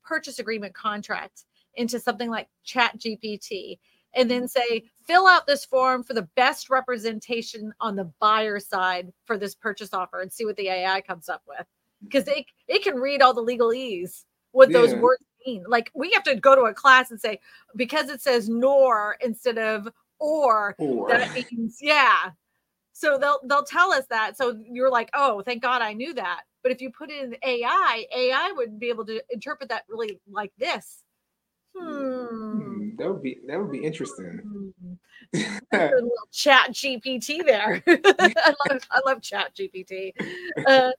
purchase 0.05 0.39
agreement 0.39 0.75
contract 0.75 1.45
into 1.75 1.99
something 1.99 2.29
like 2.29 2.49
Chat 2.65 2.99
GPT 2.99 3.79
and 4.15 4.31
then 4.31 4.49
say, 4.49 4.85
fill 5.07 5.27
out 5.27 5.47
this 5.47 5.65
form 5.65 6.03
for 6.03 6.15
the 6.15 6.29
best 6.37 6.71
representation 6.71 7.73
on 7.81 7.97
the 7.97 8.11
buyer 8.21 8.61
side 8.61 9.13
for 9.25 9.39
this 9.39 9.55
purchase 9.55 9.93
offer 9.93 10.21
and 10.21 10.33
see 10.33 10.45
what 10.45 10.57
the 10.57 10.69
AI 10.69 11.01
comes 11.01 11.29
up 11.29 11.43
with. 11.47 11.67
Because 12.03 12.27
it, 12.29 12.47
it 12.69 12.83
can 12.83 12.97
read 12.97 13.23
all 13.23 13.35
the 13.35 13.43
legalese, 13.43 14.25
what 14.51 14.71
yeah. 14.71 14.79
those 14.79 14.95
words 14.95 15.25
mean. 15.47 15.65
Like 15.69 15.91
we 15.95 16.11
have 16.13 16.25
to 16.25 16.35
go 16.35 16.55
to 16.55 16.63
a 16.63 16.75
class 16.75 17.11
and 17.11 17.21
say, 17.21 17.41
because 17.77 18.11
it 18.11 18.21
says 18.21 18.49
nor 18.49 19.17
instead 19.21 19.59
of 19.59 19.89
or, 20.19 20.75
or. 20.79 21.09
that 21.09 21.35
means, 21.35 21.79
yeah. 21.81 22.31
So 22.93 23.19
they'll 23.19 23.41
they'll 23.45 23.65
tell 23.65 23.93
us 23.93 24.07
that. 24.11 24.37
So 24.37 24.57
you're 24.71 24.91
like, 24.91 25.11
oh, 25.15 25.43
thank 25.43 25.63
God 25.63 25.83
I 25.83 25.93
knew 25.95 26.15
that. 26.15 26.43
But 26.63 26.71
if 26.71 26.81
you 26.81 26.91
put 26.91 27.11
it 27.11 27.25
in 27.25 27.37
AI, 27.43 28.05
AI 28.15 28.53
would 28.57 28.79
be 28.79 28.89
able 28.89 29.05
to 29.07 29.21
interpret 29.31 29.69
that 29.71 29.85
really 29.89 30.21
like 30.31 30.53
this. 30.59 31.03
Hmm. 31.77 32.72
That 32.99 33.09
would 33.09 33.23
be 33.23 33.39
that 33.47 33.59
would 33.59 33.73
be 33.73 33.85
interesting. 33.85 34.41
Hmm. 35.35 36.09
ChatGPT 36.33 37.45
there. 37.45 37.83
I 37.89 38.55
love 38.69 38.83
I 38.91 39.01
love 39.07 39.21
ChatGPT. 39.21 40.13
Uh, 40.67 40.93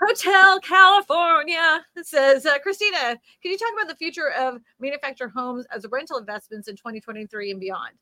Hotel 0.00 0.60
California 0.60 1.84
says, 2.02 2.46
uh, 2.46 2.58
Kristina, 2.64 3.16
can 3.42 3.50
you 3.50 3.58
talk 3.58 3.72
about 3.72 3.88
the 3.88 3.96
future 3.96 4.30
of 4.30 4.60
manufactured 4.78 5.30
homes 5.30 5.66
as 5.74 5.84
rental 5.90 6.18
investments 6.18 6.68
in 6.68 6.76
2023 6.76 7.50
and 7.50 7.60
beyond? 7.60 7.94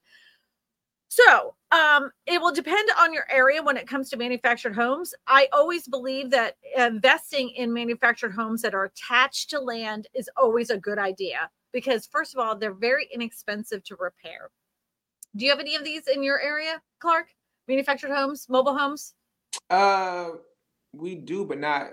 So 1.08 1.54
um, 1.72 2.10
it 2.26 2.40
will 2.40 2.52
depend 2.52 2.90
on 2.98 3.14
your 3.14 3.24
area 3.30 3.62
when 3.62 3.78
it 3.78 3.86
comes 3.86 4.10
to 4.10 4.18
manufactured 4.18 4.74
homes. 4.74 5.14
I 5.26 5.48
always 5.52 5.88
believe 5.88 6.30
that 6.30 6.56
investing 6.76 7.48
in 7.50 7.72
manufactured 7.72 8.32
homes 8.32 8.60
that 8.62 8.74
are 8.74 8.84
attached 8.84 9.48
to 9.50 9.60
land 9.60 10.08
is 10.12 10.28
always 10.36 10.68
a 10.68 10.76
good 10.76 10.98
idea 10.98 11.48
because, 11.72 12.06
first 12.06 12.34
of 12.34 12.40
all, 12.40 12.56
they're 12.56 12.72
very 12.72 13.08
inexpensive 13.12 13.84
to 13.84 13.96
repair. 13.96 14.50
Do 15.36 15.44
you 15.44 15.50
have 15.50 15.60
any 15.60 15.74
of 15.76 15.84
these 15.84 16.06
in 16.08 16.22
your 16.22 16.40
area, 16.40 16.80
Clark? 16.98 17.28
Manufactured 17.68 18.10
homes, 18.10 18.46
mobile 18.48 18.76
homes? 18.76 19.14
Uh, 19.70 20.30
we 20.92 21.14
do, 21.14 21.44
but 21.44 21.58
not 21.58 21.90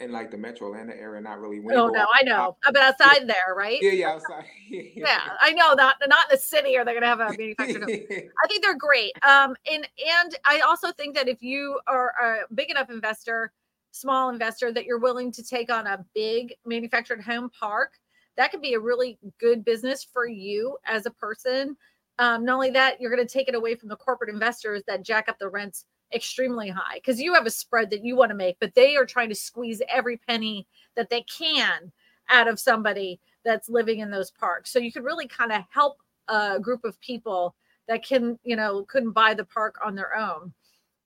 in 0.00 0.12
like 0.12 0.30
the 0.30 0.36
Metro 0.36 0.68
Atlanta 0.68 0.94
area. 0.94 1.20
Not 1.20 1.40
really. 1.40 1.60
oh 1.74 1.88
no, 1.88 2.06
I 2.12 2.22
know. 2.22 2.56
But 2.64 2.76
outside 2.76 3.20
yeah. 3.20 3.26
there, 3.26 3.54
right? 3.56 3.78
Yeah, 3.80 3.92
yeah, 3.92 4.10
outside. 4.10 4.44
yeah, 4.70 4.82
yeah, 4.94 5.20
I 5.40 5.52
know. 5.52 5.74
Not 5.74 5.96
not 6.06 6.30
in 6.30 6.36
the 6.36 6.38
city 6.38 6.76
are 6.76 6.84
they 6.84 6.92
going 6.92 7.02
to 7.02 7.08
have 7.08 7.20
a 7.20 7.28
manufactured 7.38 7.82
home. 7.82 7.90
I 8.10 8.48
think 8.48 8.62
they're 8.62 8.76
great. 8.76 9.12
Um, 9.22 9.56
and 9.70 9.86
and 10.06 10.34
I 10.44 10.60
also 10.60 10.92
think 10.92 11.14
that 11.16 11.28
if 11.28 11.42
you 11.42 11.80
are 11.86 12.12
a 12.22 12.54
big 12.54 12.70
enough 12.70 12.90
investor, 12.90 13.52
small 13.92 14.28
investor, 14.30 14.72
that 14.72 14.84
you're 14.84 14.98
willing 14.98 15.32
to 15.32 15.42
take 15.42 15.70
on 15.70 15.86
a 15.86 16.04
big 16.14 16.54
manufactured 16.64 17.22
home 17.22 17.50
park, 17.58 17.94
that 18.36 18.50
could 18.50 18.62
be 18.62 18.74
a 18.74 18.80
really 18.80 19.18
good 19.38 19.64
business 19.64 20.04
for 20.04 20.26
you 20.26 20.76
as 20.84 21.06
a 21.06 21.10
person. 21.10 21.76
Um, 22.18 22.44
not 22.44 22.54
only 22.54 22.70
that, 22.70 23.00
you're 23.00 23.14
going 23.14 23.26
to 23.26 23.32
take 23.32 23.48
it 23.48 23.54
away 23.54 23.74
from 23.74 23.88
the 23.88 23.96
corporate 23.96 24.30
investors 24.30 24.82
that 24.86 25.02
jack 25.02 25.28
up 25.28 25.38
the 25.38 25.48
rents 25.48 25.84
extremely 26.14 26.68
high 26.68 26.94
because 26.94 27.20
you 27.20 27.34
have 27.34 27.46
a 27.46 27.50
spread 27.50 27.90
that 27.90 28.04
you 28.04 28.16
want 28.16 28.30
to 28.30 28.36
make, 28.36 28.56
but 28.60 28.74
they 28.74 28.96
are 28.96 29.04
trying 29.04 29.28
to 29.28 29.34
squeeze 29.34 29.82
every 29.88 30.16
penny 30.16 30.66
that 30.94 31.10
they 31.10 31.22
can 31.22 31.92
out 32.28 32.48
of 32.48 32.58
somebody 32.58 33.20
that's 33.44 33.68
living 33.68 34.00
in 34.00 34.10
those 34.10 34.30
parks. 34.30 34.72
So 34.72 34.78
you 34.78 34.92
could 34.92 35.04
really 35.04 35.28
kind 35.28 35.52
of 35.52 35.62
help 35.70 35.98
a 36.28 36.58
group 36.58 36.84
of 36.84 37.00
people 37.00 37.54
that 37.88 38.04
can, 38.04 38.38
you 38.42 38.56
know, 38.56 38.84
couldn't 38.88 39.12
buy 39.12 39.34
the 39.34 39.44
park 39.44 39.76
on 39.84 39.94
their 39.94 40.16
own. 40.16 40.52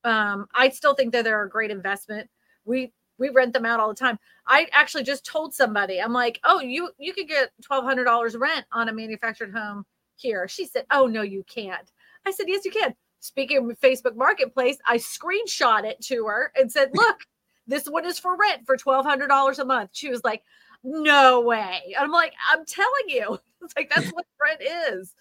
Um, 0.05 0.47
I 0.55 0.71
still 0.71 0.95
think 0.95 1.13
that 1.13 1.25
they're 1.25 1.45
a 1.45 1.51
great 1.51 1.71
investment. 1.71 2.29
We 2.65 2.93
we 3.21 3.29
rent 3.29 3.53
them 3.53 3.67
out 3.67 3.79
all 3.79 3.89
the 3.89 3.95
time. 3.95 4.19
I 4.49 4.67
actually 4.73 5.05
just 5.05 5.25
told 5.25 5.55
somebody, 5.55 6.01
I'm 6.01 6.13
like, 6.13 6.41
oh, 6.43 6.61
you 6.61 6.91
you 6.99 7.13
could 7.13 7.29
get 7.29 7.51
twelve 7.63 7.85
hundred 7.85 8.05
dollars 8.05 8.35
rent 8.37 8.67
on 8.73 8.89
a 8.89 8.93
manufactured 8.93 9.53
home 9.53 9.85
here. 10.17 10.49
She 10.49 10.67
said, 10.67 10.87
oh 10.91 11.07
no, 11.07 11.23
you 11.23 11.45
can't. 11.45 11.93
I 12.27 12.33
said, 12.33 12.47
yes, 12.49 12.65
you 12.65 12.73
can 12.73 12.95
speaking 13.21 13.59
of 13.71 13.81
Facebook 13.81 14.17
Marketplace, 14.17 14.79
I 14.87 14.97
screenshot 14.97 15.85
it 15.85 16.01
to 16.07 16.27
her 16.27 16.53
and 16.57 16.71
said, 16.71 16.91
Look, 16.95 17.21
this 17.67 17.87
one 17.87 18.05
is 18.05 18.19
for 18.19 18.37
rent 18.37 18.67
for 18.67 18.77
$1,200 18.77 19.59
a 19.59 19.65
month. 19.65 19.91
She 19.93 20.09
was 20.11 20.25
like, 20.25 20.43
No 20.83 21.41
way. 21.41 21.95
I'm 21.99 22.11
like, 22.11 22.33
I'm 22.51 22.65
telling 22.65 23.09
you. 23.09 23.39
It's 23.63 23.75
like, 23.77 23.93
that's 23.95 24.09
what 24.13 24.25
rent 24.43 24.63
is. 24.91 25.15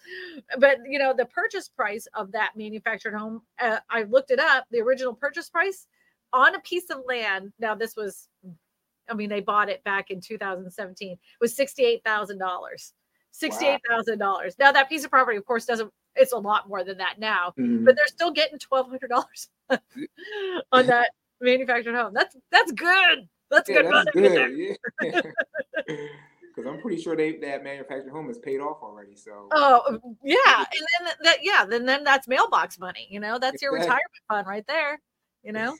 But, 0.58 0.78
you 0.88 0.98
know, 0.98 1.12
the 1.14 1.26
purchase 1.26 1.68
price 1.68 2.08
of 2.14 2.32
that 2.32 2.52
manufactured 2.56 3.12
home, 3.12 3.42
uh, 3.60 3.80
I 3.90 4.04
looked 4.04 4.30
it 4.30 4.38
up, 4.38 4.64
the 4.70 4.80
original 4.80 5.12
purchase 5.12 5.50
price 5.50 5.86
on 6.32 6.54
a 6.54 6.60
piece 6.60 6.90
of 6.90 6.98
land. 7.06 7.52
Now, 7.58 7.74
this 7.74 7.96
was, 7.96 8.28
I 9.08 9.14
mean, 9.14 9.28
they 9.28 9.40
bought 9.40 9.68
it 9.68 9.82
back 9.84 10.10
in 10.10 10.20
2017, 10.20 11.12
it 11.12 11.18
was 11.40 11.56
$68,000. 11.56 12.38
$68,000. 13.32 14.18
Wow. 14.18 14.40
Now, 14.58 14.72
that 14.72 14.88
piece 14.88 15.04
of 15.04 15.10
property, 15.10 15.36
of 15.36 15.44
course, 15.44 15.64
doesn't 15.64 15.92
it's 16.16 16.32
a 16.32 16.38
lot 16.38 16.68
more 16.68 16.84
than 16.84 16.98
that 16.98 17.18
now, 17.18 17.52
mm-hmm. 17.58 17.84
but 17.84 17.96
they're 17.96 18.06
still 18.06 18.30
getting 18.30 18.58
twelve 18.58 18.88
hundred 18.88 19.08
dollars 19.08 19.48
on 20.72 20.86
that 20.86 21.10
manufactured 21.40 21.94
home. 21.94 22.12
That's 22.14 22.36
that's 22.50 22.72
good. 22.72 23.28
That's 23.50 23.68
yeah, 23.68 23.82
good. 23.82 23.92
That's 23.92 24.10
good. 24.12 24.76
Yeah. 25.02 25.20
Because 26.52 26.68
I'm 26.68 26.80
pretty 26.80 27.00
sure 27.00 27.14
they 27.14 27.36
that 27.36 27.62
manufactured 27.62 28.10
home 28.10 28.28
is 28.28 28.38
paid 28.38 28.58
off 28.58 28.78
already. 28.82 29.14
So 29.14 29.46
oh 29.52 29.82
um, 29.88 30.16
yeah, 30.24 30.56
and 30.56 30.86
then 31.06 31.14
that 31.22 31.38
yeah, 31.42 31.64
then 31.64 31.86
then 31.86 32.02
that's 32.02 32.26
mailbox 32.26 32.76
money. 32.76 33.06
You 33.08 33.20
know, 33.20 33.38
that's 33.38 33.62
your 33.62 33.72
retirement 33.72 34.02
fund 34.28 34.48
right 34.48 34.66
there. 34.66 35.00
You 35.44 35.52
know, 35.52 35.76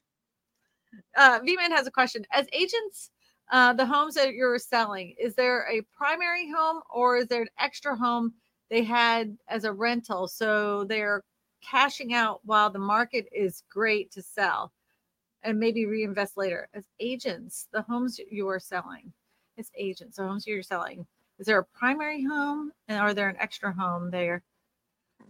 uh, 1.16 1.40
V 1.44 1.56
Man 1.56 1.72
has 1.72 1.86
a 1.86 1.90
question. 1.90 2.24
As 2.32 2.46
agents, 2.52 3.10
uh, 3.52 3.72
the 3.72 3.86
homes 3.86 4.14
that 4.14 4.34
you're 4.34 4.58
selling, 4.58 5.14
is 5.18 5.34
there 5.34 5.68
a 5.70 5.82
primary 5.96 6.50
home 6.50 6.80
or 6.88 7.16
is 7.16 7.26
there 7.26 7.42
an 7.42 7.48
extra 7.58 7.96
home 7.96 8.34
they 8.70 8.84
had 8.84 9.36
as 9.48 9.64
a 9.64 9.72
rental. 9.72 10.28
So 10.28 10.84
they're 10.84 11.22
cashing 11.60 12.14
out 12.14 12.40
while 12.44 12.70
the 12.70 12.78
market 12.78 13.26
is 13.32 13.64
great 13.68 14.10
to 14.12 14.22
sell 14.22 14.72
and 15.42 15.58
maybe 15.58 15.86
reinvest 15.86 16.36
later. 16.36 16.68
As 16.72 16.84
agents, 17.00 17.68
the 17.72 17.82
homes 17.82 18.18
you 18.30 18.48
are 18.48 18.60
selling, 18.60 19.12
it's 19.56 19.70
agents, 19.76 20.16
the 20.16 20.26
homes 20.26 20.46
you're 20.46 20.62
selling. 20.62 21.06
Is 21.38 21.46
there 21.46 21.58
a 21.58 21.64
primary 21.64 22.22
home 22.22 22.70
and 22.88 22.98
are 22.98 23.12
there 23.12 23.28
an 23.28 23.36
extra 23.38 23.72
home 23.72 24.10
there? 24.10 24.42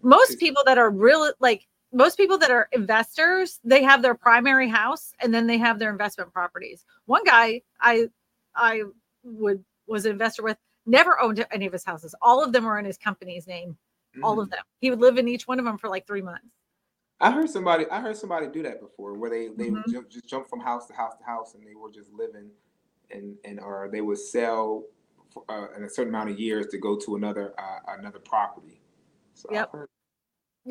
Most 0.02 0.38
people 0.38 0.62
that 0.66 0.78
are 0.78 0.90
really 0.90 1.32
like 1.40 1.66
most 1.92 2.16
people 2.16 2.38
that 2.38 2.50
are 2.50 2.68
investors, 2.72 3.58
they 3.64 3.82
have 3.82 4.02
their 4.02 4.14
primary 4.14 4.68
house 4.68 5.12
and 5.20 5.34
then 5.34 5.46
they 5.46 5.58
have 5.58 5.78
their 5.78 5.90
investment 5.90 6.32
properties. 6.32 6.84
One 7.06 7.24
guy 7.24 7.62
I 7.80 8.08
I 8.54 8.82
would 9.22 9.64
was 9.86 10.04
an 10.04 10.12
investor 10.12 10.42
with 10.42 10.56
never 10.86 11.20
owned 11.20 11.44
any 11.50 11.66
of 11.66 11.72
his 11.72 11.84
houses. 11.84 12.14
All 12.22 12.42
of 12.42 12.52
them 12.52 12.64
were 12.64 12.78
in 12.78 12.84
his 12.84 12.98
company's 12.98 13.46
name. 13.46 13.76
Mm. 14.16 14.24
All 14.24 14.40
of 14.40 14.48
mm. 14.48 14.52
them. 14.52 14.64
He 14.80 14.90
would 14.90 15.00
live 15.00 15.18
in 15.18 15.28
each 15.28 15.48
one 15.48 15.58
of 15.58 15.64
them 15.64 15.78
for 15.78 15.88
like 15.88 16.06
three 16.06 16.22
months. 16.22 16.46
I 17.20 17.30
heard 17.30 17.50
somebody. 17.50 17.84
I 17.90 18.00
heard 18.00 18.16
somebody 18.16 18.46
do 18.46 18.62
that 18.62 18.80
before, 18.80 19.14
where 19.14 19.28
they 19.28 19.48
they 19.48 19.70
mm-hmm. 19.70 19.92
just, 19.92 20.10
just 20.10 20.26
jump 20.26 20.48
from 20.48 20.60
house 20.60 20.86
to 20.86 20.94
house 20.94 21.16
to 21.18 21.24
house, 21.24 21.54
and 21.54 21.62
they 21.66 21.74
were 21.74 21.90
just 21.90 22.10
living, 22.12 22.48
and 23.10 23.36
and 23.44 23.60
or 23.60 23.90
they 23.92 24.00
would 24.00 24.18
sell 24.18 24.84
for, 25.30 25.44
uh, 25.50 25.76
in 25.76 25.84
a 25.84 25.90
certain 25.90 26.14
amount 26.14 26.30
of 26.30 26.40
years 26.40 26.68
to 26.68 26.78
go 26.78 26.96
to 26.96 27.16
another 27.16 27.52
uh, 27.58 27.94
another 27.98 28.20
property. 28.20 28.80
So 29.34 29.50
yep. 29.52 29.70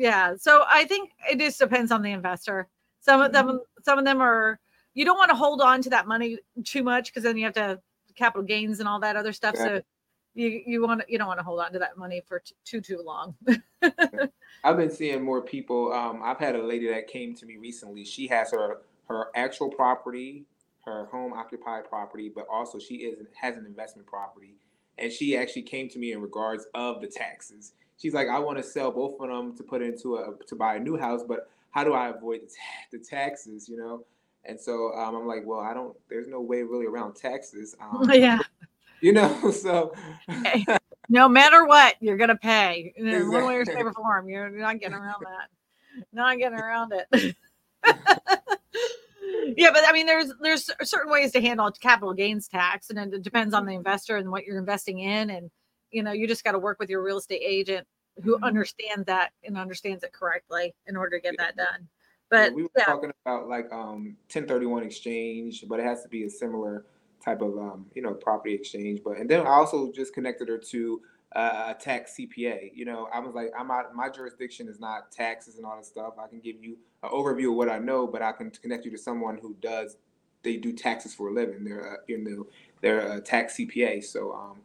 Yeah. 0.00 0.34
So 0.38 0.64
I 0.66 0.84
think 0.84 1.10
it 1.30 1.38
just 1.38 1.58
depends 1.58 1.92
on 1.92 2.00
the 2.00 2.10
investor. 2.10 2.68
Some 3.00 3.20
of 3.20 3.32
them, 3.32 3.46
mm-hmm. 3.46 3.56
some 3.84 3.98
of 3.98 4.06
them 4.06 4.22
are. 4.22 4.58
You 4.94 5.04
don't 5.04 5.18
want 5.18 5.30
to 5.30 5.36
hold 5.36 5.60
on 5.60 5.82
to 5.82 5.90
that 5.90 6.08
money 6.08 6.38
too 6.64 6.82
much 6.82 7.10
because 7.10 7.22
then 7.22 7.36
you 7.36 7.44
have 7.44 7.54
to 7.54 7.80
capital 8.16 8.42
gains 8.42 8.80
and 8.80 8.88
all 8.88 8.98
that 9.00 9.14
other 9.14 9.32
stuff. 9.34 9.54
Yeah. 9.58 9.64
So 9.64 9.82
you 10.34 10.62
you 10.66 10.82
want 10.82 11.02
you 11.06 11.18
don't 11.18 11.28
want 11.28 11.38
to 11.38 11.44
hold 11.44 11.60
on 11.60 11.72
to 11.74 11.78
that 11.80 11.98
money 11.98 12.22
for 12.26 12.40
t- 12.40 12.54
too 12.64 12.80
too 12.80 13.02
long. 13.04 13.34
I've 14.64 14.76
been 14.78 14.90
seeing 14.90 15.22
more 15.22 15.42
people. 15.42 15.92
Um, 15.92 16.22
I've 16.24 16.38
had 16.38 16.56
a 16.56 16.62
lady 16.62 16.88
that 16.88 17.06
came 17.06 17.34
to 17.36 17.44
me 17.44 17.58
recently. 17.58 18.04
She 18.04 18.26
has 18.28 18.52
her 18.52 18.78
her 19.06 19.26
actual 19.34 19.68
property, 19.68 20.46
her 20.86 21.06
home 21.06 21.34
occupied 21.34 21.84
property, 21.84 22.32
but 22.34 22.46
also 22.50 22.78
she 22.78 22.96
is 22.96 23.18
has 23.38 23.58
an 23.58 23.66
investment 23.66 24.08
property, 24.08 24.54
and 24.96 25.12
she 25.12 25.36
actually 25.36 25.62
came 25.62 25.90
to 25.90 25.98
me 25.98 26.12
in 26.12 26.22
regards 26.22 26.66
of 26.72 27.02
the 27.02 27.06
taxes. 27.06 27.74
She's 28.00 28.14
like, 28.14 28.28
I 28.28 28.38
want 28.38 28.58
to 28.58 28.64
sell 28.64 28.90
both 28.90 29.20
of 29.20 29.28
them 29.28 29.56
to 29.56 29.62
put 29.62 29.82
into 29.82 30.16
a 30.16 30.34
to 30.46 30.56
buy 30.56 30.76
a 30.76 30.80
new 30.80 30.96
house, 30.96 31.22
but 31.26 31.50
how 31.70 31.84
do 31.84 31.92
I 31.92 32.08
avoid 32.08 32.40
the, 32.42 32.46
ta- 32.46 32.86
the 32.92 32.98
taxes? 32.98 33.68
You 33.68 33.76
know. 33.76 34.04
And 34.44 34.58
so 34.58 34.94
um, 34.94 35.14
I'm 35.14 35.26
like, 35.26 35.42
well, 35.44 35.60
I 35.60 35.74
don't. 35.74 35.94
There's 36.08 36.26
no 36.26 36.40
way 36.40 36.62
really 36.62 36.86
around 36.86 37.14
taxes. 37.14 37.76
Um, 37.82 38.10
yeah 38.12 38.38
you 39.00 39.12
know 39.12 39.50
so 39.52 39.92
no 41.08 41.28
matter 41.28 41.66
what 41.66 41.96
you're 42.00 42.16
gonna 42.16 42.36
pay 42.36 42.92
in 42.96 43.06
exactly. 43.08 43.28
one 43.28 43.46
way 43.46 43.56
or 43.56 43.64
shape 43.64 43.84
or 43.84 43.92
form 43.92 44.28
you're 44.28 44.50
not 44.50 44.78
getting 44.78 44.96
around 44.96 45.22
that 45.22 45.48
not 46.12 46.38
getting 46.38 46.58
around 46.58 46.92
it 46.92 47.06
yeah 49.56 49.70
but 49.72 49.82
i 49.86 49.92
mean 49.92 50.06
there's 50.06 50.32
there's 50.40 50.70
certain 50.82 51.10
ways 51.10 51.32
to 51.32 51.40
handle 51.40 51.70
capital 51.72 52.14
gains 52.14 52.46
tax 52.48 52.90
and 52.90 53.14
it 53.14 53.22
depends 53.22 53.54
on 53.54 53.64
the 53.66 53.72
investor 53.72 54.16
and 54.16 54.30
what 54.30 54.44
you're 54.44 54.58
investing 54.58 55.00
in 55.00 55.30
and 55.30 55.50
you 55.90 56.02
know 56.02 56.12
you 56.12 56.26
just 56.26 56.44
got 56.44 56.52
to 56.52 56.58
work 56.58 56.78
with 56.78 56.90
your 56.90 57.02
real 57.02 57.18
estate 57.18 57.42
agent 57.44 57.86
who 58.22 58.36
Mhm. 58.38 58.42
understands 58.42 59.06
that 59.06 59.32
and 59.44 59.56
understands 59.56 60.04
it 60.04 60.12
correctly 60.12 60.74
in 60.86 60.96
order 60.96 61.16
to 61.18 61.22
get 61.22 61.36
that 61.38 61.56
done. 61.56 61.88
But 62.28 62.50
yeah, 62.50 62.56
we 62.56 62.62
were 62.64 62.70
yeah, 62.76 62.84
talking 62.84 63.12
about 63.24 63.48
like 63.48 63.72
um 63.72 64.16
1031 64.28 64.82
exchange, 64.84 65.64
but 65.68 65.80
it 65.80 65.84
has 65.86 66.02
to 66.02 66.08
be 66.08 66.24
a 66.24 66.30
similar 66.30 66.84
type 67.24 67.42
of 67.42 67.58
um 67.58 67.86
you 67.94 68.02
know 68.02 68.14
property 68.14 68.54
exchange. 68.54 69.00
But 69.04 69.18
and 69.18 69.28
then 69.28 69.46
I 69.46 69.50
also 69.50 69.90
just 69.92 70.14
connected 70.14 70.48
her 70.48 70.58
to 70.58 71.02
uh, 71.36 71.74
a 71.76 71.80
tax 71.80 72.16
CPA. 72.16 72.72
You 72.74 72.84
know, 72.84 73.08
I 73.12 73.20
was 73.20 73.34
like, 73.34 73.52
I'm 73.56 73.70
out. 73.70 73.94
My 73.94 74.08
jurisdiction 74.08 74.68
is 74.68 74.80
not 74.80 75.12
taxes 75.12 75.56
and 75.56 75.64
all 75.64 75.76
that 75.76 75.86
stuff. 75.86 76.14
I 76.18 76.26
can 76.26 76.40
give 76.40 76.56
you 76.62 76.76
an 77.04 77.10
overview 77.10 77.50
of 77.50 77.54
what 77.56 77.68
I 77.68 77.78
know, 77.78 78.06
but 78.06 78.20
I 78.20 78.32
can 78.32 78.50
connect 78.50 78.84
you 78.84 78.90
to 78.90 78.98
someone 78.98 79.38
who 79.38 79.54
does. 79.60 79.96
They 80.42 80.56
do 80.56 80.72
taxes 80.72 81.14
for 81.14 81.28
a 81.28 81.32
living. 81.32 81.64
They're 81.64 81.92
uh, 81.92 81.96
you 82.06 82.18
know 82.18 82.46
they're 82.80 83.12
a 83.12 83.20
tax 83.20 83.56
CPA. 83.56 84.02
So 84.04 84.32
um 84.32 84.58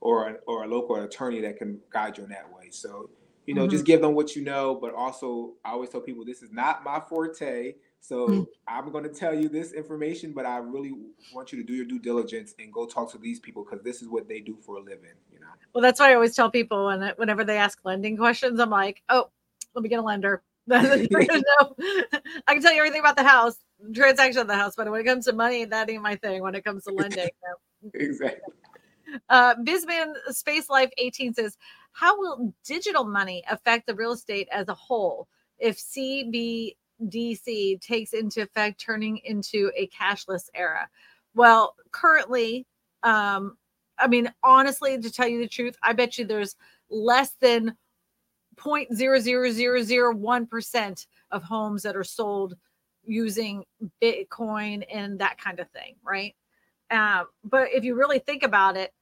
or 0.00 0.28
a, 0.28 0.34
or 0.46 0.64
a 0.64 0.66
local 0.66 0.96
attorney 0.96 1.40
that 1.40 1.56
can 1.56 1.80
guide 1.90 2.18
you 2.18 2.24
in 2.24 2.30
that 2.30 2.52
way. 2.52 2.70
So 2.70 3.10
you 3.46 3.54
know, 3.54 3.66
Mhm. 3.66 3.70
just 3.70 3.84
give 3.84 4.00
them 4.00 4.14
what 4.14 4.34
you 4.34 4.42
know, 4.42 4.74
but 4.74 4.92
also 4.92 5.54
I 5.64 5.70
always 5.70 5.90
tell 5.90 6.00
people 6.00 6.24
this 6.24 6.42
is 6.42 6.50
not 6.50 6.82
my 6.82 7.00
forte. 7.08 7.76
So 8.00 8.28
Mm. 8.28 8.46
I'm 8.66 8.90
going 8.90 9.04
to 9.04 9.10
tell 9.10 9.34
you 9.34 9.48
this 9.48 9.72
information, 9.72 10.32
but 10.32 10.46
I 10.46 10.58
really 10.58 10.92
want 11.30 11.52
you 11.52 11.58
to 11.58 11.64
do 11.64 11.72
your 11.72 11.84
due 11.84 12.00
diligence 12.00 12.54
and 12.58 12.72
go 12.72 12.86
talk 12.86 13.10
to 13.12 13.18
these 13.18 13.38
people 13.38 13.64
because 13.64 13.84
this 13.84 14.02
is 14.02 14.08
what 14.08 14.26
they 14.28 14.40
do 14.40 14.56
for 14.56 14.76
a 14.78 14.80
living. 14.80 15.14
You 15.32 15.38
know. 15.40 15.46
well, 15.74 15.82
that's 15.82 16.00
why 16.00 16.10
I 16.10 16.14
always 16.14 16.34
tell 16.34 16.50
people 16.50 16.86
when 16.86 17.12
whenever 17.16 17.44
they 17.44 17.56
ask 17.56 17.78
lending 17.84 18.16
questions, 18.16 18.58
I'm 18.58 18.70
like, 18.70 19.02
oh, 19.10 19.30
let 19.74 19.82
me 19.82 19.88
get 19.88 20.00
a 20.00 20.02
lender. 20.02 20.42
You're 20.66 20.80
gonna 21.26 21.42
know. 21.60 21.74
I 22.48 22.54
can 22.54 22.62
tell 22.62 22.72
you 22.72 22.78
everything 22.78 23.00
about 23.00 23.16
the 23.16 23.22
house, 23.22 23.56
transaction 23.94 24.40
of 24.40 24.48
the 24.48 24.56
house, 24.56 24.74
but 24.76 24.90
when 24.90 25.00
it 25.00 25.04
comes 25.04 25.26
to 25.26 25.32
money, 25.32 25.64
that 25.66 25.88
ain't 25.88 26.02
my 26.02 26.16
thing. 26.16 26.42
When 26.42 26.56
it 26.56 26.64
comes 26.64 26.82
to 26.84 26.90
lending, 26.90 27.28
no. 27.44 27.90
Exactly. 27.94 28.52
Uh, 29.28 29.54
Bizman 29.56 30.14
Space 30.30 30.70
Life 30.70 30.90
18 30.98 31.34
says, 31.34 31.56
How 31.92 32.18
will 32.18 32.54
digital 32.64 33.04
money 33.04 33.44
affect 33.50 33.86
the 33.86 33.94
real 33.94 34.12
estate 34.12 34.48
as 34.52 34.68
a 34.68 34.74
whole 34.74 35.28
if 35.58 35.78
CBDC 35.78 37.80
takes 37.80 38.12
into 38.12 38.42
effect, 38.42 38.80
turning 38.80 39.18
into 39.24 39.70
a 39.76 39.88
cashless 39.88 40.48
era? 40.54 40.88
Well, 41.34 41.74
currently, 41.92 42.66
um, 43.02 43.56
I 43.98 44.08
mean, 44.08 44.32
honestly, 44.42 44.98
to 44.98 45.10
tell 45.10 45.28
you 45.28 45.40
the 45.40 45.48
truth, 45.48 45.76
I 45.82 45.92
bet 45.92 46.16
you 46.18 46.24
there's 46.24 46.56
less 46.90 47.32
than 47.40 47.76
0.00001% 48.56 51.06
of 51.30 51.42
homes 51.42 51.82
that 51.82 51.96
are 51.96 52.04
sold 52.04 52.54
using 53.04 53.64
Bitcoin 54.02 54.84
and 54.92 55.18
that 55.18 55.38
kind 55.38 55.60
of 55.60 55.70
thing, 55.70 55.96
right? 56.04 56.34
Uh, 56.90 57.24
but 57.44 57.68
if 57.72 57.84
you 57.84 57.94
really 57.94 58.18
think 58.18 58.42
about 58.42 58.76
it, 58.76 58.92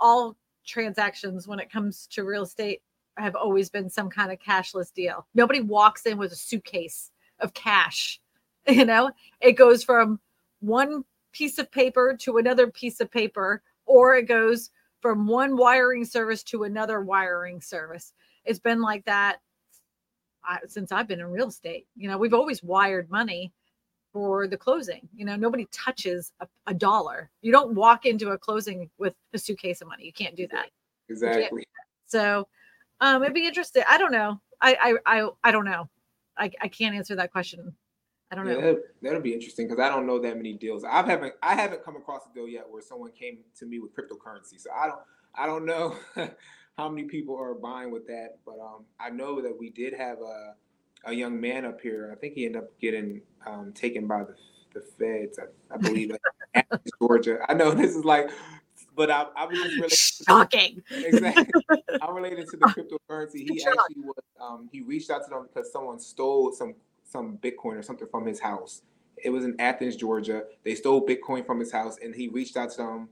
all 0.00 0.36
transactions 0.66 1.46
when 1.46 1.60
it 1.60 1.70
comes 1.70 2.06
to 2.08 2.24
real 2.24 2.42
estate 2.42 2.82
have 3.16 3.36
always 3.36 3.70
been 3.70 3.88
some 3.88 4.10
kind 4.10 4.32
of 4.32 4.38
cashless 4.38 4.92
deal. 4.92 5.26
Nobody 5.34 5.60
walks 5.60 6.06
in 6.06 6.18
with 6.18 6.32
a 6.32 6.36
suitcase 6.36 7.10
of 7.40 7.54
cash. 7.54 8.20
You 8.66 8.86
know, 8.86 9.10
it 9.42 9.58
goes 9.58 9.84
from 9.84 10.18
one 10.60 11.04
piece 11.32 11.58
of 11.58 11.70
paper 11.70 12.16
to 12.20 12.38
another 12.38 12.70
piece 12.70 12.98
of 13.00 13.10
paper, 13.10 13.62
or 13.84 14.16
it 14.16 14.26
goes 14.26 14.70
from 15.02 15.26
one 15.26 15.54
wiring 15.54 16.06
service 16.06 16.42
to 16.44 16.62
another 16.62 17.02
wiring 17.02 17.60
service. 17.60 18.14
It's 18.46 18.58
been 18.58 18.80
like 18.80 19.04
that 19.04 19.40
uh, 20.48 20.56
since 20.66 20.92
I've 20.92 21.06
been 21.06 21.20
in 21.20 21.26
real 21.26 21.48
estate. 21.48 21.86
You 21.94 22.08
know, 22.08 22.16
we've 22.16 22.32
always 22.32 22.62
wired 22.62 23.10
money 23.10 23.52
for 24.14 24.46
the 24.46 24.56
closing. 24.56 25.06
You 25.14 25.26
know, 25.26 25.34
nobody 25.34 25.66
touches 25.72 26.32
a, 26.38 26.46
a 26.68 26.72
dollar. 26.72 27.30
You 27.42 27.50
don't 27.50 27.74
walk 27.74 28.06
into 28.06 28.30
a 28.30 28.38
closing 28.38 28.88
with 28.96 29.12
a 29.34 29.38
suitcase 29.38 29.82
of 29.82 29.88
money. 29.88 30.04
You 30.06 30.12
can't 30.12 30.36
do 30.36 30.46
that. 30.52 30.70
Exactly. 31.10 31.66
So 32.06 32.48
um 33.00 33.22
it'd 33.22 33.34
be 33.34 33.46
interesting. 33.46 33.82
I 33.88 33.98
don't 33.98 34.12
know. 34.12 34.40
I 34.62 34.96
I 35.04 35.18
I, 35.18 35.28
I 35.42 35.50
don't 35.50 35.64
know. 35.64 35.90
I, 36.38 36.50
I 36.62 36.68
can't 36.68 36.94
answer 36.94 37.16
that 37.16 37.32
question. 37.32 37.74
I 38.30 38.36
don't 38.36 38.46
Yeah, 38.46 38.54
know. 38.54 38.60
that, 38.60 38.82
that'll 39.02 39.20
be 39.20 39.34
interesting 39.34 39.66
because 39.68 39.80
I 39.80 39.88
don't 39.88 40.06
know 40.06 40.18
that 40.20 40.36
many 40.36 40.52
deals. 40.52 40.84
I 40.84 41.04
haven't 41.04 41.34
I 41.42 41.56
haven't 41.56 41.84
come 41.84 41.96
across 41.96 42.22
a 42.30 42.34
deal 42.34 42.48
yet 42.48 42.64
where 42.70 42.82
someone 42.82 43.10
came 43.10 43.38
to 43.58 43.66
me 43.66 43.80
with 43.80 43.94
cryptocurrency. 43.96 44.60
So 44.60 44.70
I 44.70 44.86
don't 44.86 45.00
I 45.34 45.46
don't 45.46 45.66
know 45.66 45.96
how 46.78 46.88
many 46.88 47.08
people 47.08 47.36
are 47.36 47.54
buying 47.54 47.90
with 47.90 48.06
that, 48.06 48.38
but 48.46 48.60
um, 48.60 48.84
I 49.00 49.10
know 49.10 49.42
that 49.42 49.56
we 49.58 49.70
did 49.70 49.92
have 49.94 50.18
a 50.20 50.54
a 51.06 51.12
young 51.12 51.40
man 51.40 51.64
up 51.64 51.80
here. 51.80 52.10
I 52.12 52.16
think 52.20 52.34
he 52.34 52.46
ended 52.46 52.62
up 52.62 52.78
getting 52.80 53.20
um, 53.46 53.72
taken 53.74 54.06
by 54.06 54.24
the 54.24 54.34
the 54.74 54.80
feds. 54.98 55.38
I, 55.38 55.44
I 55.72 55.76
believe 55.78 56.10
in 56.10 56.18
Athens, 56.54 56.90
Georgia. 57.00 57.38
I 57.48 57.54
know 57.54 57.70
this 57.70 57.94
is 57.94 58.04
like, 58.04 58.28
but 58.96 59.08
I, 59.10 59.26
I 59.36 59.46
was 59.46 59.56
just 59.58 59.74
related. 59.76 59.90
to- 59.90 60.24
Shocking. 60.24 60.82
exactly. 60.90 61.62
I'm 62.02 62.14
related 62.14 62.48
to 62.50 62.56
the 62.56 62.66
cryptocurrency. 63.10 63.48
He 63.48 63.64
actually 63.64 64.02
was. 64.02 64.16
Um, 64.40 64.68
he 64.72 64.80
reached 64.80 65.10
out 65.10 65.22
to 65.24 65.30
them 65.30 65.46
because 65.52 65.70
someone 65.72 66.00
stole 66.00 66.52
some 66.52 66.74
some 67.04 67.38
Bitcoin 67.38 67.76
or 67.78 67.82
something 67.82 68.08
from 68.10 68.26
his 68.26 68.40
house. 68.40 68.82
It 69.22 69.30
was 69.30 69.44
in 69.44 69.54
Athens, 69.60 69.94
Georgia. 69.96 70.42
They 70.64 70.74
stole 70.74 71.06
Bitcoin 71.06 71.46
from 71.46 71.60
his 71.60 71.70
house, 71.70 71.96
and 72.02 72.12
he 72.14 72.28
reached 72.28 72.56
out 72.56 72.70
to 72.72 72.76
them. 72.78 73.08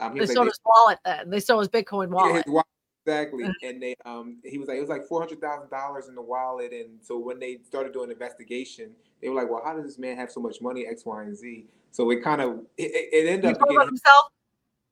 Um, 0.00 0.12
he 0.12 0.18
They 0.18 0.20
was 0.22 0.30
stole 0.32 0.44
like, 0.44 0.52
his 0.52 0.60
wallet 0.66 0.98
then. 1.04 1.30
They 1.30 1.38
stole 1.40 1.60
his 1.60 1.68
Bitcoin 1.68 2.10
they- 2.10 2.28
yeah, 2.28 2.42
his 2.42 2.44
wallet, 2.52 2.66
exactly. 3.06 3.44
And 3.62 3.82
they 3.82 3.94
um 4.04 4.38
he 4.44 4.58
was 4.58 4.68
like 4.68 4.78
it 4.78 4.80
was 4.80 4.88
like 4.90 5.06
four 5.06 5.20
hundred 5.20 5.40
thousand 5.40 5.70
dollars 5.70 6.08
in 6.08 6.14
the 6.14 6.22
wallet, 6.22 6.72
and 6.72 6.98
so 7.02 7.18
when 7.18 7.38
they 7.38 7.58
started 7.64 7.92
doing 7.92 8.10
investigation, 8.10 8.90
they 9.20 9.28
were 9.28 9.34
like, 9.34 9.50
well, 9.50 9.62
how 9.64 9.74
does 9.74 9.84
this 9.84 9.98
man 9.98 10.16
have 10.16 10.30
so 10.30 10.40
much 10.40 10.60
money? 10.60 10.86
X, 10.86 11.04
Y, 11.04 11.22
and 11.22 11.36
Z. 11.36 11.66
So 11.92 12.10
it 12.10 12.22
kind 12.22 12.40
of 12.40 12.60
it, 12.76 12.90
it 13.12 13.28
ended 13.28 13.44
He 13.44 13.50
up 13.52 13.58
told 13.58 13.86
himself. 13.86 14.26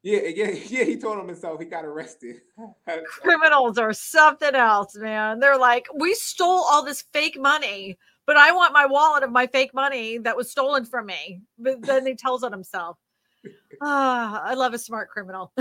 yeah 0.02 0.20
yeah 0.22 0.50
yeah. 0.68 0.84
He 0.84 0.96
told 0.96 1.18
him 1.18 1.28
himself 1.28 1.58
he 1.60 1.66
got 1.66 1.84
arrested. 1.84 2.42
Criminals 3.06 3.78
are 3.78 3.92
something 3.92 4.54
else, 4.54 4.96
man. 4.96 5.40
They're 5.40 5.58
like, 5.58 5.86
we 5.94 6.14
stole 6.14 6.64
all 6.70 6.84
this 6.84 7.02
fake 7.12 7.38
money, 7.40 7.98
but 8.26 8.36
I 8.36 8.52
want 8.52 8.72
my 8.72 8.86
wallet 8.86 9.22
of 9.22 9.30
my 9.30 9.46
fake 9.46 9.74
money 9.74 10.18
that 10.18 10.36
was 10.36 10.50
stolen 10.50 10.84
from 10.84 11.06
me. 11.06 11.40
But 11.58 11.82
then 11.82 12.06
he 12.06 12.14
tells 12.14 12.42
on 12.42 12.52
himself. 12.52 12.98
Ah, 13.80 14.40
I 14.44 14.54
love 14.54 14.74
a 14.74 14.78
smart 14.78 15.08
criminal. 15.08 15.52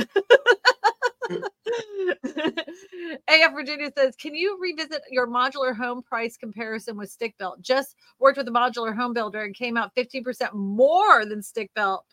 AF 3.27 3.53
Virginia 3.53 3.91
says, 3.97 4.15
Can 4.15 4.35
you 4.35 4.57
revisit 4.59 5.01
your 5.09 5.27
modular 5.27 5.75
home 5.75 6.01
price 6.01 6.37
comparison 6.37 6.97
with 6.97 7.09
stick 7.09 7.35
built? 7.37 7.61
Just 7.61 7.95
worked 8.19 8.37
with 8.37 8.47
a 8.47 8.51
modular 8.51 8.95
home 8.95 9.13
builder 9.13 9.43
and 9.43 9.55
came 9.55 9.77
out 9.77 9.95
15% 9.95 10.53
more 10.53 11.25
than 11.25 11.41
stick 11.41 11.71
built 11.75 12.05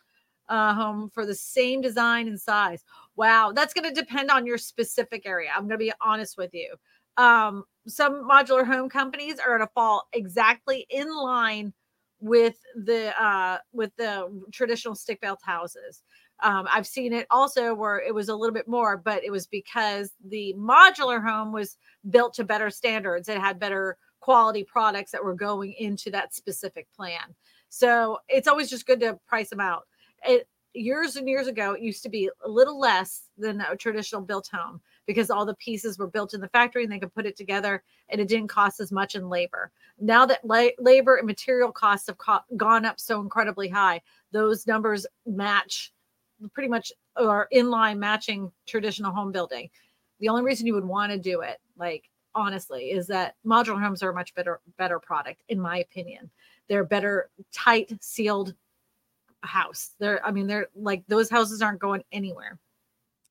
uh, 0.49 0.73
home 0.73 1.09
for 1.09 1.25
the 1.25 1.35
same 1.35 1.81
design 1.81 2.27
and 2.27 2.39
size. 2.39 2.83
Wow, 3.15 3.51
that's 3.53 3.73
going 3.73 3.87
to 3.93 4.01
depend 4.01 4.31
on 4.31 4.45
your 4.45 4.57
specific 4.57 5.25
area. 5.25 5.49
I'm 5.55 5.63
going 5.63 5.71
to 5.71 5.77
be 5.77 5.93
honest 6.01 6.37
with 6.37 6.53
you. 6.53 6.75
Um, 7.17 7.63
some 7.87 8.27
modular 8.27 8.65
home 8.65 8.89
companies 8.89 9.39
are 9.39 9.57
going 9.57 9.67
to 9.67 9.73
fall 9.73 10.07
exactly 10.13 10.85
in 10.89 11.13
line 11.13 11.73
with 12.21 12.57
the 12.75 13.13
uh, 13.21 13.57
with 13.71 13.91
the 13.97 14.27
traditional 14.51 14.95
stick 14.95 15.21
built 15.21 15.39
houses. 15.43 16.03
Um, 16.41 16.67
I've 16.71 16.87
seen 16.87 17.13
it 17.13 17.27
also 17.29 17.73
where 17.73 17.99
it 17.99 18.13
was 18.13 18.29
a 18.29 18.35
little 18.35 18.53
bit 18.53 18.67
more, 18.67 18.97
but 18.97 19.23
it 19.23 19.31
was 19.31 19.47
because 19.47 20.11
the 20.23 20.55
modular 20.57 21.23
home 21.23 21.51
was 21.51 21.77
built 22.09 22.33
to 22.35 22.43
better 22.43 22.69
standards. 22.69 23.27
It 23.27 23.39
had 23.39 23.59
better 23.59 23.97
quality 24.19 24.63
products 24.63 25.11
that 25.11 25.23
were 25.23 25.33
going 25.33 25.73
into 25.73 26.11
that 26.11 26.33
specific 26.33 26.87
plan. 26.95 27.35
So 27.69 28.19
it's 28.27 28.47
always 28.47 28.69
just 28.69 28.87
good 28.87 28.99
to 29.01 29.19
price 29.27 29.49
them 29.49 29.59
out. 29.59 29.87
It 30.23 30.47
years 30.73 31.15
and 31.15 31.27
years 31.27 31.47
ago, 31.47 31.73
it 31.73 31.81
used 31.81 32.03
to 32.03 32.09
be 32.09 32.29
a 32.43 32.49
little 32.49 32.79
less 32.79 33.23
than 33.37 33.61
a 33.61 33.75
traditional 33.75 34.21
built 34.21 34.49
home 34.51 34.79
because 35.05 35.29
all 35.29 35.45
the 35.45 35.55
pieces 35.55 35.97
were 35.97 36.07
built 36.07 36.33
in 36.33 36.41
the 36.41 36.47
factory 36.49 36.83
and 36.83 36.91
they 36.91 36.99
could 36.99 37.13
put 37.13 37.25
it 37.25 37.35
together 37.35 37.83
and 38.09 38.21
it 38.21 38.27
didn't 38.27 38.49
cost 38.49 38.79
as 38.79 38.91
much 38.91 39.15
in 39.15 39.29
labor. 39.29 39.71
Now 39.99 40.25
that 40.27 40.45
la- 40.45 40.67
labor 40.77 41.15
and 41.15 41.25
material 41.25 41.71
costs 41.71 42.07
have 42.07 42.17
co- 42.17 42.39
gone 42.55 42.85
up 42.85 42.99
so 42.99 43.19
incredibly 43.19 43.67
high, 43.67 44.01
those 44.31 44.67
numbers 44.67 45.07
match 45.25 45.91
pretty 46.53 46.69
much 46.69 46.91
are 47.15 47.47
in 47.51 47.69
line 47.69 47.99
matching 47.99 48.51
traditional 48.65 49.11
home 49.11 49.31
building. 49.31 49.69
The 50.19 50.29
only 50.29 50.43
reason 50.43 50.67
you 50.67 50.73
would 50.73 50.85
want 50.85 51.11
to 51.11 51.17
do 51.17 51.41
it, 51.41 51.59
like 51.77 52.09
honestly, 52.35 52.91
is 52.91 53.07
that 53.07 53.35
modular 53.45 53.81
homes 53.81 54.03
are 54.03 54.09
a 54.09 54.13
much 54.13 54.33
better 54.35 54.59
better 54.77 54.99
product, 54.99 55.43
in 55.49 55.59
my 55.59 55.77
opinion. 55.79 56.29
They're 56.67 56.83
better 56.83 57.29
tight 57.51 57.91
sealed 58.01 58.53
house. 59.41 59.91
They're, 59.99 60.25
I 60.25 60.31
mean, 60.31 60.47
they're 60.47 60.67
like 60.75 61.03
those 61.07 61.29
houses 61.29 61.61
aren't 61.61 61.79
going 61.79 62.03
anywhere. 62.11 62.57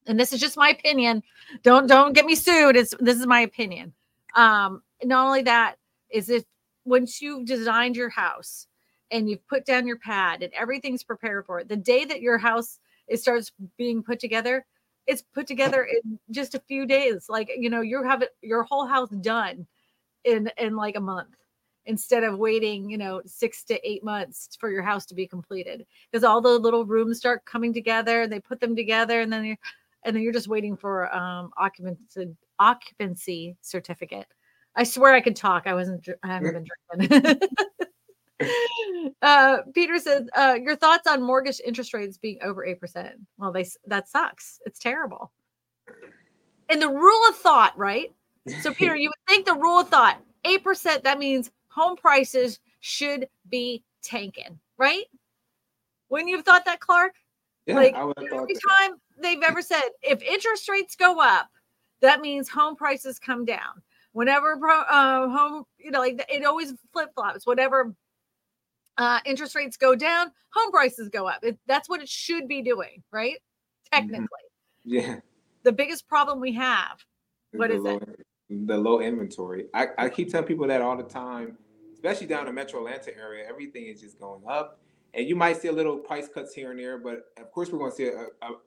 And 0.07 0.19
this 0.19 0.33
is 0.33 0.41
just 0.41 0.57
my 0.57 0.71
opinion. 0.71 1.23
Don't 1.63 1.87
don't 1.87 2.15
get 2.15 2.25
me 2.25 2.35
sued. 2.35 2.77
It's 2.77 2.95
this 2.99 3.19
is 3.19 3.27
my 3.27 3.41
opinion. 3.41 3.93
Um, 4.35 4.83
not 5.05 5.27
only 5.27 5.43
that, 5.43 5.77
is 6.11 6.31
if 6.31 6.45
once 6.85 7.21
you've 7.21 7.47
designed 7.47 7.97
your 7.97 8.09
house 8.09 8.67
and 9.11 9.29
you've 9.29 9.47
put 9.47 9.67
down 9.67 9.87
your 9.87 9.99
pad 9.99 10.43
and 10.43 10.53
everything's 10.55 11.05
prepared 11.05 11.45
for 11.47 11.61
it, 11.61 11.69
the 11.69 11.77
day 11.77 12.05
that 12.05 12.23
your 12.23 12.39
house 12.39 12.79
it 13.09 13.21
starts 13.21 13.53
being 13.77 14.03
put 14.03 14.19
together, 14.21 14.65
it's 15.07 15.23
put 15.23 15.47
together 15.47 15.85
in 15.85 16.19
just 16.31 16.55
a 16.55 16.61
few 16.61 16.87
days. 16.87 17.27
Like 17.29 17.51
you 17.57 17.71
know, 17.71 17.81
you 17.81 18.03
have 18.03 18.23
it 18.23 18.31
your 18.43 18.63
whole 18.65 18.87
house 18.87 19.11
done 19.11 19.67
in 20.25 20.51
in 20.59 20.77
like 20.77 20.97
a 20.97 21.01
month 21.01 21.35
instead 21.87 22.23
of 22.23 22.39
waiting, 22.39 22.91
you 22.91 22.99
know, 22.99 23.23
six 23.25 23.65
to 23.65 23.89
eight 23.89 24.05
months 24.05 24.51
for 24.61 24.71
your 24.71 24.83
house 24.83 25.07
to 25.07 25.15
be 25.15 25.27
completed. 25.27 25.87
Because 26.11 26.23
all 26.23 26.41
the 26.43 26.59
little 26.59 26.85
rooms 26.85 27.17
start 27.17 27.45
coming 27.47 27.73
together 27.73 28.23
and 28.23 28.33
they 28.33 28.41
put 28.41 28.61
them 28.61 28.77
together 28.77 29.23
and 29.23 29.33
then 29.33 29.45
you're 29.45 29.59
and 30.05 30.15
then 30.15 30.23
you're 30.23 30.33
just 30.33 30.49
waiting 30.49 30.77
for 30.77 31.15
um 31.15 31.51
occupancy 31.57 32.29
occupancy 32.59 33.57
certificate. 33.63 34.27
I 34.77 34.85
swear 34.85 35.15
I 35.15 35.21
could 35.21 35.37
talk. 35.37 35.67
I 35.67 35.75
wasn't. 35.75 36.09
I 36.23 36.27
haven't 36.29 36.53
been 36.53 37.09
drinking. 37.09 37.41
uh, 39.23 39.59
Peter 39.75 39.99
says, 39.99 40.29
uh, 40.37 40.59
"Your 40.63 40.77
thoughts 40.77 41.07
on 41.07 41.23
mortgage 41.23 41.61
interest 41.65 41.95
rates 41.95 42.19
being 42.19 42.39
over 42.43 42.65
eight 42.65 42.81
percent? 42.81 43.15
Well, 43.37 43.53
they 43.53 43.67
that 43.87 44.09
sucks. 44.09 44.61
It's 44.67 44.79
terrible. 44.79 45.33
And 46.69 46.83
the 46.83 46.89
rule 46.89 47.29
of 47.29 47.37
thought, 47.37 47.77
right? 47.77 48.13
So, 48.61 48.73
Peter, 48.73 48.97
you 48.97 49.11
would 49.11 49.33
think 49.33 49.47
the 49.47 49.55
rule 49.55 49.81
of 49.81 49.89
thought, 49.89 50.21
eight 50.45 50.63
percent. 50.63 51.05
That 51.05 51.19
means 51.19 51.51
home 51.69 51.97
prices 51.97 52.61
should 52.81 53.29
be 53.49 53.83
tanking, 54.03 54.59
right? 54.77 55.05
Wouldn't 56.11 56.31
you 56.31 56.37
have 56.37 56.45
thought 56.45 56.65
that, 56.65 56.81
Clark? 56.81 57.15
Yeah, 57.67 57.75
like 57.75 57.95
I 57.95 58.05
would 58.05 58.17
have 58.19 58.33
every 58.33 58.55
time 58.55 58.99
they've 59.21 59.43
ever 59.43 59.61
said, 59.61 59.83
if 60.03 60.23
interest 60.23 60.69
rates 60.69 60.97
go 60.97 61.21
up, 61.21 61.49
that 62.01 62.21
means 62.21 62.49
home 62.49 62.77
prices 62.77 63.19
come 63.19 63.45
down. 63.45 63.83
Whenever 64.13 64.57
uh, 64.69 65.29
home, 65.29 65.65
you 65.79 65.91
know, 65.91 66.01
like 66.01 66.25
it 66.29 66.45
always 66.45 66.75
flip 66.93 67.11
flops. 67.15 67.47
Whenever 67.47 67.95
uh, 68.99 69.21
interest 69.25 69.55
rates 69.55 69.77
go 69.77 69.95
down, 69.95 70.31
home 70.53 70.71
prices 70.71 71.09
go 71.09 71.27
up. 71.27 71.43
It, 71.43 71.59
that's 71.67 71.89
what 71.89 72.03
it 72.03 72.09
should 72.09 72.49
be 72.49 72.63
doing, 72.63 73.03
right? 73.13 73.37
Technically, 73.93 74.27
Yeah. 74.85 75.21
the 75.63 75.73
biggest 75.73 76.07
problem 76.09 76.41
we 76.41 76.53
have. 76.55 76.99
What 77.53 77.71
the 77.71 77.77
is 77.77 77.85
it? 77.85 77.89
low, 77.89 78.01
The 78.67 78.77
low 78.77 79.01
inventory. 79.01 79.67
I, 79.73 79.87
I 79.97 80.09
keep 80.09 80.31
telling 80.31 80.47
people 80.47 80.67
that 80.67 80.83
all 80.83 80.97
the 80.97 81.05
time, 81.05 81.57
especially 81.95 82.27
down 82.27 82.41
in 82.41 82.47
the 82.47 82.53
Metro 82.53 82.81
Atlanta 82.81 83.17
area. 83.17 83.45
Everything 83.49 83.87
is 83.87 84.01
just 84.01 84.21
going 84.21 84.43
up, 84.49 84.81
and 85.15 85.27
you 85.27 85.35
might 85.37 85.57
see 85.61 85.69
a 85.69 85.73
little 85.73 85.97
price 85.97 86.29
cuts 86.29 86.53
here 86.55 86.71
and 86.71 86.79
there, 86.79 86.99
but 86.99 87.33
of 87.39 87.51
course 87.51 87.71
we're 87.71 87.79
going 87.79 87.91
to 87.91 87.97
see 87.97 88.05
it 88.05 88.15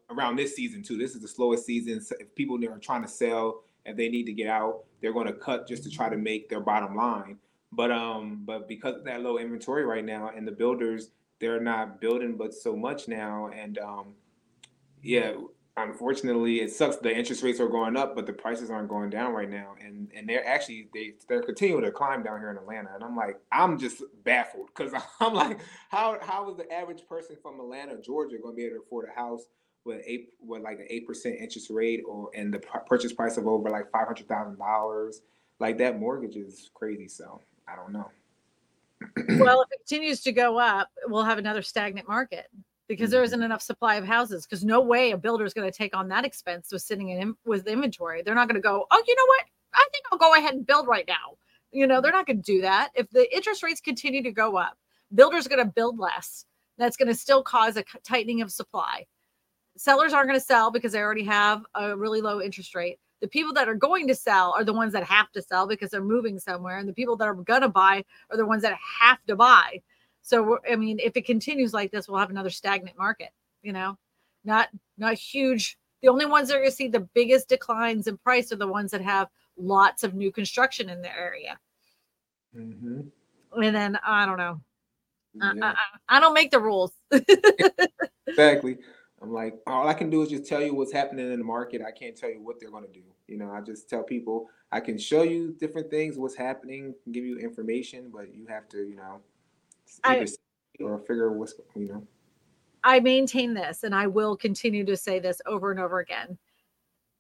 around 0.10 0.36
this 0.38 0.56
season 0.56 0.82
too. 0.82 0.98
This 0.98 1.14
is 1.16 1.22
the 1.22 1.28
slowest 1.28 1.66
season. 1.66 2.02
So 2.02 2.16
if 2.20 2.34
people 2.36 2.58
are 2.66 2.78
trying 2.80 3.04
to 3.04 3.08
sell 3.08 3.64
and 3.86 3.98
they 3.98 4.10
need 4.10 4.26
to 4.26 4.34
get 4.34 4.48
out, 4.48 4.84
they're 5.02 5.14
going 5.14 5.28
to 5.28 5.34
cut 5.34 5.68
just 5.68 5.84
to 5.84 5.90
try 5.90 6.10
to 6.10 6.18
make 6.18 6.50
their 6.50 6.60
bottom 6.60 6.96
line. 6.96 7.38
But 7.72 7.92
um, 7.92 8.42
but 8.46 8.68
because 8.68 8.96
of 8.98 9.06
that 9.06 9.22
low 9.22 9.38
inventory 9.38 9.86
right 9.86 10.04
now, 10.04 10.32
and 10.36 10.48
the 10.48 10.52
builders 10.52 11.12
they're 11.40 11.60
not 11.60 12.00
building 12.00 12.38
but 12.38 12.54
so 12.54 12.76
much 12.76 13.08
now, 13.08 13.50
and 13.54 13.78
um, 13.80 14.14
yeah, 15.02 15.34
unfortunately, 15.78 16.62
it 16.62 16.72
sucks. 16.72 16.98
The 16.98 17.16
interest 17.16 17.44
rates 17.44 17.60
are 17.60 17.68
going 17.68 17.98
up, 17.98 18.16
but 18.16 18.26
the 18.26 18.34
prices 18.34 18.70
aren't 18.70 18.90
going 18.90 19.10
down 19.10 19.34
right 19.34 19.50
now, 19.50 19.76
and 19.84 20.10
and 20.16 20.28
they're 20.28 20.46
actually 20.48 20.90
they 20.94 21.14
they're 21.28 21.42
continuing 21.42 21.84
to 21.84 21.92
climb 21.92 22.24
down 22.24 22.40
here 22.40 22.52
in 22.52 22.58
Atlanta, 22.58 22.90
and 22.94 23.04
I'm 23.04 23.16
like 23.16 23.40
I'm 23.52 23.80
just 23.80 24.04
baffled 24.24 24.68
because 24.68 24.94
I'm 25.20 25.34
like 25.34 25.60
how 25.90 26.18
how 26.22 26.50
is 26.52 26.58
the 26.58 26.72
average 26.72 27.08
person 27.08 27.36
from 27.42 27.60
Atlanta, 27.60 28.00
Georgia, 28.02 28.38
going 28.38 28.54
to 28.54 28.58
be 28.58 28.66
able 28.66 28.78
to 28.78 28.82
afford 28.84 29.10
a 29.10 29.20
house 29.20 29.46
with 29.84 30.02
eight 30.06 30.30
with 30.42 30.62
like 30.62 30.80
an 30.80 30.88
eight 30.90 31.08
percent 31.08 31.36
interest 31.40 31.70
rate 31.70 32.04
or 32.08 32.30
and 32.36 32.54
the 32.54 32.60
purchase 32.60 33.14
price 33.14 33.38
of 33.38 33.48
over 33.48 33.70
like 33.70 33.92
five 33.92 34.06
hundred 34.06 34.28
thousand 34.28 34.58
dollars? 34.58 35.22
Like 35.60 35.78
that 35.78 36.00
mortgage 36.00 36.36
is 36.36 36.72
crazy. 36.74 37.08
So 37.08 37.42
I 37.72 37.76
don't 37.76 37.94
know. 37.94 38.10
well, 39.44 39.62
if 39.62 39.70
it 39.72 39.80
continues 39.88 40.22
to 40.22 40.32
go 40.32 40.60
up, 40.60 40.90
we'll 41.08 41.24
have 41.24 41.38
another 41.38 41.62
stagnant 41.62 42.08
market 42.08 42.48
because 42.88 43.10
there 43.10 43.24
isn't 43.24 43.40
mm-hmm. 43.40 43.46
enough 43.46 43.62
supply 43.62 43.96
of 43.96 44.06
houses. 44.06 44.46
Because 44.46 44.64
no 44.64 44.82
way 44.82 45.12
a 45.12 45.18
builder 45.18 45.46
is 45.46 45.54
going 45.54 45.70
to 45.70 45.76
take 45.76 45.96
on 45.96 46.08
that 46.10 46.26
expense 46.26 46.72
with 46.72 46.82
sitting 46.82 47.10
in 47.10 47.36
with 47.46 47.68
inventory. 47.68 48.22
They're 48.22 48.36
not 48.36 48.48
going 48.48 48.62
to 48.62 48.62
go, 48.62 48.86
oh, 48.92 49.04
you 49.08 49.16
know 49.16 49.26
what? 49.28 49.46
I 49.74 49.88
think 49.92 50.06
I'll 50.12 50.20
go 50.20 50.36
ahead 50.36 50.54
and 50.54 50.68
build 50.68 50.88
right 50.88 51.06
now. 51.08 51.38
You 51.72 51.88
know, 51.88 52.02
they're 52.02 52.12
not 52.12 52.28
going 52.28 52.42
to 52.42 52.44
do 52.44 52.62
that. 52.62 52.90
If 52.96 53.10
the 53.12 53.34
interest 53.34 53.64
rates 53.64 53.80
continue 53.80 54.22
to 54.24 54.32
go 54.32 54.58
up, 54.58 54.78
builders 55.16 55.46
are 55.46 55.50
going 55.50 55.66
to 55.66 55.72
build 55.72 56.00
less. 56.00 56.46
That's 56.78 56.98
going 56.98 57.08
to 57.08 57.16
still 57.16 57.44
cause 57.44 57.78
a 57.78 57.84
tightening 58.04 58.42
of 58.42 58.52
supply. 58.52 59.06
Sellers 59.78 60.12
aren't 60.12 60.28
going 60.28 60.40
to 60.40 60.46
sell 60.46 60.70
because 60.70 60.92
they 60.92 61.00
already 61.00 61.24
have 61.24 61.64
a 61.76 61.96
really 61.96 62.20
low 62.20 62.42
interest 62.42 62.76
rate. 62.76 63.00
The 63.22 63.28
people 63.28 63.54
that 63.54 63.70
are 63.70 63.76
going 63.76 64.08
to 64.08 64.16
sell 64.16 64.54
are 64.54 64.64
the 64.64 64.74
ones 64.74 64.94
that 64.94 65.04
have 65.04 65.32
to 65.34 65.42
sell 65.42 65.68
because 65.68 65.92
they're 65.92 66.04
moving 66.04 66.40
somewhere, 66.40 66.78
and 66.78 66.90
the 66.90 66.94
people 66.94 67.16
that 67.18 67.28
are 67.28 67.36
going 67.36 67.62
to 67.62 67.70
buy 67.70 68.04
are 68.30 68.38
the 68.38 68.46
ones 68.46 68.64
that 68.64 68.78
have 69.00 69.20
to 69.28 69.36
buy. 69.36 69.82
So 70.22 70.60
I 70.70 70.76
mean, 70.76 71.00
if 71.00 71.16
it 71.16 71.26
continues 71.26 71.74
like 71.74 71.92
this, 71.92 72.08
we'll 72.08 72.20
have 72.20 72.30
another 72.30 72.50
stagnant 72.50 72.98
market. 72.98 73.30
You 73.62 73.74
know, 73.74 73.98
not 74.44 74.70
not 74.98 75.14
huge. 75.16 75.78
The 76.02 76.10
only 76.10 76.26
ones 76.26 76.48
that 76.48 76.56
are 76.56 76.60
going 76.60 76.72
to 76.72 76.76
see 76.76 76.88
the 76.88 77.08
biggest 77.14 77.48
declines 77.48 78.08
in 78.08 78.18
price 78.18 78.52
are 78.52 78.56
the 78.56 78.68
ones 78.68 78.92
that 78.92 79.02
have 79.02 79.28
lots 79.56 80.04
of 80.04 80.16
new 80.16 80.32
construction 80.32 80.90
in 80.90 81.02
the 81.02 81.16
area. 81.16 81.60
Mm-hmm. 82.58 83.02
And 83.62 83.76
then 83.76 84.00
I 84.04 84.26
don't 84.26 84.38
know. 84.38 84.62
I, 85.42 85.54
I, 85.62 85.76
I 86.18 86.20
don't 86.20 86.34
make 86.34 86.52
the 86.52 86.60
rules. 86.60 86.92
Exactly. 88.28 88.78
I'm 89.22 89.32
like, 89.32 89.60
all 89.68 89.88
I 89.88 89.94
can 89.94 90.10
do 90.10 90.24
is 90.24 90.30
just 90.30 90.48
tell 90.48 90.62
you 90.62 90.74
what's 90.74 90.92
happening 90.92 91.32
in 91.32 91.38
the 91.38 91.46
market. 91.46 91.82
I 91.86 91.92
can't 91.92 92.16
tell 92.16 92.30
you 92.30 92.42
what 92.42 92.60
they're 92.60 92.72
going 92.72 92.86
to 92.86 92.92
do. 92.92 93.04
You 93.28 93.38
know, 93.38 93.52
I 93.52 93.62
just 93.62 93.88
tell 93.88 94.02
people 94.04 94.50
I 94.72 94.80
can 94.80 94.98
show 94.98 95.22
you 95.22 95.56
different 95.60 95.92
things, 95.92 96.18
what's 96.18 96.36
happening, 96.36 96.96
give 97.12 97.24
you 97.24 97.38
information, 97.38 98.10
but 98.12 98.34
you 98.34 98.48
have 98.48 98.68
to, 98.70 98.78
you 98.80 98.96
know, 98.96 99.22
I- 100.04 100.26
or 100.80 101.00
figure 101.00 101.32
what's, 101.32 101.54
you 101.76 101.88
know. 101.88 102.08
I 102.84 103.00
maintain 103.00 103.54
this 103.54 103.84
and 103.84 103.94
I 103.94 104.08
will 104.08 104.36
continue 104.36 104.84
to 104.86 104.98
say 104.98 105.20
this 105.20 105.40
over 105.46 105.70
and 105.70 105.80
over 105.80 106.00
again. 106.00 106.40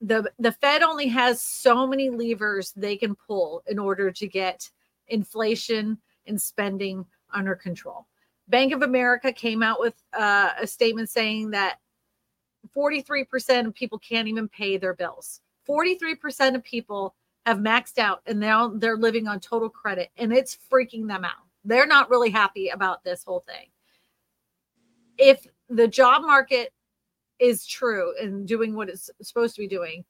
The 0.02 0.32
the 0.40 0.54
Fed 0.54 0.82
only 0.82 1.08
has 1.10 1.44
so 1.44 1.86
many 1.86 2.10
levers 2.10 2.72
they 2.76 2.98
can 2.98 3.14
pull 3.14 3.62
in 3.68 3.78
order 3.78 4.10
to 4.10 4.28
get 4.28 4.68
inflation 5.10 6.00
and 6.26 6.42
spending 6.42 7.06
under 7.32 7.54
control. 7.54 8.08
Bank 8.48 8.74
of 8.74 8.82
America 8.82 9.32
came 9.32 9.62
out 9.62 9.80
with 9.80 9.94
uh, 10.14 10.54
a 10.60 10.66
statement 10.66 11.10
saying 11.12 11.52
that 11.52 11.78
43% 12.76 13.68
of 13.68 13.74
people 13.74 14.00
can't 14.00 14.28
even 14.28 14.48
pay 14.48 14.78
their 14.78 14.94
bills. 14.94 15.42
43% 15.68 16.56
of 16.56 16.64
people 16.64 17.16
have 17.46 17.58
maxed 17.58 17.98
out 17.98 18.22
and 18.26 18.40
now 18.40 18.68
they're 18.68 18.98
living 18.98 19.28
on 19.28 19.40
total 19.40 19.70
credit 19.70 20.10
and 20.18 20.32
it's 20.32 20.58
freaking 20.72 21.08
them 21.08 21.26
out. 21.26 21.44
They're 21.66 21.88
not 21.88 22.10
really 22.10 22.30
happy 22.30 22.70
about 22.70 23.04
this 23.04 23.24
whole 23.24 23.44
thing 23.48 23.68
if 25.22 25.48
the 25.70 25.88
job 25.88 26.24
market 26.24 26.74
is 27.40 27.66
true 27.66 28.14
and 28.20 28.48
doing 28.48 28.76
what 28.76 28.90
it's 28.90 29.10
supposed 29.22 29.56
to 29.56 29.62
be 29.62 29.68
doing, 29.68 30.04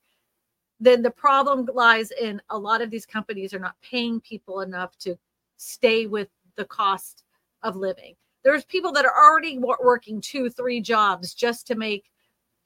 then 0.80 1.02
the 1.02 1.12
problem 1.12 1.68
lies 1.74 2.12
in 2.20 2.42
a 2.50 2.58
lot 2.58 2.82
of 2.82 2.90
these 2.90 3.06
companies 3.06 3.54
are 3.54 3.60
not 3.60 3.76
paying 3.82 4.22
people 4.22 4.62
enough 4.62 4.98
to 5.00 5.16
stay 5.58 6.08
with 6.08 6.30
the 6.56 6.66
cost 6.66 7.24
of 7.62 7.76
living. 7.76 8.16
There's 8.44 8.66
people 8.66 8.92
that 8.94 9.06
are 9.06 9.16
already 9.16 9.60
working 9.60 10.20
two, 10.20 10.50
three 10.50 10.82
jobs 10.82 11.34
just 11.34 11.68
to 11.68 11.76
make 11.76 12.10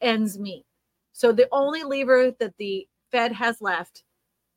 ends 0.05 0.39
meet. 0.39 0.65
So 1.11 1.31
the 1.31 1.47
only 1.51 1.83
lever 1.83 2.31
that 2.39 2.55
the 2.57 2.87
Fed 3.11 3.31
has 3.31 3.61
left 3.61 4.03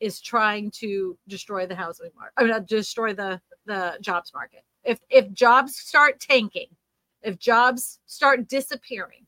is 0.01 0.21
trying 0.21 0.71
to 0.71 1.19
destroy 1.29 1.67
the 1.67 1.75
housing 1.75 2.11
market. 2.17 2.35
I 2.37 2.45
mean, 2.45 2.53
uh, 2.53 2.61
destroy 2.61 3.15
the 3.15 3.41
the 3.67 3.99
jobs 4.01 4.33
market. 4.33 4.63
If 4.85 5.01
if 5.11 5.33
jobs 5.33 5.77
start 5.77 6.21
tanking, 6.21 6.69
if 7.23 7.39
jobs 7.39 7.99
start 8.07 8.49
disappearing 8.49 9.27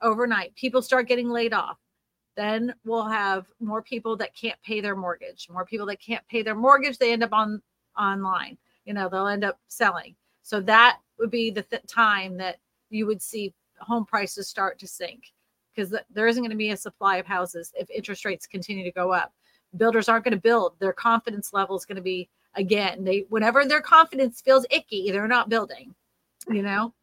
overnight, 0.00 0.54
people 0.56 0.82
start 0.82 1.08
getting 1.08 1.28
laid 1.28 1.52
off, 1.52 1.78
then 2.36 2.74
we'll 2.84 3.08
have 3.08 3.46
more 3.60 3.82
people 3.82 4.16
that 4.16 4.34
can't 4.34 4.60
pay 4.62 4.80
their 4.80 4.96
mortgage. 4.96 5.48
More 5.50 5.64
people 5.64 5.86
that 5.86 6.00
can't 6.00 6.26
pay 6.28 6.42
their 6.42 6.54
mortgage, 6.54 6.98
they 6.98 7.12
end 7.12 7.22
up 7.22 7.32
on 7.32 7.62
online. 7.98 8.58
You 8.84 8.94
know, 8.94 9.08
they'll 9.08 9.28
end 9.28 9.44
up 9.44 9.60
selling. 9.68 10.16
So 10.42 10.60
that 10.62 10.98
would 11.18 11.30
be 11.30 11.50
the 11.50 11.62
th- 11.62 11.86
time 11.86 12.36
that 12.38 12.56
you 12.90 13.06
would 13.06 13.22
see 13.22 13.54
home 13.78 14.04
prices 14.04 14.48
start 14.48 14.78
to 14.80 14.86
sink 14.86 15.32
because 15.74 15.90
th- 15.90 16.04
there 16.10 16.26
isn't 16.26 16.42
going 16.42 16.50
to 16.50 16.56
be 16.56 16.70
a 16.70 16.76
supply 16.76 17.16
of 17.16 17.26
houses 17.26 17.72
if 17.76 17.88
interest 17.90 18.24
rates 18.24 18.46
continue 18.46 18.84
to 18.84 18.92
go 18.92 19.12
up. 19.12 19.32
Builders 19.76 20.08
aren't 20.08 20.24
going 20.24 20.34
to 20.34 20.40
build. 20.40 20.74
Their 20.78 20.92
confidence 20.92 21.52
level 21.52 21.76
is 21.76 21.84
going 21.84 21.96
to 21.96 22.02
be 22.02 22.28
again. 22.54 23.04
They 23.04 23.26
whenever 23.28 23.64
their 23.64 23.80
confidence 23.80 24.40
feels 24.40 24.66
icky, 24.70 25.10
they're 25.10 25.28
not 25.28 25.48
building. 25.48 25.94
You 26.48 26.62
know. 26.62 26.94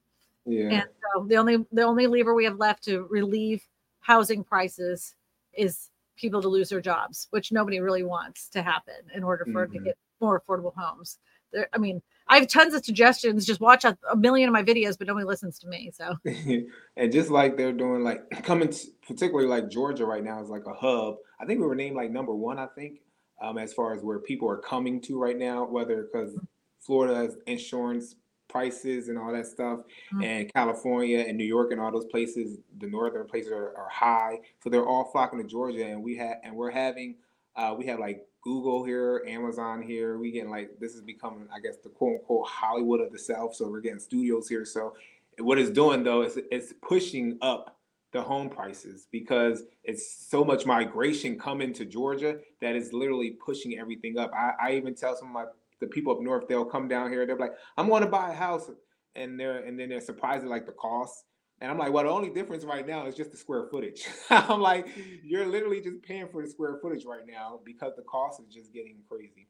Yeah. 0.45 0.69
And 0.69 0.83
so 1.01 1.25
the 1.25 1.35
only 1.37 1.65
the 1.71 1.83
only 1.83 2.07
lever 2.07 2.33
we 2.33 2.45
have 2.45 2.57
left 2.57 2.83
to 2.85 3.07
relieve 3.09 3.63
housing 4.01 4.43
prices 4.43 5.15
is 5.53 5.89
people 6.15 6.41
to 6.41 6.47
lose 6.47 6.69
their 6.69 6.81
jobs, 6.81 7.27
which 7.31 7.51
nobody 7.51 7.79
really 7.79 8.03
wants 8.03 8.49
to 8.49 8.61
happen 8.61 8.95
in 9.13 9.23
order 9.23 9.45
for 9.45 9.63
it 9.63 9.71
to 9.71 9.79
Mhm. 9.79 9.85
get 9.85 9.97
more 10.19 10.39
affordable 10.39 10.73
homes. 10.75 11.17
There, 11.51 11.69
I 11.73 11.77
mean, 11.77 12.01
I 12.29 12.39
have 12.39 12.47
tons 12.47 12.73
of 12.75 12.85
suggestions. 12.85 13.45
Just 13.45 13.59
watch 13.59 13.85
a, 13.85 13.97
a 14.11 14.15
million 14.15 14.47
of 14.47 14.53
my 14.53 14.63
videos, 14.63 14.97
but 14.97 15.07
nobody 15.07 15.25
listens 15.25 15.57
to 15.59 15.67
me. 15.67 15.91
So 15.93 16.15
and 16.95 17.11
just 17.11 17.29
like 17.31 17.57
they're 17.57 17.73
doing 17.73 18.03
like 18.03 18.29
coming 18.43 18.69
to, 18.69 18.87
particularly 19.07 19.47
like 19.47 19.69
Georgia 19.69 20.05
right 20.05 20.23
now 20.23 20.41
is 20.41 20.49
like 20.49 20.65
a 20.67 20.73
hub. 20.73 21.15
I 21.41 21.45
think 21.45 21.59
we 21.59 21.65
were 21.65 21.75
named 21.75 21.95
like 21.95 22.11
number 22.11 22.35
one, 22.35 22.59
I 22.59 22.67
think, 22.67 22.99
um, 23.41 23.57
as 23.57 23.73
far 23.73 23.95
as 23.95 24.03
where 24.03 24.19
people 24.19 24.49
are 24.49 24.57
coming 24.57 25.01
to 25.01 25.19
right 25.19 25.37
now, 25.37 25.65
whether 25.65 26.03
because 26.03 26.37
Florida 26.79 27.15
has 27.15 27.37
insurance 27.47 28.15
prices 28.47 29.09
and 29.09 29.17
all 29.17 29.31
that 29.31 29.45
stuff, 29.45 29.81
Mhm. 30.13 30.25
and 30.25 30.53
California 30.53 31.19
and 31.19 31.37
New 31.37 31.45
York 31.45 31.71
and 31.71 31.79
all 31.79 31.91
those 31.91 32.07
places, 32.07 32.57
the 32.79 32.87
northern 32.87 33.27
places 33.27 33.51
are, 33.51 33.75
are 33.77 33.89
high. 33.89 34.39
So 34.63 34.69
they're 34.69 34.87
all 34.87 35.05
flocking 35.11 35.39
to 35.39 35.45
Georgia 35.47 35.85
and 35.85 36.03
we 36.03 36.15
have 36.17 36.37
and 36.43 36.55
we're 36.55 36.71
having 36.71 37.15
uh, 37.59 37.75
we 37.77 37.85
have 37.85 37.99
like 37.99 38.25
Google 38.41 38.85
here, 38.85 39.21
Amazon 39.27 39.81
here. 39.81 40.17
We 40.17 40.31
getting 40.31 40.49
like 40.49 40.71
this 40.79 40.93
is 40.93 41.01
becoming, 41.01 41.47
I 41.53 41.59
guess, 41.59 41.75
the 41.83 41.89
quote 41.89 42.19
unquote 42.19 42.47
Hollywood 42.47 43.01
of 43.01 43.11
the 43.11 43.19
South. 43.19 43.53
So 43.53 43.69
we're 43.69 43.81
getting 43.81 43.99
studios 43.99 44.47
here. 44.47 44.63
So 44.63 44.93
what 45.39 45.59
it's 45.59 45.69
doing 45.69 46.03
though 46.03 46.21
is 46.21 46.39
it's 46.51 46.73
pushing 46.81 47.37
up 47.41 47.77
the 48.13 48.21
home 48.21 48.49
prices 48.49 49.07
because 49.11 49.63
it's 49.83 50.27
so 50.29 50.43
much 50.43 50.65
migration 50.65 51.37
coming 51.37 51.73
to 51.73 51.85
Georgia 51.85 52.39
that 52.61 52.75
is 52.75 52.93
literally 52.93 53.31
pushing 53.31 53.77
everything 53.77 54.17
up. 54.17 54.31
I, 54.33 54.53
I 54.59 54.71
even 54.75 54.95
tell 54.95 55.15
some 55.15 55.27
of 55.27 55.33
my 55.33 55.45
the 55.81 55.87
people 55.87 56.13
up 56.13 56.21
north 56.21 56.45
they'll 56.49 56.65
come 56.65 56.89
down 56.89 57.09
here 57.09 57.25
they're 57.25 57.37
like 57.37 57.53
I'm 57.77 57.87
to 57.87 58.05
buy 58.05 58.31
a 58.31 58.35
house 58.35 58.69
and 59.15 59.39
they're 59.39 59.59
and 59.59 59.79
then 59.79 59.87
they're 59.87 60.01
surprised 60.01 60.43
at 60.43 60.49
like 60.49 60.65
the 60.65 60.73
cost 60.73 61.23
and 61.61 61.69
I'm 61.69 61.77
like, 61.77 61.91
well, 61.91 62.05
the 62.05 62.09
only 62.09 62.29
difference 62.29 62.63
right 62.63 62.87
now 62.87 63.05
is 63.05 63.15
just 63.15 63.31
the 63.31 63.37
square 63.37 63.67
footage. 63.69 64.07
I'm 64.29 64.61
like, 64.61 64.87
you're 65.23 65.45
literally 65.45 65.81
just 65.81 66.01
paying 66.01 66.27
for 66.27 66.41
the 66.41 66.49
square 66.49 66.79
footage 66.81 67.05
right 67.05 67.27
now 67.27 67.59
because 67.65 67.93
the 67.95 68.03
cost 68.03 68.41
is 68.41 68.53
just 68.53 68.73
getting 68.73 68.97
crazy. 69.09 69.47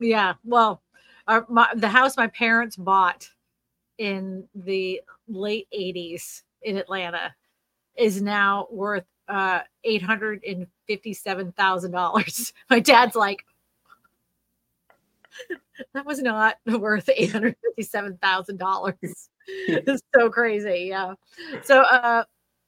Yeah. 0.00 0.34
Well, 0.44 0.82
our, 1.28 1.46
my, 1.48 1.68
the 1.76 1.88
house 1.88 2.16
my 2.16 2.26
parents 2.28 2.76
bought 2.76 3.28
in 3.98 4.48
the 4.54 5.00
late 5.28 5.68
80s 5.76 6.42
in 6.62 6.76
Atlanta 6.76 7.34
is 7.96 8.20
now 8.20 8.66
worth 8.70 9.04
uh, 9.28 9.60
$857,000. 9.86 12.52
My 12.70 12.80
dad's 12.80 13.14
like, 13.14 13.44
that 15.94 16.06
was 16.06 16.22
not 16.22 16.56
worth 16.66 17.08
$857,000. 17.18 18.94
it's 19.68 20.02
so 20.14 20.30
crazy. 20.30 20.86
Yeah. 20.88 21.14
So 21.62 21.82
uh 21.82 22.24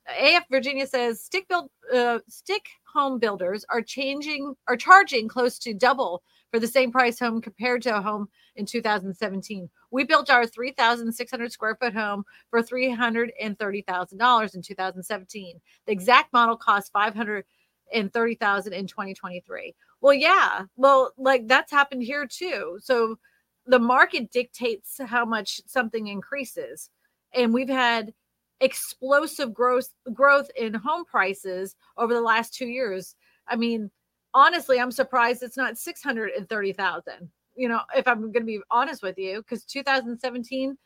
AF 0.06 0.44
Virginia 0.50 0.86
says 0.86 1.22
stick 1.22 1.48
build 1.48 1.70
uh, 1.94 2.18
stick 2.28 2.66
home 2.92 3.18
builders 3.18 3.64
are 3.70 3.82
changing 3.82 4.54
are 4.68 4.76
charging 4.76 5.28
close 5.28 5.58
to 5.60 5.72
double 5.74 6.22
for 6.50 6.60
the 6.60 6.68
same 6.68 6.92
price 6.92 7.18
home 7.18 7.40
compared 7.40 7.82
to 7.82 7.96
a 7.96 8.00
home 8.00 8.28
in 8.56 8.64
2017. 8.66 9.68
We 9.90 10.04
built 10.04 10.30
our 10.30 10.46
3,600 10.46 11.50
square 11.50 11.76
foot 11.80 11.94
home 11.94 12.24
for 12.50 12.62
$330,000 12.62 14.54
in 14.54 14.62
2017. 14.62 15.60
The 15.86 15.92
exact 15.92 16.32
model 16.32 16.56
cost 16.56 16.92
530,000 16.92 18.72
in 18.72 18.86
2023. 18.86 19.74
Well, 20.04 20.12
yeah. 20.12 20.64
Well, 20.76 21.12
like 21.16 21.48
that's 21.48 21.72
happened 21.72 22.02
here 22.02 22.26
too. 22.26 22.78
So 22.82 23.18
the 23.64 23.78
market 23.78 24.30
dictates 24.30 25.00
how 25.02 25.24
much 25.24 25.62
something 25.66 26.08
increases. 26.08 26.90
And 27.34 27.54
we've 27.54 27.70
had 27.70 28.12
explosive 28.60 29.54
growth 29.54 29.88
growth 30.12 30.50
in 30.56 30.74
home 30.74 31.06
prices 31.06 31.74
over 31.96 32.12
the 32.12 32.20
last 32.20 32.52
2 32.54 32.66
years. 32.66 33.16
I 33.48 33.56
mean, 33.56 33.90
honestly, 34.34 34.78
I'm 34.78 34.90
surprised 34.90 35.42
it's 35.42 35.56
not 35.56 35.78
630,000. 35.78 37.30
You 37.56 37.68
know, 37.70 37.80
if 37.96 38.06
I'm 38.06 38.20
going 38.20 38.34
to 38.34 38.44
be 38.44 38.60
honest 38.70 39.02
with 39.02 39.16
you, 39.18 39.42
cuz 39.44 39.64
2017 39.64 40.76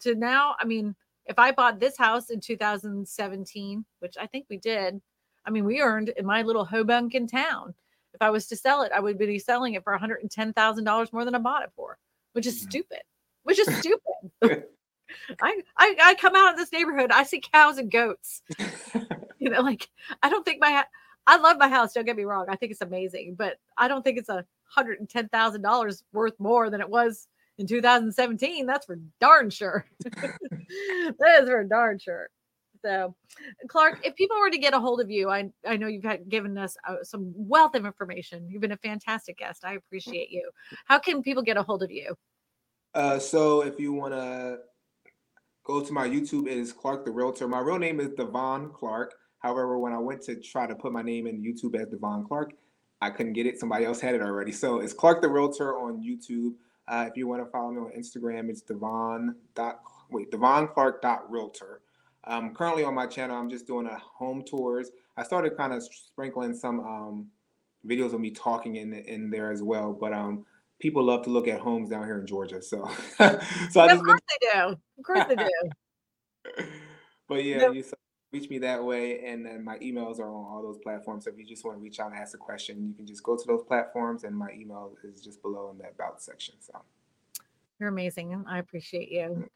to 0.00 0.14
now, 0.14 0.56
I 0.60 0.64
mean, 0.64 0.96
if 1.26 1.38
I 1.38 1.52
bought 1.52 1.78
this 1.78 1.98
house 1.98 2.30
in 2.30 2.40
2017, 2.40 3.84
which 3.98 4.14
I 4.18 4.26
think 4.26 4.46
we 4.48 4.56
did, 4.56 5.02
I 5.44 5.50
mean, 5.50 5.66
we 5.66 5.82
earned 5.82 6.08
in 6.10 6.24
my 6.24 6.40
little 6.42 6.64
Hoboken 6.64 7.26
town. 7.26 7.74
If 8.14 8.20
I 8.20 8.30
was 8.30 8.46
to 8.48 8.56
sell 8.56 8.82
it, 8.82 8.92
I 8.92 9.00
would 9.00 9.18
be 9.18 9.38
selling 9.38 9.74
it 9.74 9.84
for 9.84 9.98
$110,000 9.98 11.12
more 11.12 11.24
than 11.24 11.34
I 11.34 11.38
bought 11.38 11.62
it 11.62 11.72
for 11.74 11.98
which 12.32 12.46
is 12.46 12.58
mm-hmm. 12.58 12.70
stupid. 12.70 13.00
Which 13.44 13.58
is 13.58 13.76
stupid. 13.78 14.64
I, 15.42 15.60
I 15.76 15.96
I 16.02 16.14
come 16.14 16.34
out 16.34 16.52
of 16.52 16.58
this 16.58 16.72
neighborhood, 16.72 17.10
I 17.12 17.24
see 17.24 17.40
cows 17.40 17.78
and 17.78 17.90
goats. 17.90 18.42
you 19.38 19.50
know, 19.50 19.60
like 19.60 19.88
I 20.22 20.30
don't 20.30 20.44
think 20.44 20.60
my 20.60 20.84
I 21.26 21.36
love 21.36 21.58
my 21.58 21.68
house. 21.68 21.92
Don't 21.92 22.04
get 22.04 22.16
me 22.16 22.24
wrong. 22.24 22.46
I 22.48 22.56
think 22.56 22.72
it's 22.72 22.80
amazing, 22.80 23.36
but 23.36 23.58
I 23.76 23.88
don't 23.88 24.02
think 24.02 24.18
it's 24.18 24.28
a 24.28 24.44
hundred 24.64 25.00
and 25.00 25.08
ten 25.08 25.28
thousand 25.28 25.62
dollars 25.62 26.02
worth 26.12 26.38
more 26.38 26.70
than 26.70 26.80
it 26.80 26.88
was 26.88 27.28
in 27.58 27.66
2017. 27.66 28.66
That's 28.66 28.86
for 28.86 28.98
darn 29.20 29.50
sure. 29.50 29.86
that 30.00 31.40
is 31.42 31.48
for 31.48 31.64
darn 31.64 31.98
sure. 31.98 32.30
So, 32.84 33.14
Clark, 33.68 34.00
if 34.04 34.14
people 34.16 34.36
were 34.38 34.50
to 34.50 34.58
get 34.58 34.74
a 34.74 34.80
hold 34.80 35.00
of 35.00 35.10
you, 35.10 35.30
I 35.30 35.50
I 35.66 35.76
know 35.76 35.86
you've 35.86 36.04
had, 36.04 36.28
given 36.28 36.58
us 36.58 36.76
uh, 36.86 36.96
some 37.02 37.32
wealth 37.36 37.74
of 37.74 37.86
information. 37.86 38.48
You've 38.48 38.62
been 38.62 38.72
a 38.72 38.76
fantastic 38.76 39.38
guest. 39.38 39.64
I 39.64 39.74
appreciate 39.74 40.30
you. 40.30 40.50
How 40.86 40.98
can 40.98 41.22
people 41.22 41.42
get 41.42 41.56
a 41.56 41.62
hold 41.62 41.82
of 41.82 41.90
you? 41.90 42.14
Uh, 42.94 43.18
so 43.18 43.62
if 43.62 43.78
you 43.78 43.92
want 43.92 44.12
to 44.12 44.58
go 45.64 45.80
to 45.80 45.92
my 45.92 46.08
YouTube, 46.08 46.46
it 46.46 46.58
is 46.58 46.72
Clark 46.72 47.04
the 47.04 47.10
Realtor. 47.10 47.48
My 47.48 47.60
real 47.60 47.78
name 47.78 48.00
is 48.00 48.10
Devon 48.10 48.70
Clark. 48.70 49.14
However, 49.38 49.78
when 49.78 49.92
I 49.92 49.98
went 49.98 50.22
to 50.22 50.36
try 50.36 50.66
to 50.66 50.74
put 50.74 50.92
my 50.92 51.02
name 51.02 51.26
in 51.26 51.42
YouTube 51.42 51.80
as 51.80 51.88
Devon 51.88 52.24
Clark, 52.24 52.52
I 53.00 53.10
couldn't 53.10 53.32
get 53.32 53.46
it. 53.46 53.58
Somebody 53.58 53.84
else 53.84 54.00
had 54.00 54.14
it 54.14 54.22
already. 54.22 54.52
So 54.52 54.80
it's 54.80 54.92
Clark 54.92 55.22
the 55.22 55.28
Realtor 55.28 55.76
on 55.76 56.02
YouTube. 56.02 56.54
Uh, 56.88 57.06
if 57.08 57.16
you 57.16 57.26
want 57.26 57.44
to 57.44 57.50
follow 57.50 57.70
me 57.70 57.78
on 57.78 57.90
Instagram, 57.96 58.48
it's 58.50 58.60
Devon 58.60 59.36
wait 60.10 60.30
Devon 60.30 60.68
Clark 60.68 61.02
Realtor. 61.28 61.81
Um, 62.24 62.54
currently 62.54 62.84
on 62.84 62.94
my 62.94 63.06
channel, 63.06 63.36
I'm 63.36 63.50
just 63.50 63.66
doing 63.66 63.86
a 63.86 63.98
home 63.98 64.44
tours. 64.44 64.90
I 65.16 65.24
started 65.24 65.56
kind 65.56 65.72
of 65.72 65.82
sprinkling 65.82 66.54
some 66.54 66.80
um, 66.80 67.26
videos 67.86 68.14
of 68.14 68.20
me 68.20 68.30
talking 68.30 68.76
in 68.76 68.92
in 68.92 69.30
there 69.30 69.50
as 69.50 69.62
well. 69.62 69.92
But 69.92 70.12
um, 70.12 70.46
people 70.78 71.02
love 71.02 71.22
to 71.24 71.30
look 71.30 71.48
at 71.48 71.60
homes 71.60 71.90
down 71.90 72.04
here 72.04 72.18
in 72.18 72.26
Georgia, 72.26 72.62
so 72.62 72.88
so 73.70 73.80
I 73.80 73.92
of 73.92 74.02
course 74.02 74.20
been... 74.20 74.38
they 74.40 74.48
do. 74.52 74.76
Of 74.98 75.04
course 75.04 75.24
they 75.28 75.36
do. 75.36 76.64
but 77.28 77.44
yeah, 77.44 77.70
you 77.70 77.84
reach 78.32 78.48
me 78.48 78.58
that 78.58 78.82
way, 78.82 79.24
and 79.24 79.44
then 79.44 79.64
my 79.64 79.78
emails 79.78 80.18
are 80.18 80.28
on 80.28 80.44
all 80.44 80.62
those 80.62 80.78
platforms. 80.78 81.24
So 81.24 81.30
if 81.30 81.38
you 81.38 81.44
just 81.44 81.64
want 81.64 81.76
to 81.76 81.82
reach 81.82 82.00
out 82.00 82.10
and 82.12 82.18
ask 82.18 82.34
a 82.34 82.38
question, 82.38 82.86
you 82.86 82.94
can 82.94 83.06
just 83.06 83.22
go 83.22 83.36
to 83.36 83.44
those 83.46 83.62
platforms, 83.62 84.24
and 84.24 84.36
my 84.36 84.50
email 84.52 84.92
is 85.04 85.20
just 85.20 85.42
below 85.42 85.70
in 85.70 85.78
that 85.78 85.92
about 85.94 86.22
section. 86.22 86.54
So 86.60 86.82
you're 87.78 87.88
amazing. 87.88 88.44
I 88.48 88.58
appreciate 88.58 89.10
you. 89.10 89.48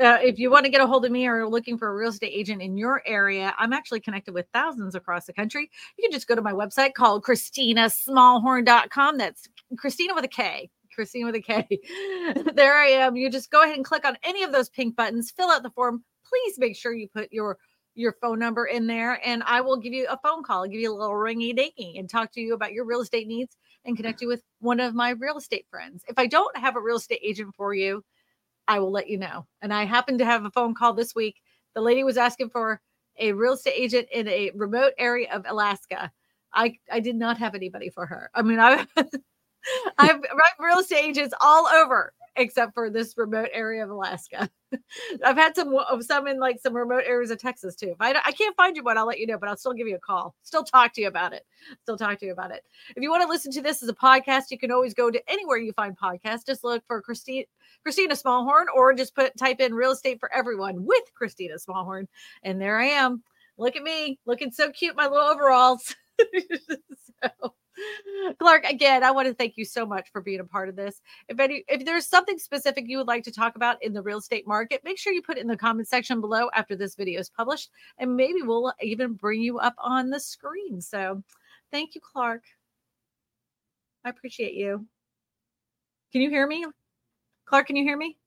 Uh, 0.00 0.18
if 0.22 0.38
you 0.38 0.50
want 0.50 0.64
to 0.64 0.70
get 0.70 0.80
a 0.80 0.86
hold 0.86 1.04
of 1.04 1.12
me 1.12 1.26
or 1.26 1.42
are 1.42 1.48
looking 1.48 1.76
for 1.76 1.88
a 1.88 1.94
real 1.94 2.10
estate 2.10 2.32
agent 2.34 2.62
in 2.62 2.76
your 2.76 3.02
area, 3.06 3.54
I'm 3.58 3.72
actually 3.72 4.00
connected 4.00 4.32
with 4.32 4.46
thousands 4.52 4.94
across 4.94 5.26
the 5.26 5.32
country. 5.32 5.70
You 5.98 6.02
can 6.02 6.12
just 6.12 6.26
go 6.26 6.34
to 6.34 6.42
my 6.42 6.52
website 6.52 6.94
called 6.94 7.24
KristinaSmallhorn.com. 7.24 9.18
That's 9.18 9.48
Kristina 9.76 10.14
with 10.14 10.24
a 10.24 10.28
K. 10.28 10.70
Kristina 10.98 11.26
with 11.26 11.34
a 11.34 11.40
K. 11.40 11.66
there 12.54 12.76
I 12.76 12.86
am. 12.86 13.16
You 13.16 13.30
just 13.30 13.50
go 13.50 13.62
ahead 13.62 13.76
and 13.76 13.84
click 13.84 14.06
on 14.06 14.16
any 14.22 14.42
of 14.42 14.52
those 14.52 14.68
pink 14.70 14.96
buttons, 14.96 15.30
fill 15.30 15.50
out 15.50 15.62
the 15.62 15.70
form. 15.70 16.02
Please 16.26 16.58
make 16.58 16.76
sure 16.76 16.94
you 16.94 17.08
put 17.08 17.32
your 17.32 17.58
your 17.94 18.16
phone 18.22 18.38
number 18.38 18.64
in 18.64 18.86
there 18.86 19.20
and 19.22 19.42
I 19.42 19.60
will 19.60 19.76
give 19.76 19.92
you 19.92 20.06
a 20.08 20.18
phone 20.22 20.42
call, 20.42 20.62
I'll 20.62 20.68
give 20.68 20.80
you 20.80 20.90
a 20.90 20.96
little 20.96 21.14
ringy 21.14 21.54
dinky 21.54 21.98
and 21.98 22.08
talk 22.08 22.32
to 22.32 22.40
you 22.40 22.54
about 22.54 22.72
your 22.72 22.86
real 22.86 23.02
estate 23.02 23.26
needs 23.26 23.56
and 23.84 23.96
connect 23.96 24.22
you 24.22 24.28
with 24.28 24.42
one 24.60 24.80
of 24.80 24.94
my 24.94 25.10
real 25.10 25.36
estate 25.36 25.66
friends. 25.70 26.02
If 26.08 26.18
I 26.18 26.26
don't 26.26 26.56
have 26.56 26.76
a 26.76 26.80
real 26.80 26.96
estate 26.96 27.20
agent 27.22 27.54
for 27.54 27.74
you, 27.74 28.02
I 28.68 28.78
will 28.78 28.90
let 28.90 29.08
you 29.08 29.18
know. 29.18 29.46
And 29.60 29.72
I 29.72 29.84
happened 29.84 30.18
to 30.20 30.24
have 30.24 30.44
a 30.44 30.50
phone 30.50 30.74
call 30.74 30.94
this 30.94 31.14
week. 31.14 31.40
The 31.74 31.80
lady 31.80 32.04
was 32.04 32.16
asking 32.16 32.50
for 32.50 32.80
a 33.18 33.32
real 33.32 33.54
estate 33.54 33.74
agent 33.76 34.08
in 34.12 34.28
a 34.28 34.50
remote 34.54 34.92
area 34.98 35.32
of 35.32 35.44
Alaska. 35.46 36.10
I 36.54 36.76
I 36.90 37.00
did 37.00 37.16
not 37.16 37.38
have 37.38 37.54
anybody 37.54 37.90
for 37.90 38.06
her. 38.06 38.30
I 38.34 38.42
mean, 38.42 38.58
I 38.58 38.86
I 39.98 40.06
have 40.06 40.22
real 40.58 40.78
estate 40.78 41.04
agents 41.04 41.34
all 41.40 41.66
over 41.66 42.12
except 42.36 42.74
for 42.74 42.90
this 42.90 43.14
remote 43.16 43.48
area 43.52 43.84
of 43.84 43.90
Alaska. 43.90 44.48
I've 45.24 45.36
had 45.36 45.54
some 45.54 45.76
some 46.00 46.26
in 46.26 46.38
like 46.38 46.60
some 46.60 46.74
remote 46.74 47.04
areas 47.06 47.30
of 47.30 47.38
Texas 47.38 47.76
too. 47.76 47.88
If 47.88 47.96
I, 48.00 48.14
I 48.24 48.32
can't 48.32 48.56
find 48.56 48.76
you 48.76 48.82
one, 48.82 48.96
I'll 48.96 49.06
let 49.06 49.18
you 49.18 49.26
know, 49.26 49.38
but 49.38 49.48
I'll 49.48 49.56
still 49.56 49.74
give 49.74 49.86
you 49.86 49.96
a 49.96 50.00
call. 50.00 50.34
Still 50.42 50.64
talk 50.64 50.92
to 50.94 51.00
you 51.02 51.08
about 51.08 51.32
it. 51.32 51.44
Still 51.82 51.96
talk 51.96 52.18
to 52.20 52.26
you 52.26 52.32
about 52.32 52.50
it. 52.50 52.64
If 52.96 53.02
you 53.02 53.10
want 53.10 53.22
to 53.22 53.28
listen 53.28 53.52
to 53.52 53.62
this 53.62 53.82
as 53.82 53.88
a 53.88 53.94
podcast, 53.94 54.44
you 54.50 54.58
can 54.58 54.72
always 54.72 54.94
go 54.94 55.10
to 55.10 55.22
anywhere 55.30 55.58
you 55.58 55.72
find 55.72 55.96
podcasts. 55.98 56.46
Just 56.46 56.64
look 56.64 56.82
for 56.86 57.02
Christine 57.02 57.44
Kristina 57.86 58.20
Smallhorn 58.20 58.66
or 58.74 58.94
just 58.94 59.14
put 59.14 59.36
type 59.36 59.60
in 59.60 59.74
real 59.74 59.92
estate 59.92 60.20
for 60.20 60.32
everyone 60.34 60.84
with 60.84 61.04
Kristina 61.20 61.62
Smallhorn. 61.62 62.06
And 62.42 62.60
there 62.60 62.78
I 62.78 62.86
am. 62.86 63.22
Look 63.58 63.76
at 63.76 63.82
me 63.82 64.18
looking 64.24 64.50
so 64.50 64.70
cute, 64.70 64.96
my 64.96 65.06
little 65.06 65.26
overalls. 65.26 65.94
so 67.22 67.54
Clark, 68.38 68.64
again, 68.64 69.02
I 69.02 69.10
want 69.10 69.28
to 69.28 69.34
thank 69.34 69.56
you 69.56 69.64
so 69.64 69.86
much 69.86 70.10
for 70.12 70.20
being 70.20 70.40
a 70.40 70.44
part 70.44 70.68
of 70.68 70.76
this. 70.76 71.00
If 71.28 71.38
any, 71.40 71.64
if 71.68 71.84
there's 71.84 72.06
something 72.06 72.38
specific 72.38 72.84
you 72.86 72.98
would 72.98 73.06
like 73.06 73.24
to 73.24 73.32
talk 73.32 73.56
about 73.56 73.82
in 73.82 73.92
the 73.92 74.02
real 74.02 74.18
estate 74.18 74.46
market, 74.46 74.82
make 74.84 74.98
sure 74.98 75.12
you 75.12 75.22
put 75.22 75.38
it 75.38 75.42
in 75.42 75.46
the 75.48 75.56
comment 75.56 75.88
section 75.88 76.20
below 76.20 76.48
after 76.54 76.76
this 76.76 76.94
video 76.94 77.20
is 77.20 77.30
published, 77.30 77.70
and 77.98 78.14
maybe 78.16 78.42
we'll 78.42 78.72
even 78.82 79.14
bring 79.14 79.40
you 79.40 79.58
up 79.58 79.74
on 79.78 80.10
the 80.10 80.20
screen. 80.20 80.80
So, 80.80 81.22
thank 81.70 81.94
you, 81.94 82.00
Clark. 82.00 82.42
I 84.04 84.10
appreciate 84.10 84.54
you. 84.54 84.86
Can 86.12 86.20
you 86.20 86.30
hear 86.30 86.46
me? 86.46 86.66
Clark, 87.46 87.68
can 87.68 87.76
you 87.76 87.84
hear 87.84 87.96
me? 87.96 88.18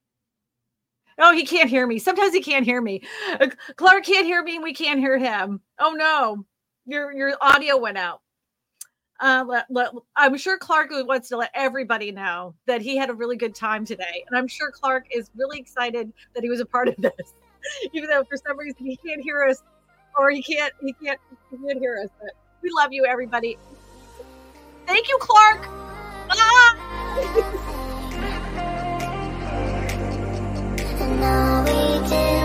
Oh, 1.17 1.33
he 1.33 1.45
can't 1.45 1.69
hear 1.69 1.87
me. 1.87 1.99
Sometimes 1.99 2.33
he 2.33 2.41
can't 2.41 2.65
hear 2.65 2.81
me. 2.81 3.01
Uh, 3.39 3.47
Clark 3.77 4.03
can't 4.03 4.25
hear 4.25 4.43
me 4.43 4.55
and 4.55 4.63
we 4.63 4.73
can't 4.73 4.99
hear 4.99 5.17
him. 5.17 5.61
Oh 5.79 5.91
no. 5.91 6.45
Your 6.85 7.13
your 7.13 7.35
audio 7.41 7.77
went 7.77 7.97
out 7.97 8.21
uh, 9.19 9.45
let, 9.47 9.65
let, 9.69 9.91
I'm 10.15 10.37
sure 10.37 10.57
Clark 10.57 10.89
wants 10.91 11.29
to 11.29 11.37
let 11.37 11.51
everybody 11.53 12.11
know 12.11 12.53
that 12.65 12.81
he 12.81 12.97
had 12.97 13.09
a 13.09 13.13
really 13.13 13.37
good 13.37 13.55
time 13.55 13.85
today, 13.85 14.23
and 14.27 14.37
I'm 14.37 14.47
sure 14.47 14.71
Clark 14.71 15.05
is 15.11 15.29
really 15.35 15.59
excited 15.59 16.11
that 16.33 16.43
he 16.43 16.49
was 16.49 16.59
a 16.59 16.65
part 16.65 16.87
of 16.87 16.95
this, 16.99 17.33
even 17.93 18.09
though 18.09 18.23
for 18.23 18.37
some 18.37 18.57
reason 18.57 18.85
he 18.85 18.97
can't 18.97 19.21
hear 19.21 19.43
us, 19.43 19.61
or 20.17 20.29
he 20.31 20.41
can't 20.41 20.73
he 20.81 20.93
can't 20.93 21.19
he 21.51 21.57
can't 21.57 21.79
hear 21.79 21.99
us. 22.03 22.09
But 22.19 22.31
we 22.61 22.69
love 22.75 22.91
you, 22.91 23.05
everybody. 23.05 23.57
Thank 24.85 25.07
you, 25.07 25.17
Clark. 25.19 25.67
Ah! 26.29 27.71